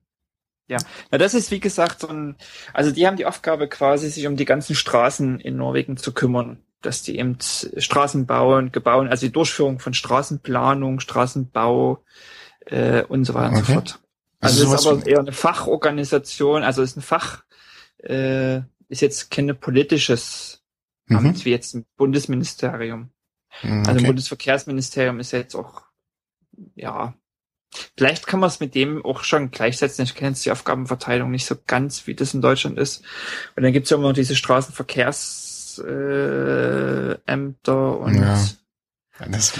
Ja, 0.66 0.78
na 1.10 1.18
das 1.18 1.34
ist 1.34 1.50
wie 1.50 1.60
gesagt 1.60 2.00
so 2.00 2.08
ein, 2.08 2.36
also 2.72 2.90
die 2.90 3.06
haben 3.06 3.18
die 3.18 3.26
Aufgabe 3.26 3.68
quasi, 3.68 4.08
sich 4.08 4.26
um 4.26 4.36
die 4.36 4.46
ganzen 4.46 4.74
Straßen 4.74 5.38
in 5.40 5.56
Norwegen 5.56 5.98
zu 5.98 6.14
kümmern, 6.14 6.63
dass 6.86 7.02
die 7.02 7.18
eben 7.18 7.38
Straßen 7.40 8.26
bauen, 8.26 8.72
gebaut, 8.72 9.08
also 9.08 9.26
die 9.26 9.32
Durchführung 9.32 9.78
von 9.80 9.94
Straßenplanung, 9.94 11.00
Straßenbau 11.00 12.04
äh, 12.66 13.02
und 13.04 13.24
so 13.24 13.34
weiter 13.34 13.50
und 13.50 13.56
so 13.56 13.62
Okay. 13.62 13.74
fort. 13.74 14.00
Also 14.40 14.62
Also, 14.62 14.74
es 14.74 14.80
ist 14.80 14.86
aber 14.86 15.06
eher 15.06 15.20
eine 15.20 15.32
Fachorganisation, 15.32 16.62
also 16.62 16.82
es 16.82 16.90
ist 16.90 16.96
ein 16.98 17.02
Fach, 17.02 17.44
äh, 18.02 18.58
ist 18.88 19.00
jetzt 19.00 19.30
kein 19.30 19.58
politisches 19.58 20.60
Mhm. 21.06 21.16
Amt 21.16 21.44
wie 21.44 21.50
jetzt 21.50 21.74
ein 21.74 21.84
Bundesministerium. 21.96 23.10
Mhm, 23.62 23.82
Also 23.86 23.92
okay. 23.92 24.06
Bundesverkehrsministerium 24.06 25.20
ist 25.20 25.32
ja 25.32 25.38
jetzt 25.38 25.54
auch, 25.54 25.82
ja, 26.74 27.14
vielleicht 27.96 28.26
kann 28.26 28.40
man 28.40 28.48
es 28.48 28.60
mit 28.60 28.74
dem 28.74 29.04
auch 29.04 29.22
schon 29.24 29.50
gleichsetzen. 29.50 30.04
Ich 30.04 30.14
kenne 30.14 30.30
jetzt 30.30 30.44
die 30.46 30.50
Aufgabenverteilung 30.50 31.30
nicht 31.30 31.46
so 31.46 31.56
ganz, 31.66 32.06
wie 32.06 32.14
das 32.14 32.34
in 32.34 32.40
Deutschland 32.40 32.78
ist. 32.78 33.04
Und 33.56 33.64
dann 33.64 33.72
gibt's 33.72 33.90
ja 33.90 33.96
immer 33.96 34.08
noch 34.08 34.14
diese 34.14 34.36
Straßenverkehrsämter 34.36 35.53
Ämter 37.26 37.98
und 37.98 38.14
Ja. 38.14 38.38
Das, 39.30 39.52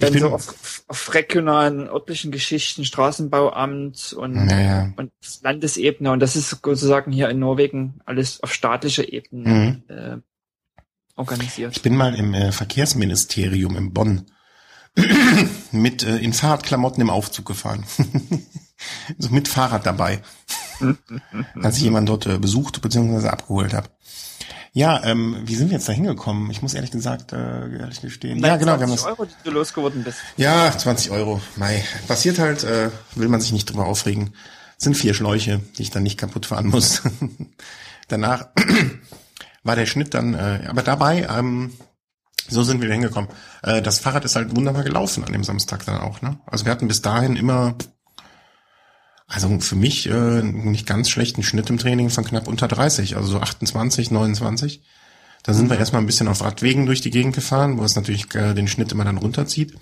dann 0.00 0.12
bin, 0.12 0.20
so 0.20 0.30
auf, 0.30 0.84
auf 0.88 1.14
regionalen, 1.14 1.88
örtlichen 1.88 2.30
Geschichten, 2.30 2.84
Straßenbauamt 2.84 4.12
und, 4.12 4.48
ja, 4.50 4.60
ja. 4.60 4.92
und 4.96 5.10
Landesebene. 5.42 6.12
Und 6.12 6.20
das 6.20 6.36
ist 6.36 6.50
sozusagen 6.50 7.12
hier 7.12 7.28
in 7.30 7.38
Norwegen 7.38 8.00
alles 8.04 8.42
auf 8.42 8.52
staatlicher 8.52 9.10
Ebene 9.12 9.82
Mhm. 9.88 9.94
äh, 9.94 10.16
organisiert. 11.16 11.74
Ich 11.76 11.82
bin 11.82 11.96
mal 11.96 12.14
im 12.14 12.34
äh, 12.34 12.52
Verkehrsministerium 12.52 13.76
in 13.76 13.92
Bonn 13.92 14.26
mit 15.72 16.02
äh, 16.04 16.18
in 16.18 16.32
Fahrradklamotten 16.32 17.00
im 17.00 17.10
Aufzug 17.10 17.46
gefahren. 17.46 17.84
so 19.18 19.30
mit 19.30 19.48
Fahrrad 19.48 19.86
dabei. 19.86 20.20
als 21.62 21.78
ich 21.78 21.84
jemanden 21.84 22.06
dort 22.06 22.26
äh, 22.26 22.38
besucht 22.38 22.82
bzw. 22.82 23.28
abgeholt 23.28 23.72
habe. 23.72 23.88
Ja, 24.76 25.02
ähm, 25.04 25.38
wie 25.46 25.54
sind 25.54 25.70
wir 25.70 25.78
jetzt 25.78 25.88
da 25.88 25.94
hingekommen? 25.94 26.50
Ich 26.50 26.60
muss 26.60 26.74
ehrlich 26.74 26.90
gesagt, 26.90 27.32
äh, 27.32 27.78
ehrlich 27.78 28.02
gestehen. 28.02 28.40
Ja, 28.40 28.58
genau, 28.58 28.78
wir 28.78 28.86
haben 28.86 28.94
20 28.94 28.96
das. 28.96 29.06
Euro, 29.06 29.24
die 29.24 29.32
du 29.42 29.50
losgeworden 29.50 30.04
bist. 30.04 30.18
Ja, 30.36 30.70
20 30.70 31.12
Euro. 31.12 31.40
Mei. 31.56 31.82
Passiert 32.06 32.38
halt, 32.38 32.62
äh, 32.62 32.90
will 33.14 33.28
man 33.28 33.40
sich 33.40 33.52
nicht 33.52 33.70
drüber 33.70 33.86
aufregen. 33.86 34.34
Es 34.76 34.84
sind 34.84 34.94
vier 34.94 35.14
Schläuche, 35.14 35.62
die 35.78 35.82
ich 35.82 35.92
dann 35.92 36.02
nicht 36.02 36.18
kaputt 36.18 36.44
fahren 36.44 36.66
muss. 36.66 37.00
Danach 38.08 38.48
war 39.62 39.76
der 39.76 39.86
Schnitt 39.86 40.12
dann, 40.12 40.34
äh, 40.34 40.66
aber 40.68 40.82
dabei, 40.82 41.26
ähm, 41.26 41.72
so 42.46 42.62
sind 42.62 42.82
wir 42.82 42.88
da 42.88 42.92
hingekommen. 42.92 43.30
Äh, 43.62 43.80
das 43.80 44.00
Fahrrad 44.00 44.26
ist 44.26 44.36
halt 44.36 44.54
wunderbar 44.54 44.82
gelaufen 44.82 45.24
an 45.24 45.32
dem 45.32 45.42
Samstag 45.42 45.86
dann 45.86 46.02
auch. 46.02 46.20
Ne? 46.20 46.38
Also 46.44 46.66
wir 46.66 46.72
hatten 46.72 46.86
bis 46.86 47.00
dahin 47.00 47.36
immer, 47.36 47.76
also 49.28 49.58
für 49.60 49.76
mich 49.76 50.08
äh, 50.08 50.42
nicht 50.42 50.86
ganz 50.86 51.10
schlechten 51.10 51.42
Schnitt 51.42 51.68
im 51.68 51.78
Training 51.78 52.10
von 52.10 52.24
knapp 52.24 52.46
unter 52.46 52.68
30, 52.68 53.16
also 53.16 53.28
so 53.28 53.40
28, 53.40 54.10
29. 54.10 54.82
Da 55.42 55.52
sind 55.52 55.68
wir 55.70 55.78
erstmal 55.78 56.02
ein 56.02 56.06
bisschen 56.06 56.28
auf 56.28 56.42
Radwegen 56.42 56.86
durch 56.86 57.00
die 57.00 57.10
Gegend 57.10 57.34
gefahren, 57.34 57.78
wo 57.78 57.84
es 57.84 57.96
natürlich 57.96 58.32
äh, 58.34 58.54
den 58.54 58.68
Schnitt 58.68 58.92
immer 58.92 59.04
dann 59.04 59.18
runterzieht. 59.18 59.74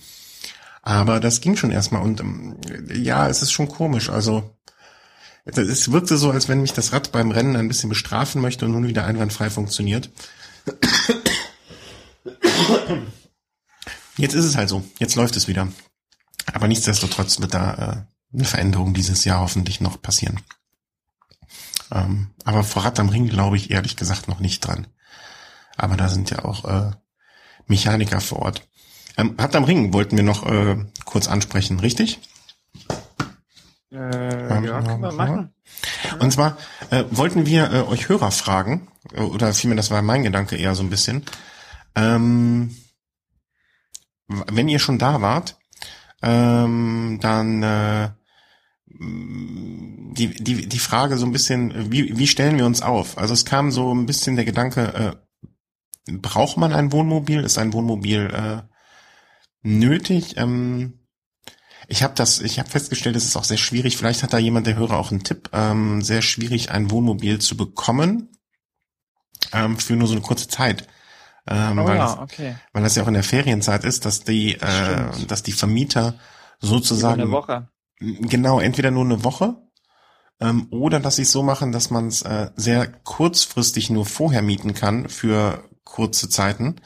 Aber 0.83 1.21
das 1.21 1.41
ging 1.41 1.57
schon 1.57 1.71
erstmal 1.71 2.03
und 2.03 2.21
ähm, 2.21 2.57
ja, 2.93 3.29
es 3.29 3.43
ist 3.43 3.53
schon 3.53 3.69
komisch. 3.69 4.11
Also 4.11 4.57
es 5.45 5.93
wirkte 5.93 6.17
so, 6.17 6.31
als 6.31 6.49
wenn 6.49 6.63
mich 6.63 6.73
das 6.73 6.93
Rad 6.93 7.13
beim 7.13 7.31
Rennen 7.31 7.57
ein 7.57 7.69
bisschen 7.69 7.91
bestrafen 7.91 8.41
möchte 8.41 8.65
und 8.65 8.73
nun 8.73 8.89
wieder 8.89 9.05
einwandfrei 9.05 9.51
funktioniert. 9.51 10.11
Jetzt 14.17 14.35
ist 14.35 14.45
es 14.45 14.57
halt 14.57 14.69
so. 14.69 14.85
Jetzt 14.99 15.17
läuft 15.17 15.37
es 15.37 15.49
wieder. 15.49 15.69
Aber 16.53 16.69
nichtsdestotrotz 16.69 17.41
wird 17.41 17.53
da 17.53 18.07
äh, 18.35 18.39
eine 18.39 18.45
Veränderung 18.45 18.95
dieses 18.95 19.25
Jahr 19.25 19.41
hoffentlich 19.41 19.81
noch 19.81 20.01
passieren. 20.01 20.41
Ähm, 21.93 22.31
aber 22.45 22.65
vor 22.65 22.85
Rad 22.85 22.99
am 22.99 23.09
Ring 23.09 23.29
glaube 23.29 23.57
ich 23.57 23.71
ehrlich 23.71 23.97
gesagt 23.97 24.29
noch 24.29 24.41
nicht 24.41 24.61
dran. 24.61 24.87
Aber 25.77 25.97
da 25.97 26.09
sind 26.09 26.31
ja 26.31 26.45
auch 26.45 26.65
äh, 26.65 26.91
Mechaniker 27.67 28.21
vor 28.21 28.41
Ort. 28.41 28.67
Ähm, 29.17 29.35
Rad 29.39 29.55
am 29.57 29.65
Ring 29.65 29.93
wollten 29.93 30.17
wir 30.17 30.25
noch 30.25 30.47
äh, 30.47 30.77
kurz 31.05 31.29
ansprechen, 31.29 31.81
richtig? 31.81 32.21
Äh, 33.93 33.97
ja, 33.97 34.83
können 34.83 35.03
wir 35.03 35.13
machen. 35.13 35.55
Und 36.19 36.33
zwar 36.33 36.59
äh, 36.91 37.05
wollten 37.11 37.47
wir 37.47 37.73
äh, 37.73 37.81
euch 37.83 38.09
Hörer 38.09 38.33
fragen, 38.33 38.89
äh, 39.13 39.21
oder 39.21 39.55
vielmehr, 39.55 39.77
das 39.77 39.91
war 39.91 40.03
mein 40.03 40.25
Gedanke 40.25 40.57
eher 40.57 40.75
so 40.75 40.83
ein 40.83 40.91
bisschen. 40.91 41.25
Ähm, 41.95 42.77
wenn 44.27 44.69
ihr 44.69 44.81
schon 44.81 44.99
da 44.99 45.21
wart, 45.21 45.59
ähm, 46.23 47.19
dann 47.21 47.63
äh, 47.63 48.11
die, 49.01 50.29
die, 50.29 50.69
die 50.69 50.79
Frage 50.79 51.17
so 51.17 51.27
ein 51.27 51.33
bisschen, 51.33 51.91
wie, 51.91 52.17
wie 52.17 52.27
stellen 52.27 52.57
wir 52.59 52.67
uns 52.67 52.83
auf? 52.83 53.19
Also 53.19 53.35
es 53.35 53.45
kam 53.45 53.71
so 53.71 53.93
ein 53.93 54.07
bisschen 54.07 54.37
der 54.37 54.45
Gedanke, 54.45 55.17
äh, 56.07 56.13
braucht 56.13 56.57
man 56.57 56.73
ein 56.73 56.93
Wohnmobil? 56.93 57.41
Ist 57.41 57.59
ein 57.59 57.73
Wohnmobil 57.73 58.31
äh, 58.33 58.63
nötig? 59.63 60.37
Ähm, 60.37 61.01
ich 61.89 62.03
habe 62.03 62.15
das, 62.15 62.41
ich 62.41 62.59
habe 62.59 62.71
festgestellt, 62.71 63.17
es 63.17 63.25
ist 63.25 63.37
auch 63.37 63.45
sehr 63.45 63.59
schwierig. 63.59 63.97
Vielleicht 63.97 64.23
hat 64.23 64.33
da 64.33 64.39
jemand, 64.39 64.67
der 64.67 64.77
Hörer, 64.77 64.99
auch 64.99 65.11
einen 65.11 65.25
Tipp. 65.25 65.51
Ähm, 65.53 66.03
sehr 66.03 66.23
schwierig, 66.23 66.71
ein 66.71 66.91
Wohnmobil 66.91 67.41
zu 67.41 67.57
bekommen 67.57 68.29
ähm, 69.53 69.79
für 69.79 69.95
nur 69.97 70.09
so 70.09 70.15
eine 70.15 70.23
kurze 70.23 70.49
Zeit. 70.49 70.87
Ähm, 71.47 71.79
Oh 71.79 71.85
weil, 71.85 71.97
ja, 71.97 72.07
das, 72.07 72.19
okay. 72.19 72.57
weil 72.73 72.83
das 72.83 72.95
ja 72.95 73.03
auch 73.03 73.09
in 73.09 73.15
der 73.15 73.23
Ferienzeit 73.23 73.85
ist, 73.85 74.07
dass 74.07 74.25
die, 74.25 74.55
äh, 74.55 75.13
Stimmt. 75.13 75.31
dass 75.31 75.43
die 75.43 75.53
Vermieter 75.53 76.15
sozusagen 76.61 77.21
eine 77.21 77.31
Woche. 77.31 77.69
Genau, 78.01 78.61
entweder 78.61 78.91
nur 78.91 79.05
eine 79.05 79.25
Woche 79.25 79.57
ähm, 80.41 80.69
oder 80.71 81.01
dass 81.01 81.17
sie 81.17 81.23
es 81.23 81.33
so 81.33 81.43
machen, 81.43 81.73
dass 81.73 81.91
man 81.91 82.09
es 82.09 82.23
äh, 82.23 82.51
sehr 82.57 82.87
kurzfristig 82.89 83.91
nur 83.91 84.07
vorher 84.07 84.43
mieten 84.43 84.75
kann 84.75 85.09
für 85.09 85.69
kurze 85.85 86.29
Zeiten, 86.29 86.77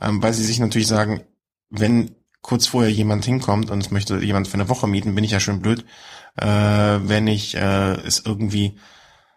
ähm, 0.00 0.22
weil 0.22 0.34
sie 0.34 0.44
sich 0.44 0.58
natürlich 0.58 0.88
sagen, 0.88 1.22
wenn 1.70 2.16
kurz 2.42 2.66
vorher 2.66 2.90
jemand 2.92 3.24
hinkommt 3.24 3.70
und 3.70 3.80
es 3.80 3.90
möchte 3.90 4.18
jemand 4.18 4.48
für 4.48 4.54
eine 4.54 4.68
Woche 4.68 4.86
mieten, 4.86 5.14
bin 5.14 5.24
ich 5.24 5.32
ja 5.32 5.40
schon 5.40 5.62
blöd, 5.62 5.84
äh, 6.36 6.46
wenn 6.46 7.26
ich 7.26 7.56
äh, 7.56 7.94
es 8.06 8.20
irgendwie 8.24 8.78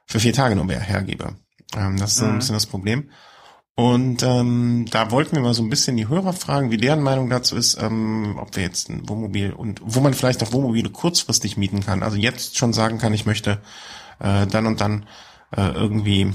für 0.06 0.19
vier 0.19 0.34
Tage 0.34 0.56
nur 0.56 0.65
mehr 0.65 0.80
hergebe. 0.80 1.35
Ähm, 1.76 1.97
das 1.97 2.11
ist 2.14 2.18
so 2.18 2.26
ein 2.26 2.35
Mhm. 2.35 2.39
bisschen 2.39 2.56
das 2.56 2.65
Problem. 2.68 3.11
Und 3.80 4.23
ähm, 4.23 4.88
da 4.91 5.10
wollten 5.10 5.38
wir 5.38 5.41
mal 5.41 5.53
so 5.53 5.64
ein 5.64 5.69
bisschen 5.69 5.95
die 5.95 6.10
Hörer 6.10 6.34
fragen, 6.34 6.69
wie 6.69 6.76
deren 6.76 7.01
Meinung 7.01 7.30
dazu 7.30 7.56
ist, 7.56 7.81
ähm, 7.81 8.35
ob 8.38 8.57
wir 8.57 8.64
jetzt 8.64 8.89
ein 8.89 9.07
Wohnmobil 9.07 9.53
und 9.53 9.80
wo 9.81 10.01
man 10.01 10.14
vielleicht 10.14 10.43
auch 10.43 10.51
Wohnmobile 10.51 10.89
kurzfristig 10.89 11.56
mieten 11.56 11.80
kann. 11.80 12.03
Also 12.03 12.18
jetzt 12.18 12.57
schon 12.57 12.73
sagen 12.73 12.97
kann, 12.97 13.14
ich 13.14 13.26
möchte 13.26 13.61
äh, 14.19 14.45
dann 14.47 14.65
und 14.65 14.81
dann 14.81 15.06
äh, 15.56 15.72
irgendwie 15.72 16.34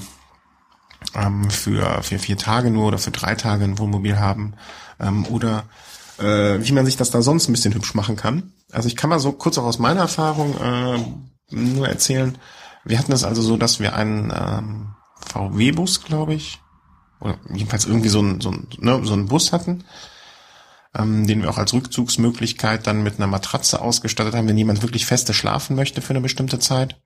ähm, 1.14 1.50
für, 1.50 2.02
für 2.02 2.18
vier 2.18 2.38
Tage 2.38 2.70
nur 2.70 2.86
oder 2.86 2.96
für 2.96 3.10
drei 3.10 3.34
Tage 3.34 3.64
ein 3.64 3.78
Wohnmobil 3.78 4.18
haben. 4.18 4.54
Ähm, 4.98 5.26
oder 5.26 5.64
äh, 6.18 6.60
wie 6.66 6.72
man 6.72 6.86
sich 6.86 6.96
das 6.96 7.10
da 7.10 7.20
sonst 7.20 7.50
ein 7.50 7.52
bisschen 7.52 7.74
hübsch 7.74 7.92
machen 7.92 8.16
kann. 8.16 8.54
Also 8.72 8.88
ich 8.88 8.96
kann 8.96 9.10
mal 9.10 9.20
so 9.20 9.32
kurz 9.32 9.58
auch 9.58 9.64
aus 9.64 9.78
meiner 9.78 10.00
Erfahrung 10.00 10.56
äh, 10.58 11.54
nur 11.54 11.88
erzählen. 11.88 12.38
Wir 12.86 12.98
hatten 12.98 13.12
es 13.12 13.22
also 13.22 13.42
so, 13.42 13.58
dass 13.58 13.80
wir 13.80 13.94
einen 13.94 14.32
ähm, 14.34 14.94
VW-Bus, 15.30 16.04
glaube 16.04 16.32
ich, 16.32 16.63
oder 17.24 17.38
jedenfalls 17.52 17.86
irgendwie 17.86 18.10
so 18.10 18.20
einen 18.20 18.40
so 18.40 18.50
einen, 18.50 18.68
ne, 18.78 19.00
so 19.04 19.14
einen 19.14 19.26
Bus 19.26 19.52
hatten, 19.52 19.84
ähm, 20.94 21.26
den 21.26 21.42
wir 21.42 21.50
auch 21.50 21.58
als 21.58 21.72
Rückzugsmöglichkeit 21.72 22.86
dann 22.86 23.02
mit 23.02 23.16
einer 23.16 23.26
Matratze 23.26 23.80
ausgestattet 23.80 24.34
haben, 24.34 24.46
wenn 24.46 24.58
jemand 24.58 24.82
wirklich 24.82 25.06
feste 25.06 25.34
schlafen 25.34 25.74
möchte 25.74 26.02
für 26.02 26.10
eine 26.10 26.20
bestimmte 26.20 26.58
Zeit. 26.58 27.00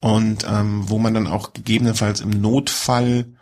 Und 0.00 0.46
ähm, 0.48 0.88
wo 0.88 0.98
man 0.98 1.12
dann 1.12 1.26
auch 1.26 1.52
gegebenenfalls 1.52 2.20
im 2.20 2.30
Notfall 2.30 3.34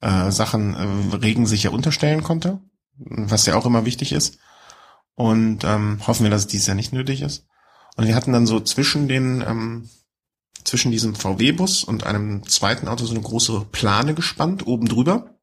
äh, 0.00 0.30
Sachen 0.30 0.74
äh, 0.74 1.16
regensicher 1.16 1.72
unterstellen 1.72 2.22
konnte, 2.22 2.60
was 2.96 3.46
ja 3.46 3.56
auch 3.56 3.66
immer 3.66 3.84
wichtig 3.84 4.12
ist. 4.12 4.38
Und 5.14 5.64
ähm, 5.64 6.00
hoffen 6.06 6.22
wir, 6.22 6.30
dass 6.30 6.42
es 6.42 6.46
dieses 6.46 6.66
Jahr 6.66 6.76
nicht 6.76 6.92
nötig 6.92 7.20
ist. 7.20 7.46
Und 7.96 8.06
wir 8.06 8.14
hatten 8.14 8.32
dann 8.32 8.46
so 8.46 8.60
zwischen 8.60 9.08
den 9.08 9.44
ähm, 9.46 9.90
zwischen 10.68 10.92
diesem 10.92 11.14
VW-Bus 11.14 11.84
und 11.84 12.04
einem 12.06 12.46
zweiten 12.46 12.88
Auto 12.88 13.04
so 13.04 13.14
eine 13.14 13.22
große 13.22 13.66
Plane 13.72 14.14
gespannt, 14.14 14.66
oben 14.66 14.86
drüber, 14.88 15.34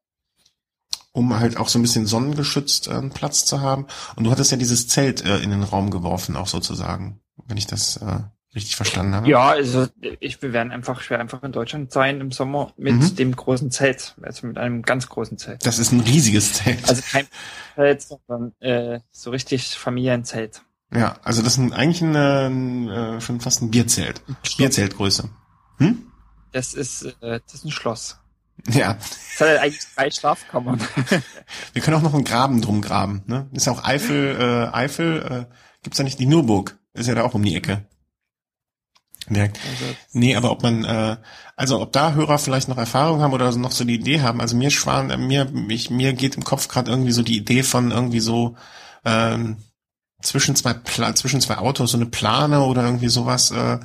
um 1.12 1.38
halt 1.38 1.56
auch 1.56 1.68
so 1.68 1.78
ein 1.78 1.82
bisschen 1.82 2.06
sonnengeschützt 2.06 2.88
äh, 2.88 3.02
Platz 3.10 3.44
zu 3.44 3.60
haben. 3.60 3.86
Und 4.16 4.24
du 4.24 4.30
hattest 4.30 4.50
ja 4.50 4.56
dieses 4.56 4.88
Zelt 4.88 5.24
äh, 5.24 5.38
in 5.38 5.50
den 5.50 5.62
Raum 5.62 5.90
geworfen, 5.90 6.36
auch 6.36 6.46
sozusagen, 6.46 7.20
wenn 7.46 7.56
ich 7.56 7.66
das 7.66 7.96
äh, 7.98 8.20
richtig 8.54 8.76
verstanden 8.76 9.14
habe. 9.14 9.28
Ja, 9.28 9.48
also 9.50 9.86
ich, 10.20 10.40
wir 10.40 10.52
werden 10.52 10.72
einfach, 10.72 11.02
ich 11.02 11.10
werde 11.10 11.20
einfach 11.22 11.42
in 11.42 11.52
Deutschland 11.52 11.92
sein 11.92 12.20
im 12.20 12.32
Sommer 12.32 12.72
mit 12.76 12.94
Mhm. 12.94 13.16
dem 13.16 13.36
großen 13.36 13.70
Zelt, 13.70 14.14
also 14.22 14.46
mit 14.46 14.56
einem 14.58 14.82
ganz 14.82 15.08
großen 15.08 15.36
Zelt. 15.38 15.66
Das 15.66 15.78
ist 15.78 15.92
ein 15.92 16.00
riesiges 16.00 16.54
Zelt. 16.54 16.88
Also 16.88 17.02
kein 17.02 17.26
Zelt, 17.74 18.02
sondern 18.02 18.52
äh, 18.60 19.00
so 19.10 19.30
richtig 19.30 19.76
Familienzelt. 19.76 20.62
Ja, 20.92 21.18
also 21.22 21.42
das 21.42 21.58
ist 21.58 21.72
eigentlich 21.72 22.02
ein, 22.02 22.14
äh, 22.14 23.16
äh, 23.16 23.20
schon 23.20 23.40
fast 23.40 23.62
ein 23.62 23.70
Bierzelt. 23.70 24.22
Bierzeltgröße. 24.56 25.28
Hm? 25.78 26.06
Das 26.52 26.74
ist, 26.74 27.02
äh, 27.20 27.40
das 27.44 27.54
ist 27.54 27.64
ein 27.64 27.70
Schloss. 27.70 28.18
Ja, 28.68 28.94
Das 28.94 29.40
hat 29.40 29.48
halt 29.48 29.60
eigentlich 29.60 29.86
drei 29.94 30.10
Schlafkammern. 30.10 30.80
wir 31.72 31.82
können 31.82 31.96
auch 31.96 32.02
noch 32.02 32.14
einen 32.14 32.24
Graben 32.24 32.62
drum 32.62 32.80
graben. 32.80 33.22
Ne? 33.26 33.48
Ist 33.52 33.66
ja 33.66 33.72
auch 33.72 33.84
Eifel, 33.84 34.36
äh, 34.40 34.74
Eifel, 34.74 35.22
äh, 35.50 35.54
gibt's 35.82 35.98
da 35.98 36.04
nicht 36.04 36.18
die 36.18 36.26
Nürburg? 36.26 36.78
Ist 36.94 37.06
ja 37.08 37.14
da 37.14 37.22
auch 37.24 37.34
um 37.34 37.42
die 37.44 37.54
Ecke. 37.54 37.86
Direkt. 39.28 39.58
Also, 39.70 39.94
Nee, 40.12 40.36
aber 40.36 40.50
ob 40.52 40.62
man, 40.62 40.84
äh, 40.84 41.16
also 41.56 41.80
ob 41.80 41.92
da 41.92 42.12
Hörer 42.12 42.38
vielleicht 42.38 42.68
noch 42.68 42.78
Erfahrung 42.78 43.20
haben 43.20 43.32
oder 43.32 43.54
noch 43.56 43.72
so 43.72 43.84
die 43.84 43.96
Idee 43.96 44.20
haben. 44.22 44.40
Also 44.40 44.56
mir 44.56 44.70
schwan, 44.70 45.10
äh, 45.10 45.16
mir, 45.16 45.46
mich, 45.46 45.90
mir 45.90 46.12
geht 46.12 46.36
im 46.36 46.44
Kopf 46.44 46.68
gerade 46.68 46.90
irgendwie 46.90 47.12
so 47.12 47.22
die 47.22 47.36
Idee 47.36 47.62
von 47.62 47.90
irgendwie 47.90 48.20
so 48.20 48.56
ähm, 49.04 49.58
zwischen 50.26 50.56
zwei 50.56 50.74
Pla 50.74 51.14
zwischen 51.14 51.40
zwei 51.40 51.58
Autos 51.58 51.92
so 51.92 51.98
eine 51.98 52.06
Plane 52.06 52.60
oder 52.60 52.84
irgendwie 52.84 53.08
sowas. 53.08 53.50
Äh, 53.50 53.78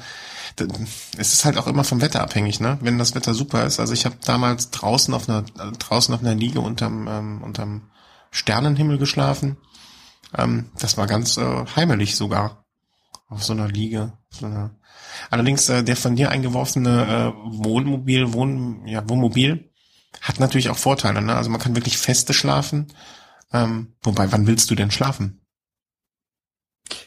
es 1.18 1.34
ist 1.34 1.46
halt 1.46 1.58
auch 1.58 1.68
immer 1.68 1.84
vom 1.84 2.02
Wetter 2.02 2.22
abhängig, 2.22 2.60
ne? 2.60 2.78
Wenn 2.82 2.98
das 2.98 3.16
Wetter 3.16 3.34
super 3.34 3.66
ist. 3.66 3.80
Also 3.80 3.94
ich 3.94 4.06
habe 4.06 4.18
damals 4.26 4.70
draußen 4.72 5.14
auf 5.14 5.30
einer 5.30 5.44
draußen 5.44 6.14
auf 6.14 6.22
einer 6.22 6.36
Liege 6.36 6.60
unterm 6.60 7.08
ähm, 7.08 7.42
unterm 7.42 7.90
Sternenhimmel 8.32 8.98
geschlafen. 8.98 9.58
Ähm, 10.38 10.70
das 10.78 10.98
war 10.98 11.08
ganz 11.08 11.38
äh, 11.38 11.66
heimelig 11.76 12.16
sogar 12.16 12.66
auf 13.30 13.44
so 13.44 13.54
einer 13.54 13.68
Liege. 13.68 14.14
So 14.30 14.46
einer 14.46 14.72
Allerdings 15.30 15.70
äh, 15.70 15.84
der 15.84 15.96
von 15.96 16.16
dir 16.16 16.32
eingeworfene 16.32 17.34
äh, 17.34 17.64
Wohnmobil, 17.64 18.34
Wohn, 18.34 18.86
ja, 18.88 19.08
Wohnmobil 19.08 19.70
hat 20.22 20.40
natürlich 20.40 20.70
auch 20.70 20.78
Vorteile. 20.78 21.22
Ne? 21.22 21.36
Also 21.36 21.50
man 21.50 21.62
kann 21.62 21.76
wirklich 21.76 21.98
feste 21.98 22.34
schlafen. 22.34 22.88
Ähm, 23.54 23.96
wobei, 24.02 24.32
wann 24.32 24.48
willst 24.48 24.70
du 24.72 24.76
denn 24.76 24.92
schlafen? 24.92 25.41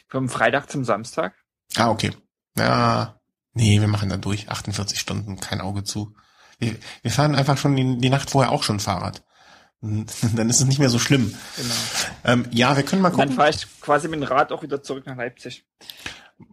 Vom 0.07 0.29
Freitag 0.29 0.69
zum 0.69 0.85
Samstag. 0.85 1.33
Ah, 1.75 1.89
okay. 1.89 2.11
Ja, 2.57 3.19
nee, 3.53 3.81
wir 3.81 3.87
machen 3.87 4.09
da 4.09 4.17
durch. 4.17 4.49
48 4.49 4.99
Stunden, 4.99 5.39
kein 5.39 5.61
Auge 5.61 5.83
zu. 5.83 6.15
Wir, 6.59 6.75
wir 7.01 7.11
fahren 7.11 7.35
einfach 7.35 7.57
schon 7.57 7.75
die, 7.75 7.97
die 7.97 8.09
Nacht 8.09 8.29
vorher 8.29 8.51
auch 8.51 8.63
schon 8.63 8.79
Fahrrad. 8.79 9.23
Dann 9.81 10.49
ist 10.49 10.61
es 10.61 10.65
nicht 10.65 10.79
mehr 10.79 10.89
so 10.89 10.99
schlimm. 10.99 11.33
Genau. 11.57 11.73
Ähm, 12.23 12.45
ja, 12.51 12.75
wir 12.75 12.83
können 12.83 13.01
mal 13.01 13.09
Und 13.09 13.17
dann 13.19 13.27
gucken. 13.29 13.37
fahre 13.37 13.49
ich 13.51 13.67
quasi 13.81 14.07
mit 14.07 14.19
dem 14.19 14.27
Rad 14.27 14.51
auch 14.51 14.63
wieder 14.63 14.81
zurück 14.81 15.05
nach 15.05 15.17
Leipzig. 15.17 15.65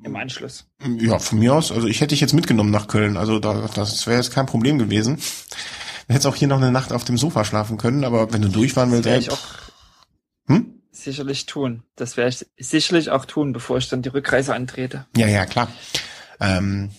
Im 0.05 0.15
Anschluss. 0.15 0.67
Ja, 0.99 1.19
von 1.19 1.39
mir 1.39 1.55
aus. 1.55 1.73
Also 1.73 1.89
ich 1.89 2.01
hätte 2.01 2.11
dich 2.11 2.21
jetzt 2.21 2.35
mitgenommen 2.35 2.71
nach 2.71 2.87
Köln. 2.89 3.17
Also 3.17 3.39
da, 3.39 3.69
das 3.75 4.07
wäre 4.07 4.19
jetzt 4.19 4.33
kein 4.33 4.47
Problem 4.47 4.79
gewesen. 4.79 5.17
Du 5.17 6.15
hättest 6.15 6.27
auch 6.27 6.37
hier 6.37 6.49
noch 6.49 6.59
eine 6.59 6.71
Nacht 6.71 6.93
auf 6.93 7.05
dem 7.05 7.19
Sofa 7.19 7.45
schlafen 7.45 7.79
können, 7.79 8.05
aber 8.05 8.33
wenn 8.33 8.43
du 8.43 8.49
durchfahren 8.49 8.93
willst, 8.93 9.07
ey, 9.07 9.19
ich 9.19 9.31
auch 9.31 9.41
hm? 10.47 10.82
Sicherlich 10.93 11.47
tun. 11.47 11.83
Das 11.97 12.17
werde 12.17 12.37
ich 12.57 12.69
sicherlich 12.69 13.11
auch 13.11 13.25
tun, 13.25 13.53
bevor 13.53 13.79
ich 13.79 13.89
dann 13.89 14.03
die 14.03 14.11
Rückreise 14.11 14.55
antrete. 14.55 15.07
Ja, 15.17 15.27
ja, 15.27 15.47
klar. 15.47 15.69
Ähm, 16.39 16.91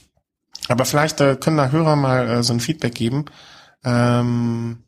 aber 0.68 0.86
vielleicht 0.86 1.22
äh, 1.22 1.36
können 1.36 1.58
da 1.58 1.70
Hörer 1.70 1.96
mal 1.96 2.30
äh, 2.30 2.44
so 2.44 2.54
ein 2.54 2.60
Feedback 2.60 2.96
geben, 2.96 3.26
ähm, 3.84 4.84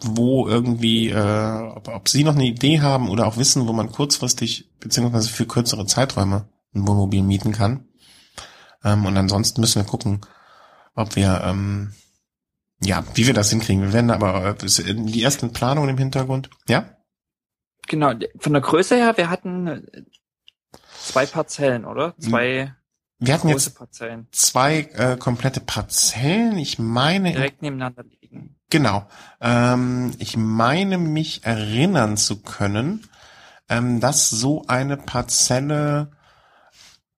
wo 0.00 0.48
irgendwie, 0.48 1.10
äh, 1.10 1.72
ob, 1.74 1.88
ob 1.88 2.08
sie 2.08 2.24
noch 2.24 2.34
eine 2.34 2.46
Idee 2.46 2.80
haben 2.80 3.08
oder 3.08 3.26
auch 3.26 3.36
wissen, 3.36 3.68
wo 3.68 3.72
man 3.72 3.92
kurzfristig 3.92 4.70
beziehungsweise 4.80 5.28
für 5.28 5.46
kürzere 5.46 5.86
Zeiträume 5.86 6.48
ein 6.74 6.86
Wohnmobil 6.86 7.22
mieten 7.22 7.52
kann. 7.52 7.86
Ähm, 8.82 9.06
und 9.06 9.16
ansonsten 9.16 9.60
müssen 9.60 9.82
wir 9.82 9.88
gucken, 9.88 10.22
ob 10.94 11.16
wir, 11.16 11.42
ähm, 11.44 11.92
ja, 12.82 13.04
wie 13.14 13.26
wir 13.26 13.34
das 13.34 13.50
hinkriegen. 13.50 13.82
Wir 13.82 13.92
werden 13.92 14.10
aber 14.10 14.56
äh, 14.62 14.94
die 14.94 15.22
ersten 15.22 15.52
Planungen 15.52 15.90
im 15.90 15.98
Hintergrund. 15.98 16.50
Ja? 16.66 16.96
Genau, 17.90 18.12
von 18.38 18.52
der 18.52 18.62
Größe 18.62 18.94
her, 18.94 19.16
wir 19.16 19.30
hatten 19.30 19.66
äh, 19.66 19.82
zwei 21.00 21.26
Parzellen, 21.26 21.84
oder? 21.84 22.14
Zwei 22.18 22.72
Wir 23.18 23.34
hatten 23.34 23.50
große 23.50 23.70
jetzt 23.70 23.78
Parzellen, 23.78 24.28
zwei 24.30 24.82
äh, 24.94 25.16
komplette 25.16 25.58
Parzellen. 25.58 26.56
Ich 26.56 26.78
meine, 26.78 27.32
direkt 27.32 27.62
nebeneinander 27.62 28.04
liegen. 28.04 28.54
Genau. 28.70 29.08
Ähm, 29.40 30.12
ich 30.18 30.36
meine 30.36 30.98
mich 30.98 31.42
erinnern 31.42 32.16
zu 32.16 32.42
können, 32.42 33.08
ähm, 33.68 33.98
dass 33.98 34.30
so 34.30 34.64
eine 34.68 34.96
Parzelle 34.96 36.12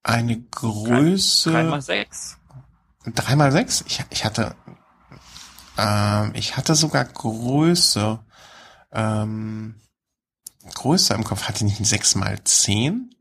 eine 0.03 0.40
Größe 0.40 1.53
Drei 1.53 1.65
mal 1.65 1.82
sechs. 1.82 2.39
drei 3.15 3.36
mal 3.36 3.53
sechs. 3.53 3.85
Ich, 3.86 4.03
ich 4.09 4.24
hatte 4.24 4.57
ähm, 5.77 6.32
ich 6.35 6.57
hatte 6.57 6.74
sogar 6.74 7.05
Größe 7.05 8.20
ähm, 8.90 9.74
Größe 10.74 11.14
im 11.14 11.24
Kopf. 11.24 11.44
Hatte 11.44 11.59
ich 11.59 11.70
nicht 11.70 11.80
ein 11.80 11.84
sechs 11.84 12.14
mal 12.14 12.43
zehn? 12.44 13.14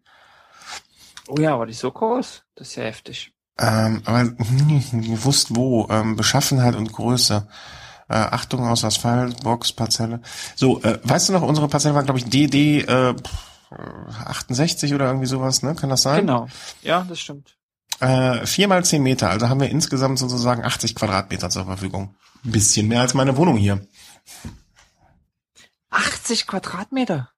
Oh 1.28 1.40
ja, 1.40 1.58
war 1.58 1.66
die 1.66 1.74
so 1.74 1.92
groß? 1.92 2.44
Das 2.56 2.70
ist 2.70 2.76
ja 2.76 2.84
heftig. 2.84 3.34
Ähm, 3.60 4.02
aber 4.06 4.20
hm, 4.38 5.02
gewusst 5.02 5.56
wo, 5.56 5.88
ähm, 5.90 6.16
Beschaffenheit 6.16 6.76
und 6.76 6.92
Größe. 6.92 7.48
Äh, 8.10 8.14
Achtung 8.14 8.68
aus 8.68 8.84
Asphalt, 8.84 9.42
Box, 9.44 9.72
Parzelle. 9.72 10.22
So, 10.56 10.82
äh, 10.82 11.00
weißt 11.04 11.30
du 11.30 11.34
noch, 11.34 11.44
unsere 11.44 11.70
Parzelle 11.70 11.96
war, 11.96 12.04
glaube 12.04 12.20
ich, 12.20 12.26
DD 12.26 12.82
äh, 12.82 13.16
68 14.26 14.94
oder 14.94 15.06
irgendwie 15.06 15.28
sowas, 15.28 15.64
ne? 15.64 15.76
Kann 15.76 15.90
das 15.90 16.02
sein? 16.02 16.22
Genau. 16.22 16.48
Ja, 16.82 17.06
das 17.08 17.20
stimmt. 17.20 17.56
Äh, 18.02 18.46
vier 18.46 18.68
mal 18.68 18.84
zehn 18.84 19.04
Meter, 19.04 19.30
also 19.30 19.48
haben 19.48 19.62
wir 19.62 19.70
insgesamt 19.70 20.20
sozusagen 20.20 20.64
80 20.64 20.96
Quadratmeter 20.96 21.50
zur 21.50 21.66
Verfügung. 21.66 22.16
Ein 22.44 22.52
bisschen 22.52 22.88
mehr 22.88 23.02
als 23.02 23.14
meine 23.14 23.38
Wohnung 23.38 23.58
hier. 23.58 23.86
80 25.92 26.48
Quadratmeter? 26.48 27.30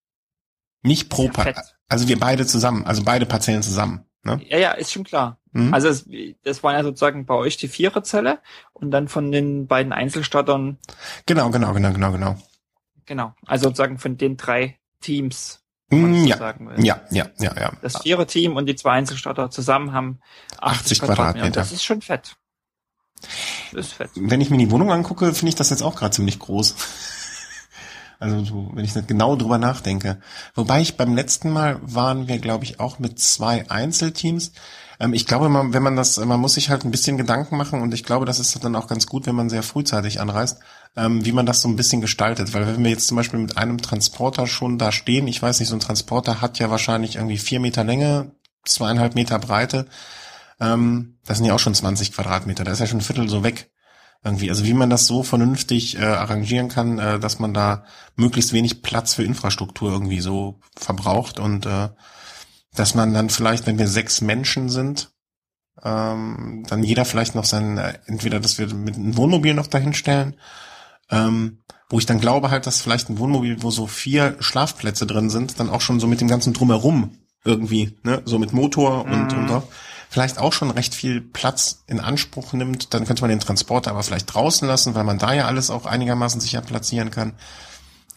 Nicht 0.81 1.09
pro 1.09 1.25
Ja. 1.25 1.53
Also 1.89 2.07
wir 2.07 2.19
beide 2.19 2.45
zusammen, 2.45 2.85
also 2.85 3.03
beide 3.03 3.25
Parzellen 3.25 3.63
zusammen. 3.63 4.05
Ne? 4.23 4.41
Ja, 4.47 4.57
ja, 4.57 4.71
ist 4.71 4.91
schon 4.91 5.03
klar. 5.03 5.39
Mhm. 5.51 5.73
Also 5.73 5.89
es, 5.89 6.07
das 6.43 6.63
waren 6.63 6.75
ja 6.75 6.83
sozusagen 6.83 7.25
bei 7.25 7.35
euch 7.35 7.57
die 7.57 7.67
Viererzelle 7.67 8.39
und 8.71 8.91
dann 8.91 9.07
von 9.07 9.31
den 9.31 9.67
beiden 9.67 9.91
Einzelstartern, 9.93 10.77
Genau, 11.25 11.49
genau, 11.49 11.73
genau, 11.73 11.91
genau, 11.91 12.11
genau. 12.11 12.37
genau, 13.05 13.33
also 13.45 13.65
sozusagen 13.65 13.99
von 13.99 14.17
den 14.17 14.37
drei 14.37 14.79
Teams, 15.01 15.59
Mm, 15.89 16.21
so 16.21 16.25
ja, 16.27 16.37
sagen 16.37 16.69
will. 16.69 16.83
ja, 16.83 17.01
ja, 17.11 17.27
ja, 17.39 17.53
ja. 17.59 17.73
Das 17.81 17.97
Vierer-Team 18.01 18.55
und 18.55 18.65
die 18.65 18.75
zwei 18.75 18.91
Einzelstarter 18.93 19.51
zusammen 19.51 19.91
haben 19.91 20.19
80 20.59 20.61
80, 20.61 20.99
Quadratmeter. 20.99 21.23
Quadratmeter. 21.33 21.59
Das 21.59 21.71
ist 21.71 21.83
schon 21.83 22.01
fett. 22.01 22.35
Das 23.73 23.87
ist 23.87 23.93
fett. 23.93 24.09
Wenn 24.15 24.41
ich 24.41 24.49
mir 24.49 24.57
die 24.57 24.71
Wohnung 24.71 24.91
angucke, 24.91 25.33
finde 25.33 25.49
ich 25.49 25.55
das 25.55 25.69
jetzt 25.69 25.83
auch 25.83 25.95
gerade 25.95 26.11
ziemlich 26.15 26.39
groß. 26.39 26.75
Also 28.23 28.45
so, 28.45 28.71
wenn 28.73 28.85
ich 28.85 28.95
nicht 28.95 29.09
genau 29.09 29.35
drüber 29.35 29.57
nachdenke. 29.57 30.17
Wobei 30.55 30.79
ich 30.79 30.95
beim 30.95 31.13
letzten 31.13 31.51
Mal 31.51 31.77
waren 31.81 32.29
wir, 32.29 32.39
glaube 32.39 32.63
ich, 32.63 32.79
auch 32.79 32.97
mit 32.97 33.19
zwei 33.19 33.69
Einzelteams. 33.69 34.53
Ähm, 35.01 35.13
ich 35.13 35.27
glaube, 35.27 35.49
man, 35.49 35.73
wenn 35.73 35.83
man 35.83 35.97
das, 35.97 36.17
man 36.17 36.39
muss 36.39 36.53
sich 36.53 36.69
halt 36.69 36.85
ein 36.85 36.91
bisschen 36.91 37.17
Gedanken 37.17 37.57
machen 37.57 37.81
und 37.81 37.93
ich 37.93 38.05
glaube, 38.05 38.25
das 38.25 38.39
ist 38.39 38.63
dann 38.63 38.77
auch 38.77 38.87
ganz 38.87 39.07
gut, 39.07 39.25
wenn 39.25 39.35
man 39.35 39.49
sehr 39.49 39.61
frühzeitig 39.61 40.21
anreist, 40.21 40.59
ähm, 40.95 41.25
wie 41.25 41.33
man 41.33 41.45
das 41.45 41.61
so 41.61 41.67
ein 41.67 41.75
bisschen 41.75 41.99
gestaltet. 41.99 42.53
Weil 42.53 42.65
wenn 42.65 42.83
wir 42.85 42.91
jetzt 42.91 43.07
zum 43.07 43.17
Beispiel 43.17 43.41
mit 43.41 43.57
einem 43.57 43.81
Transporter 43.81 44.47
schon 44.47 44.77
da 44.77 44.93
stehen, 44.93 45.27
ich 45.27 45.41
weiß 45.41 45.59
nicht, 45.59 45.67
so 45.67 45.75
ein 45.75 45.81
Transporter 45.81 46.39
hat 46.39 46.59
ja 46.59 46.69
wahrscheinlich 46.69 47.17
irgendwie 47.17 47.37
vier 47.37 47.59
Meter 47.59 47.83
Länge, 47.83 48.31
zweieinhalb 48.63 49.15
Meter 49.15 49.37
Breite. 49.37 49.85
Ähm, 50.61 51.17
das 51.25 51.39
sind 51.39 51.45
ja 51.45 51.55
auch 51.55 51.59
schon 51.59 51.75
20 51.75 52.13
Quadratmeter, 52.13 52.63
da 52.63 52.71
ist 52.71 52.79
ja 52.79 52.87
schon 52.87 52.99
ein 52.99 53.01
Viertel 53.01 53.27
so 53.27 53.43
weg 53.43 53.72
irgendwie. 54.23 54.49
Also 54.49 54.63
wie 54.63 54.73
man 54.73 54.89
das 54.89 55.05
so 55.07 55.23
vernünftig 55.23 55.97
äh, 55.97 56.03
arrangieren 56.03 56.69
kann, 56.69 56.99
äh, 56.99 57.19
dass 57.19 57.39
man 57.39 57.53
da 57.53 57.85
möglichst 58.15 58.53
wenig 58.53 58.81
Platz 58.81 59.13
für 59.13 59.23
Infrastruktur 59.23 59.91
irgendwie 59.91 60.21
so 60.21 60.59
verbraucht 60.75 61.39
und 61.39 61.65
äh, 61.65 61.89
dass 62.75 62.95
man 62.95 63.13
dann 63.13 63.29
vielleicht, 63.29 63.67
wenn 63.67 63.77
wir 63.77 63.87
sechs 63.87 64.21
Menschen 64.21 64.69
sind, 64.69 65.11
ähm, 65.83 66.65
dann 66.67 66.83
jeder 66.83 67.05
vielleicht 67.05 67.35
noch 67.35 67.45
sein, 67.45 67.77
äh, 67.77 67.99
entweder, 68.05 68.39
dass 68.39 68.57
wir 68.57 68.73
mit 68.73 68.95
einem 68.95 69.17
Wohnmobil 69.17 69.53
noch 69.53 69.67
dahin 69.67 69.93
stellen, 69.93 70.35
ähm, 71.11 71.59
wo 71.89 71.99
ich 71.99 72.05
dann 72.05 72.19
glaube 72.19 72.49
halt, 72.49 72.65
dass 72.65 72.81
vielleicht 72.81 73.09
ein 73.09 73.19
Wohnmobil, 73.19 73.61
wo 73.61 73.71
so 73.71 73.87
vier 73.87 74.37
Schlafplätze 74.39 75.05
drin 75.05 75.29
sind, 75.29 75.59
dann 75.59 75.69
auch 75.69 75.81
schon 75.81 75.99
so 75.99 76.07
mit 76.07 76.21
dem 76.21 76.27
ganzen 76.27 76.53
Drumherum 76.53 77.17
irgendwie, 77.43 77.97
ne, 78.03 78.21
so 78.25 78.39
mit 78.39 78.53
Motor 78.53 79.03
und, 79.05 79.33
Mhm. 79.33 79.39
und 79.39 79.47
drauf, 79.47 79.67
vielleicht 80.13 80.37
auch 80.37 80.53
schon 80.53 80.69
recht 80.69 80.93
viel 80.93 81.21
Platz 81.21 81.83
in 81.87 81.99
Anspruch 81.99 82.53
nimmt. 82.53 82.93
Dann 82.93 83.05
könnte 83.05 83.23
man 83.23 83.29
den 83.31 83.39
Transporter 83.39 83.89
aber 83.89 84.03
vielleicht 84.03 84.31
draußen 84.33 84.67
lassen, 84.67 84.93
weil 84.93 85.03
man 85.03 85.17
da 85.17 85.33
ja 85.33 85.47
alles 85.47 85.71
auch 85.71 85.87
einigermaßen 85.87 86.39
sicher 86.39 86.61
platzieren 86.61 87.09
kann. 87.09 87.33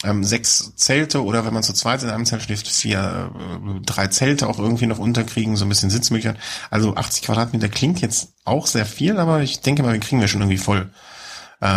Ähm, 0.04 0.22
sechs 0.24 0.76
Zelte 0.76 1.24
oder 1.24 1.46
wenn 1.46 1.54
man 1.54 1.62
zu 1.62 1.72
zweit 1.72 2.02
in 2.02 2.10
einem 2.10 2.26
Zelt 2.26 2.42
schläft, 2.42 2.68
vier, 2.68 3.32
äh, 3.34 3.80
drei 3.80 4.08
Zelte 4.08 4.46
auch 4.46 4.58
irgendwie 4.58 4.86
noch 4.86 4.98
unterkriegen, 4.98 5.56
so 5.56 5.64
ein 5.64 5.70
bisschen 5.70 5.88
Sitzmöglichkeit. 5.88 6.38
Also 6.70 6.94
80 6.96 7.22
Quadratmeter 7.22 7.70
klingt 7.70 8.02
jetzt 8.02 8.34
auch 8.44 8.66
sehr 8.66 8.84
viel, 8.84 9.18
aber 9.18 9.40
ich 9.40 9.62
denke 9.62 9.82
mal, 9.82 9.94
wir 9.94 10.00
kriegen 10.00 10.20
wir 10.20 10.28
schon 10.28 10.42
irgendwie 10.42 10.58
voll. 10.58 10.90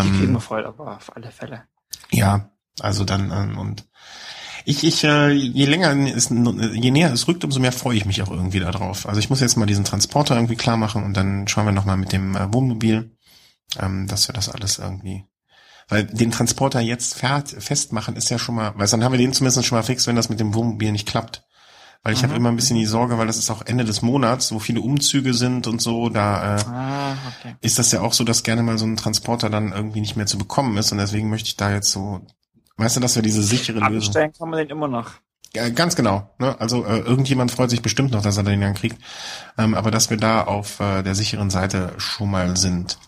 Die 0.04 0.10
Ähm, 0.10 0.18
kriegen 0.18 0.34
wir 0.34 0.41
voll, 0.41 0.66
aber 0.66 0.98
auf 0.98 1.16
alle 1.16 1.32
Fälle. 1.32 1.64
ja, 2.12 2.52
also 2.82 3.06
dann 3.06 3.32
ähm, 3.32 3.58
und 3.58 3.86
ich, 4.65 4.84
ich, 4.84 5.03
äh, 5.03 5.31
je 5.31 5.65
länger 5.65 5.95
es, 6.15 6.30
je 6.30 6.91
näher 6.91 7.11
es 7.14 7.27
rückt, 7.27 7.44
umso 7.44 7.60
mehr 7.60 7.72
freue 7.72 7.98
ich 7.98 8.06
mich 8.06 8.22
auch 8.22 8.31
irgendwie 8.31 8.60
darauf. 8.60 9.07
Also 9.07 9.19
ich 9.19 9.30
muss 9.30 9.40
jetzt 9.41 9.57
mal 9.57 9.65
diesen 9.65 9.86
Transporter 9.86 10.36
irgendwie 10.36 10.56
klar 10.56 10.77
machen 10.77 11.03
und 11.03 11.15
dann 11.15 11.48
schauen 11.48 11.65
wir 11.65 11.72
nochmal 11.72 11.98
mit 11.98 12.11
dem 12.11 12.36
äh, 12.36 12.53
Wohnmobil, 12.53 13.15
ähm, 13.80 14.07
dass 14.07 14.27
wir 14.27 14.34
das 14.34 14.49
alles 14.49 14.77
irgendwie, 14.80 15.26
weil 15.88 16.06
den 16.06 16.31
Transporter 16.31 16.80
jetzt 16.80 17.15
fährt, 17.15 17.49
festmachen 17.49 18.15
ist 18.15 18.30
ja 18.30 18.40
schon 18.40 18.56
mal, 18.56 18.73
weil 18.76 18.88
dann 18.88 19.03
haben 19.03 19.11
wir 19.14 19.19
den 19.19 19.34
zumindest 19.34 19.65
schon 19.65 19.77
mal 19.77 19.84
fix, 19.84 20.07
wenn 20.07 20.15
das 20.15 20.30
mit 20.30 20.40
dem 20.40 20.53
Wohnmobil 20.53 20.91
nicht 20.91 21.07
klappt. 21.07 21.44
Weil 22.02 22.14
ich 22.14 22.22
Mhm. 22.22 22.27
habe 22.27 22.36
immer 22.38 22.49
ein 22.49 22.56
bisschen 22.56 22.77
die 22.77 22.86
Sorge, 22.86 23.18
weil 23.18 23.27
das 23.27 23.38
ist 23.38 23.52
auch 23.52 23.61
Ende 23.65 23.84
des 23.84 24.02
Monats, 24.02 24.53
wo 24.53 24.60
viele 24.60 24.80
Umzüge 24.80 25.34
sind 25.34 25.68
und 25.68 25.81
so, 25.81 26.07
da 26.07 26.56
äh, 26.56 26.64
Ah, 26.65 27.11
okay. 27.27 27.56
ist 27.60 27.77
das 27.77 27.91
ja 27.91 27.99
auch 27.99 28.14
so, 28.14 28.23
dass 28.23 28.44
gerne 28.44 28.64
mal 28.64 28.77
so 28.77 28.86
ein 28.86 28.95
Transporter 28.95 29.49
dann 29.49 29.73
irgendwie 29.73 29.99
nicht 29.99 30.15
mehr 30.15 30.26
zu 30.26 30.38
bekommen 30.38 30.77
ist 30.77 30.94
und 30.94 30.98
deswegen 30.98 31.30
möchte 31.30 31.48
ich 31.48 31.57
da 31.57 31.73
jetzt 31.73 31.91
so, 31.91 32.22
weißt 32.80 32.95
du, 32.95 32.99
dass 32.99 33.15
wir 33.15 33.22
diese 33.22 33.43
sichere 33.43 33.80
Lösung. 33.80 33.97
Abstellen 33.97 34.34
kann 34.34 34.49
man 34.49 34.60
den 34.60 34.69
immer 34.69 34.88
noch. 34.88 35.11
Ja, 35.56 35.69
ganz 35.69 35.95
genau. 35.95 36.30
Ne? 36.38 36.56
Also 36.60 36.85
äh, 36.85 36.99
irgendjemand 36.99 37.51
freut 37.51 37.69
sich 37.69 37.81
bestimmt 37.81 38.11
noch, 38.11 38.22
dass 38.22 38.38
er 38.38 38.43
den 38.43 38.61
dann 38.61 38.76
kriegt, 38.76 39.01
ähm, 39.57 39.73
aber 39.73 39.89
dass 39.91 40.10
wir 40.10 40.18
da 40.18 40.43
auf 40.43 40.80
äh, 40.80 41.01
der 41.01 41.15
sicheren 41.15 41.49
Seite 41.49 41.93
schon 41.97 42.30
mal 42.31 42.56
sind. 42.56 42.99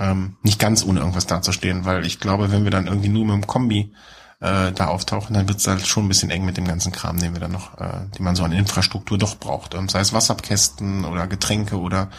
Ähm, 0.00 0.36
nicht 0.42 0.60
ganz 0.60 0.84
ohne 0.84 1.00
irgendwas 1.00 1.26
dazustehen, 1.26 1.84
weil 1.84 2.06
ich 2.06 2.20
glaube, 2.20 2.52
wenn 2.52 2.64
wir 2.64 2.70
dann 2.70 2.86
irgendwie 2.86 3.08
nur 3.08 3.24
mit 3.24 3.34
dem 3.34 3.46
Kombi 3.46 3.92
äh, 4.40 4.70
da 4.72 4.86
auftauchen, 4.86 5.34
dann 5.34 5.48
wird 5.48 5.58
es 5.58 5.66
halt 5.66 5.86
schon 5.86 6.04
ein 6.04 6.08
bisschen 6.08 6.30
eng 6.30 6.44
mit 6.44 6.56
dem 6.56 6.66
ganzen 6.66 6.92
Kram, 6.92 7.18
den 7.18 7.32
wir 7.32 7.40
dann 7.40 7.52
noch, 7.52 7.78
äh, 7.78 8.06
die 8.16 8.22
man 8.22 8.36
so 8.36 8.44
an 8.44 8.52
Infrastruktur 8.52 9.18
doch 9.18 9.38
braucht. 9.38 9.74
Ähm, 9.74 9.88
sei 9.88 10.00
es 10.00 10.12
Wasserkästen 10.12 11.04
oder 11.04 11.26
Getränke 11.26 11.78
oder 11.80 12.10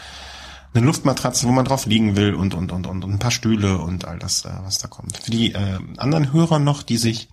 eine 0.72 0.86
Luftmatratze, 0.86 1.46
wo 1.46 1.52
man 1.52 1.64
drauf 1.64 1.86
liegen 1.86 2.16
will 2.16 2.34
und 2.34 2.54
und 2.54 2.72
und 2.72 2.86
und, 2.86 3.04
und 3.04 3.12
ein 3.12 3.18
paar 3.18 3.30
Stühle 3.30 3.78
und 3.78 4.04
all 4.04 4.18
das, 4.18 4.44
äh, 4.44 4.50
was 4.62 4.78
da 4.78 4.88
kommt. 4.88 5.16
Für 5.16 5.30
die 5.30 5.52
äh, 5.52 5.78
anderen 5.96 6.32
Hörer 6.32 6.58
noch, 6.58 6.82
die 6.82 6.96
sich, 6.96 7.28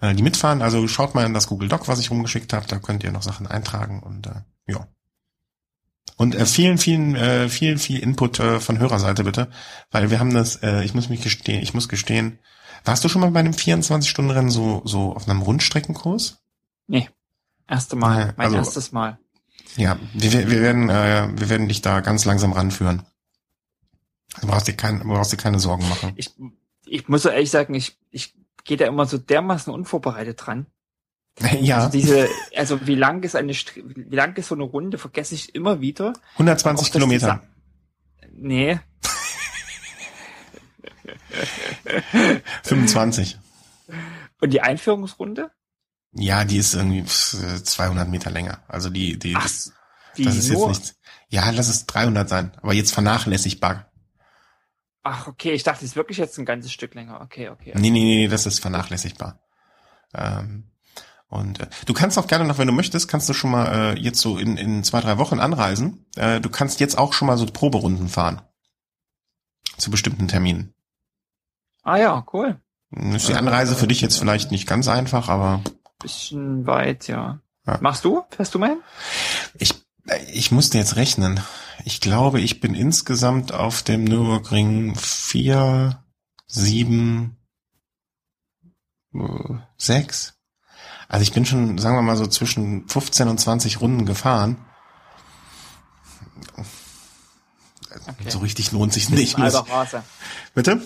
äh, 0.00 0.14
die 0.14 0.22
mitfahren, 0.22 0.62
also 0.62 0.86
schaut 0.88 1.14
mal 1.14 1.24
in 1.24 1.34
das 1.34 1.46
Google 1.46 1.68
Doc, 1.68 1.88
was 1.88 1.98
ich 1.98 2.10
rumgeschickt 2.10 2.52
habe, 2.52 2.66
da 2.66 2.78
könnt 2.78 3.04
ihr 3.04 3.12
noch 3.12 3.22
Sachen 3.22 3.46
eintragen 3.46 4.00
und 4.00 4.26
äh, 4.26 4.42
ja. 4.66 4.86
Und 6.16 6.34
äh, 6.34 6.44
vielen, 6.44 6.78
vielen, 6.78 7.16
äh, 7.16 7.48
viel, 7.48 7.78
viel 7.78 7.98
Input 8.00 8.38
äh, 8.38 8.60
von 8.60 8.78
Hörerseite 8.78 9.24
bitte, 9.24 9.50
weil 9.90 10.10
wir 10.10 10.20
haben 10.20 10.34
das, 10.34 10.56
äh, 10.56 10.84
ich 10.84 10.94
muss 10.94 11.08
mich 11.08 11.22
gestehen, 11.22 11.62
ich 11.62 11.74
muss 11.74 11.88
gestehen, 11.88 12.38
warst 12.84 13.02
du 13.02 13.08
schon 13.08 13.20
mal 13.22 13.30
bei 13.30 13.40
einem 13.40 13.54
24-Stunden-Rennen 13.54 14.50
so, 14.50 14.82
so 14.84 15.14
auf 15.14 15.28
einem 15.28 15.42
Rundstreckenkurs? 15.42 16.42
Nee. 16.86 17.08
Erste 17.68 17.96
Mal. 17.96 18.34
Mein 18.36 18.46
also- 18.46 18.56
erstes 18.58 18.92
Mal. 18.92 19.18
Ja, 19.76 19.98
wir, 20.12 20.50
wir 20.50 20.60
werden, 20.60 20.90
äh, 20.90 21.28
wir 21.34 21.48
werden 21.48 21.68
dich 21.68 21.82
da 21.82 22.00
ganz 22.00 22.24
langsam 22.24 22.52
ranführen. 22.52 23.02
Du 24.40 24.46
brauchst 24.46 24.68
dir, 24.68 24.74
kein, 24.74 25.00
du 25.00 25.08
brauchst 25.08 25.32
dir 25.32 25.36
keine 25.36 25.58
Sorgen 25.58 25.88
machen. 25.88 26.12
Ich, 26.16 26.30
ich 26.86 27.08
muss 27.08 27.22
so 27.22 27.28
ehrlich 27.28 27.50
sagen, 27.50 27.74
ich, 27.74 27.98
ich 28.10 28.34
gehe 28.64 28.76
da 28.76 28.86
immer 28.86 29.06
so 29.06 29.18
dermaßen 29.18 29.72
unvorbereitet 29.72 30.40
dran. 30.44 30.66
Ja, 31.60 31.78
Also 31.78 31.90
diese, 31.90 32.28
also 32.56 32.86
wie 32.86 32.94
lang 32.94 33.22
ist 33.22 33.36
eine, 33.36 33.52
wie 33.54 34.14
lang 34.14 34.36
ist 34.36 34.48
so 34.48 34.54
eine 34.54 34.64
Runde, 34.64 34.98
vergesse 34.98 35.34
ich 35.34 35.54
immer 35.54 35.80
wieder. 35.80 36.12
120 36.34 36.88
Auch, 36.88 36.92
Kilometer. 36.92 37.42
Nee, 38.34 38.78
25. 42.62 43.38
und 44.40 44.52
die 44.52 44.60
Einführungsrunde? 44.60 45.50
Ja, 46.14 46.44
die 46.44 46.58
ist 46.58 46.74
irgendwie 46.74 47.02
pff, 47.02 47.62
200 47.62 48.08
Meter 48.08 48.30
länger. 48.30 48.60
Also 48.68 48.90
die, 48.90 49.18
die, 49.18 49.34
Ach, 49.36 49.48
wie 50.14 50.24
das 50.24 50.36
ist 50.36 50.50
jetzt 50.50 50.68
nicht. 50.68 50.94
Ja, 51.28 51.48
lass 51.50 51.68
es 51.68 51.86
300 51.86 52.28
sein. 52.28 52.52
Aber 52.60 52.74
jetzt 52.74 52.92
vernachlässigbar. 52.92 53.90
Ach, 55.02 55.26
okay, 55.26 55.52
ich 55.52 55.62
dachte, 55.62 55.84
es 55.84 55.92
ist 55.92 55.96
wirklich 55.96 56.18
jetzt 56.18 56.38
ein 56.38 56.44
ganzes 56.44 56.72
Stück 56.72 56.94
länger. 56.94 57.20
Okay, 57.22 57.48
okay. 57.48 57.72
Nee, 57.74 57.90
nee, 57.90 58.04
nee, 58.04 58.28
das 58.28 58.46
ist 58.46 58.60
vernachlässigbar. 58.60 59.40
Ähm, 60.14 60.70
und 61.28 61.60
äh, 61.60 61.66
du 61.86 61.94
kannst 61.94 62.18
auch 62.18 62.26
gerne 62.26 62.44
noch, 62.44 62.58
wenn 62.58 62.66
du 62.66 62.74
möchtest, 62.74 63.08
kannst 63.08 63.28
du 63.28 63.32
schon 63.32 63.50
mal 63.50 63.94
äh, 63.96 63.98
jetzt 63.98 64.20
so 64.20 64.36
in, 64.36 64.58
in 64.58 64.84
zwei, 64.84 65.00
drei 65.00 65.16
Wochen 65.16 65.40
anreisen. 65.40 66.04
Äh, 66.14 66.40
du 66.40 66.50
kannst 66.50 66.78
jetzt 66.78 66.98
auch 66.98 67.14
schon 67.14 67.26
mal 67.26 67.38
so 67.38 67.46
Proberunden 67.46 68.08
fahren. 68.08 68.42
Zu 69.78 69.90
bestimmten 69.90 70.28
Terminen. 70.28 70.74
Ah 71.82 71.96
ja, 71.96 72.24
cool. 72.32 72.60
Ist 72.90 73.28
die 73.28 73.34
Anreise 73.34 73.74
für 73.74 73.86
dich 73.86 74.02
jetzt 74.02 74.18
vielleicht 74.18 74.50
nicht 74.50 74.68
ganz 74.68 74.86
einfach, 74.86 75.30
aber 75.30 75.62
Bisschen 76.02 76.66
weit, 76.66 77.08
ja. 77.08 77.40
Ja. 77.66 77.78
Machst 77.80 78.04
du? 78.04 78.24
Fährst 78.30 78.54
du 78.54 78.58
mal 78.58 78.70
hin? 78.70 78.82
ich, 79.58 79.74
ich 80.32 80.50
musste 80.50 80.78
jetzt 80.78 80.96
rechnen. 80.96 81.40
Ich 81.84 82.00
glaube, 82.00 82.40
ich 82.40 82.60
bin 82.60 82.74
insgesamt 82.74 83.52
auf 83.52 83.82
dem 83.82 84.04
Nürburgring 84.04 84.94
vier, 84.96 86.02
sieben, 86.46 87.36
äh, 89.14 89.54
sechs. 89.76 90.34
Also 91.08 91.22
ich 91.22 91.32
bin 91.32 91.44
schon, 91.44 91.78
sagen 91.78 91.96
wir 91.96 92.02
mal 92.02 92.16
so 92.16 92.26
zwischen 92.26 92.88
15 92.88 93.28
und 93.28 93.38
20 93.38 93.80
Runden 93.80 94.06
gefahren. 94.06 94.64
Okay. 98.08 98.30
So 98.30 98.38
richtig 98.38 98.72
lohnt 98.72 98.92
sich 98.92 99.10
nicht. 99.10 99.38
Bitte? 100.54 100.80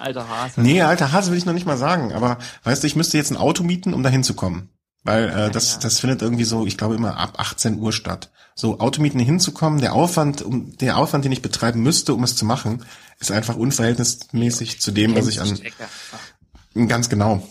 Alter 0.00 0.28
Hase. 0.28 0.60
Nee, 0.60 0.82
alter 0.82 1.12
Hase 1.12 1.30
will 1.30 1.38
ich 1.38 1.46
noch 1.46 1.52
nicht 1.52 1.66
mal 1.66 1.76
sagen. 1.76 2.12
Aber 2.12 2.38
weißt 2.64 2.82
du, 2.82 2.86
ich 2.86 2.96
müsste 2.96 3.16
jetzt 3.16 3.30
ein 3.30 3.36
Auto 3.36 3.62
mieten, 3.62 3.94
um 3.94 4.02
da 4.02 4.08
hinzukommen. 4.08 4.70
Weil 5.04 5.28
äh, 5.28 5.50
das, 5.50 5.74
ja. 5.74 5.78
das 5.80 6.00
findet 6.00 6.22
irgendwie 6.22 6.44
so, 6.44 6.66
ich 6.66 6.76
glaube 6.76 6.94
immer 6.94 7.16
ab 7.16 7.34
18 7.38 7.78
Uhr 7.78 7.92
statt. 7.92 8.30
So 8.54 8.80
Automieten 8.80 9.20
hinzukommen, 9.20 9.80
der 9.80 9.92
Aufwand, 9.92 10.42
um 10.42 10.76
der 10.78 10.96
Aufwand, 10.96 11.24
den 11.24 11.32
ich 11.32 11.42
betreiben 11.42 11.80
müsste, 11.80 12.12
um 12.12 12.24
es 12.24 12.34
zu 12.34 12.44
machen, 12.44 12.84
ist 13.20 13.30
einfach 13.30 13.56
unverhältnismäßig 13.56 14.74
ja, 14.74 14.78
zu 14.80 14.90
dem, 14.90 15.14
was 15.14 15.28
ich 15.28 15.40
an 15.40 16.88
ganz 16.88 17.08
genau. 17.08 17.46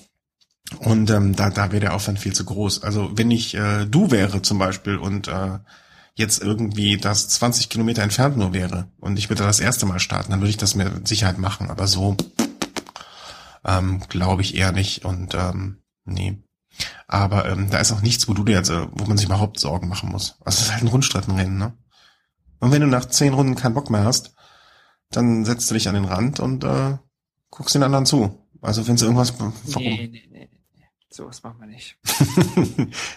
Und 0.80 1.10
ähm, 1.10 1.36
da, 1.36 1.49
da 1.49 1.72
wäre 1.72 1.80
der 1.80 1.95
Aufwand 1.95 2.19
viel 2.19 2.34
zu 2.34 2.44
groß. 2.44 2.84
Also 2.84 3.11
wenn 3.14 3.32
ich 3.32 3.56
äh, 3.56 3.86
du 3.86 4.11
wäre 4.11 4.41
zum 4.41 4.60
Beispiel 4.60 4.98
und 4.98 5.30
äh, 5.30 5.60
jetzt 6.18 6.41
irgendwie 6.41 6.98
das 6.98 7.30
20 7.30 7.69
Kilometer 7.69 8.02
entfernt 8.03 8.38
nur 8.38 8.53
wäre 8.53 8.88
und 8.99 9.18
ich 9.18 9.30
würde 9.30 9.44
das 9.44 9.60
erste 9.60 9.85
Mal 9.85 9.99
starten, 9.99 10.31
dann 10.31 10.41
würde 10.41 10.49
ich 10.49 10.57
das 10.57 10.76
mit 10.76 11.07
Sicherheit 11.07 11.38
machen. 11.38 11.69
Aber 11.69 11.88
so 11.88 12.18
ähm, 13.64 14.02
glaube 14.10 14.41
ich 14.41 14.56
eher 14.56 14.72
nicht. 14.72 15.06
Und 15.06 15.35
ähm, 15.35 15.84
nee. 16.06 16.41
Aber 17.07 17.49
ähm, 17.49 17.69
da 17.69 17.80
ist 17.80 17.91
auch 17.91 18.02
nichts, 18.02 18.27
wo 18.27 18.34
du 18.34 18.44
dir 18.44 18.56
jetzt, 18.56 18.69
äh, 18.69 18.88
wo 18.91 19.06
man 19.06 19.18
sich 19.18 19.27
überhaupt 19.27 19.60
Sorgen 19.60 19.88
machen 19.88 20.10
muss. 20.10 20.38
Also 20.44 20.57
es 20.57 20.65
ist 20.65 20.72
halt 20.72 20.84
ein 20.84 20.89
Rundstreckenrennen, 20.89 21.57
ne? 21.57 21.77
Und 22.60 22.72
wenn 22.72 22.81
du 22.81 22.88
nach 22.88 23.06
zehn 23.06 23.34
Runden 23.34 23.56
keinen 23.56 23.76
Bock 23.76 23.91
mehr 23.91 24.03
hast, 24.03 24.34
dann 25.11 25.45
setzt 25.45 25.69
du 25.69 25.76
dich 25.76 25.88
an 25.88 25.95
den 25.95 26.06
Rand 26.06 26.39
und 26.39 26.64
äh, 26.64 26.98
guckst 27.52 27.76
den 27.76 27.84
anderen 27.84 28.07
zu. 28.07 28.44
Also 28.61 28.88
wenn 28.88 28.98
sie 28.98 29.06
irgendwas. 29.06 29.39
Warum? 29.39 29.53
Nee, 29.76 30.10
nee, 30.11 30.27
nee, 30.31 30.49
nee. 30.76 30.84
Sowas 31.10 31.44
machen 31.44 31.60
wir 31.60 31.68
nicht. 31.68 31.98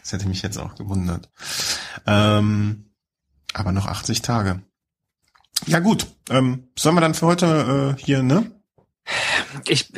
das 0.00 0.12
hätte 0.12 0.28
mich 0.28 0.42
jetzt 0.42 0.58
auch 0.58 0.74
gewundert. 0.74 1.30
Ähm, 2.06 2.89
aber 3.54 3.72
noch 3.72 3.86
80 3.86 4.22
Tage. 4.22 4.62
Ja 5.66 5.78
gut, 5.80 6.06
ähm, 6.30 6.68
sollen 6.78 6.96
wir 6.96 7.00
dann 7.00 7.14
für 7.14 7.26
heute 7.26 7.96
äh, 7.96 8.02
hier, 8.02 8.22
ne? 8.22 8.50
Ich 9.66 9.92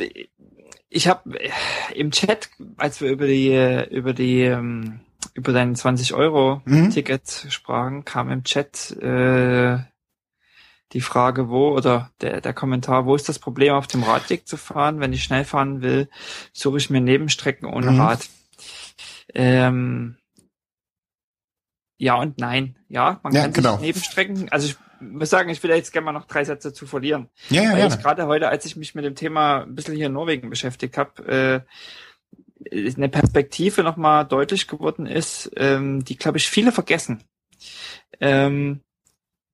ich 0.89 1.07
habe 1.07 1.39
im 1.93 2.11
Chat, 2.11 2.49
als 2.77 3.01
wir 3.01 3.09
über 3.09 3.27
die 3.27 3.85
über 3.91 4.13
die 4.13 4.41
ähm, 4.41 5.01
über 5.33 5.53
dein 5.53 5.75
20 5.75 6.13
Euro 6.13 6.61
mhm. 6.65 6.91
Ticket 6.91 7.47
sprachen, 7.49 8.05
kam 8.05 8.29
im 8.29 8.43
Chat 8.43 8.91
äh, 8.91 9.79
die 10.93 11.01
Frage, 11.01 11.49
wo 11.49 11.69
oder 11.69 12.11
der, 12.21 12.41
der 12.41 12.53
Kommentar, 12.53 13.05
wo 13.05 13.15
ist 13.15 13.27
das 13.27 13.39
Problem, 13.39 13.73
auf 13.73 13.87
dem 13.87 14.03
Radweg 14.03 14.47
zu 14.47 14.57
fahren? 14.57 14.99
Wenn 14.99 15.13
ich 15.13 15.23
schnell 15.23 15.43
fahren 15.43 15.81
will, 15.81 16.07
suche 16.51 16.77
ich 16.77 16.89
mir 16.89 17.01
Nebenstrecken 17.01 17.67
ohne 17.67 17.91
mhm. 17.91 18.01
Rad. 18.01 18.29
Ähm, 19.33 20.17
ja 22.03 22.15
und 22.15 22.37
nein. 22.37 22.75
Ja, 22.89 23.19
man 23.23 23.33
ja, 23.33 23.43
kann 23.43 23.53
genau. 23.53 23.73
sich 23.73 23.81
Nebenstrecken, 23.81 24.49
also 24.49 24.67
ich 24.67 24.75
muss 24.99 25.29
sagen, 25.29 25.49
ich 25.49 25.61
will 25.63 25.71
jetzt 25.71 25.91
gerne 25.91 26.05
mal 26.05 26.11
noch 26.11 26.25
drei 26.25 26.43
Sätze 26.43 26.73
zu 26.73 26.85
verlieren. 26.85 27.29
Ja, 27.49 27.63
ja, 27.63 27.71
Weil 27.73 27.87
ich 27.87 27.99
gerade 27.99 28.25
heute, 28.27 28.47
als 28.47 28.65
ich 28.65 28.75
mich 28.75 28.95
mit 28.95 29.03
dem 29.03 29.15
Thema 29.15 29.63
ein 29.63 29.75
bisschen 29.75 29.95
hier 29.95 30.07
in 30.07 30.13
Norwegen 30.13 30.49
beschäftigt 30.49 30.97
habe, 30.97 31.65
äh, 32.71 32.85
eine 32.95 33.09
Perspektive 33.09 33.83
nochmal 33.83 34.25
deutlich 34.25 34.67
geworden 34.67 35.05
ist, 35.05 35.51
ähm, 35.57 36.05
die, 36.05 36.15
glaube 36.15 36.37
ich, 36.37 36.49
viele 36.49 36.71
vergessen. 36.71 37.21
Ähm, 38.21 38.79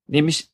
nämlich 0.06 0.50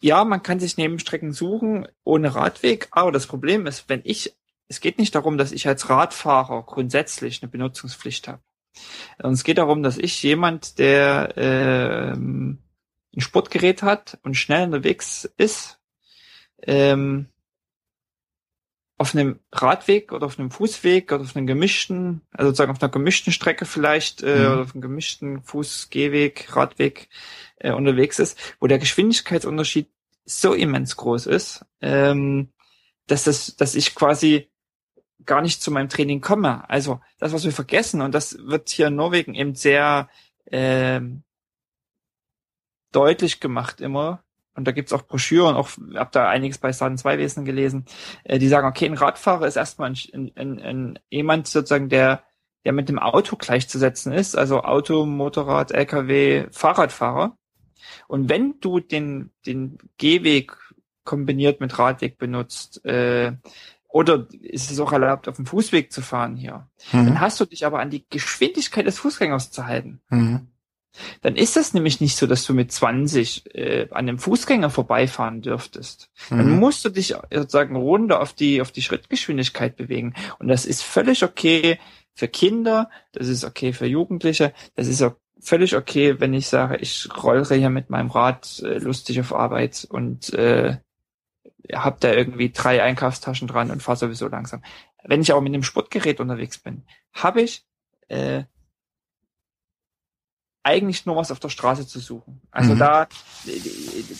ja, 0.00 0.24
man 0.24 0.42
kann 0.42 0.60
sich 0.60 0.76
Nebenstrecken 0.76 1.32
suchen 1.32 1.88
ohne 2.04 2.34
Radweg, 2.34 2.88
aber 2.90 3.12
das 3.12 3.26
Problem 3.26 3.66
ist, 3.66 3.88
wenn 3.88 4.02
ich, 4.04 4.34
es 4.68 4.80
geht 4.80 4.98
nicht 4.98 5.14
darum, 5.14 5.38
dass 5.38 5.52
ich 5.52 5.66
als 5.66 5.88
Radfahrer 5.88 6.62
grundsätzlich 6.62 7.42
eine 7.42 7.50
Benutzungspflicht 7.50 8.28
habe. 8.28 8.40
Und 9.22 9.32
es 9.32 9.44
geht 9.44 9.58
darum, 9.58 9.82
dass 9.82 9.98
ich 9.98 10.22
jemand, 10.22 10.78
der 10.78 11.34
ähm, 11.36 12.58
ein 13.14 13.20
Sportgerät 13.20 13.82
hat 13.82 14.18
und 14.22 14.34
schnell 14.34 14.64
unterwegs 14.64 15.30
ist, 15.36 15.80
ähm, 16.62 17.28
auf 18.98 19.14
einem 19.14 19.40
Radweg 19.52 20.12
oder 20.12 20.26
auf 20.26 20.38
einem 20.38 20.50
Fußweg 20.50 21.12
oder 21.12 21.22
auf 21.22 21.36
einem 21.36 21.46
gemischten, 21.46 22.22
also 22.30 22.48
sozusagen 22.48 22.72
auf 22.72 22.82
einer 22.82 22.90
gemischten 22.90 23.32
Strecke 23.32 23.66
vielleicht 23.66 24.22
äh, 24.22 24.36
mhm. 24.36 24.52
oder 24.52 24.62
auf 24.62 24.74
einem 24.74 24.80
gemischten 24.80 25.42
Fußgehweg, 25.42 26.56
Radweg 26.56 27.08
äh, 27.58 27.72
unterwegs 27.72 28.18
ist, 28.18 28.38
wo 28.58 28.66
der 28.66 28.78
Geschwindigkeitsunterschied 28.78 29.90
so 30.24 30.54
immens 30.54 30.96
groß 30.96 31.26
ist, 31.26 31.64
ähm, 31.80 32.48
dass 33.06 33.24
das, 33.24 33.56
dass 33.56 33.74
ich 33.74 33.94
quasi 33.94 34.48
gar 35.24 35.42
nicht 35.42 35.62
zu 35.62 35.70
meinem 35.70 35.88
Training 35.88 36.20
komme. 36.20 36.68
Also 36.68 37.00
das, 37.18 37.32
was 37.32 37.44
wir 37.44 37.52
vergessen, 37.52 38.02
und 38.02 38.14
das 38.14 38.38
wird 38.38 38.68
hier 38.68 38.88
in 38.88 38.96
Norwegen 38.96 39.34
eben 39.34 39.54
sehr 39.54 40.08
ähm, 40.50 41.22
deutlich 42.92 43.40
gemacht 43.40 43.80
immer. 43.80 44.22
Und 44.54 44.66
da 44.66 44.72
gibt's 44.72 44.92
auch 44.92 45.02
Broschüren, 45.02 45.54
auch 45.54 45.68
hab 45.94 46.12
da 46.12 46.28
einiges 46.28 46.56
bei 46.56 46.72
Schaden 46.72 46.96
2 46.96 47.18
Wesen 47.18 47.44
gelesen, 47.44 47.84
äh, 48.24 48.38
die 48.38 48.48
sagen, 48.48 48.66
okay, 48.66 48.86
ein 48.86 48.94
Radfahrer 48.94 49.46
ist 49.46 49.56
erstmal 49.56 49.90
ein, 49.90 50.32
ein, 50.34 50.60
ein, 50.60 50.98
jemand 51.10 51.46
sozusagen, 51.46 51.90
der, 51.90 52.22
der 52.64 52.72
mit 52.72 52.88
dem 52.88 52.98
Auto 52.98 53.36
gleichzusetzen 53.36 54.12
ist, 54.12 54.34
also 54.34 54.62
Auto, 54.62 55.04
Motorrad, 55.04 55.72
LKW, 55.72 56.46
Fahrradfahrer. 56.52 57.36
Und 58.08 58.30
wenn 58.30 58.58
du 58.60 58.80
den, 58.80 59.30
den 59.44 59.76
Gehweg 59.98 60.56
kombiniert 61.04 61.60
mit 61.60 61.78
Radweg 61.78 62.16
benutzt, 62.16 62.82
äh, 62.86 63.32
oder 63.96 64.26
ist 64.42 64.70
es 64.70 64.78
auch 64.78 64.92
erlaubt, 64.92 65.26
auf 65.26 65.36
dem 65.36 65.46
Fußweg 65.46 65.90
zu 65.90 66.02
fahren 66.02 66.36
hier, 66.36 66.68
mhm. 66.92 67.06
dann 67.06 67.20
hast 67.20 67.40
du 67.40 67.46
dich 67.46 67.64
aber 67.64 67.80
an 67.80 67.88
die 67.88 68.04
Geschwindigkeit 68.10 68.86
des 68.86 68.98
Fußgängers 68.98 69.50
zu 69.50 69.66
halten. 69.66 70.02
Mhm. 70.10 70.48
Dann 71.22 71.34
ist 71.34 71.56
das 71.56 71.72
nämlich 71.72 71.98
nicht 72.02 72.18
so, 72.18 72.26
dass 72.26 72.44
du 72.44 72.52
mit 72.52 72.70
20 72.70 73.54
äh, 73.54 73.88
an 73.90 74.08
einem 74.08 74.18
Fußgänger 74.18 74.68
vorbeifahren 74.68 75.40
dürftest. 75.40 76.10
Mhm. 76.28 76.36
Dann 76.36 76.60
musst 76.60 76.84
du 76.84 76.90
dich 76.90 77.14
sozusagen 77.32 77.74
runter 77.74 78.20
auf 78.20 78.34
die, 78.34 78.60
auf 78.60 78.70
die 78.70 78.82
Schrittgeschwindigkeit 78.82 79.76
bewegen. 79.76 80.12
Und 80.38 80.48
das 80.48 80.66
ist 80.66 80.82
völlig 80.82 81.24
okay 81.24 81.78
für 82.12 82.28
Kinder, 82.28 82.90
das 83.12 83.28
ist 83.28 83.44
okay 83.44 83.72
für 83.72 83.86
Jugendliche, 83.86 84.52
das 84.74 84.88
ist 84.88 85.02
auch 85.02 85.14
völlig 85.40 85.74
okay, 85.74 86.20
wenn 86.20 86.34
ich 86.34 86.48
sage, 86.48 86.76
ich 86.76 87.08
rollere 87.22 87.54
hier 87.54 87.70
mit 87.70 87.88
meinem 87.88 88.10
Rad 88.10 88.60
äh, 88.62 88.76
lustig 88.78 89.20
auf 89.20 89.34
Arbeit 89.34 89.86
und 89.88 90.34
äh, 90.34 90.76
hab 91.72 92.00
da 92.00 92.12
irgendwie 92.12 92.50
drei 92.50 92.82
Einkaufstaschen 92.82 93.48
dran 93.48 93.70
und 93.70 93.82
fahre 93.82 93.98
sowieso 93.98 94.28
langsam. 94.28 94.62
Wenn 95.04 95.22
ich 95.22 95.32
aber 95.32 95.40
mit 95.40 95.54
einem 95.54 95.62
Sportgerät 95.62 96.20
unterwegs 96.20 96.58
bin, 96.58 96.84
habe 97.12 97.42
ich 97.42 97.64
äh, 98.08 98.44
eigentlich 100.62 101.06
nur 101.06 101.16
was 101.16 101.30
auf 101.30 101.38
der 101.38 101.48
Straße 101.48 101.86
zu 101.86 102.00
suchen. 102.00 102.42
Also 102.50 102.74
mhm. 102.74 102.78
da, 102.78 103.08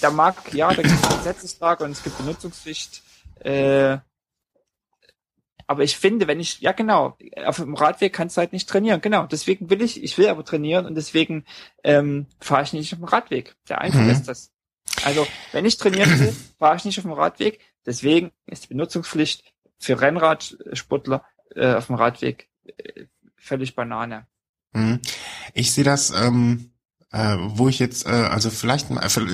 da 0.01 0.11
mag, 0.11 0.55
ja, 0.55 0.73
da 0.73 0.83
gibt 0.83 0.95
es 0.95 1.17
Gesetzeslage 1.19 1.85
und 1.85 1.91
es 1.91 2.03
gibt 2.03 2.19
Benutzungspflicht, 2.19 3.03
äh, 3.41 3.99
aber 5.67 5.83
ich 5.83 5.97
finde, 5.97 6.29
wenn 6.29 6.39
ich, 6.39 6.61
ja 6.61 6.73
genau, 6.73 7.17
auf 7.45 7.57
dem 7.57 7.75
Radweg 7.75 8.13
kannst 8.13 8.37
du 8.37 8.41
halt 8.41 8.53
nicht 8.53 8.69
trainieren. 8.69 9.01
Genau, 9.01 9.27
deswegen 9.27 9.69
will 9.69 9.83
ich, 9.83 10.03
ich 10.03 10.17
will 10.17 10.29
aber 10.29 10.45
trainieren 10.45 10.87
und 10.87 10.95
deswegen 10.95 11.45
ähm, 11.83 12.27
fahre 12.41 12.63
ich 12.63 12.73
nicht 12.73 12.93
auf 12.93 13.01
dem 13.01 13.09
Radweg. 13.09 13.57
Der 13.69 13.81
Einfach 13.81 14.01
mhm. 14.01 14.11
ist 14.11 14.29
das. 14.29 14.53
Also, 15.05 15.27
wenn 15.53 15.65
ich 15.65 15.77
trainieren 15.77 16.19
will, 16.19 16.35
fahre 16.59 16.77
ich 16.77 16.85
nicht 16.85 16.99
auf 16.99 17.05
dem 17.05 17.13
Radweg. 17.13 17.61
Deswegen 17.85 18.33
ist 18.47 18.65
die 18.65 18.69
Benutzungspflicht 18.69 19.45
für 19.79 20.01
Rennradsportler 20.01 21.25
äh, 21.55 21.75
auf 21.75 21.87
dem 21.87 21.97
Radweg 21.97 22.49
äh, 22.65 23.05
völlig 23.37 23.75
Banane. 23.75 24.27
Mhm. 24.73 25.01
Ich 25.55 25.73
sehe 25.73 25.85
das, 25.85 26.11
ähm, 26.11 26.71
äh, 27.13 27.37
wo 27.39 27.69
ich 27.69 27.79
jetzt, 27.79 28.07
äh, 28.07 28.11
also 28.11 28.51
vielleicht, 28.51 28.89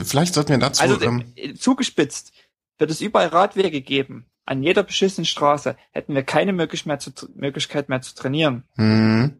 vielleicht 0.04 0.34
sollten 0.34 0.50
wir 0.50 0.58
dazu. 0.58 0.82
Also 0.82 1.00
ähm, 1.00 1.24
zugespitzt 1.58 2.32
wird 2.78 2.90
es 2.90 3.00
überall 3.00 3.28
Radwege 3.28 3.80
geben 3.80 4.26
an 4.44 4.62
jeder 4.62 4.82
beschissenen 4.82 5.24
Straße 5.24 5.76
hätten 5.92 6.14
wir 6.14 6.22
keine 6.22 6.52
Möglichkeit 6.52 6.86
mehr 6.86 6.98
zu, 6.98 7.12
Möglichkeit 7.34 7.88
mehr 7.88 8.02
zu 8.02 8.14
trainieren. 8.14 8.64
Mhm. 8.76 9.36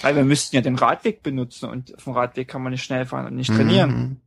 Weil 0.00 0.16
wir 0.16 0.24
müssten 0.24 0.56
ja 0.56 0.62
den 0.62 0.76
Radweg 0.76 1.22
benutzen 1.22 1.68
und 1.68 1.94
auf 1.94 2.04
dem 2.04 2.14
Radweg 2.14 2.48
kann 2.48 2.62
man 2.62 2.72
nicht 2.72 2.84
schnell 2.84 3.04
fahren 3.04 3.26
und 3.26 3.36
nicht 3.36 3.52
trainieren. 3.54 4.20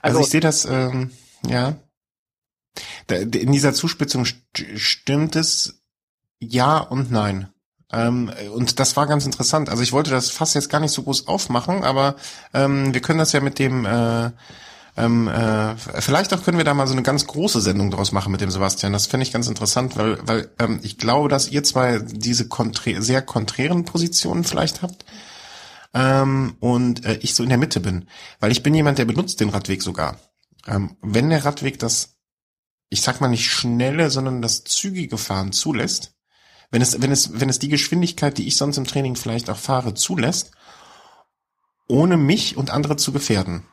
Also, 0.00 0.18
also, 0.18 0.20
ich 0.20 0.30
sehe 0.30 0.40
das, 0.40 0.64
ähm, 0.64 1.10
ja. 1.46 1.76
In 3.08 3.52
dieser 3.52 3.74
Zuspitzung 3.74 4.24
stimmt 4.54 5.36
es 5.36 5.82
ja 6.38 6.78
und 6.78 7.10
nein. 7.10 7.48
Ähm, 7.92 8.30
und 8.54 8.78
das 8.78 8.96
war 8.96 9.06
ganz 9.06 9.26
interessant. 9.26 9.68
Also 9.68 9.82
ich 9.82 9.92
wollte 9.92 10.10
das 10.10 10.30
fast 10.30 10.54
jetzt 10.54 10.70
gar 10.70 10.80
nicht 10.80 10.92
so 10.92 11.02
groß 11.02 11.26
aufmachen, 11.26 11.82
aber 11.82 12.16
ähm, 12.54 12.94
wir 12.94 13.00
können 13.00 13.18
das 13.18 13.32
ja 13.32 13.40
mit 13.40 13.58
dem 13.58 13.84
äh, 13.84 14.30
ähm, 14.96 15.28
äh, 15.28 15.76
vielleicht 15.76 16.34
auch 16.34 16.42
können 16.42 16.58
wir 16.58 16.64
da 16.64 16.74
mal 16.74 16.86
so 16.86 16.92
eine 16.92 17.02
ganz 17.02 17.26
große 17.26 17.60
Sendung 17.60 17.90
draus 17.90 18.12
machen 18.12 18.32
mit 18.32 18.40
dem 18.40 18.50
Sebastian. 18.50 18.92
Das 18.92 19.06
finde 19.06 19.24
ich 19.24 19.32
ganz 19.32 19.48
interessant, 19.48 19.96
weil, 19.96 20.18
weil 20.26 20.50
ähm, 20.58 20.80
ich 20.82 20.98
glaube, 20.98 21.28
dass 21.28 21.48
ihr 21.48 21.62
zwei 21.62 22.00
diese 22.00 22.48
konträ 22.48 23.00
sehr 23.00 23.22
konträren 23.22 23.84
Positionen 23.84 24.44
vielleicht 24.44 24.82
habt. 24.82 25.04
Ähm, 25.92 26.56
und 26.60 27.04
äh, 27.04 27.18
ich 27.20 27.34
so 27.34 27.42
in 27.42 27.48
der 27.48 27.58
Mitte 27.58 27.80
bin. 27.80 28.08
Weil 28.38 28.52
ich 28.52 28.62
bin 28.62 28.74
jemand, 28.74 28.98
der 28.98 29.04
benutzt 29.04 29.40
den 29.40 29.48
Radweg 29.48 29.82
sogar. 29.82 30.18
Ähm, 30.66 30.96
wenn 31.02 31.30
der 31.30 31.44
Radweg 31.44 31.78
das, 31.78 32.16
ich 32.88 33.02
sag 33.02 33.20
mal 33.20 33.28
nicht 33.28 33.50
schnelle, 33.50 34.10
sondern 34.10 34.42
das 34.42 34.64
zügige 34.64 35.18
Fahren 35.18 35.52
zulässt, 35.52 36.14
wenn 36.70 36.82
es, 36.82 37.02
wenn 37.02 37.10
es, 37.10 37.40
wenn 37.40 37.48
es 37.48 37.58
die 37.58 37.68
Geschwindigkeit, 37.68 38.38
die 38.38 38.46
ich 38.46 38.56
sonst 38.56 38.76
im 38.76 38.86
Training 38.86 39.16
vielleicht 39.16 39.50
auch 39.50 39.56
fahre, 39.56 39.94
zulässt, 39.94 40.52
ohne 41.88 42.16
mich 42.16 42.56
und 42.56 42.70
andere 42.70 42.96
zu 42.96 43.10
gefährden, 43.10 43.64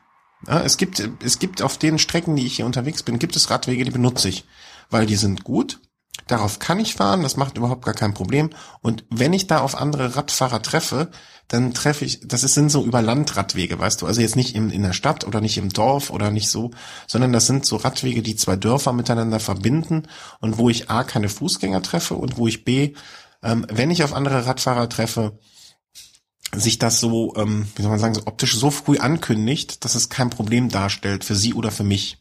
ja, 0.48 0.62
es 0.62 0.78
gibt, 0.78 1.08
es 1.24 1.40
gibt 1.40 1.62
auf 1.62 1.78
den 1.78 2.00
Strecken, 2.00 2.36
die 2.36 2.46
ich 2.46 2.56
hier 2.56 2.66
unterwegs 2.66 3.04
bin, 3.04 3.20
gibt 3.20 3.36
es 3.36 3.50
Radwege, 3.50 3.84
die 3.84 3.92
benutze 3.92 4.30
ich, 4.30 4.46
weil 4.90 5.06
die 5.06 5.16
sind 5.16 5.44
gut, 5.44 5.80
Darauf 6.26 6.60
kann 6.60 6.80
ich 6.80 6.96
fahren, 6.96 7.24
das 7.24 7.38
macht 7.38 7.58
überhaupt 7.58 7.86
gar 7.86 7.94
kein 7.94 8.14
Problem. 8.14 8.50
Und 8.82 9.06
wenn 9.10 9.34
ich 9.34 9.48
da 9.48 9.60
auf 9.60 9.76
andere 9.76 10.16
Radfahrer 10.16 10.62
treffe, 10.62 11.12
dann 11.48 11.74
treffe 11.74 12.04
ich, 12.04 12.20
das 12.28 12.42
sind 12.42 12.70
so 12.70 12.84
über 12.84 13.02
Landradwege, 13.02 13.80
weißt 13.80 14.02
du, 14.02 14.06
also 14.06 14.20
jetzt 14.20 14.36
nicht 14.36 14.54
in, 14.54 14.70
in 14.70 14.84
der 14.84 14.94
Stadt 14.94 15.26
oder 15.26 15.40
nicht 15.40 15.58
im 15.58 15.70
Dorf 15.70 16.10
oder 16.10 16.30
nicht 16.30 16.50
so, 16.50 16.72
sondern 17.08 17.32
das 17.32 17.48
sind 17.48 17.66
so 17.66 17.78
Radwege, 17.78 18.22
die 18.22 18.36
zwei 18.36 18.58
Dörfer 18.58 18.92
miteinander 18.92 19.40
verbinden 19.40 20.04
und 20.40 20.58
wo 20.58 20.70
ich 20.70 20.90
A, 20.90 21.04
keine 21.04 21.30
Fußgänger 21.30 21.82
treffe 21.82 22.16
und 22.16 22.38
wo 22.38 22.48
ich 22.48 22.66
B, 22.66 22.94
ähm, 23.44 23.66
wenn 23.70 23.92
ich 23.92 24.04
auf 24.04 24.14
andere 24.14 24.46
Radfahrer 24.46 24.90
treffe, 24.90 25.40
sich 26.54 26.80
das 26.80 27.00
so, 27.00 27.34
ähm, 27.36 27.68
wie 27.76 27.82
soll 27.82 27.92
man 27.92 28.00
sagen, 28.00 28.16
so 28.16 28.24
optisch 28.26 28.56
so 28.56 28.72
früh 28.72 28.98
ankündigt, 28.98 29.84
dass 29.86 29.96
es 29.96 30.10
kein 30.10 30.30
Problem 30.30 30.70
darstellt 30.70 31.24
für 31.24 31.36
sie 31.36 31.54
oder 31.54 31.72
für 31.72 31.84
mich. 31.84 32.18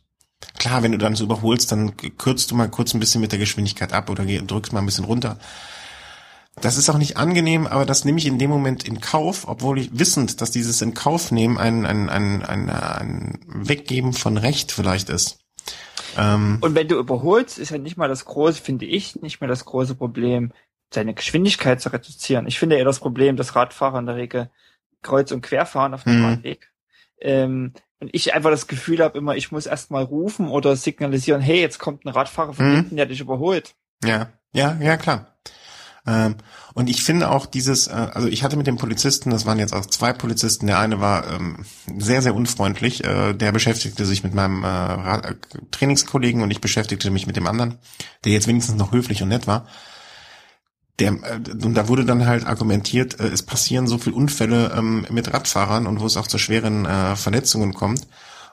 Klar, 0.59 0.83
wenn 0.83 0.93
du 0.93 0.99
dann 0.99 1.17
so 1.17 1.25
überholst, 1.25 1.73
dann 1.73 1.97
kürzt 1.97 2.51
du 2.51 2.55
mal 2.55 2.69
kurz 2.69 2.93
ein 2.93 3.01
bisschen 3.01 3.21
mit 3.21 3.33
der 3.33 3.39
Geschwindigkeit 3.39 3.93
ab 3.93 4.11
oder 4.11 4.25
drückst 4.25 4.73
mal 4.73 4.81
ein 4.81 4.87
bisschen 4.87 5.05
runter. 5.05 5.39
Das 6.61 6.79
ist 6.79 6.89
auch 6.89 6.99
nicht 6.99 7.19
angenehm, 7.19 7.67
aber 7.67 7.85
das 7.85 8.05
nehme 8.05 8.19
ich 8.19 8.27
in 8.27 8.39
dem 8.39 8.49
Moment 8.49 8.85
in 8.85 9.01
Kauf, 9.01 9.47
obwohl 9.47 9.79
ich 9.79 9.99
wissend, 9.99 10.41
dass 10.41 10.51
dieses 10.51 10.81
in 10.81 10.95
Kauf 10.95 11.31
nehmen 11.31 11.59
ein, 11.59 11.85
ein, 11.85 12.09
ein, 12.09 12.43
ein, 12.43 12.71
ein 12.71 13.39
Weggeben 13.47 14.15
von 14.15 14.39
Recht 14.39 14.73
vielleicht 14.73 15.11
ist. 15.11 15.39
Ähm, 16.17 16.59
Und 16.63 16.75
wenn 16.75 16.89
du 16.89 16.99
überholst, 16.99 17.59
ist 17.59 17.71
ja 17.71 17.79
nicht 17.79 17.99
mal 17.99 18.09
das 18.09 18.25
große, 18.25 18.63
finde 18.63 18.87
ich, 18.87 19.17
nicht 19.17 19.41
mehr 19.41 19.49
das 19.49 19.67
große 19.67 19.95
Problem, 19.97 20.53
seine 20.93 21.13
Geschwindigkeit 21.13 21.81
zu 21.81 21.93
reduzieren. 21.93 22.47
Ich 22.47 22.59
finde 22.59 22.77
eher 22.77 22.85
das 22.85 23.01
Problem, 23.01 23.37
dass 23.37 23.55
Radfahrer 23.55 23.99
in 23.99 24.07
der 24.07 24.17
Regel 24.17 24.51
kreuz 25.03 25.33
und 25.33 25.43
quer 25.43 25.67
fahren 25.67 25.93
auf 25.93 26.05
dem 26.05 26.21
mhm. 26.21 26.25
Radweg. 26.25 26.73
Ähm, 27.21 27.75
und 28.01 28.11
ich 28.13 28.35
einfach 28.35 28.51
das 28.51 28.67
Gefühl 28.67 29.01
habe 29.01 29.19
immer, 29.19 29.37
ich 29.37 29.53
muss 29.53 29.67
erst 29.67 29.91
mal 29.91 30.05
rufen 30.05 30.49
oder 30.49 30.77
signalisieren, 30.77 31.41
hey, 31.41 31.61
jetzt 31.61 31.79
kommt 31.79 32.05
ein 32.05 32.11
Radfahrer 32.11 32.55
von 32.55 32.71
mhm. 32.71 32.75
hinten, 32.77 32.97
der 32.97 33.07
dich 33.07 33.21
überholt. 33.21 33.75
Ja, 34.05 34.33
ja, 34.53 34.77
ja, 34.81 34.97
klar. 34.97 35.37
Ähm, 36.07 36.37
und 36.75 36.89
ich 36.89 37.03
finde 37.03 37.31
auch 37.31 37.47
dieses, 37.47 37.89
äh, 37.89 37.93
also 37.93 38.29
ich 38.29 38.45
hatte 38.45 38.57
mit 38.57 38.67
dem 38.67 38.77
Polizisten, 38.77 39.31
das 39.31 39.47
waren 39.47 39.59
jetzt 39.59 39.75
auch 39.75 39.87
zwei 39.87 40.13
Polizisten, 40.13 40.67
der 40.67 40.79
eine 40.79 41.01
war 41.01 41.33
ähm, 41.33 41.65
sehr, 41.99 42.23
sehr 42.23 42.35
unfreundlich, 42.35 43.05
äh, 43.05 43.35
der 43.35 43.53
beschäftigte 43.53 44.05
sich 44.07 44.23
mit 44.23 44.35
meinem 44.35 44.65
äh, 44.65 45.35
Trainingskollegen 45.71 46.43
und 46.43 46.51
ich 46.51 46.61
beschäftigte 46.61 47.11
mich 47.11 47.27
mit 47.27 47.37
dem 47.37 47.47
anderen, 47.47 47.79
der 48.25 48.33
jetzt 48.33 48.47
wenigstens 48.47 48.77
noch 48.77 48.93
höflich 48.93 49.23
und 49.23 49.29
nett 49.29 49.47
war. 49.47 49.67
Der, 50.99 51.13
äh, 51.13 51.41
und 51.51 51.75
da 51.75 51.89
wurde 51.89 52.05
dann 52.05 52.27
halt 52.27 52.47
argumentiert, 52.47 53.21
äh, 53.21 53.27
es 53.27 53.43
passieren 53.43 53.87
so 53.87 53.99
viel 53.99 54.13
Unfälle 54.13 54.73
ähm, 54.77 55.07
mit 55.11 55.33
Radfahrern 55.33 55.87
und 55.87 56.01
wo 56.01 56.07
es 56.07 56.17
auch 56.17 56.27
zu 56.27 56.39
schweren 56.39 56.87
äh, 56.87 57.17
Verletzungen 57.17 57.75
kommt. 57.75 58.07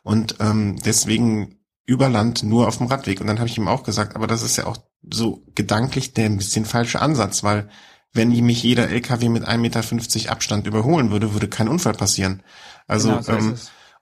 Und 0.03 0.35
ähm, 0.39 0.77
deswegen 0.83 1.59
über 1.85 2.09
Land 2.09 2.43
nur 2.43 2.67
auf 2.67 2.77
dem 2.77 2.87
Radweg. 2.87 3.21
Und 3.21 3.27
dann 3.27 3.39
habe 3.39 3.49
ich 3.49 3.57
ihm 3.57 3.67
auch 3.67 3.83
gesagt, 3.83 4.15
aber 4.15 4.27
das 4.27 4.41
ist 4.41 4.57
ja 4.57 4.65
auch 4.65 4.77
so 5.11 5.43
gedanklich 5.55 6.13
der 6.13 6.25
ein 6.25 6.37
bisschen 6.37 6.65
falsche 6.65 7.01
Ansatz, 7.01 7.43
weil 7.43 7.69
wenn 8.13 8.29
mich 8.29 8.63
jeder 8.63 8.89
LKW 8.89 9.29
mit 9.29 9.47
1,50 9.47 9.57
Meter 9.57 10.31
Abstand 10.31 10.67
überholen 10.67 11.11
würde, 11.11 11.33
würde 11.33 11.47
kein 11.47 11.67
Unfall 11.67 11.93
passieren. 11.93 12.43
Also 12.87 13.09
genau, 13.09 13.21
so 13.21 13.31
ähm, 13.31 13.55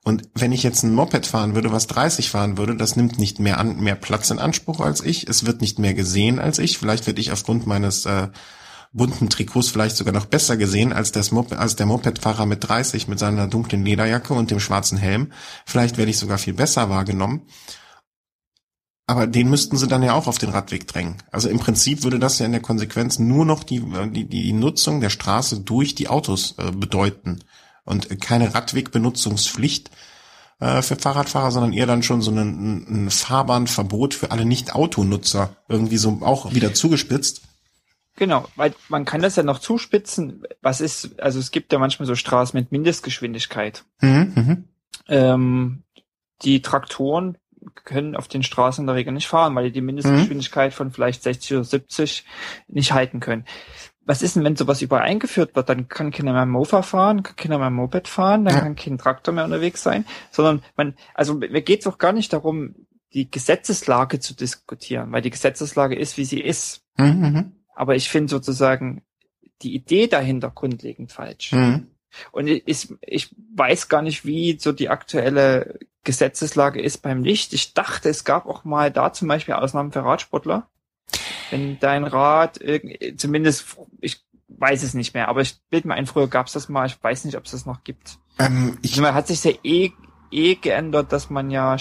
und 0.04 0.28
wenn 0.34 0.52
ich 0.52 0.64
jetzt 0.64 0.82
ein 0.82 0.94
Moped 0.94 1.26
fahren 1.26 1.54
würde, 1.54 1.70
was 1.70 1.86
30 1.86 2.28
fahren 2.28 2.58
würde, 2.58 2.76
das 2.76 2.96
nimmt 2.96 3.18
nicht 3.18 3.38
mehr 3.38 3.58
an, 3.58 3.78
mehr 3.78 3.94
Platz 3.94 4.30
in 4.30 4.40
Anspruch 4.40 4.80
als 4.80 5.00
ich. 5.00 5.28
Es 5.28 5.46
wird 5.46 5.60
nicht 5.60 5.78
mehr 5.78 5.94
gesehen 5.94 6.40
als 6.40 6.58
ich. 6.58 6.76
Vielleicht 6.76 7.06
werde 7.06 7.20
ich 7.20 7.30
aufgrund 7.30 7.66
meines 7.66 8.04
äh, 8.04 8.28
bunten 8.92 9.30
Trikots 9.30 9.68
vielleicht 9.68 9.96
sogar 9.96 10.12
noch 10.12 10.26
besser 10.26 10.56
gesehen 10.56 10.92
als, 10.92 11.12
das 11.12 11.30
Moped, 11.30 11.58
als 11.58 11.76
der 11.76 11.86
Mopedfahrer 11.86 12.46
mit 12.46 12.68
30 12.68 13.08
mit 13.08 13.18
seiner 13.18 13.46
dunklen 13.46 13.84
Lederjacke 13.84 14.34
und 14.34 14.50
dem 14.50 14.60
schwarzen 14.60 14.98
Helm. 14.98 15.32
Vielleicht 15.64 15.96
werde 15.96 16.10
ich 16.10 16.18
sogar 16.18 16.38
viel 16.38 16.54
besser 16.54 16.90
wahrgenommen. 16.90 17.42
Aber 19.06 19.26
den 19.26 19.50
müssten 19.50 19.76
sie 19.76 19.88
dann 19.88 20.02
ja 20.02 20.14
auch 20.14 20.26
auf 20.26 20.38
den 20.38 20.50
Radweg 20.50 20.86
drängen. 20.86 21.16
Also 21.30 21.48
im 21.48 21.58
Prinzip 21.58 22.04
würde 22.04 22.18
das 22.18 22.38
ja 22.38 22.46
in 22.46 22.52
der 22.52 22.62
Konsequenz 22.62 23.18
nur 23.18 23.44
noch 23.44 23.64
die, 23.64 23.82
die, 24.10 24.28
die 24.28 24.52
Nutzung 24.52 25.00
der 25.00 25.10
Straße 25.10 25.60
durch 25.60 25.94
die 25.94 26.08
Autos 26.08 26.54
äh, 26.58 26.70
bedeuten. 26.70 27.40
Und 27.84 28.20
keine 28.20 28.54
Radwegbenutzungspflicht 28.54 29.90
äh, 30.60 30.82
für 30.82 30.96
Fahrradfahrer, 30.96 31.50
sondern 31.50 31.72
eher 31.72 31.86
dann 31.86 32.04
schon 32.04 32.22
so 32.22 32.30
ein, 32.30 33.06
ein 33.06 33.10
Fahrbahnverbot 33.10 34.14
für 34.14 34.30
alle 34.30 34.44
Nicht-Autonutzer. 34.44 35.56
Irgendwie 35.68 35.96
so 35.96 36.20
auch 36.22 36.54
wieder 36.54 36.72
zugespitzt. 36.74 37.42
Genau, 38.16 38.46
weil 38.56 38.74
man 38.88 39.04
kann 39.04 39.22
das 39.22 39.36
ja 39.36 39.42
noch 39.42 39.58
zuspitzen. 39.58 40.42
Was 40.60 40.80
ist, 40.80 41.20
also 41.20 41.38
es 41.38 41.50
gibt 41.50 41.72
ja 41.72 41.78
manchmal 41.78 42.06
so 42.06 42.14
Straßen 42.14 42.58
mit 42.58 42.70
Mindestgeschwindigkeit. 42.70 43.84
Mhm, 44.00 44.32
mh. 44.34 44.56
ähm, 45.08 45.82
die 46.42 46.60
Traktoren 46.60 47.38
können 47.84 48.16
auf 48.16 48.28
den 48.28 48.42
Straßen 48.42 48.82
in 48.82 48.86
der 48.86 48.96
Regel 48.96 49.12
nicht 49.12 49.28
fahren, 49.28 49.54
weil 49.54 49.64
die 49.64 49.72
die 49.72 49.80
Mindestgeschwindigkeit 49.80 50.72
mhm. 50.72 50.76
von 50.76 50.90
vielleicht 50.90 51.22
60 51.22 51.54
oder 51.54 51.64
70 51.64 52.24
nicht 52.68 52.92
halten 52.92 53.20
können. 53.20 53.44
Was 54.04 54.22
ist 54.22 54.34
denn, 54.34 54.42
wenn 54.42 54.56
sowas 54.56 54.82
überall 54.82 55.04
eingeführt 55.04 55.54
wird? 55.54 55.68
Dann 55.68 55.88
kann 55.88 56.10
keiner 56.10 56.32
mehr 56.32 56.44
Mofa 56.44 56.82
fahren, 56.82 57.22
kann 57.22 57.36
keiner 57.36 57.58
mehr 57.58 57.70
Moped 57.70 58.08
fahren, 58.08 58.44
dann 58.44 58.54
ja. 58.54 58.60
kann 58.60 58.74
kein 58.74 58.98
Traktor 58.98 59.32
mehr 59.32 59.44
unterwegs 59.44 59.82
sein, 59.82 60.04
sondern 60.32 60.62
man, 60.76 60.94
also 61.14 61.34
mir 61.34 61.62
geht 61.62 61.80
es 61.80 61.86
auch 61.86 61.98
gar 61.98 62.12
nicht 62.12 62.32
darum, 62.32 62.74
die 63.14 63.30
Gesetzeslage 63.30 64.18
zu 64.18 64.34
diskutieren, 64.34 65.12
weil 65.12 65.22
die 65.22 65.30
Gesetzeslage 65.30 65.96
ist, 65.96 66.16
wie 66.16 66.24
sie 66.24 66.40
ist. 66.40 66.84
Mhm. 66.96 67.52
Aber 67.74 67.96
ich 67.96 68.08
finde 68.08 68.30
sozusagen 68.30 69.02
die 69.62 69.74
Idee 69.74 70.06
dahinter 70.06 70.50
grundlegend 70.50 71.12
falsch. 71.12 71.52
Mhm. 71.52 71.88
Und 72.30 72.46
ich, 72.46 72.92
ich 73.00 73.34
weiß 73.54 73.88
gar 73.88 74.02
nicht, 74.02 74.26
wie 74.26 74.58
so 74.58 74.72
die 74.72 74.90
aktuelle 74.90 75.78
Gesetzeslage 76.04 76.82
ist 76.82 76.98
beim 76.98 77.24
Licht. 77.24 77.52
Ich 77.52 77.74
dachte, 77.74 78.08
es 78.08 78.24
gab 78.24 78.46
auch 78.46 78.64
mal 78.64 78.90
da 78.90 79.12
zum 79.12 79.28
Beispiel 79.28 79.54
Ausnahmen 79.54 79.92
für 79.92 80.04
Radsportler. 80.04 80.68
Wenn 81.50 81.78
dein 81.78 82.04
Rad, 82.04 82.60
zumindest, 83.16 83.76
ich 84.00 84.24
weiß 84.48 84.82
es 84.82 84.94
nicht 84.94 85.14
mehr, 85.14 85.28
aber 85.28 85.40
ich 85.40 85.60
bild 85.70 85.84
mir 85.84 85.94
ein, 85.94 86.06
früher 86.06 86.28
gab 86.28 86.46
es 86.46 86.52
das 86.52 86.68
mal, 86.68 86.86
ich 86.86 87.02
weiß 87.02 87.24
nicht, 87.24 87.36
ob 87.36 87.44
es 87.44 87.52
das 87.52 87.66
noch 87.66 87.84
gibt. 87.84 88.18
Ähm, 88.38 88.78
ich 88.82 88.98
man 88.98 89.14
hat 89.14 89.26
sich 89.26 89.42
ja 89.44 89.52
eh 89.62 89.92
eh 90.32 90.54
geändert, 90.56 91.12
dass 91.12 91.30
man 91.30 91.50
ja 91.50 91.76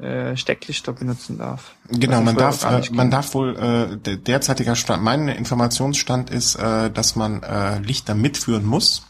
äh, 0.00 0.36
Stecklichter 0.36 0.92
benutzen 0.92 1.38
darf. 1.38 1.72
Genau, 1.88 2.20
man 2.20 2.36
darf, 2.36 2.64
äh, 2.64 2.82
man 2.92 3.10
darf 3.10 3.34
wohl 3.34 3.56
äh, 3.56 3.96
der 3.96 4.16
derzeitiger 4.16 4.76
Stand, 4.76 5.02
mein 5.02 5.28
Informationsstand 5.28 6.30
ist, 6.30 6.56
äh, 6.56 6.90
dass 6.90 7.16
man 7.16 7.42
äh, 7.42 7.78
Lichter 7.78 8.14
mitführen 8.14 8.64
muss. 8.64 9.02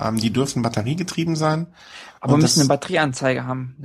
Ähm, 0.00 0.18
die 0.18 0.32
dürfen 0.32 0.62
batteriegetrieben 0.62 1.36
sein. 1.36 1.68
Aber 2.20 2.38
müssen 2.38 2.60
eine 2.60 2.68
Batterieanzeige 2.68 3.44
haben. 3.44 3.76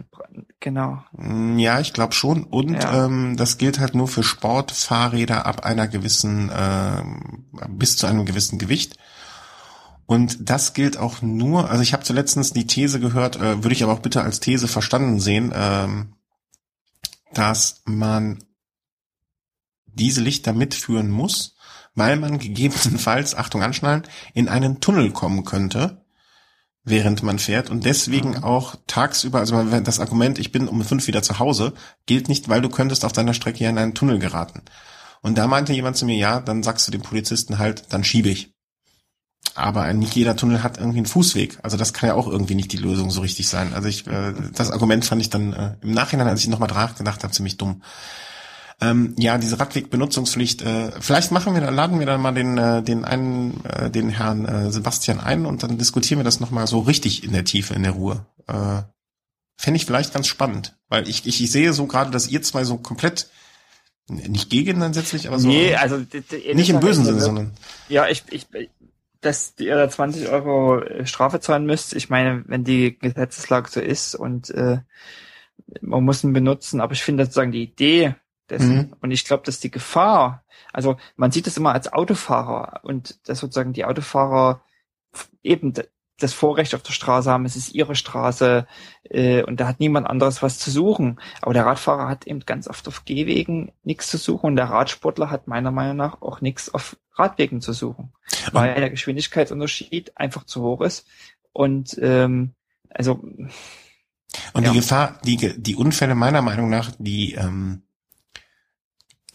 Genau. 0.62 1.04
Mm, 1.12 1.60
ja, 1.60 1.80
ich 1.82 1.94
glaube 1.94 2.14
schon. 2.14 2.46
Und 2.46 2.82
ja. 2.82 3.06
ähm, 3.06 3.36
das 3.36 3.58
gilt 3.58 3.80
halt 3.80 3.96
nur 3.96 4.08
für 4.08 4.24
Sportfahrräder 4.24 5.46
ab 5.46 5.66
einer 5.66 5.88
gewissen, 5.88 6.50
äh, 6.50 7.04
bis 7.68 7.98
zu 7.98 8.08
einem 8.08 8.26
gewissen 8.26 8.58
Gewicht. 8.58 8.98
Und 10.10 10.50
das 10.50 10.74
gilt 10.74 10.98
auch 10.98 11.22
nur, 11.22 11.70
also 11.70 11.84
ich 11.84 11.94
habe 11.94 12.04
zuletzt 12.04 12.56
die 12.56 12.66
These 12.66 13.00
gehört, 13.00 13.36
äh, 13.36 13.64
würde 13.64 13.74
ich 13.74 13.84
aber 13.84 13.94
auch 13.94 14.00
bitte 14.00 14.24
als 14.24 14.40
These 14.40 14.68
verstanden 14.68 15.20
sehen, 15.20 15.54
ähm, 15.54 16.16
dass 17.32 17.84
man 17.86 18.44
diese 19.86 20.22
Lichter 20.22 20.52
mitführen 20.52 21.12
muss, 21.12 21.58
weil 21.94 22.16
man 22.16 22.40
gegebenenfalls, 22.40 23.36
Achtung 23.36 23.62
anschnallen, 23.62 24.02
in 24.34 24.50
einen 24.50 24.80
Tunnel 24.80 25.12
kommen 25.12 25.46
könnte, 25.46 26.04
während 26.84 27.22
man 27.22 27.38
fährt 27.38 27.70
und 27.70 27.86
deswegen 27.86 28.32
mhm. 28.32 28.44
auch 28.44 28.78
tagsüber, 28.88 29.38
also 29.38 29.64
das 29.64 30.00
Argument, 30.00 30.40
ich 30.40 30.52
bin 30.52 30.68
um 30.68 30.84
fünf 30.84 31.06
wieder 31.06 31.22
zu 31.22 31.38
Hause, 31.38 31.76
gilt 32.08 32.30
nicht, 32.30 32.50
weil 32.50 32.62
du 32.62 32.70
könntest 32.70 33.06
auf 33.06 33.14
deiner 33.14 33.36
Strecke 33.36 33.64
ja 33.64 33.70
in 33.70 33.78
einen 33.78 33.94
Tunnel 33.94 34.18
geraten. 34.18 34.64
Und 35.22 35.38
da 35.38 35.46
meinte 35.46 35.72
jemand 35.72 35.98
zu 35.98 36.08
mir, 36.08 36.18
ja, 36.18 36.40
dann 36.40 36.64
sagst 36.64 36.88
du 36.88 36.92
dem 36.92 37.04
Polizisten 37.04 37.60
halt, 37.60 37.94
dann 37.94 38.04
schiebe 38.04 38.30
ich. 38.30 38.56
Aber 39.56 39.92
nicht 39.94 40.16
jeder 40.16 40.36
Tunnel 40.36 40.64
hat 40.64 40.78
irgendwie 40.78 41.00
einen 41.00 41.06
Fußweg. 41.06 41.60
Also 41.64 41.76
das 41.76 41.94
kann 41.94 42.08
ja 42.08 42.16
auch 42.16 42.28
irgendwie 42.28 42.56
nicht 42.56 42.72
die 42.72 42.78
Lösung 42.78 43.12
so 43.12 43.22
richtig 43.22 43.48
sein. 43.48 43.74
Also 43.74 43.88
ich, 43.88 44.08
äh, 44.08 44.34
das 44.54 44.72
Argument 44.72 45.06
fand 45.06 45.22
ich 45.22 45.30
dann 45.30 45.54
äh, 45.54 45.76
im 45.82 45.92
Nachhinein, 45.92 46.28
als 46.28 46.42
ich 46.42 46.48
nochmal 46.48 46.70
nachgedacht 46.70 47.24
habe, 47.24 47.34
ziemlich 47.34 47.58
dumm. 47.58 47.82
Ähm, 48.82 49.16
ja, 49.18 49.38
diese 49.38 49.60
Radwegbenutzungspflicht. 49.60 50.62
Äh, 50.62 50.92
vielleicht 51.02 51.32
machen 51.32 51.54
wir, 51.54 51.70
laden 51.70 52.00
wir 52.00 52.06
dann 52.06 52.22
mal 52.22 52.32
den 52.32 52.58
äh, 52.58 52.82
den 52.82 53.04
einen, 53.04 53.64
äh, 53.66 53.90
den 53.90 54.10
Herrn 54.10 54.46
äh, 54.46 54.72
Sebastian 54.72 55.20
ein 55.20 55.46
und 55.46 55.64
dann 55.64 55.78
diskutieren 55.78 56.20
wir 56.20 56.24
das 56.24 56.40
nochmal 56.40 56.66
so 56.66 56.80
richtig 56.80 57.24
in 57.24 57.34
der 57.34 57.44
Tiefe, 57.44 57.74
in 57.74 57.84
der 57.84 57.92
Ruhe. 57.92 58.26
Äh, 58.48 58.84
Fände 59.58 59.76
ich 59.76 59.86
vielleicht 59.86 60.14
ganz 60.14 60.28
spannend, 60.28 60.78
weil 60.88 61.10
ich, 61.10 61.28
ich, 61.28 61.44
ich 61.44 61.52
sehe 61.52 61.74
so 61.74 61.86
gerade, 61.86 62.12
dass 62.12 62.30
ihr 62.30 62.42
zwei 62.42 62.64
so 62.64 62.78
komplett 62.78 63.30
nicht 64.08 64.50
gegen 64.50 64.80
dann 64.80 64.94
letztlich, 64.94 65.28
aber 65.28 65.38
so. 65.38 65.50
Nee, 65.50 65.76
also 65.76 65.98
nicht 66.54 66.70
im 66.70 66.80
bösen 66.80 67.04
Sinne, 67.04 67.20
sondern. 67.20 67.52
Ja, 67.90 68.08
ich, 68.08 68.24
ich, 68.32 68.48
dass 69.22 69.54
ihr 69.60 69.76
da 69.76 69.90
20 69.90 70.30
Euro 70.30 70.80
äh, 70.80 71.06
Strafe 71.06 71.40
zahlen 71.40 71.66
müsst. 71.66 71.94
Ich 71.94 72.10
meine, 72.10 72.44
wenn 72.48 72.64
die 72.64 72.98
Gesetzeslage 72.98 73.70
so 73.70 73.80
ist 73.80 74.16
und 74.16 74.50
äh, 74.52 74.80
man 75.82 76.04
muss 76.04 76.24
ihn 76.24 76.34
benutzen, 76.34 76.82
aber 76.82 76.94
ich 76.94 77.04
finde 77.04 77.26
sozusagen 77.26 77.52
die 77.52 77.64
Idee 77.64 78.16
dessen 78.50 78.76
mhm. 78.76 78.96
und 79.02 79.12
ich 79.12 79.26
glaube, 79.26 79.44
dass 79.44 79.60
die 79.60 79.72
Gefahr, 79.72 80.44
also 80.74 80.98
man 81.16 81.32
sieht 81.32 81.48
das 81.48 81.58
immer 81.58 81.74
als 81.74 81.92
Autofahrer 81.92 82.80
und 82.84 83.28
dass 83.28 83.40
sozusagen 83.40 83.74
die 83.74 83.86
Autofahrer 83.86 84.62
eben 85.44 85.74
das 86.20 86.34
Vorrecht 86.34 86.76
auf 86.76 86.84
der 86.84 86.94
Straße 86.94 87.30
haben, 87.32 87.46
es 87.46 87.56
ist 87.56 87.74
ihre 87.74 87.96
Straße 87.96 88.68
äh, 89.04 89.44
und 89.44 89.60
da 89.60 89.68
hat 89.68 89.80
niemand 89.80 90.08
anderes 90.08 90.42
was 90.42 90.60
zu 90.60 90.72
suchen. 90.72 91.20
Aber 91.42 91.54
der 91.54 91.66
Radfahrer 91.66 92.08
hat 92.08 92.28
eben 92.28 92.42
ganz 92.42 92.68
oft 92.68 92.88
auf 92.88 93.06
Gehwegen 93.06 93.72
nichts 93.84 94.10
zu 94.10 94.18
suchen 94.18 94.48
und 94.48 94.56
der 94.56 94.70
Radsportler 94.70 95.32
hat 95.32 95.48
meiner 95.48 95.72
Meinung 95.72 95.98
nach 95.98 96.22
auch 96.22 96.42
nichts 96.42 96.74
auf 96.74 96.98
Radwegen 97.16 97.62
zu 97.62 97.74
suchen, 97.74 98.14
weil 98.52 98.76
der 98.76 98.90
Geschwindigkeitsunterschied 98.90 100.18
einfach 100.18 100.46
zu 100.46 100.62
hoch 100.64 100.82
ist 100.82 101.06
und 101.52 101.98
ähm, 102.02 102.54
also 102.90 103.22
und 104.54 104.64
ja. 104.64 104.72
die 104.72 104.78
Gefahr, 104.78 105.20
die 105.24 105.62
die 105.62 105.76
Unfälle 105.76 106.16
meiner 106.16 106.42
Meinung 106.42 106.70
nach, 106.70 106.92
die 106.98 107.34
ähm, 107.34 107.84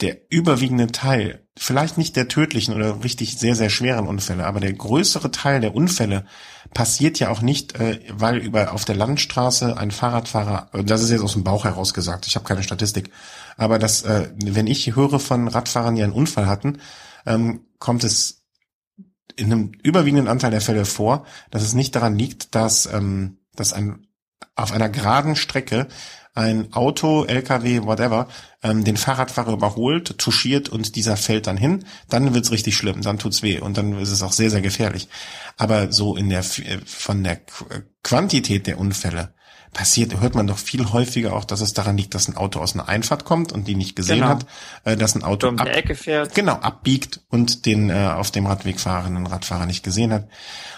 der 0.00 0.18
überwiegende 0.30 0.88
Teil, 0.88 1.46
vielleicht 1.56 1.98
nicht 1.98 2.16
der 2.16 2.28
tödlichen 2.28 2.74
oder 2.74 3.04
richtig 3.04 3.38
sehr, 3.38 3.54
sehr 3.54 3.70
schweren 3.70 4.08
Unfälle, 4.08 4.44
aber 4.44 4.60
der 4.60 4.72
größere 4.72 5.30
Teil 5.30 5.60
der 5.60 5.74
Unfälle 5.74 6.24
passiert 6.72 7.18
ja 7.20 7.30
auch 7.30 7.42
nicht, 7.42 7.78
äh, 7.78 8.00
weil 8.10 8.38
über 8.38 8.72
auf 8.72 8.84
der 8.84 8.96
Landstraße 8.96 9.76
ein 9.76 9.90
Fahrradfahrer, 9.90 10.70
das 10.84 11.02
ist 11.02 11.10
jetzt 11.10 11.22
aus 11.22 11.34
dem 11.34 11.44
Bauch 11.44 11.64
heraus 11.64 11.94
gesagt, 11.94 12.26
ich 12.26 12.34
habe 12.34 12.44
keine 12.44 12.62
Statistik, 12.62 13.10
aber 13.56 13.78
das, 13.78 14.02
äh, 14.02 14.30
wenn 14.36 14.66
ich 14.66 14.96
höre 14.96 15.20
von 15.20 15.48
Radfahrern, 15.48 15.94
die 15.94 16.02
einen 16.02 16.12
Unfall 16.12 16.46
hatten, 16.46 16.80
ähm, 17.26 17.66
kommt 17.78 18.04
es 18.04 18.44
in 19.36 19.52
einem 19.52 19.72
überwiegenden 19.82 20.28
Anteil 20.28 20.50
der 20.50 20.60
Fälle 20.60 20.84
vor, 20.84 21.24
dass 21.50 21.62
es 21.62 21.74
nicht 21.74 21.94
daran 21.94 22.16
liegt, 22.16 22.54
dass, 22.54 22.86
ähm, 22.86 23.38
dass 23.54 23.72
ein 23.72 24.06
auf 24.56 24.72
einer 24.72 24.88
geraden 24.88 25.36
Strecke 25.36 25.88
ein 26.34 26.72
Auto, 26.72 27.24
LKW, 27.24 27.82
whatever, 27.84 28.26
ähm, 28.62 28.82
den 28.82 28.96
Fahrradfahrer 28.96 29.52
überholt, 29.52 30.18
touchiert 30.18 30.68
und 30.68 30.96
dieser 30.96 31.16
fällt 31.16 31.46
dann 31.46 31.56
hin, 31.56 31.84
dann 32.08 32.34
wird's 32.34 32.50
richtig 32.50 32.76
schlimm, 32.76 33.02
dann 33.02 33.18
tut's 33.18 33.42
weh 33.42 33.60
und 33.60 33.78
dann 33.78 33.98
ist 34.00 34.10
es 34.10 34.22
auch 34.22 34.32
sehr, 34.32 34.50
sehr 34.50 34.60
gefährlich. 34.60 35.08
Aber 35.56 35.92
so 35.92 36.16
in 36.16 36.28
der 36.28 36.40
äh, 36.40 36.78
von 36.84 37.22
der 37.22 37.40
Quantität 38.02 38.66
der 38.66 38.78
Unfälle 38.78 39.32
passiert, 39.72 40.18
hört 40.20 40.34
man 40.34 40.46
doch 40.46 40.58
viel 40.58 40.92
häufiger 40.92 41.34
auch, 41.34 41.44
dass 41.44 41.60
es 41.60 41.72
daran 41.72 41.96
liegt, 41.96 42.14
dass 42.14 42.28
ein 42.28 42.36
Auto 42.36 42.60
aus 42.60 42.74
einer 42.74 42.88
Einfahrt 42.88 43.24
kommt 43.24 43.52
und 43.52 43.68
die 43.68 43.74
nicht 43.74 43.94
gesehen 43.94 44.20
genau. 44.20 44.28
hat, 44.28 44.46
äh, 44.84 44.96
dass 44.96 45.14
ein 45.14 45.22
Auto 45.22 45.48
um 45.48 45.58
ab, 45.58 45.68
genau 46.34 46.54
abbiegt 46.54 47.20
und 47.28 47.66
den 47.66 47.90
äh, 47.90 48.06
auf 48.16 48.30
dem 48.30 48.46
Radweg 48.46 48.80
fahrenden 48.80 49.26
Radfahrer 49.26 49.66
nicht 49.66 49.84
gesehen 49.84 50.12
hat. 50.12 50.28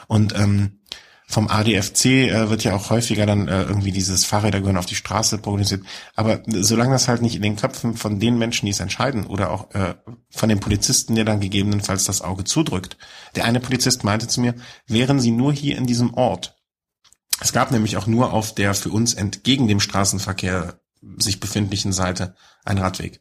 Und 0.06 0.34
ähm, 0.38 0.80
vom 1.28 1.48
ADFC 1.48 2.04
äh, 2.06 2.50
wird 2.50 2.62
ja 2.62 2.74
auch 2.74 2.90
häufiger 2.90 3.26
dann 3.26 3.48
äh, 3.48 3.62
irgendwie 3.62 3.90
dieses 3.90 4.24
Fahrräder 4.24 4.60
gehören 4.60 4.76
auf 4.76 4.86
die 4.86 4.94
Straße 4.94 5.38
prognostiziert. 5.38 5.86
Aber 6.14 6.40
solange 6.46 6.92
das 6.92 7.08
halt 7.08 7.20
nicht 7.20 7.34
in 7.34 7.42
den 7.42 7.56
Köpfen 7.56 7.96
von 7.96 8.20
den 8.20 8.38
Menschen, 8.38 8.66
die 8.66 8.70
es 8.70 8.80
entscheiden, 8.80 9.26
oder 9.26 9.50
auch 9.50 9.74
äh, 9.74 9.96
von 10.30 10.48
dem 10.48 10.60
Polizisten, 10.60 11.16
der 11.16 11.24
dann 11.24 11.40
gegebenenfalls 11.40 12.04
das 12.04 12.22
Auge 12.22 12.44
zudrückt. 12.44 12.96
Der 13.34 13.44
eine 13.44 13.58
Polizist 13.58 14.04
meinte 14.04 14.28
zu 14.28 14.40
mir, 14.40 14.54
wären 14.86 15.18
Sie 15.18 15.32
nur 15.32 15.52
hier 15.52 15.76
in 15.76 15.86
diesem 15.86 16.14
Ort. 16.14 16.56
Es 17.40 17.52
gab 17.52 17.72
nämlich 17.72 17.96
auch 17.96 18.06
nur 18.06 18.32
auf 18.32 18.54
der 18.54 18.74
für 18.74 18.90
uns 18.90 19.12
entgegen 19.12 19.66
dem 19.66 19.80
Straßenverkehr 19.80 20.80
sich 21.18 21.40
befindlichen 21.40 21.92
Seite 21.92 22.36
einen 22.64 22.78
Radweg. 22.78 23.20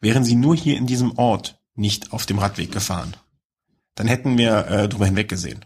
Wären 0.00 0.24
Sie 0.24 0.34
nur 0.34 0.56
hier 0.56 0.76
in 0.76 0.86
diesem 0.86 1.16
Ort 1.18 1.60
nicht 1.76 2.12
auf 2.12 2.26
dem 2.26 2.38
Radweg 2.38 2.72
gefahren, 2.72 3.16
dann 3.94 4.08
hätten 4.08 4.36
wir 4.38 4.66
äh, 4.66 4.88
drüber 4.88 5.06
hinweg 5.06 5.28
gesehen. 5.28 5.64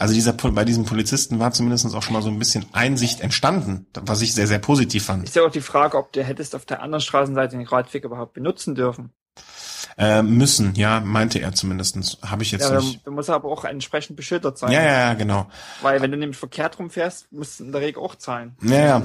Also 0.00 0.14
dieser, 0.14 0.32
bei 0.32 0.64
diesem 0.64 0.86
Polizisten 0.86 1.40
war 1.40 1.52
zumindest 1.52 1.94
auch 1.94 2.02
schon 2.02 2.14
mal 2.14 2.22
so 2.22 2.30
ein 2.30 2.38
bisschen 2.38 2.64
Einsicht 2.72 3.20
entstanden, 3.20 3.86
was 3.92 4.22
ich 4.22 4.32
sehr, 4.34 4.46
sehr 4.46 4.58
positiv 4.58 5.04
fand. 5.04 5.24
Ist 5.24 5.36
ja 5.36 5.44
auch 5.44 5.50
die 5.50 5.60
Frage, 5.60 5.98
ob 5.98 6.10
du 6.14 6.24
hättest 6.24 6.54
auf 6.54 6.64
der 6.64 6.80
anderen 6.80 7.02
Straßenseite 7.02 7.58
den 7.58 7.66
Radweg 7.66 8.04
überhaupt 8.04 8.32
benutzen 8.32 8.74
dürfen. 8.74 9.12
Äh, 10.00 10.22
müssen, 10.22 10.74
ja, 10.76 11.00
meinte 11.00 11.40
er 11.40 11.52
zumindestens. 11.52 12.16
Habe 12.22 12.42
ich 12.42 12.52
jetzt 12.52 12.70
ja, 12.70 12.80
nicht. 12.80 13.06
Du 13.06 13.10
musst 13.10 13.28
aber 13.28 13.50
auch 13.50 13.64
entsprechend 13.64 14.16
beschildert 14.16 14.56
sein. 14.56 14.72
Ja, 14.72 14.82
ja, 14.82 14.92
ja, 14.92 15.14
genau. 15.14 15.46
Weil 15.82 16.00
wenn 16.00 16.10
du 16.10 16.16
nämlich 16.16 16.38
verkehrt 16.38 16.78
rumfährst, 16.78 17.30
musst 17.32 17.60
du 17.60 17.64
in 17.64 17.72
der 17.72 17.82
Regel 17.82 18.02
auch 18.02 18.14
zahlen. 18.14 18.56
Ja, 18.62 18.78
ja. 18.78 19.02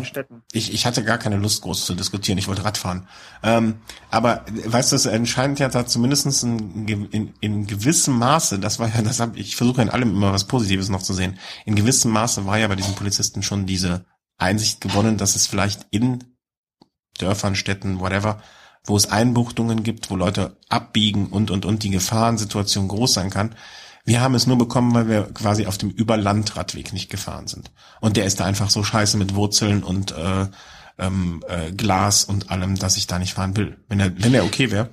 Ich, 0.54 0.74
ich 0.74 0.86
hatte 0.86 1.04
gar 1.04 1.18
keine 1.18 1.36
Lust, 1.36 1.64
groß 1.64 1.86
zu 1.86 1.96
diskutieren. 1.96 2.38
Ich 2.38 2.48
wollte 2.48 2.64
Radfahren. 2.64 3.10
Ähm, 3.44 3.82
aber 4.10 4.46
weißt 4.48 4.94
du, 4.94 4.96
es 4.96 5.06
entscheidet 5.06 5.60
ja 5.60 5.68
da 5.68 5.86
zumindest 5.86 6.44
in, 6.44 6.88
in, 6.88 7.34
in 7.42 7.68
gewissem 7.68 8.18
Maße, 8.18 8.60
das 8.60 8.80
war 8.80 8.88
ja, 8.88 9.02
das 9.02 9.20
hab, 9.20 9.36
ich 9.36 9.58
versuche 9.58 9.82
in 9.82 9.90
allem 9.90 10.12
immer 10.12 10.32
was 10.32 10.46
Positives 10.46 10.88
noch 10.88 11.02
zu 11.02 11.14
sehen. 11.14 11.40
In 11.66 11.76
gewissem 11.76 12.12
Maße 12.12 12.46
war 12.46 12.58
ja 12.58 12.70
bei 12.70 12.76
diesen 12.76 12.96
Polizisten 12.96 13.44
schon 13.44 13.66
diese 13.66 14.06
Einsicht 14.38 14.80
gewonnen, 14.80 15.18
dass 15.18 15.36
es 15.36 15.46
vielleicht 15.46 15.88
in 15.92 16.24
Dörfern, 17.18 17.56
Städten, 17.56 18.00
whatever, 18.00 18.42
wo 18.86 18.96
es 18.96 19.10
Einbuchtungen 19.10 19.84
gibt, 19.84 20.10
wo 20.10 20.16
Leute 20.16 20.58
abbiegen 20.70 21.28
und, 21.28 21.52
und, 21.52 21.66
und 21.66 21.84
die 21.84 21.90
Gefahrensituation 21.90 22.88
groß 22.88 23.14
sein 23.14 23.30
kann. 23.30 23.56
Wir 24.06 24.22
haben 24.22 24.36
es 24.36 24.46
nur 24.46 24.58
bekommen, 24.58 24.94
weil 24.94 25.08
wir 25.08 25.24
quasi 25.34 25.66
auf 25.66 25.78
dem 25.78 25.90
Überlandradweg 25.90 26.94
nicht 26.94 27.10
gefahren 27.10 27.48
sind. 27.48 27.72
Und 28.02 28.18
der 28.18 28.26
ist 28.26 28.40
da 28.40 28.46
einfach 28.46 28.70
so 28.70 28.84
scheiße 28.84 29.18
mit 29.18 29.34
Wurzeln 29.34 29.84
und 29.84 30.12
äh, 30.12 30.48
ähm, 31.00 31.44
äh, 31.48 31.72
Glas 31.72 32.24
und 32.26 32.52
allem, 32.52 32.76
dass 32.76 32.98
ich 32.98 33.08
da 33.08 33.18
nicht 33.18 33.34
fahren 33.34 33.58
will. 33.58 33.78
Wenn 33.88 34.00
er, 34.00 34.24
wenn 34.24 34.34
er 34.34 34.46
okay 34.46 34.72
wäre. 34.72 34.90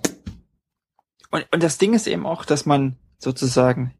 Und, 1.30 1.46
und 1.52 1.62
das 1.62 1.78
Ding 1.78 1.92
ist 1.92 2.06
eben 2.06 2.26
auch, 2.26 2.44
dass 2.46 2.64
man 2.64 2.96
sozusagen, 3.18 3.94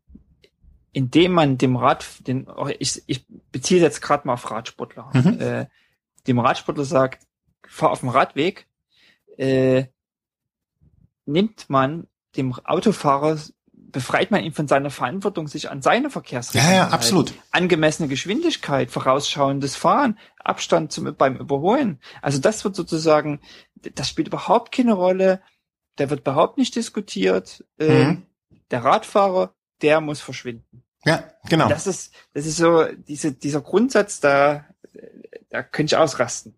indem 0.93 1.33
man 1.33 1.59
dem 1.59 1.77
Rad, 1.77 2.07
den, 2.27 2.49
oh, 2.49 2.69
ich, 2.79 3.03
ich 3.07 3.27
beziehe 3.51 3.81
jetzt 3.81 4.01
gerade 4.01 4.27
mal 4.27 4.35
auf 4.35 4.51
Radsportler, 4.51 5.11
mhm. 5.13 5.41
äh, 5.41 5.67
dem 6.27 6.39
Radsportler 6.39 6.85
sagt, 6.85 7.27
fahr 7.67 7.91
auf 7.91 8.01
dem 8.01 8.09
Radweg, 8.09 8.67
äh, 9.37 9.87
nimmt 11.27 11.69
man 11.69 12.07
dem 12.37 12.55
Autofahrer 12.65 13.39
befreit 13.93 14.31
man 14.31 14.43
ihn 14.43 14.53
von 14.53 14.67
seiner 14.67 14.91
Verantwortung, 14.91 15.47
sich 15.47 15.71
an 15.71 15.83
seine 15.83 16.11
Verkehrsregeln 16.11 16.71
ja, 16.71 16.77
ja, 16.77 16.89
absolut. 16.89 17.35
Angemessene 17.51 18.09
Geschwindigkeit, 18.09 18.91
vorausschauendes 18.91 19.77
Fahren, 19.77 20.19
Abstand 20.39 20.93
zum, 20.93 21.15
beim 21.15 21.37
Überholen. 21.37 22.01
Also 22.23 22.39
das 22.39 22.65
wird 22.65 22.75
sozusagen, 22.75 23.41
das 23.95 24.09
spielt 24.09 24.29
überhaupt 24.29 24.73
keine 24.73 24.95
Rolle. 24.95 25.43
Da 25.97 26.09
wird 26.09 26.21
überhaupt 26.21 26.57
nicht 26.57 26.75
diskutiert. 26.75 27.65
Ähm, 27.79 28.09
mhm. 28.09 28.23
der 28.71 28.83
Radfahrer, 28.83 29.55
der 29.83 30.01
muss 30.01 30.21
verschwinden. 30.21 30.83
Ja, 31.05 31.25
genau. 31.49 31.69
Das 31.69 31.87
ist, 31.87 32.15
das 32.33 32.47
ist 32.47 32.57
so, 32.57 32.87
diese, 32.87 33.33
dieser 33.33 33.61
Grundsatz, 33.61 34.21
da, 34.21 34.65
da 35.51 35.63
könnte 35.63 35.95
ich 35.95 36.01
ausrasten. 36.01 36.55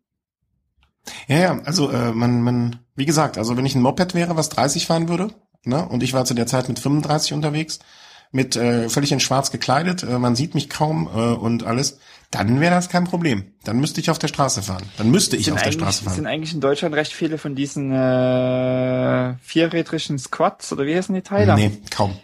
Ja, 1.28 1.38
ja, 1.38 1.60
also 1.64 1.90
äh, 1.90 2.12
man, 2.12 2.42
man, 2.42 2.80
wie 2.94 3.06
gesagt, 3.06 3.38
also 3.38 3.56
wenn 3.56 3.66
ich 3.66 3.74
ein 3.74 3.82
Moped 3.82 4.14
wäre, 4.14 4.36
was 4.36 4.48
30 4.48 4.86
fahren 4.86 5.08
würde, 5.08 5.30
ne, 5.64 5.86
und 5.88 6.02
ich 6.02 6.12
war 6.12 6.24
zu 6.24 6.34
der 6.34 6.46
Zeit 6.46 6.68
mit 6.68 6.78
35 6.78 7.32
unterwegs, 7.32 7.78
mit 8.32 8.56
äh, 8.56 8.88
völlig 8.88 9.12
in 9.12 9.20
Schwarz 9.20 9.50
gekleidet, 9.50 10.02
äh, 10.02 10.18
man 10.18 10.34
sieht 10.34 10.54
mich 10.54 10.68
kaum 10.68 11.06
äh, 11.06 11.18
und 11.18 11.64
alles, 11.64 11.98
dann 12.30 12.60
wäre 12.60 12.74
das 12.74 12.88
kein 12.88 13.04
Problem. 13.04 13.44
Dann 13.62 13.78
müsste 13.78 14.00
ich 14.00 14.10
auf 14.10 14.18
der 14.18 14.28
Straße 14.28 14.62
fahren. 14.62 14.82
Dann 14.96 15.10
müsste 15.10 15.36
ich 15.36 15.52
auf 15.52 15.62
der 15.62 15.70
Straße 15.70 16.02
fahren. 16.02 16.14
sind 16.14 16.26
eigentlich 16.26 16.52
in 16.52 16.60
Deutschland 16.60 16.94
recht 16.96 17.12
viele 17.12 17.38
von 17.38 17.54
diesen 17.54 17.92
äh, 17.92 19.36
vierrädrigen 19.40 20.18
Squats 20.18 20.72
oder 20.72 20.84
wie 20.84 20.96
heißen 20.96 21.14
die 21.14 21.22
Teile? 21.22 21.54
Nee, 21.54 21.70
kaum 21.90 22.16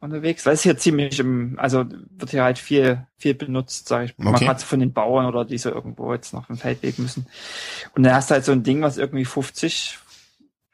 unterwegs. 0.00 0.46
Weil 0.46 0.54
es 0.54 0.62
hier 0.62 0.76
ziemlich 0.76 1.18
im, 1.18 1.58
also 1.58 1.84
wird 1.88 2.30
hier 2.30 2.44
halt 2.44 2.58
viel, 2.58 3.06
viel 3.16 3.34
benutzt, 3.34 3.88
sag 3.88 4.04
ich 4.04 4.14
okay. 4.18 4.30
mal, 4.30 4.38
gerade 4.38 4.60
von 4.60 4.80
den 4.80 4.92
Bauern 4.92 5.26
oder 5.26 5.44
die 5.44 5.58
so 5.58 5.70
irgendwo 5.70 6.12
jetzt 6.12 6.32
noch 6.32 6.50
im 6.50 6.56
Feldweg 6.56 6.98
müssen. 6.98 7.26
Und 7.94 8.02
dann 8.02 8.14
hast 8.14 8.30
du 8.30 8.34
halt 8.34 8.44
so 8.44 8.52
ein 8.52 8.62
Ding, 8.62 8.82
was 8.82 8.98
irgendwie 8.98 9.24
50, 9.24 9.98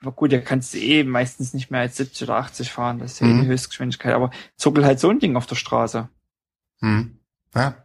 aber 0.02 0.12
gut, 0.12 0.32
da 0.32 0.38
kannst 0.38 0.74
du 0.74 0.78
eh 0.78 1.04
meistens 1.04 1.54
nicht 1.54 1.70
mehr 1.70 1.80
als 1.80 1.96
70 1.96 2.28
oder 2.28 2.38
80 2.38 2.72
fahren, 2.72 2.98
das 2.98 3.12
ist 3.12 3.20
ja 3.20 3.28
mhm. 3.28 3.42
die 3.42 3.48
Höchstgeschwindigkeit, 3.48 4.14
aber 4.14 4.30
zuckel 4.56 4.84
halt 4.84 4.98
so 4.98 5.10
ein 5.10 5.20
Ding 5.20 5.36
auf 5.36 5.46
der 5.46 5.54
Straße. 5.54 6.08
Mhm. 6.80 7.18
Ja. 7.54 7.76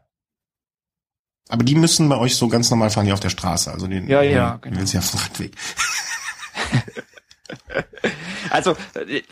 Aber 1.50 1.64
die 1.64 1.76
müssen 1.76 2.10
bei 2.10 2.18
euch 2.18 2.36
so 2.36 2.48
ganz 2.48 2.72
normal 2.72 2.90
fahren, 2.90 3.06
die 3.06 3.14
auf 3.14 3.20
der 3.20 3.30
Straße, 3.30 3.72
also 3.72 3.88
den, 3.88 4.10
ja, 4.10 4.22
ja, 4.22 4.58
genau. 4.58 4.80
willst 4.80 4.94
ja 4.94 5.00
auf 5.00 5.12
dem 5.12 5.20
Radweg. 5.20 5.56
Also, 8.50 8.76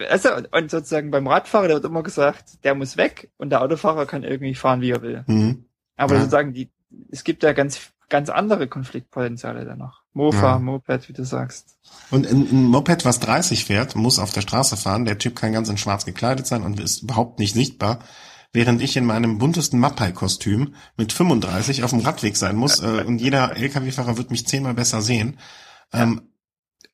also, 0.09 0.29
und 0.51 0.71
sozusagen 0.71 1.11
beim 1.11 1.27
Radfahrer, 1.27 1.67
der 1.67 1.75
wird 1.77 1.85
immer 1.85 2.03
gesagt, 2.03 2.63
der 2.63 2.75
muss 2.75 2.97
weg 2.97 3.31
und 3.37 3.49
der 3.49 3.61
Autofahrer 3.61 4.05
kann 4.05 4.23
irgendwie 4.23 4.55
fahren, 4.55 4.81
wie 4.81 4.91
er 4.91 5.01
will. 5.01 5.23
Mhm. 5.27 5.65
Aber 5.97 6.15
ja. 6.15 6.21
sozusagen, 6.21 6.53
die, 6.53 6.69
es 7.11 7.23
gibt 7.23 7.43
ja 7.43 7.53
ganz, 7.53 7.91
ganz 8.09 8.29
andere 8.29 8.67
Konfliktpotenziale 8.67 9.65
da 9.65 9.75
noch. 9.75 10.03
Mofa, 10.13 10.53
ja. 10.53 10.59
Moped, 10.59 11.09
wie 11.09 11.13
du 11.13 11.25
sagst. 11.25 11.77
Und 12.09 12.25
ein, 12.25 12.47
ein 12.49 12.63
Moped, 12.63 13.03
was 13.03 13.19
30 13.19 13.65
fährt, 13.65 13.95
muss 13.95 14.17
auf 14.17 14.31
der 14.31 14.41
Straße 14.41 14.77
fahren. 14.77 15.05
Der 15.05 15.17
Typ 15.17 15.35
kann 15.35 15.51
ganz 15.51 15.67
in 15.67 15.77
schwarz 15.77 16.05
gekleidet 16.05 16.47
sein 16.47 16.63
und 16.63 16.79
ist 16.79 17.03
überhaupt 17.03 17.39
nicht 17.39 17.53
sichtbar. 17.53 17.99
Während 18.53 18.81
ich 18.81 18.95
in 18.95 19.03
meinem 19.03 19.37
buntesten 19.37 19.79
Mappai-Kostüm 19.81 20.75
mit 20.95 21.11
35 21.11 21.83
auf 21.83 21.89
dem 21.89 21.99
Radweg 21.99 22.37
sein 22.37 22.55
muss 22.55 22.81
äh, 22.81 23.03
und 23.05 23.19
jeder 23.19 23.57
LKW-Fahrer 23.57 24.17
wird 24.17 24.31
mich 24.31 24.47
zehnmal 24.47 24.73
besser 24.73 25.01
sehen. 25.01 25.37
Ähm, 25.91 26.21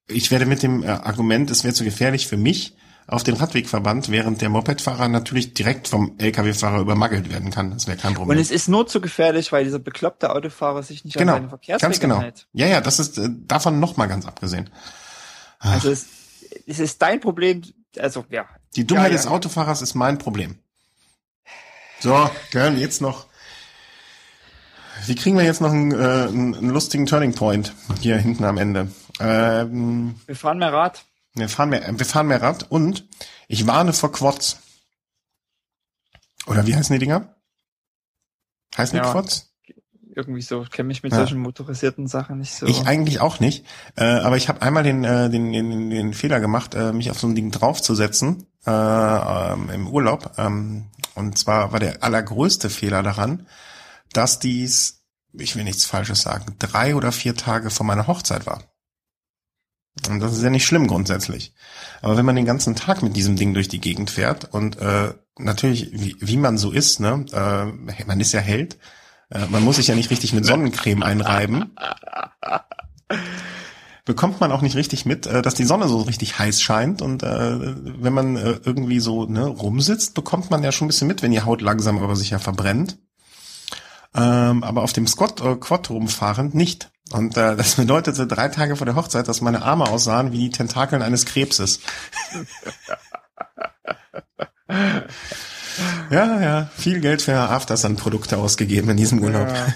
ich 0.07 0.32
werde 0.32 0.45
mit 0.45 0.64
dem 0.64 0.84
äh, 0.84 0.88
Argument, 0.88 1.49
es 1.52 1.64
wäre 1.64 1.73
zu 1.73 1.84
gefährlich 1.84 2.28
für 2.28 2.38
mich, 2.38 2.76
auf 3.07 3.23
den 3.23 3.36
Radweg 3.36 3.68
verbannt, 3.68 4.10
während 4.10 4.41
der 4.41 4.49
Mopedfahrer 4.49 5.10
natürlich 5.10 5.53
direkt 5.53 5.88
vom 5.88 6.15
Lkw-Fahrer 6.18 6.80
übermagelt 6.80 7.30
werden 7.30 7.52
kann. 7.52 7.72
Das 7.72 7.88
wäre 7.88 7.98
kein 7.98 8.14
Problem. 8.14 8.38
Und 8.38 8.41
es 8.41 8.52
ist 8.52 8.69
nur 8.69 8.88
zu 8.88 9.02
gefährlich, 9.02 9.52
weil 9.52 9.65
dieser 9.65 9.80
bekloppte 9.80 10.34
Autofahrer 10.34 10.82
sich 10.84 11.03
nicht 11.03 11.18
genau, 11.18 11.34
an 11.34 11.40
seine 11.40 11.49
Verkehrsregeln 11.49 11.91
ganz 11.91 11.99
genau. 11.99 12.22
hält. 12.22 12.48
Ja, 12.53 12.68
ja, 12.68 12.80
das 12.80 12.99
ist 12.99 13.18
äh, 13.18 13.30
davon 13.48 13.80
noch 13.80 13.98
mal 13.98 14.06
ganz 14.06 14.26
abgesehen. 14.26 14.69
Ach. 15.60 15.73
Also 15.73 15.91
es, 15.91 16.06
es 16.65 16.80
ist 16.80 17.02
dein 17.02 17.19
Problem, 17.19 17.64
also 17.99 18.26
ja. 18.30 18.45
Die 18.76 18.88
Dummheit 18.88 19.07
ja, 19.07 19.18
ja. 19.18 19.18
des 19.18 19.28
Autofahrers 19.28 19.82
ist 19.82 19.95
mein 19.95 20.18
Problem. 20.18 20.60
So, 21.99 22.30
hören 22.52 22.80
jetzt 22.80 23.02
noch 23.02 23.28
wie 25.06 25.15
kriegen 25.15 25.38
wir 25.38 25.44
jetzt 25.44 25.61
noch 25.61 25.72
einen, 25.72 25.91
äh, 25.91 26.28
einen 26.28 26.69
lustigen 26.69 27.06
Turning 27.06 27.34
Point 27.34 27.73
hier 28.02 28.18
hinten 28.18 28.44
am 28.44 28.57
Ende? 28.57 28.90
Ähm, 29.22 30.15
wir 30.26 30.35
fahren 30.35 30.57
mehr 30.57 30.73
Rad. 30.73 31.06
Wir 31.34 31.49
fahren 31.49 31.69
mehr, 31.69 31.88
wir 31.98 32.06
fahren 32.06 32.27
mehr 32.27 32.41
Rad 32.41 32.69
und 32.69 33.07
ich 33.48 33.68
warne 33.68 33.93
vor 33.93 34.11
Quads. 34.11 34.60
Oder 36.48 36.68
wie 36.68 36.76
heißen 36.76 36.93
die 36.93 36.99
Dinger? 36.99 37.35
Heißen 38.76 38.98
ja. 38.98 39.03
die 39.03 39.11
Quads? 39.11 39.52
irgendwie 40.15 40.41
so. 40.41 40.65
Kenne 40.69 40.88
mich 40.88 41.03
mit 41.03 41.11
ja. 41.11 41.19
solchen 41.19 41.39
motorisierten 41.39 42.07
Sachen 42.07 42.39
nicht 42.39 42.53
so. 42.53 42.65
Ich 42.65 42.85
eigentlich 42.85 43.19
auch 43.19 43.39
nicht. 43.39 43.65
Äh, 43.95 44.03
aber 44.03 44.38
ich 44.38 44.49
habe 44.49 44.61
einmal 44.61 44.84
den, 44.84 45.03
äh, 45.03 45.30
den, 45.30 45.52
den, 45.52 45.89
den 45.89 46.14
Fehler 46.14 46.39
gemacht, 46.39 46.76
äh, 46.76 46.93
mich 46.93 47.11
auf 47.11 47.19
so 47.19 47.27
ein 47.27 47.35
Ding 47.35 47.52
draufzusetzen 47.52 48.48
äh, 48.65 48.72
ähm, 48.72 49.69
im 49.69 49.88
Urlaub. 49.88 50.34
Ähm, 50.38 50.89
und 51.15 51.38
zwar 51.38 51.72
war 51.72 51.80
der 51.80 52.03
allergrößte 52.03 52.69
Fehler 52.69 53.03
daran, 53.03 53.48
dass 54.14 54.39
dies, 54.39 55.03
ich 55.34 55.56
will 55.56 55.64
nichts 55.64 55.85
Falsches 55.85 56.22
sagen, 56.22 56.56
drei 56.60 56.95
oder 56.95 57.11
vier 57.11 57.35
Tage 57.35 57.69
vor 57.69 57.85
meiner 57.85 58.07
Hochzeit 58.07 58.45
war. 58.45 58.64
Und 60.09 60.19
das 60.19 60.34
ist 60.34 60.43
ja 60.43 60.49
nicht 60.49 60.65
schlimm 60.65 60.88
grundsätzlich. 60.88 61.53
Aber 62.01 62.18
wenn 62.18 62.26
man 62.26 62.35
den 62.35 62.45
ganzen 62.45 62.76
Tag 62.76 63.03
mit 63.03 63.15
diesem 63.15 63.35
Ding 63.35 63.53
durch 63.53 63.68
die 63.68 63.81
Gegend 63.81 64.09
fährt 64.09 64.53
und 64.53 64.77
äh, 64.77 65.13
natürlich, 65.38 65.91
wie, 65.91 66.15
wie 66.19 66.38
man 66.38 66.57
so 66.57 66.72
ist, 66.72 66.99
ne, 66.99 67.26
äh, 67.31 68.03
man 68.05 68.19
ist 68.19 68.31
ja 68.31 68.39
Held, 68.39 68.77
äh, 69.30 69.45
man 69.47 69.63
muss 69.63 69.76
sich 69.76 69.88
ja 69.88 69.95
nicht 69.95 70.09
richtig 70.09 70.34
mit 70.34 70.45
Sonnencreme 70.45 71.03
einreiben. 71.03 71.76
Bekommt 74.05 74.39
man 74.39 74.51
auch 74.51 74.61
nicht 74.61 74.76
richtig 74.76 75.05
mit, 75.05 75.27
äh, 75.27 75.41
dass 75.41 75.55
die 75.55 75.65
Sonne 75.65 75.88
so 75.88 76.01
richtig 76.01 76.39
heiß 76.39 76.61
scheint 76.61 77.01
und 77.01 77.22
äh, 77.23 77.76
wenn 78.01 78.13
man 78.13 78.38
äh, 78.38 78.59
irgendwie 78.63 78.99
so 78.99 79.26
ne, 79.26 79.45
rumsitzt, 79.45 80.13
bekommt 80.13 80.49
man 80.49 80.63
ja 80.63 80.72
schon 80.72 80.85
ein 80.85 80.89
bisschen 80.89 81.07
mit, 81.07 81.22
wenn 81.22 81.31
die 81.31 81.41
Haut 81.41 81.61
langsam 81.61 81.99
aber 81.99 82.15
sicher 82.15 82.39
verbrennt. 82.39 82.97
Ähm, 84.13 84.63
aber 84.63 84.84
auf 84.84 84.93
dem 84.93 85.07
Squad, 85.07 85.41
äh, 85.41 85.55
Quad 85.55 85.89
rumfahrend 85.89 86.55
nicht. 86.55 86.91
Und 87.11 87.38
äh, 87.38 87.55
das 87.55 87.75
bedeutete 87.75 88.27
drei 88.27 88.47
Tage 88.47 88.75
vor 88.75 88.85
der 88.85 88.95
Hochzeit, 88.95 89.27
dass 89.27 89.41
meine 89.41 89.63
Arme 89.63 89.85
aussahen 89.85 90.31
wie 90.31 90.38
die 90.38 90.49
Tentakeln 90.49 91.01
eines 91.01 91.25
Krebses. 91.25 91.79
Ja, 96.09 96.41
ja, 96.41 96.69
viel 96.75 96.99
Geld 96.99 97.21
für 97.21 97.33
Aftersun-Produkte 97.33 98.38
ausgegeben 98.38 98.89
in 98.89 98.97
diesem 98.97 99.19
Urlaub. 99.19 99.47
Ja, 99.47 99.73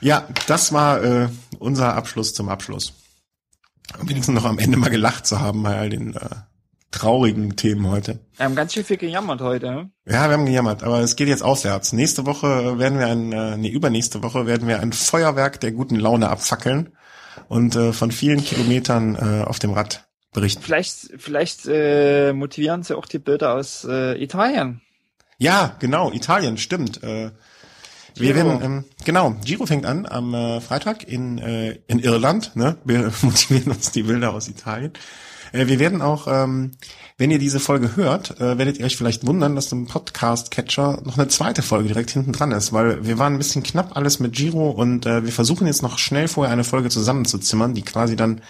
ja 0.00 0.28
das 0.48 0.72
war 0.72 1.02
äh, 1.02 1.28
unser 1.58 1.94
Abschluss 1.94 2.34
zum 2.34 2.48
Abschluss. 2.48 2.94
Um 3.98 4.08
wenigstens 4.08 4.34
noch 4.34 4.44
am 4.44 4.58
Ende 4.58 4.76
mal 4.76 4.90
gelacht 4.90 5.26
zu 5.26 5.40
haben 5.40 5.62
bei 5.62 5.78
all 5.78 5.90
den 5.90 6.14
äh, 6.14 6.28
traurigen 6.90 7.56
Themen 7.56 7.88
heute. 7.88 8.20
Wir 8.36 8.46
haben 8.46 8.54
ganz 8.54 8.72
schön 8.72 8.84
viel 8.84 8.96
gejammert 8.96 9.40
heute. 9.40 9.70
Ne? 9.70 9.90
Ja, 10.06 10.28
wir 10.28 10.32
haben 10.32 10.46
gejammert, 10.46 10.82
aber 10.82 11.00
es 11.00 11.16
geht 11.16 11.28
jetzt 11.28 11.42
aufwärts. 11.42 11.92
Nächste 11.92 12.26
Woche 12.26 12.78
werden 12.78 12.98
wir 12.98 13.06
ein, 13.06 13.32
äh, 13.32 13.56
nee, 13.56 13.68
übernächste 13.68 14.22
Woche 14.22 14.46
werden 14.46 14.66
wir 14.68 14.80
ein 14.80 14.92
Feuerwerk 14.92 15.60
der 15.60 15.72
guten 15.72 15.96
Laune 15.96 16.30
abfackeln 16.30 16.90
und 17.48 17.76
äh, 17.76 17.92
von 17.92 18.10
vielen 18.10 18.42
Kilometern 18.42 19.16
äh, 19.16 19.44
auf 19.44 19.58
dem 19.58 19.72
Rad 19.72 20.08
berichten. 20.32 20.62
Vielleicht, 20.62 21.10
vielleicht 21.18 21.66
äh, 21.66 22.32
motivieren 22.32 22.82
sie 22.82 22.96
auch 22.96 23.06
die 23.06 23.18
Bilder 23.18 23.54
aus 23.54 23.84
äh, 23.88 24.22
Italien. 24.22 24.80
Ja, 25.38 25.76
genau, 25.78 26.10
Italien, 26.12 26.58
stimmt. 26.58 27.02
Äh, 27.02 27.30
wir 28.14 28.34
werden, 28.34 28.60
ähm, 28.62 28.84
genau, 29.04 29.36
Giro 29.44 29.66
fängt 29.66 29.86
an 29.86 30.06
am 30.06 30.34
äh, 30.34 30.60
Freitag 30.60 31.04
in, 31.04 31.38
äh, 31.38 31.78
in 31.86 32.00
Irland. 32.00 32.56
Ne? 32.56 32.76
Wir 32.84 33.12
motivieren 33.22 33.72
uns 33.72 33.92
die 33.92 34.02
Bilder 34.02 34.32
aus 34.34 34.48
Italien. 34.48 34.92
Äh, 35.52 35.66
wir 35.66 35.78
werden 35.78 36.02
auch, 36.02 36.26
ähm, 36.28 36.72
wenn 37.16 37.30
ihr 37.30 37.38
diese 37.38 37.60
Folge 37.60 37.96
hört, 37.96 38.40
äh, 38.40 38.58
werdet 38.58 38.78
ihr 38.78 38.86
euch 38.86 38.96
vielleicht 38.96 39.26
wundern, 39.26 39.54
dass 39.54 39.72
im 39.72 39.86
Podcast-Catcher 39.86 41.02
noch 41.04 41.18
eine 41.18 41.28
zweite 41.28 41.62
Folge 41.62 41.88
direkt 41.88 42.10
hinten 42.10 42.32
dran 42.32 42.52
ist, 42.52 42.72
weil 42.72 43.04
wir 43.04 43.18
waren 43.18 43.34
ein 43.34 43.38
bisschen 43.38 43.62
knapp 43.62 43.96
alles 43.96 44.20
mit 44.20 44.32
Giro 44.32 44.70
und 44.70 45.06
äh, 45.06 45.24
wir 45.24 45.32
versuchen 45.32 45.66
jetzt 45.66 45.82
noch 45.82 45.98
schnell 45.98 46.28
vorher 46.28 46.52
eine 46.52 46.64
Folge 46.64 46.88
zusammenzuzimmern, 46.88 47.74
die 47.74 47.82
quasi 47.82 48.16
dann 48.16 48.40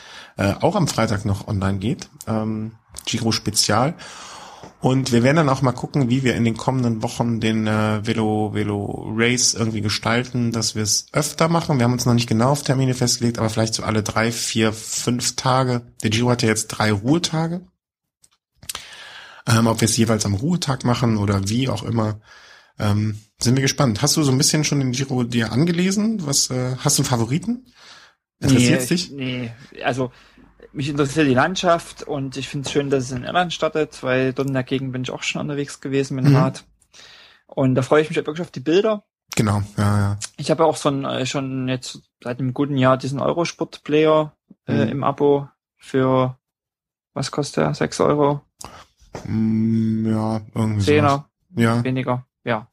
auch 0.60 0.76
am 0.76 0.86
Freitag 0.86 1.24
noch 1.24 1.48
online 1.48 1.78
geht. 1.78 2.08
Ähm, 2.28 2.70
Giro 3.06 3.32
Spezial. 3.32 3.94
Und 4.80 5.10
wir 5.10 5.24
werden 5.24 5.36
dann 5.36 5.48
auch 5.48 5.60
mal 5.60 5.72
gucken, 5.72 6.08
wie 6.08 6.22
wir 6.22 6.36
in 6.36 6.44
den 6.44 6.56
kommenden 6.56 7.02
Wochen 7.02 7.40
den 7.40 7.66
äh, 7.66 8.06
Velo 8.06 8.54
Velo 8.54 9.12
Race 9.16 9.54
irgendwie 9.54 9.80
gestalten, 9.80 10.52
dass 10.52 10.76
wir 10.76 10.84
es 10.84 11.06
öfter 11.12 11.48
machen. 11.48 11.78
Wir 11.78 11.84
haben 11.84 11.94
uns 11.94 12.06
noch 12.06 12.14
nicht 12.14 12.28
genau 12.28 12.50
auf 12.50 12.62
Termine 12.62 12.94
festgelegt, 12.94 13.38
aber 13.38 13.50
vielleicht 13.50 13.74
so 13.74 13.82
alle 13.82 14.04
drei, 14.04 14.30
vier, 14.30 14.72
fünf 14.72 15.34
Tage. 15.34 15.82
Der 16.04 16.10
Giro 16.10 16.30
hat 16.30 16.42
ja 16.42 16.48
jetzt 16.48 16.68
drei 16.68 16.92
Ruhetage. 16.92 17.62
Ähm, 19.48 19.66
ob 19.66 19.80
wir 19.80 19.86
es 19.86 19.96
jeweils 19.96 20.24
am 20.26 20.34
Ruhetag 20.34 20.84
machen 20.84 21.16
oder 21.16 21.48
wie 21.48 21.68
auch 21.68 21.82
immer, 21.82 22.20
ähm, 22.78 23.18
sind 23.40 23.56
wir 23.56 23.62
gespannt. 23.62 24.00
Hast 24.00 24.16
du 24.16 24.22
so 24.22 24.30
ein 24.30 24.38
bisschen 24.38 24.62
schon 24.62 24.78
den 24.78 24.92
Giro 24.92 25.24
dir 25.24 25.50
angelesen? 25.50 26.24
Was 26.24 26.50
äh, 26.50 26.76
hast 26.78 26.98
du 26.98 27.02
einen 27.02 27.08
Favoriten? 27.08 27.66
Interessiert 28.40 28.82
nee, 28.82 28.86
dich? 28.86 29.10
Nee, 29.10 29.52
also 29.82 30.12
mich 30.78 30.88
interessiert 30.88 31.26
die 31.26 31.34
Landschaft 31.34 32.04
und 32.04 32.36
ich 32.36 32.48
finde 32.48 32.66
es 32.66 32.72
schön, 32.72 32.88
dass 32.88 33.02
es 33.02 33.10
in 33.10 33.24
Irland 33.24 33.52
startet, 33.52 34.00
weil 34.04 34.32
dort 34.32 34.46
in 34.46 34.54
der 34.54 34.62
Gegend 34.62 34.92
bin 34.92 35.02
ich 35.02 35.10
auch 35.10 35.24
schon 35.24 35.40
unterwegs 35.40 35.80
gewesen 35.80 36.14
mit 36.14 36.24
dem 36.24 36.30
mhm. 36.30 36.38
Rad. 36.38 36.64
Und 37.48 37.74
da 37.74 37.82
freue 37.82 38.00
ich 38.00 38.08
mich 38.08 38.16
halt 38.16 38.28
wirklich 38.28 38.46
auf 38.46 38.52
die 38.52 38.60
Bilder. 38.60 39.02
Genau, 39.34 39.60
ja, 39.76 39.98
ja. 39.98 40.18
Ich 40.36 40.52
habe 40.52 40.64
auch 40.64 40.76
so 40.76 40.88
ein, 40.88 41.04
äh, 41.04 41.26
schon 41.26 41.66
jetzt 41.66 42.02
seit 42.22 42.38
einem 42.38 42.54
guten 42.54 42.76
Jahr 42.76 42.96
diesen 42.96 43.18
Eurosport-Player 43.18 44.32
äh, 44.68 44.84
mhm. 44.84 44.90
im 44.92 45.04
Abo 45.04 45.48
für, 45.76 46.38
was 47.12 47.32
kostet 47.32 47.64
der? 47.64 47.74
6 47.74 48.00
Euro? 48.00 48.42
Mm, 49.24 50.06
ja, 50.08 50.42
irgendwie 50.54 50.84
Zehner. 50.84 51.28
Ja. 51.56 51.82
Weniger, 51.82 52.24
ja. 52.44 52.68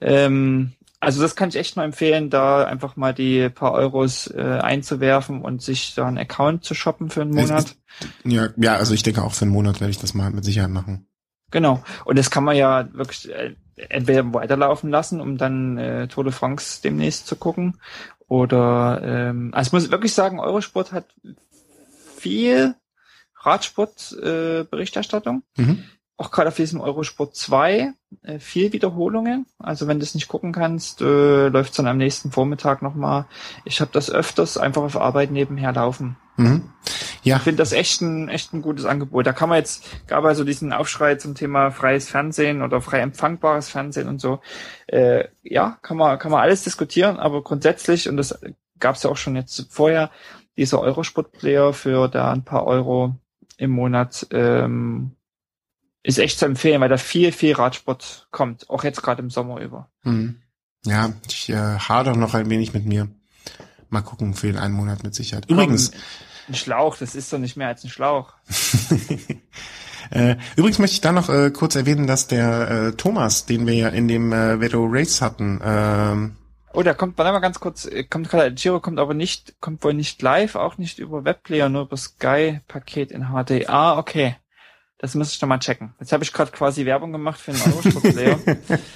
Ähm, 0.00 0.72
also 1.04 1.22
das 1.22 1.36
kann 1.36 1.48
ich 1.48 1.56
echt 1.56 1.76
nur 1.76 1.84
empfehlen, 1.84 2.30
da 2.30 2.64
einfach 2.64 2.96
mal 2.96 3.14
die 3.14 3.48
paar 3.48 3.72
Euros 3.72 4.26
äh, 4.28 4.60
einzuwerfen 4.62 5.42
und 5.42 5.62
sich 5.62 5.94
da 5.94 6.06
einen 6.06 6.18
Account 6.18 6.64
zu 6.64 6.74
shoppen 6.74 7.10
für 7.10 7.22
einen 7.22 7.34
Monat. 7.34 7.76
Ja, 8.24 8.48
ja, 8.56 8.76
also 8.76 8.94
ich 8.94 9.02
denke 9.02 9.22
auch 9.22 9.32
für 9.32 9.44
einen 9.44 9.52
Monat 9.52 9.80
werde 9.80 9.90
ich 9.90 9.98
das 9.98 10.14
mal 10.14 10.30
mit 10.30 10.44
Sicherheit 10.44 10.70
machen. 10.70 11.06
Genau. 11.50 11.82
Und 12.04 12.18
das 12.18 12.30
kann 12.30 12.44
man 12.44 12.56
ja 12.56 12.88
wirklich 12.92 13.30
äh, 13.30 13.54
entweder 13.76 14.34
weiterlaufen 14.34 14.90
lassen, 14.90 15.20
um 15.20 15.38
dann 15.38 15.78
äh, 15.78 16.08
Tour 16.08 16.24
de 16.24 16.32
France 16.32 16.80
demnächst 16.82 17.26
zu 17.26 17.36
gucken. 17.36 17.80
Oder 18.26 19.00
ähm, 19.04 19.50
also 19.54 19.68
ich 19.68 19.72
muss 19.72 19.90
wirklich 19.90 20.14
sagen, 20.14 20.40
Eurosport 20.40 20.92
hat 20.92 21.14
viel 22.16 22.74
Radsport-Berichterstattung. 23.42 25.42
Äh, 25.56 25.62
mhm 25.62 25.84
auch 26.16 26.30
gerade 26.30 26.48
auf 26.48 26.56
diesem 26.56 26.80
Eurosport 26.80 27.34
2 27.34 27.92
äh, 28.22 28.38
viel 28.38 28.72
Wiederholungen. 28.72 29.46
Also 29.58 29.86
wenn 29.86 29.98
du 29.98 30.04
es 30.04 30.14
nicht 30.14 30.28
gucken 30.28 30.52
kannst, 30.52 31.00
äh, 31.00 31.48
läuft 31.48 31.70
es 31.70 31.76
dann 31.76 31.86
am 31.86 31.98
nächsten 31.98 32.30
Vormittag 32.30 32.82
nochmal. 32.82 33.26
Ich 33.64 33.80
habe 33.80 33.90
das 33.92 34.10
öfters 34.10 34.58
einfach 34.58 34.82
auf 34.82 34.96
Arbeit 34.96 35.30
nebenher 35.30 35.72
laufen. 35.72 36.16
Mhm. 36.36 36.70
Ja. 37.22 37.36
Ich 37.36 37.42
finde 37.42 37.58
das 37.58 37.72
echt 37.72 38.00
ein, 38.00 38.28
echt 38.28 38.52
ein 38.52 38.62
gutes 38.62 38.84
Angebot. 38.84 39.26
Da 39.26 39.32
kann 39.32 39.48
man 39.48 39.58
jetzt, 39.58 39.84
gab 40.06 40.24
also 40.24 40.44
diesen 40.44 40.72
Aufschrei 40.72 41.14
zum 41.14 41.34
Thema 41.34 41.70
freies 41.70 42.08
Fernsehen 42.08 42.62
oder 42.62 42.80
frei 42.80 43.00
empfangbares 43.00 43.68
Fernsehen 43.68 44.08
und 44.08 44.20
so. 44.20 44.40
Äh, 44.86 45.28
ja, 45.42 45.78
kann 45.82 45.96
man, 45.96 46.18
kann 46.18 46.32
man 46.32 46.40
alles 46.42 46.64
diskutieren, 46.64 47.18
aber 47.18 47.42
grundsätzlich, 47.42 48.08
und 48.08 48.16
das 48.16 48.38
gab 48.78 48.96
es 48.96 49.02
ja 49.04 49.10
auch 49.10 49.16
schon 49.16 49.36
jetzt 49.36 49.66
vorher, 49.70 50.10
dieser 50.56 50.80
Eurosport-Player 50.80 51.72
für 51.72 52.08
da 52.08 52.32
ein 52.32 52.44
paar 52.44 52.66
Euro 52.66 53.14
im 53.56 53.70
Monat 53.70 54.26
ähm, 54.30 55.16
ist 56.04 56.18
echt 56.18 56.38
zu 56.38 56.44
empfehlen, 56.44 56.80
weil 56.80 56.90
da 56.90 56.98
viel, 56.98 57.32
viel 57.32 57.54
Radsport 57.54 58.28
kommt, 58.30 58.70
auch 58.70 58.84
jetzt 58.84 59.02
gerade 59.02 59.22
im 59.22 59.30
Sommer 59.30 59.60
über. 59.60 59.88
Hm. 60.02 60.40
Ja, 60.84 61.12
ich 61.26 61.48
äh, 61.48 61.78
hadere 61.78 62.16
noch 62.16 62.34
ein 62.34 62.50
wenig 62.50 62.74
mit 62.74 62.84
mir. 62.84 63.08
Mal 63.88 64.02
gucken, 64.02 64.34
für 64.34 64.46
den 64.46 64.58
einen 64.58 64.74
Monat 64.74 65.02
mit 65.02 65.14
Sicherheit. 65.14 65.48
Übrigens. 65.48 65.92
Ein 66.46 66.54
Schlauch, 66.54 66.98
das 66.98 67.14
ist 67.14 67.32
doch 67.32 67.38
nicht 67.38 67.56
mehr 67.56 67.68
als 67.68 67.84
ein 67.84 67.90
Schlauch. 67.90 68.34
äh, 70.10 70.36
übrigens 70.56 70.78
möchte 70.78 70.94
ich 70.94 71.00
da 71.00 71.10
noch 71.10 71.30
äh, 71.30 71.50
kurz 71.50 71.74
erwähnen, 71.74 72.06
dass 72.06 72.26
der 72.26 72.70
äh, 72.70 72.92
Thomas, 72.92 73.46
den 73.46 73.66
wir 73.66 73.74
ja 73.74 73.88
in 73.88 74.06
dem 74.06 74.30
äh, 74.32 74.60
Velo 74.60 74.86
Race 74.86 75.22
hatten, 75.22 75.60
ähm, 75.64 76.36
Oh, 76.76 76.82
der 76.82 76.96
kommt, 76.96 77.16
warte 77.16 77.30
mal 77.30 77.38
ganz 77.38 77.60
kurz, 77.60 77.86
äh, 77.86 78.02
kommt 78.02 78.28
gerade, 78.28 78.52
Giro 78.52 78.80
kommt 78.80 78.98
aber 78.98 79.14
nicht, 79.14 79.60
kommt 79.60 79.84
wohl 79.84 79.94
nicht 79.94 80.20
live, 80.20 80.56
auch 80.56 80.76
nicht 80.76 80.98
über 80.98 81.24
Webplayer, 81.24 81.68
nur 81.68 81.82
über 81.82 81.96
Sky-Paket 81.96 83.12
in 83.12 83.28
HD. 83.28 83.68
Ah, 83.68 83.96
okay. 83.96 84.34
Das 85.04 85.14
muss 85.14 85.34
ich 85.34 85.42
noch 85.42 85.50
mal 85.50 85.58
checken. 85.58 85.92
Jetzt 86.00 86.14
habe 86.14 86.24
ich 86.24 86.32
gerade 86.32 86.50
quasi 86.50 86.86
Werbung 86.86 87.12
gemacht 87.12 87.38
für 87.38 87.52
einen 87.52 87.60
Eurosport-Player, 87.60 88.38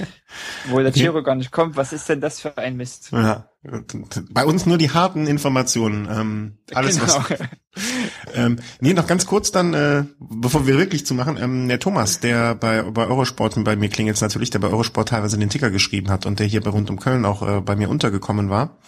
wo 0.71 0.81
der 0.81 0.91
Giro 0.91 1.23
gar 1.23 1.35
nicht 1.35 1.53
kommt. 1.53 1.77
Was 1.77 1.93
ist 1.93 2.09
denn 2.09 2.23
das 2.23 2.41
für 2.41 2.57
ein 2.57 2.79
Mist? 2.79 3.11
Ja, 3.13 3.51
bei 4.31 4.47
uns 4.47 4.65
nur 4.65 4.79
die 4.79 4.91
harten 4.91 5.27
Informationen. 5.27 6.09
Ähm, 6.11 6.59
alles 6.73 6.99
genau. 6.99 7.13
was. 7.29 7.39
ähm, 8.35 8.59
nee, 8.81 8.95
noch 8.95 9.07
ganz 9.07 9.27
kurz 9.27 9.53
dann, 9.53 9.75
äh, 9.75 10.05
bevor 10.19 10.67
wir 10.67 10.79
wirklich 10.79 11.05
zu 11.05 11.13
machen, 11.13 11.37
ähm, 11.39 11.69
der 11.69 11.79
Thomas, 11.79 12.21
der 12.21 12.55
bei, 12.55 12.81
bei 12.85 13.07
Eurosport 13.07 13.59
und 13.59 13.65
bei 13.65 13.77
mir 13.77 13.91
klingt 13.91 14.09
jetzt 14.09 14.23
natürlich, 14.23 14.49
der 14.49 14.61
bei 14.61 14.69
Eurosport 14.69 15.11
teilweise 15.11 15.37
den 15.37 15.51
Ticker 15.51 15.71
geschrieben 15.71 16.09
hat 16.09 16.25
und 16.25 16.39
der 16.39 16.47
hier 16.47 16.63
bei 16.63 16.71
Rund 16.71 16.89
um 16.89 16.99
Köln 16.99 17.27
auch 17.27 17.47
äh, 17.47 17.61
bei 17.61 17.77
mir 17.77 17.91
untergekommen 17.91 18.49
war 18.49 18.79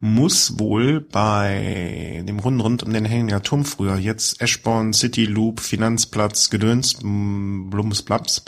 muss 0.00 0.58
wohl 0.58 1.00
bei 1.00 2.22
dem 2.26 2.38
Runden 2.38 2.60
rund 2.60 2.82
um 2.82 2.92
den 2.92 3.04
Henninger 3.04 3.42
Turm 3.42 3.64
früher, 3.64 3.96
jetzt 3.96 4.40
Eschborn, 4.40 4.92
City 4.92 5.24
Loop, 5.24 5.60
Finanzplatz, 5.60 6.50
Gedöns, 6.50 6.98
Blumsplaps, 7.00 8.44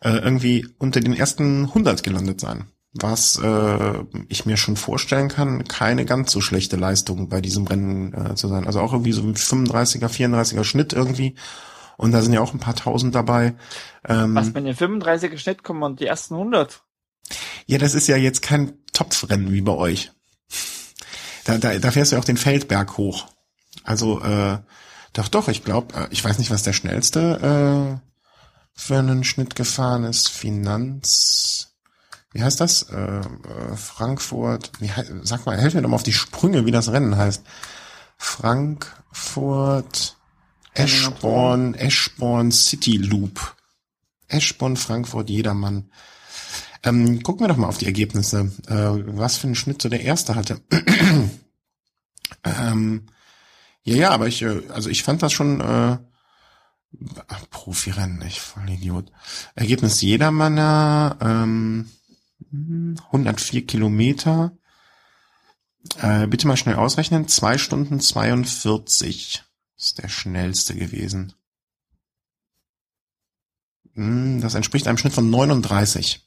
äh, 0.00 0.10
irgendwie 0.18 0.66
unter 0.78 1.00
den 1.00 1.14
ersten 1.14 1.64
100 1.66 2.02
gelandet 2.02 2.40
sein. 2.40 2.66
Was 2.92 3.40
äh, 3.42 4.04
ich 4.28 4.46
mir 4.46 4.56
schon 4.56 4.76
vorstellen 4.76 5.28
kann, 5.28 5.64
keine 5.64 6.04
ganz 6.04 6.30
so 6.30 6.40
schlechte 6.40 6.76
Leistung 6.76 7.28
bei 7.28 7.40
diesem 7.40 7.66
Rennen 7.66 8.14
äh, 8.14 8.34
zu 8.36 8.46
sein. 8.46 8.66
Also 8.66 8.80
auch 8.80 8.92
irgendwie 8.92 9.10
so 9.10 9.22
ein 9.22 9.34
35er, 9.34 10.06
34er 10.06 10.62
Schnitt 10.62 10.92
irgendwie. 10.92 11.34
Und 11.96 12.12
da 12.12 12.22
sind 12.22 12.34
ja 12.34 12.40
auch 12.40 12.54
ein 12.54 12.60
paar 12.60 12.76
Tausend 12.76 13.16
dabei. 13.16 13.54
Ähm, 14.08 14.36
Was, 14.36 14.54
wenn 14.54 14.66
ihr 14.66 14.76
35er 14.76 15.38
Schnitt 15.38 15.64
kommen 15.64 15.82
und 15.82 15.98
die 15.98 16.06
ersten 16.06 16.34
100? 16.34 16.82
Ja, 17.66 17.78
das 17.78 17.94
ist 17.94 18.06
ja 18.06 18.16
jetzt 18.16 18.42
kein 18.42 18.74
Topfrennen 18.92 19.52
wie 19.52 19.62
bei 19.62 19.72
euch. 19.72 20.12
Da, 21.44 21.58
da, 21.58 21.78
da 21.78 21.90
fährst 21.90 22.12
du 22.12 22.18
auch 22.18 22.24
den 22.24 22.36
Feldberg 22.36 22.96
hoch. 22.96 23.26
Also, 23.82 24.20
äh, 24.22 24.58
doch, 25.12 25.28
doch, 25.28 25.48
ich 25.48 25.64
glaube, 25.64 25.94
äh, 25.94 26.06
ich 26.10 26.24
weiß 26.24 26.38
nicht, 26.38 26.50
was 26.50 26.62
der 26.62 26.72
schnellste 26.72 28.00
äh, 28.00 28.10
für 28.74 28.98
einen 28.98 29.24
Schnitt 29.24 29.54
gefahren 29.54 30.04
ist. 30.04 30.28
Finanz. 30.28 31.74
Wie 32.32 32.42
heißt 32.42 32.60
das? 32.60 32.82
Äh, 32.90 33.20
äh, 33.20 33.76
Frankfurt. 33.76 34.72
Wie, 34.80 34.90
sag 35.22 35.46
mal, 35.46 35.56
helf 35.56 35.74
mir 35.74 35.82
doch 35.82 35.88
mal 35.88 35.96
auf 35.96 36.02
die 36.02 36.12
Sprünge, 36.12 36.66
wie 36.66 36.72
das 36.72 36.90
Rennen 36.90 37.16
heißt. 37.16 37.44
Frankfurt. 38.16 40.16
Eschborn, 40.72 41.74
Eschborn 41.74 42.50
City 42.50 42.96
Loop. 42.96 43.54
Eschborn, 44.26 44.76
Frankfurt, 44.76 45.30
jedermann. 45.30 45.90
Ähm, 46.84 47.22
gucken 47.22 47.44
wir 47.44 47.48
doch 47.48 47.56
mal 47.56 47.68
auf 47.68 47.78
die 47.78 47.86
Ergebnisse, 47.86 48.52
äh, 48.66 49.16
was 49.16 49.38
für 49.38 49.46
einen 49.46 49.54
Schnitt 49.54 49.80
so 49.80 49.88
der 49.88 50.02
erste 50.02 50.34
hatte. 50.34 50.60
ähm, 52.44 53.06
ja, 53.82 53.96
ja, 53.96 54.10
aber 54.10 54.28
ich, 54.28 54.42
äh, 54.42 54.62
also 54.68 54.90
ich 54.90 55.02
fand 55.02 55.22
das 55.22 55.32
schon 55.32 55.60
äh, 55.60 55.98
Profirennen, 57.50 58.22
ich 58.26 58.40
voll 58.40 58.68
Idiot. 58.68 59.10
Ergebnis 59.54 60.00
jedermanner, 60.00 61.16
ähm, 61.20 61.88
104 62.52 63.66
Kilometer. 63.66 64.56
Äh, 66.00 66.26
bitte 66.26 66.46
mal 66.46 66.56
schnell 66.56 66.76
ausrechnen. 66.76 67.28
Zwei 67.28 67.58
Stunden 67.58 68.00
42 68.00 69.42
ist 69.76 70.02
der 70.02 70.08
schnellste 70.08 70.74
gewesen. 70.74 71.34
Hm, 73.94 74.40
das 74.40 74.54
entspricht 74.54 74.86
einem 74.86 74.98
Schnitt 74.98 75.12
von 75.12 75.30
39. 75.30 76.20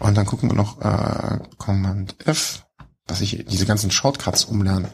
Und 0.00 0.16
dann 0.16 0.26
gucken 0.26 0.50
wir 0.50 0.56
noch 0.56 0.80
äh, 0.80 1.38
Command 1.58 2.16
F, 2.26 2.66
dass 3.06 3.20
ich 3.20 3.44
diese 3.48 3.66
ganzen 3.66 3.90
Shortcuts 3.90 4.44
umlerne. 4.44 4.90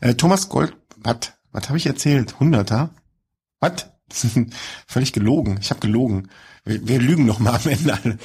Äh, 0.00 0.14
Thomas 0.14 0.48
Gold, 0.48 0.74
was 0.96 1.32
was 1.52 1.68
habe 1.68 1.78
ich 1.78 1.86
erzählt? 1.86 2.38
Hunderter? 2.38 2.90
Was? 3.60 3.86
Völlig 4.86 5.12
gelogen. 5.12 5.58
Ich 5.60 5.70
habe 5.70 5.80
gelogen. 5.80 6.30
Wir, 6.64 6.86
wir, 6.86 7.00
lügen 7.00 7.26
noch 7.26 7.38
mal 7.38 7.54
am 7.54 7.68
Ende 7.68 7.94
alle. 7.94 8.18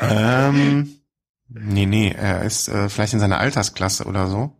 ähm, 0.00 1.00
nee, 1.48 1.86
nee, 1.86 2.10
er 2.10 2.42
ist 2.42 2.68
äh, 2.68 2.88
vielleicht 2.88 3.14
in 3.14 3.20
seiner 3.20 3.38
Altersklasse 3.38 4.04
oder 4.04 4.28
so. 4.28 4.56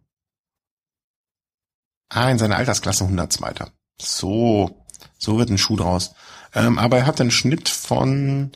Ah, 2.10 2.30
in 2.30 2.38
seiner 2.38 2.56
Altersklasse 2.56 3.04
102. 3.04 3.54
So, 4.00 4.84
so 5.18 5.38
wird 5.38 5.50
ein 5.50 5.58
Schuh 5.58 5.76
draus. 5.76 6.14
Ähm, 6.54 6.78
aber 6.78 6.98
er 6.98 7.06
hat 7.06 7.20
einen 7.20 7.30
Schnitt 7.30 7.68
von 7.68 8.52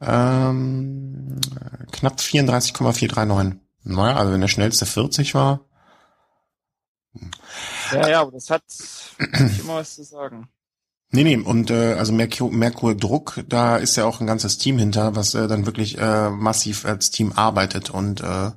ähm, 0.00 1.40
knapp 1.92 2.20
34,439. 2.20 3.60
Naja, 3.84 4.16
also 4.16 4.32
wenn 4.32 4.40
der 4.40 4.48
schnellste 4.48 4.86
40 4.86 5.34
war. 5.34 5.60
Ja, 7.92 8.08
ja, 8.08 8.20
aber 8.20 8.32
das 8.32 8.50
hat 8.50 8.62
nicht 9.18 9.60
immer 9.60 9.76
was 9.76 9.94
zu 9.94 10.04
sagen. 10.04 10.48
Nee, 11.10 11.24
nee, 11.24 11.36
und 11.36 11.70
äh, 11.70 11.94
also 11.94 12.12
Merkur, 12.12 12.52
Merkur 12.52 12.94
Druck, 12.94 13.42
da 13.48 13.78
ist 13.78 13.96
ja 13.96 14.04
auch 14.04 14.20
ein 14.20 14.26
ganzes 14.26 14.58
Team 14.58 14.78
hinter, 14.78 15.16
was 15.16 15.34
äh, 15.34 15.48
dann 15.48 15.64
wirklich 15.64 15.96
äh, 15.96 16.28
massiv 16.28 16.84
als 16.84 17.10
Team 17.10 17.32
arbeitet 17.32 17.88
und 17.88 18.20
äh, 18.20 18.50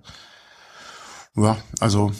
ja, 1.35 1.57
also 1.79 2.11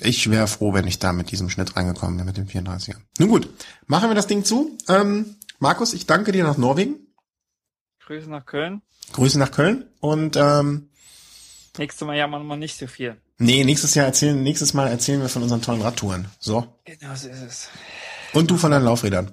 ich 0.00 0.30
wäre 0.30 0.46
froh, 0.46 0.72
wenn 0.72 0.86
ich 0.86 0.98
da 0.98 1.12
mit 1.12 1.30
diesem 1.30 1.50
Schnitt 1.50 1.76
reingekommen 1.76 2.16
wäre 2.16 2.24
mit 2.26 2.38
dem 2.38 2.46
34er. 2.46 2.96
Nun 3.18 3.28
gut, 3.28 3.50
machen 3.86 4.08
wir 4.08 4.14
das 4.14 4.28
Ding 4.28 4.44
zu. 4.44 4.78
Ähm, 4.88 5.36
Markus, 5.58 5.92
ich 5.92 6.06
danke 6.06 6.32
dir 6.32 6.44
nach 6.44 6.56
Norwegen. 6.56 7.09
Grüße 8.10 8.28
nach 8.28 8.44
Köln. 8.44 8.82
Grüße 9.12 9.38
nach 9.38 9.52
Köln 9.52 9.84
und 10.00 10.34
ähm, 10.36 10.88
nächstes 11.78 12.04
Mal 12.04 12.16
jammern 12.16 12.44
wir 12.44 12.56
nicht 12.56 12.76
so 12.76 12.88
viel. 12.88 13.16
Nee, 13.38 13.62
nächstes 13.62 13.94
Jahr 13.94 14.04
erzählen, 14.04 14.42
nächstes 14.42 14.74
Mal 14.74 14.88
erzählen 14.88 15.20
wir 15.20 15.28
von 15.28 15.44
unseren 15.44 15.62
tollen 15.62 15.80
Radtouren. 15.80 16.26
So. 16.40 16.66
Genau 16.84 17.14
so 17.14 17.28
ist 17.28 17.40
es. 17.40 17.68
Und 18.32 18.50
du 18.50 18.56
von 18.56 18.72
deinen 18.72 18.84
Laufrädern. 18.84 19.32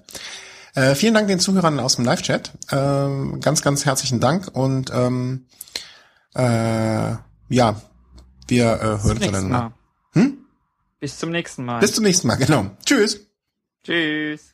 Äh, 0.75 0.93
vielen 0.93 1.15
Dank 1.15 1.27
den 1.27 1.39
Zuhörern 1.39 1.79
aus 1.79 1.95
dem 1.95 2.05
Live-Chat. 2.05 2.51
Ähm, 2.71 3.41
ganz, 3.41 3.63
ganz 3.63 3.83
herzlichen 3.83 4.19
Dank 4.19 4.55
und 4.55 4.91
ähm, 4.93 5.47
äh, 6.35 7.15
ja, 7.49 7.81
wir 8.47 8.65
äh, 8.73 9.03
hören 9.03 9.19
voneinander. 9.19 9.73
Hm? 10.11 10.37
Bis 10.99 11.17
zum 11.17 11.31
nächsten 11.31 11.65
Mal. 11.65 11.79
Bis 11.79 11.95
zum 11.95 12.03
nächsten 12.03 12.27
Mal, 12.27 12.35
genau. 12.35 12.77
Tschüss. 12.85 13.21
Tschüss. 13.83 14.53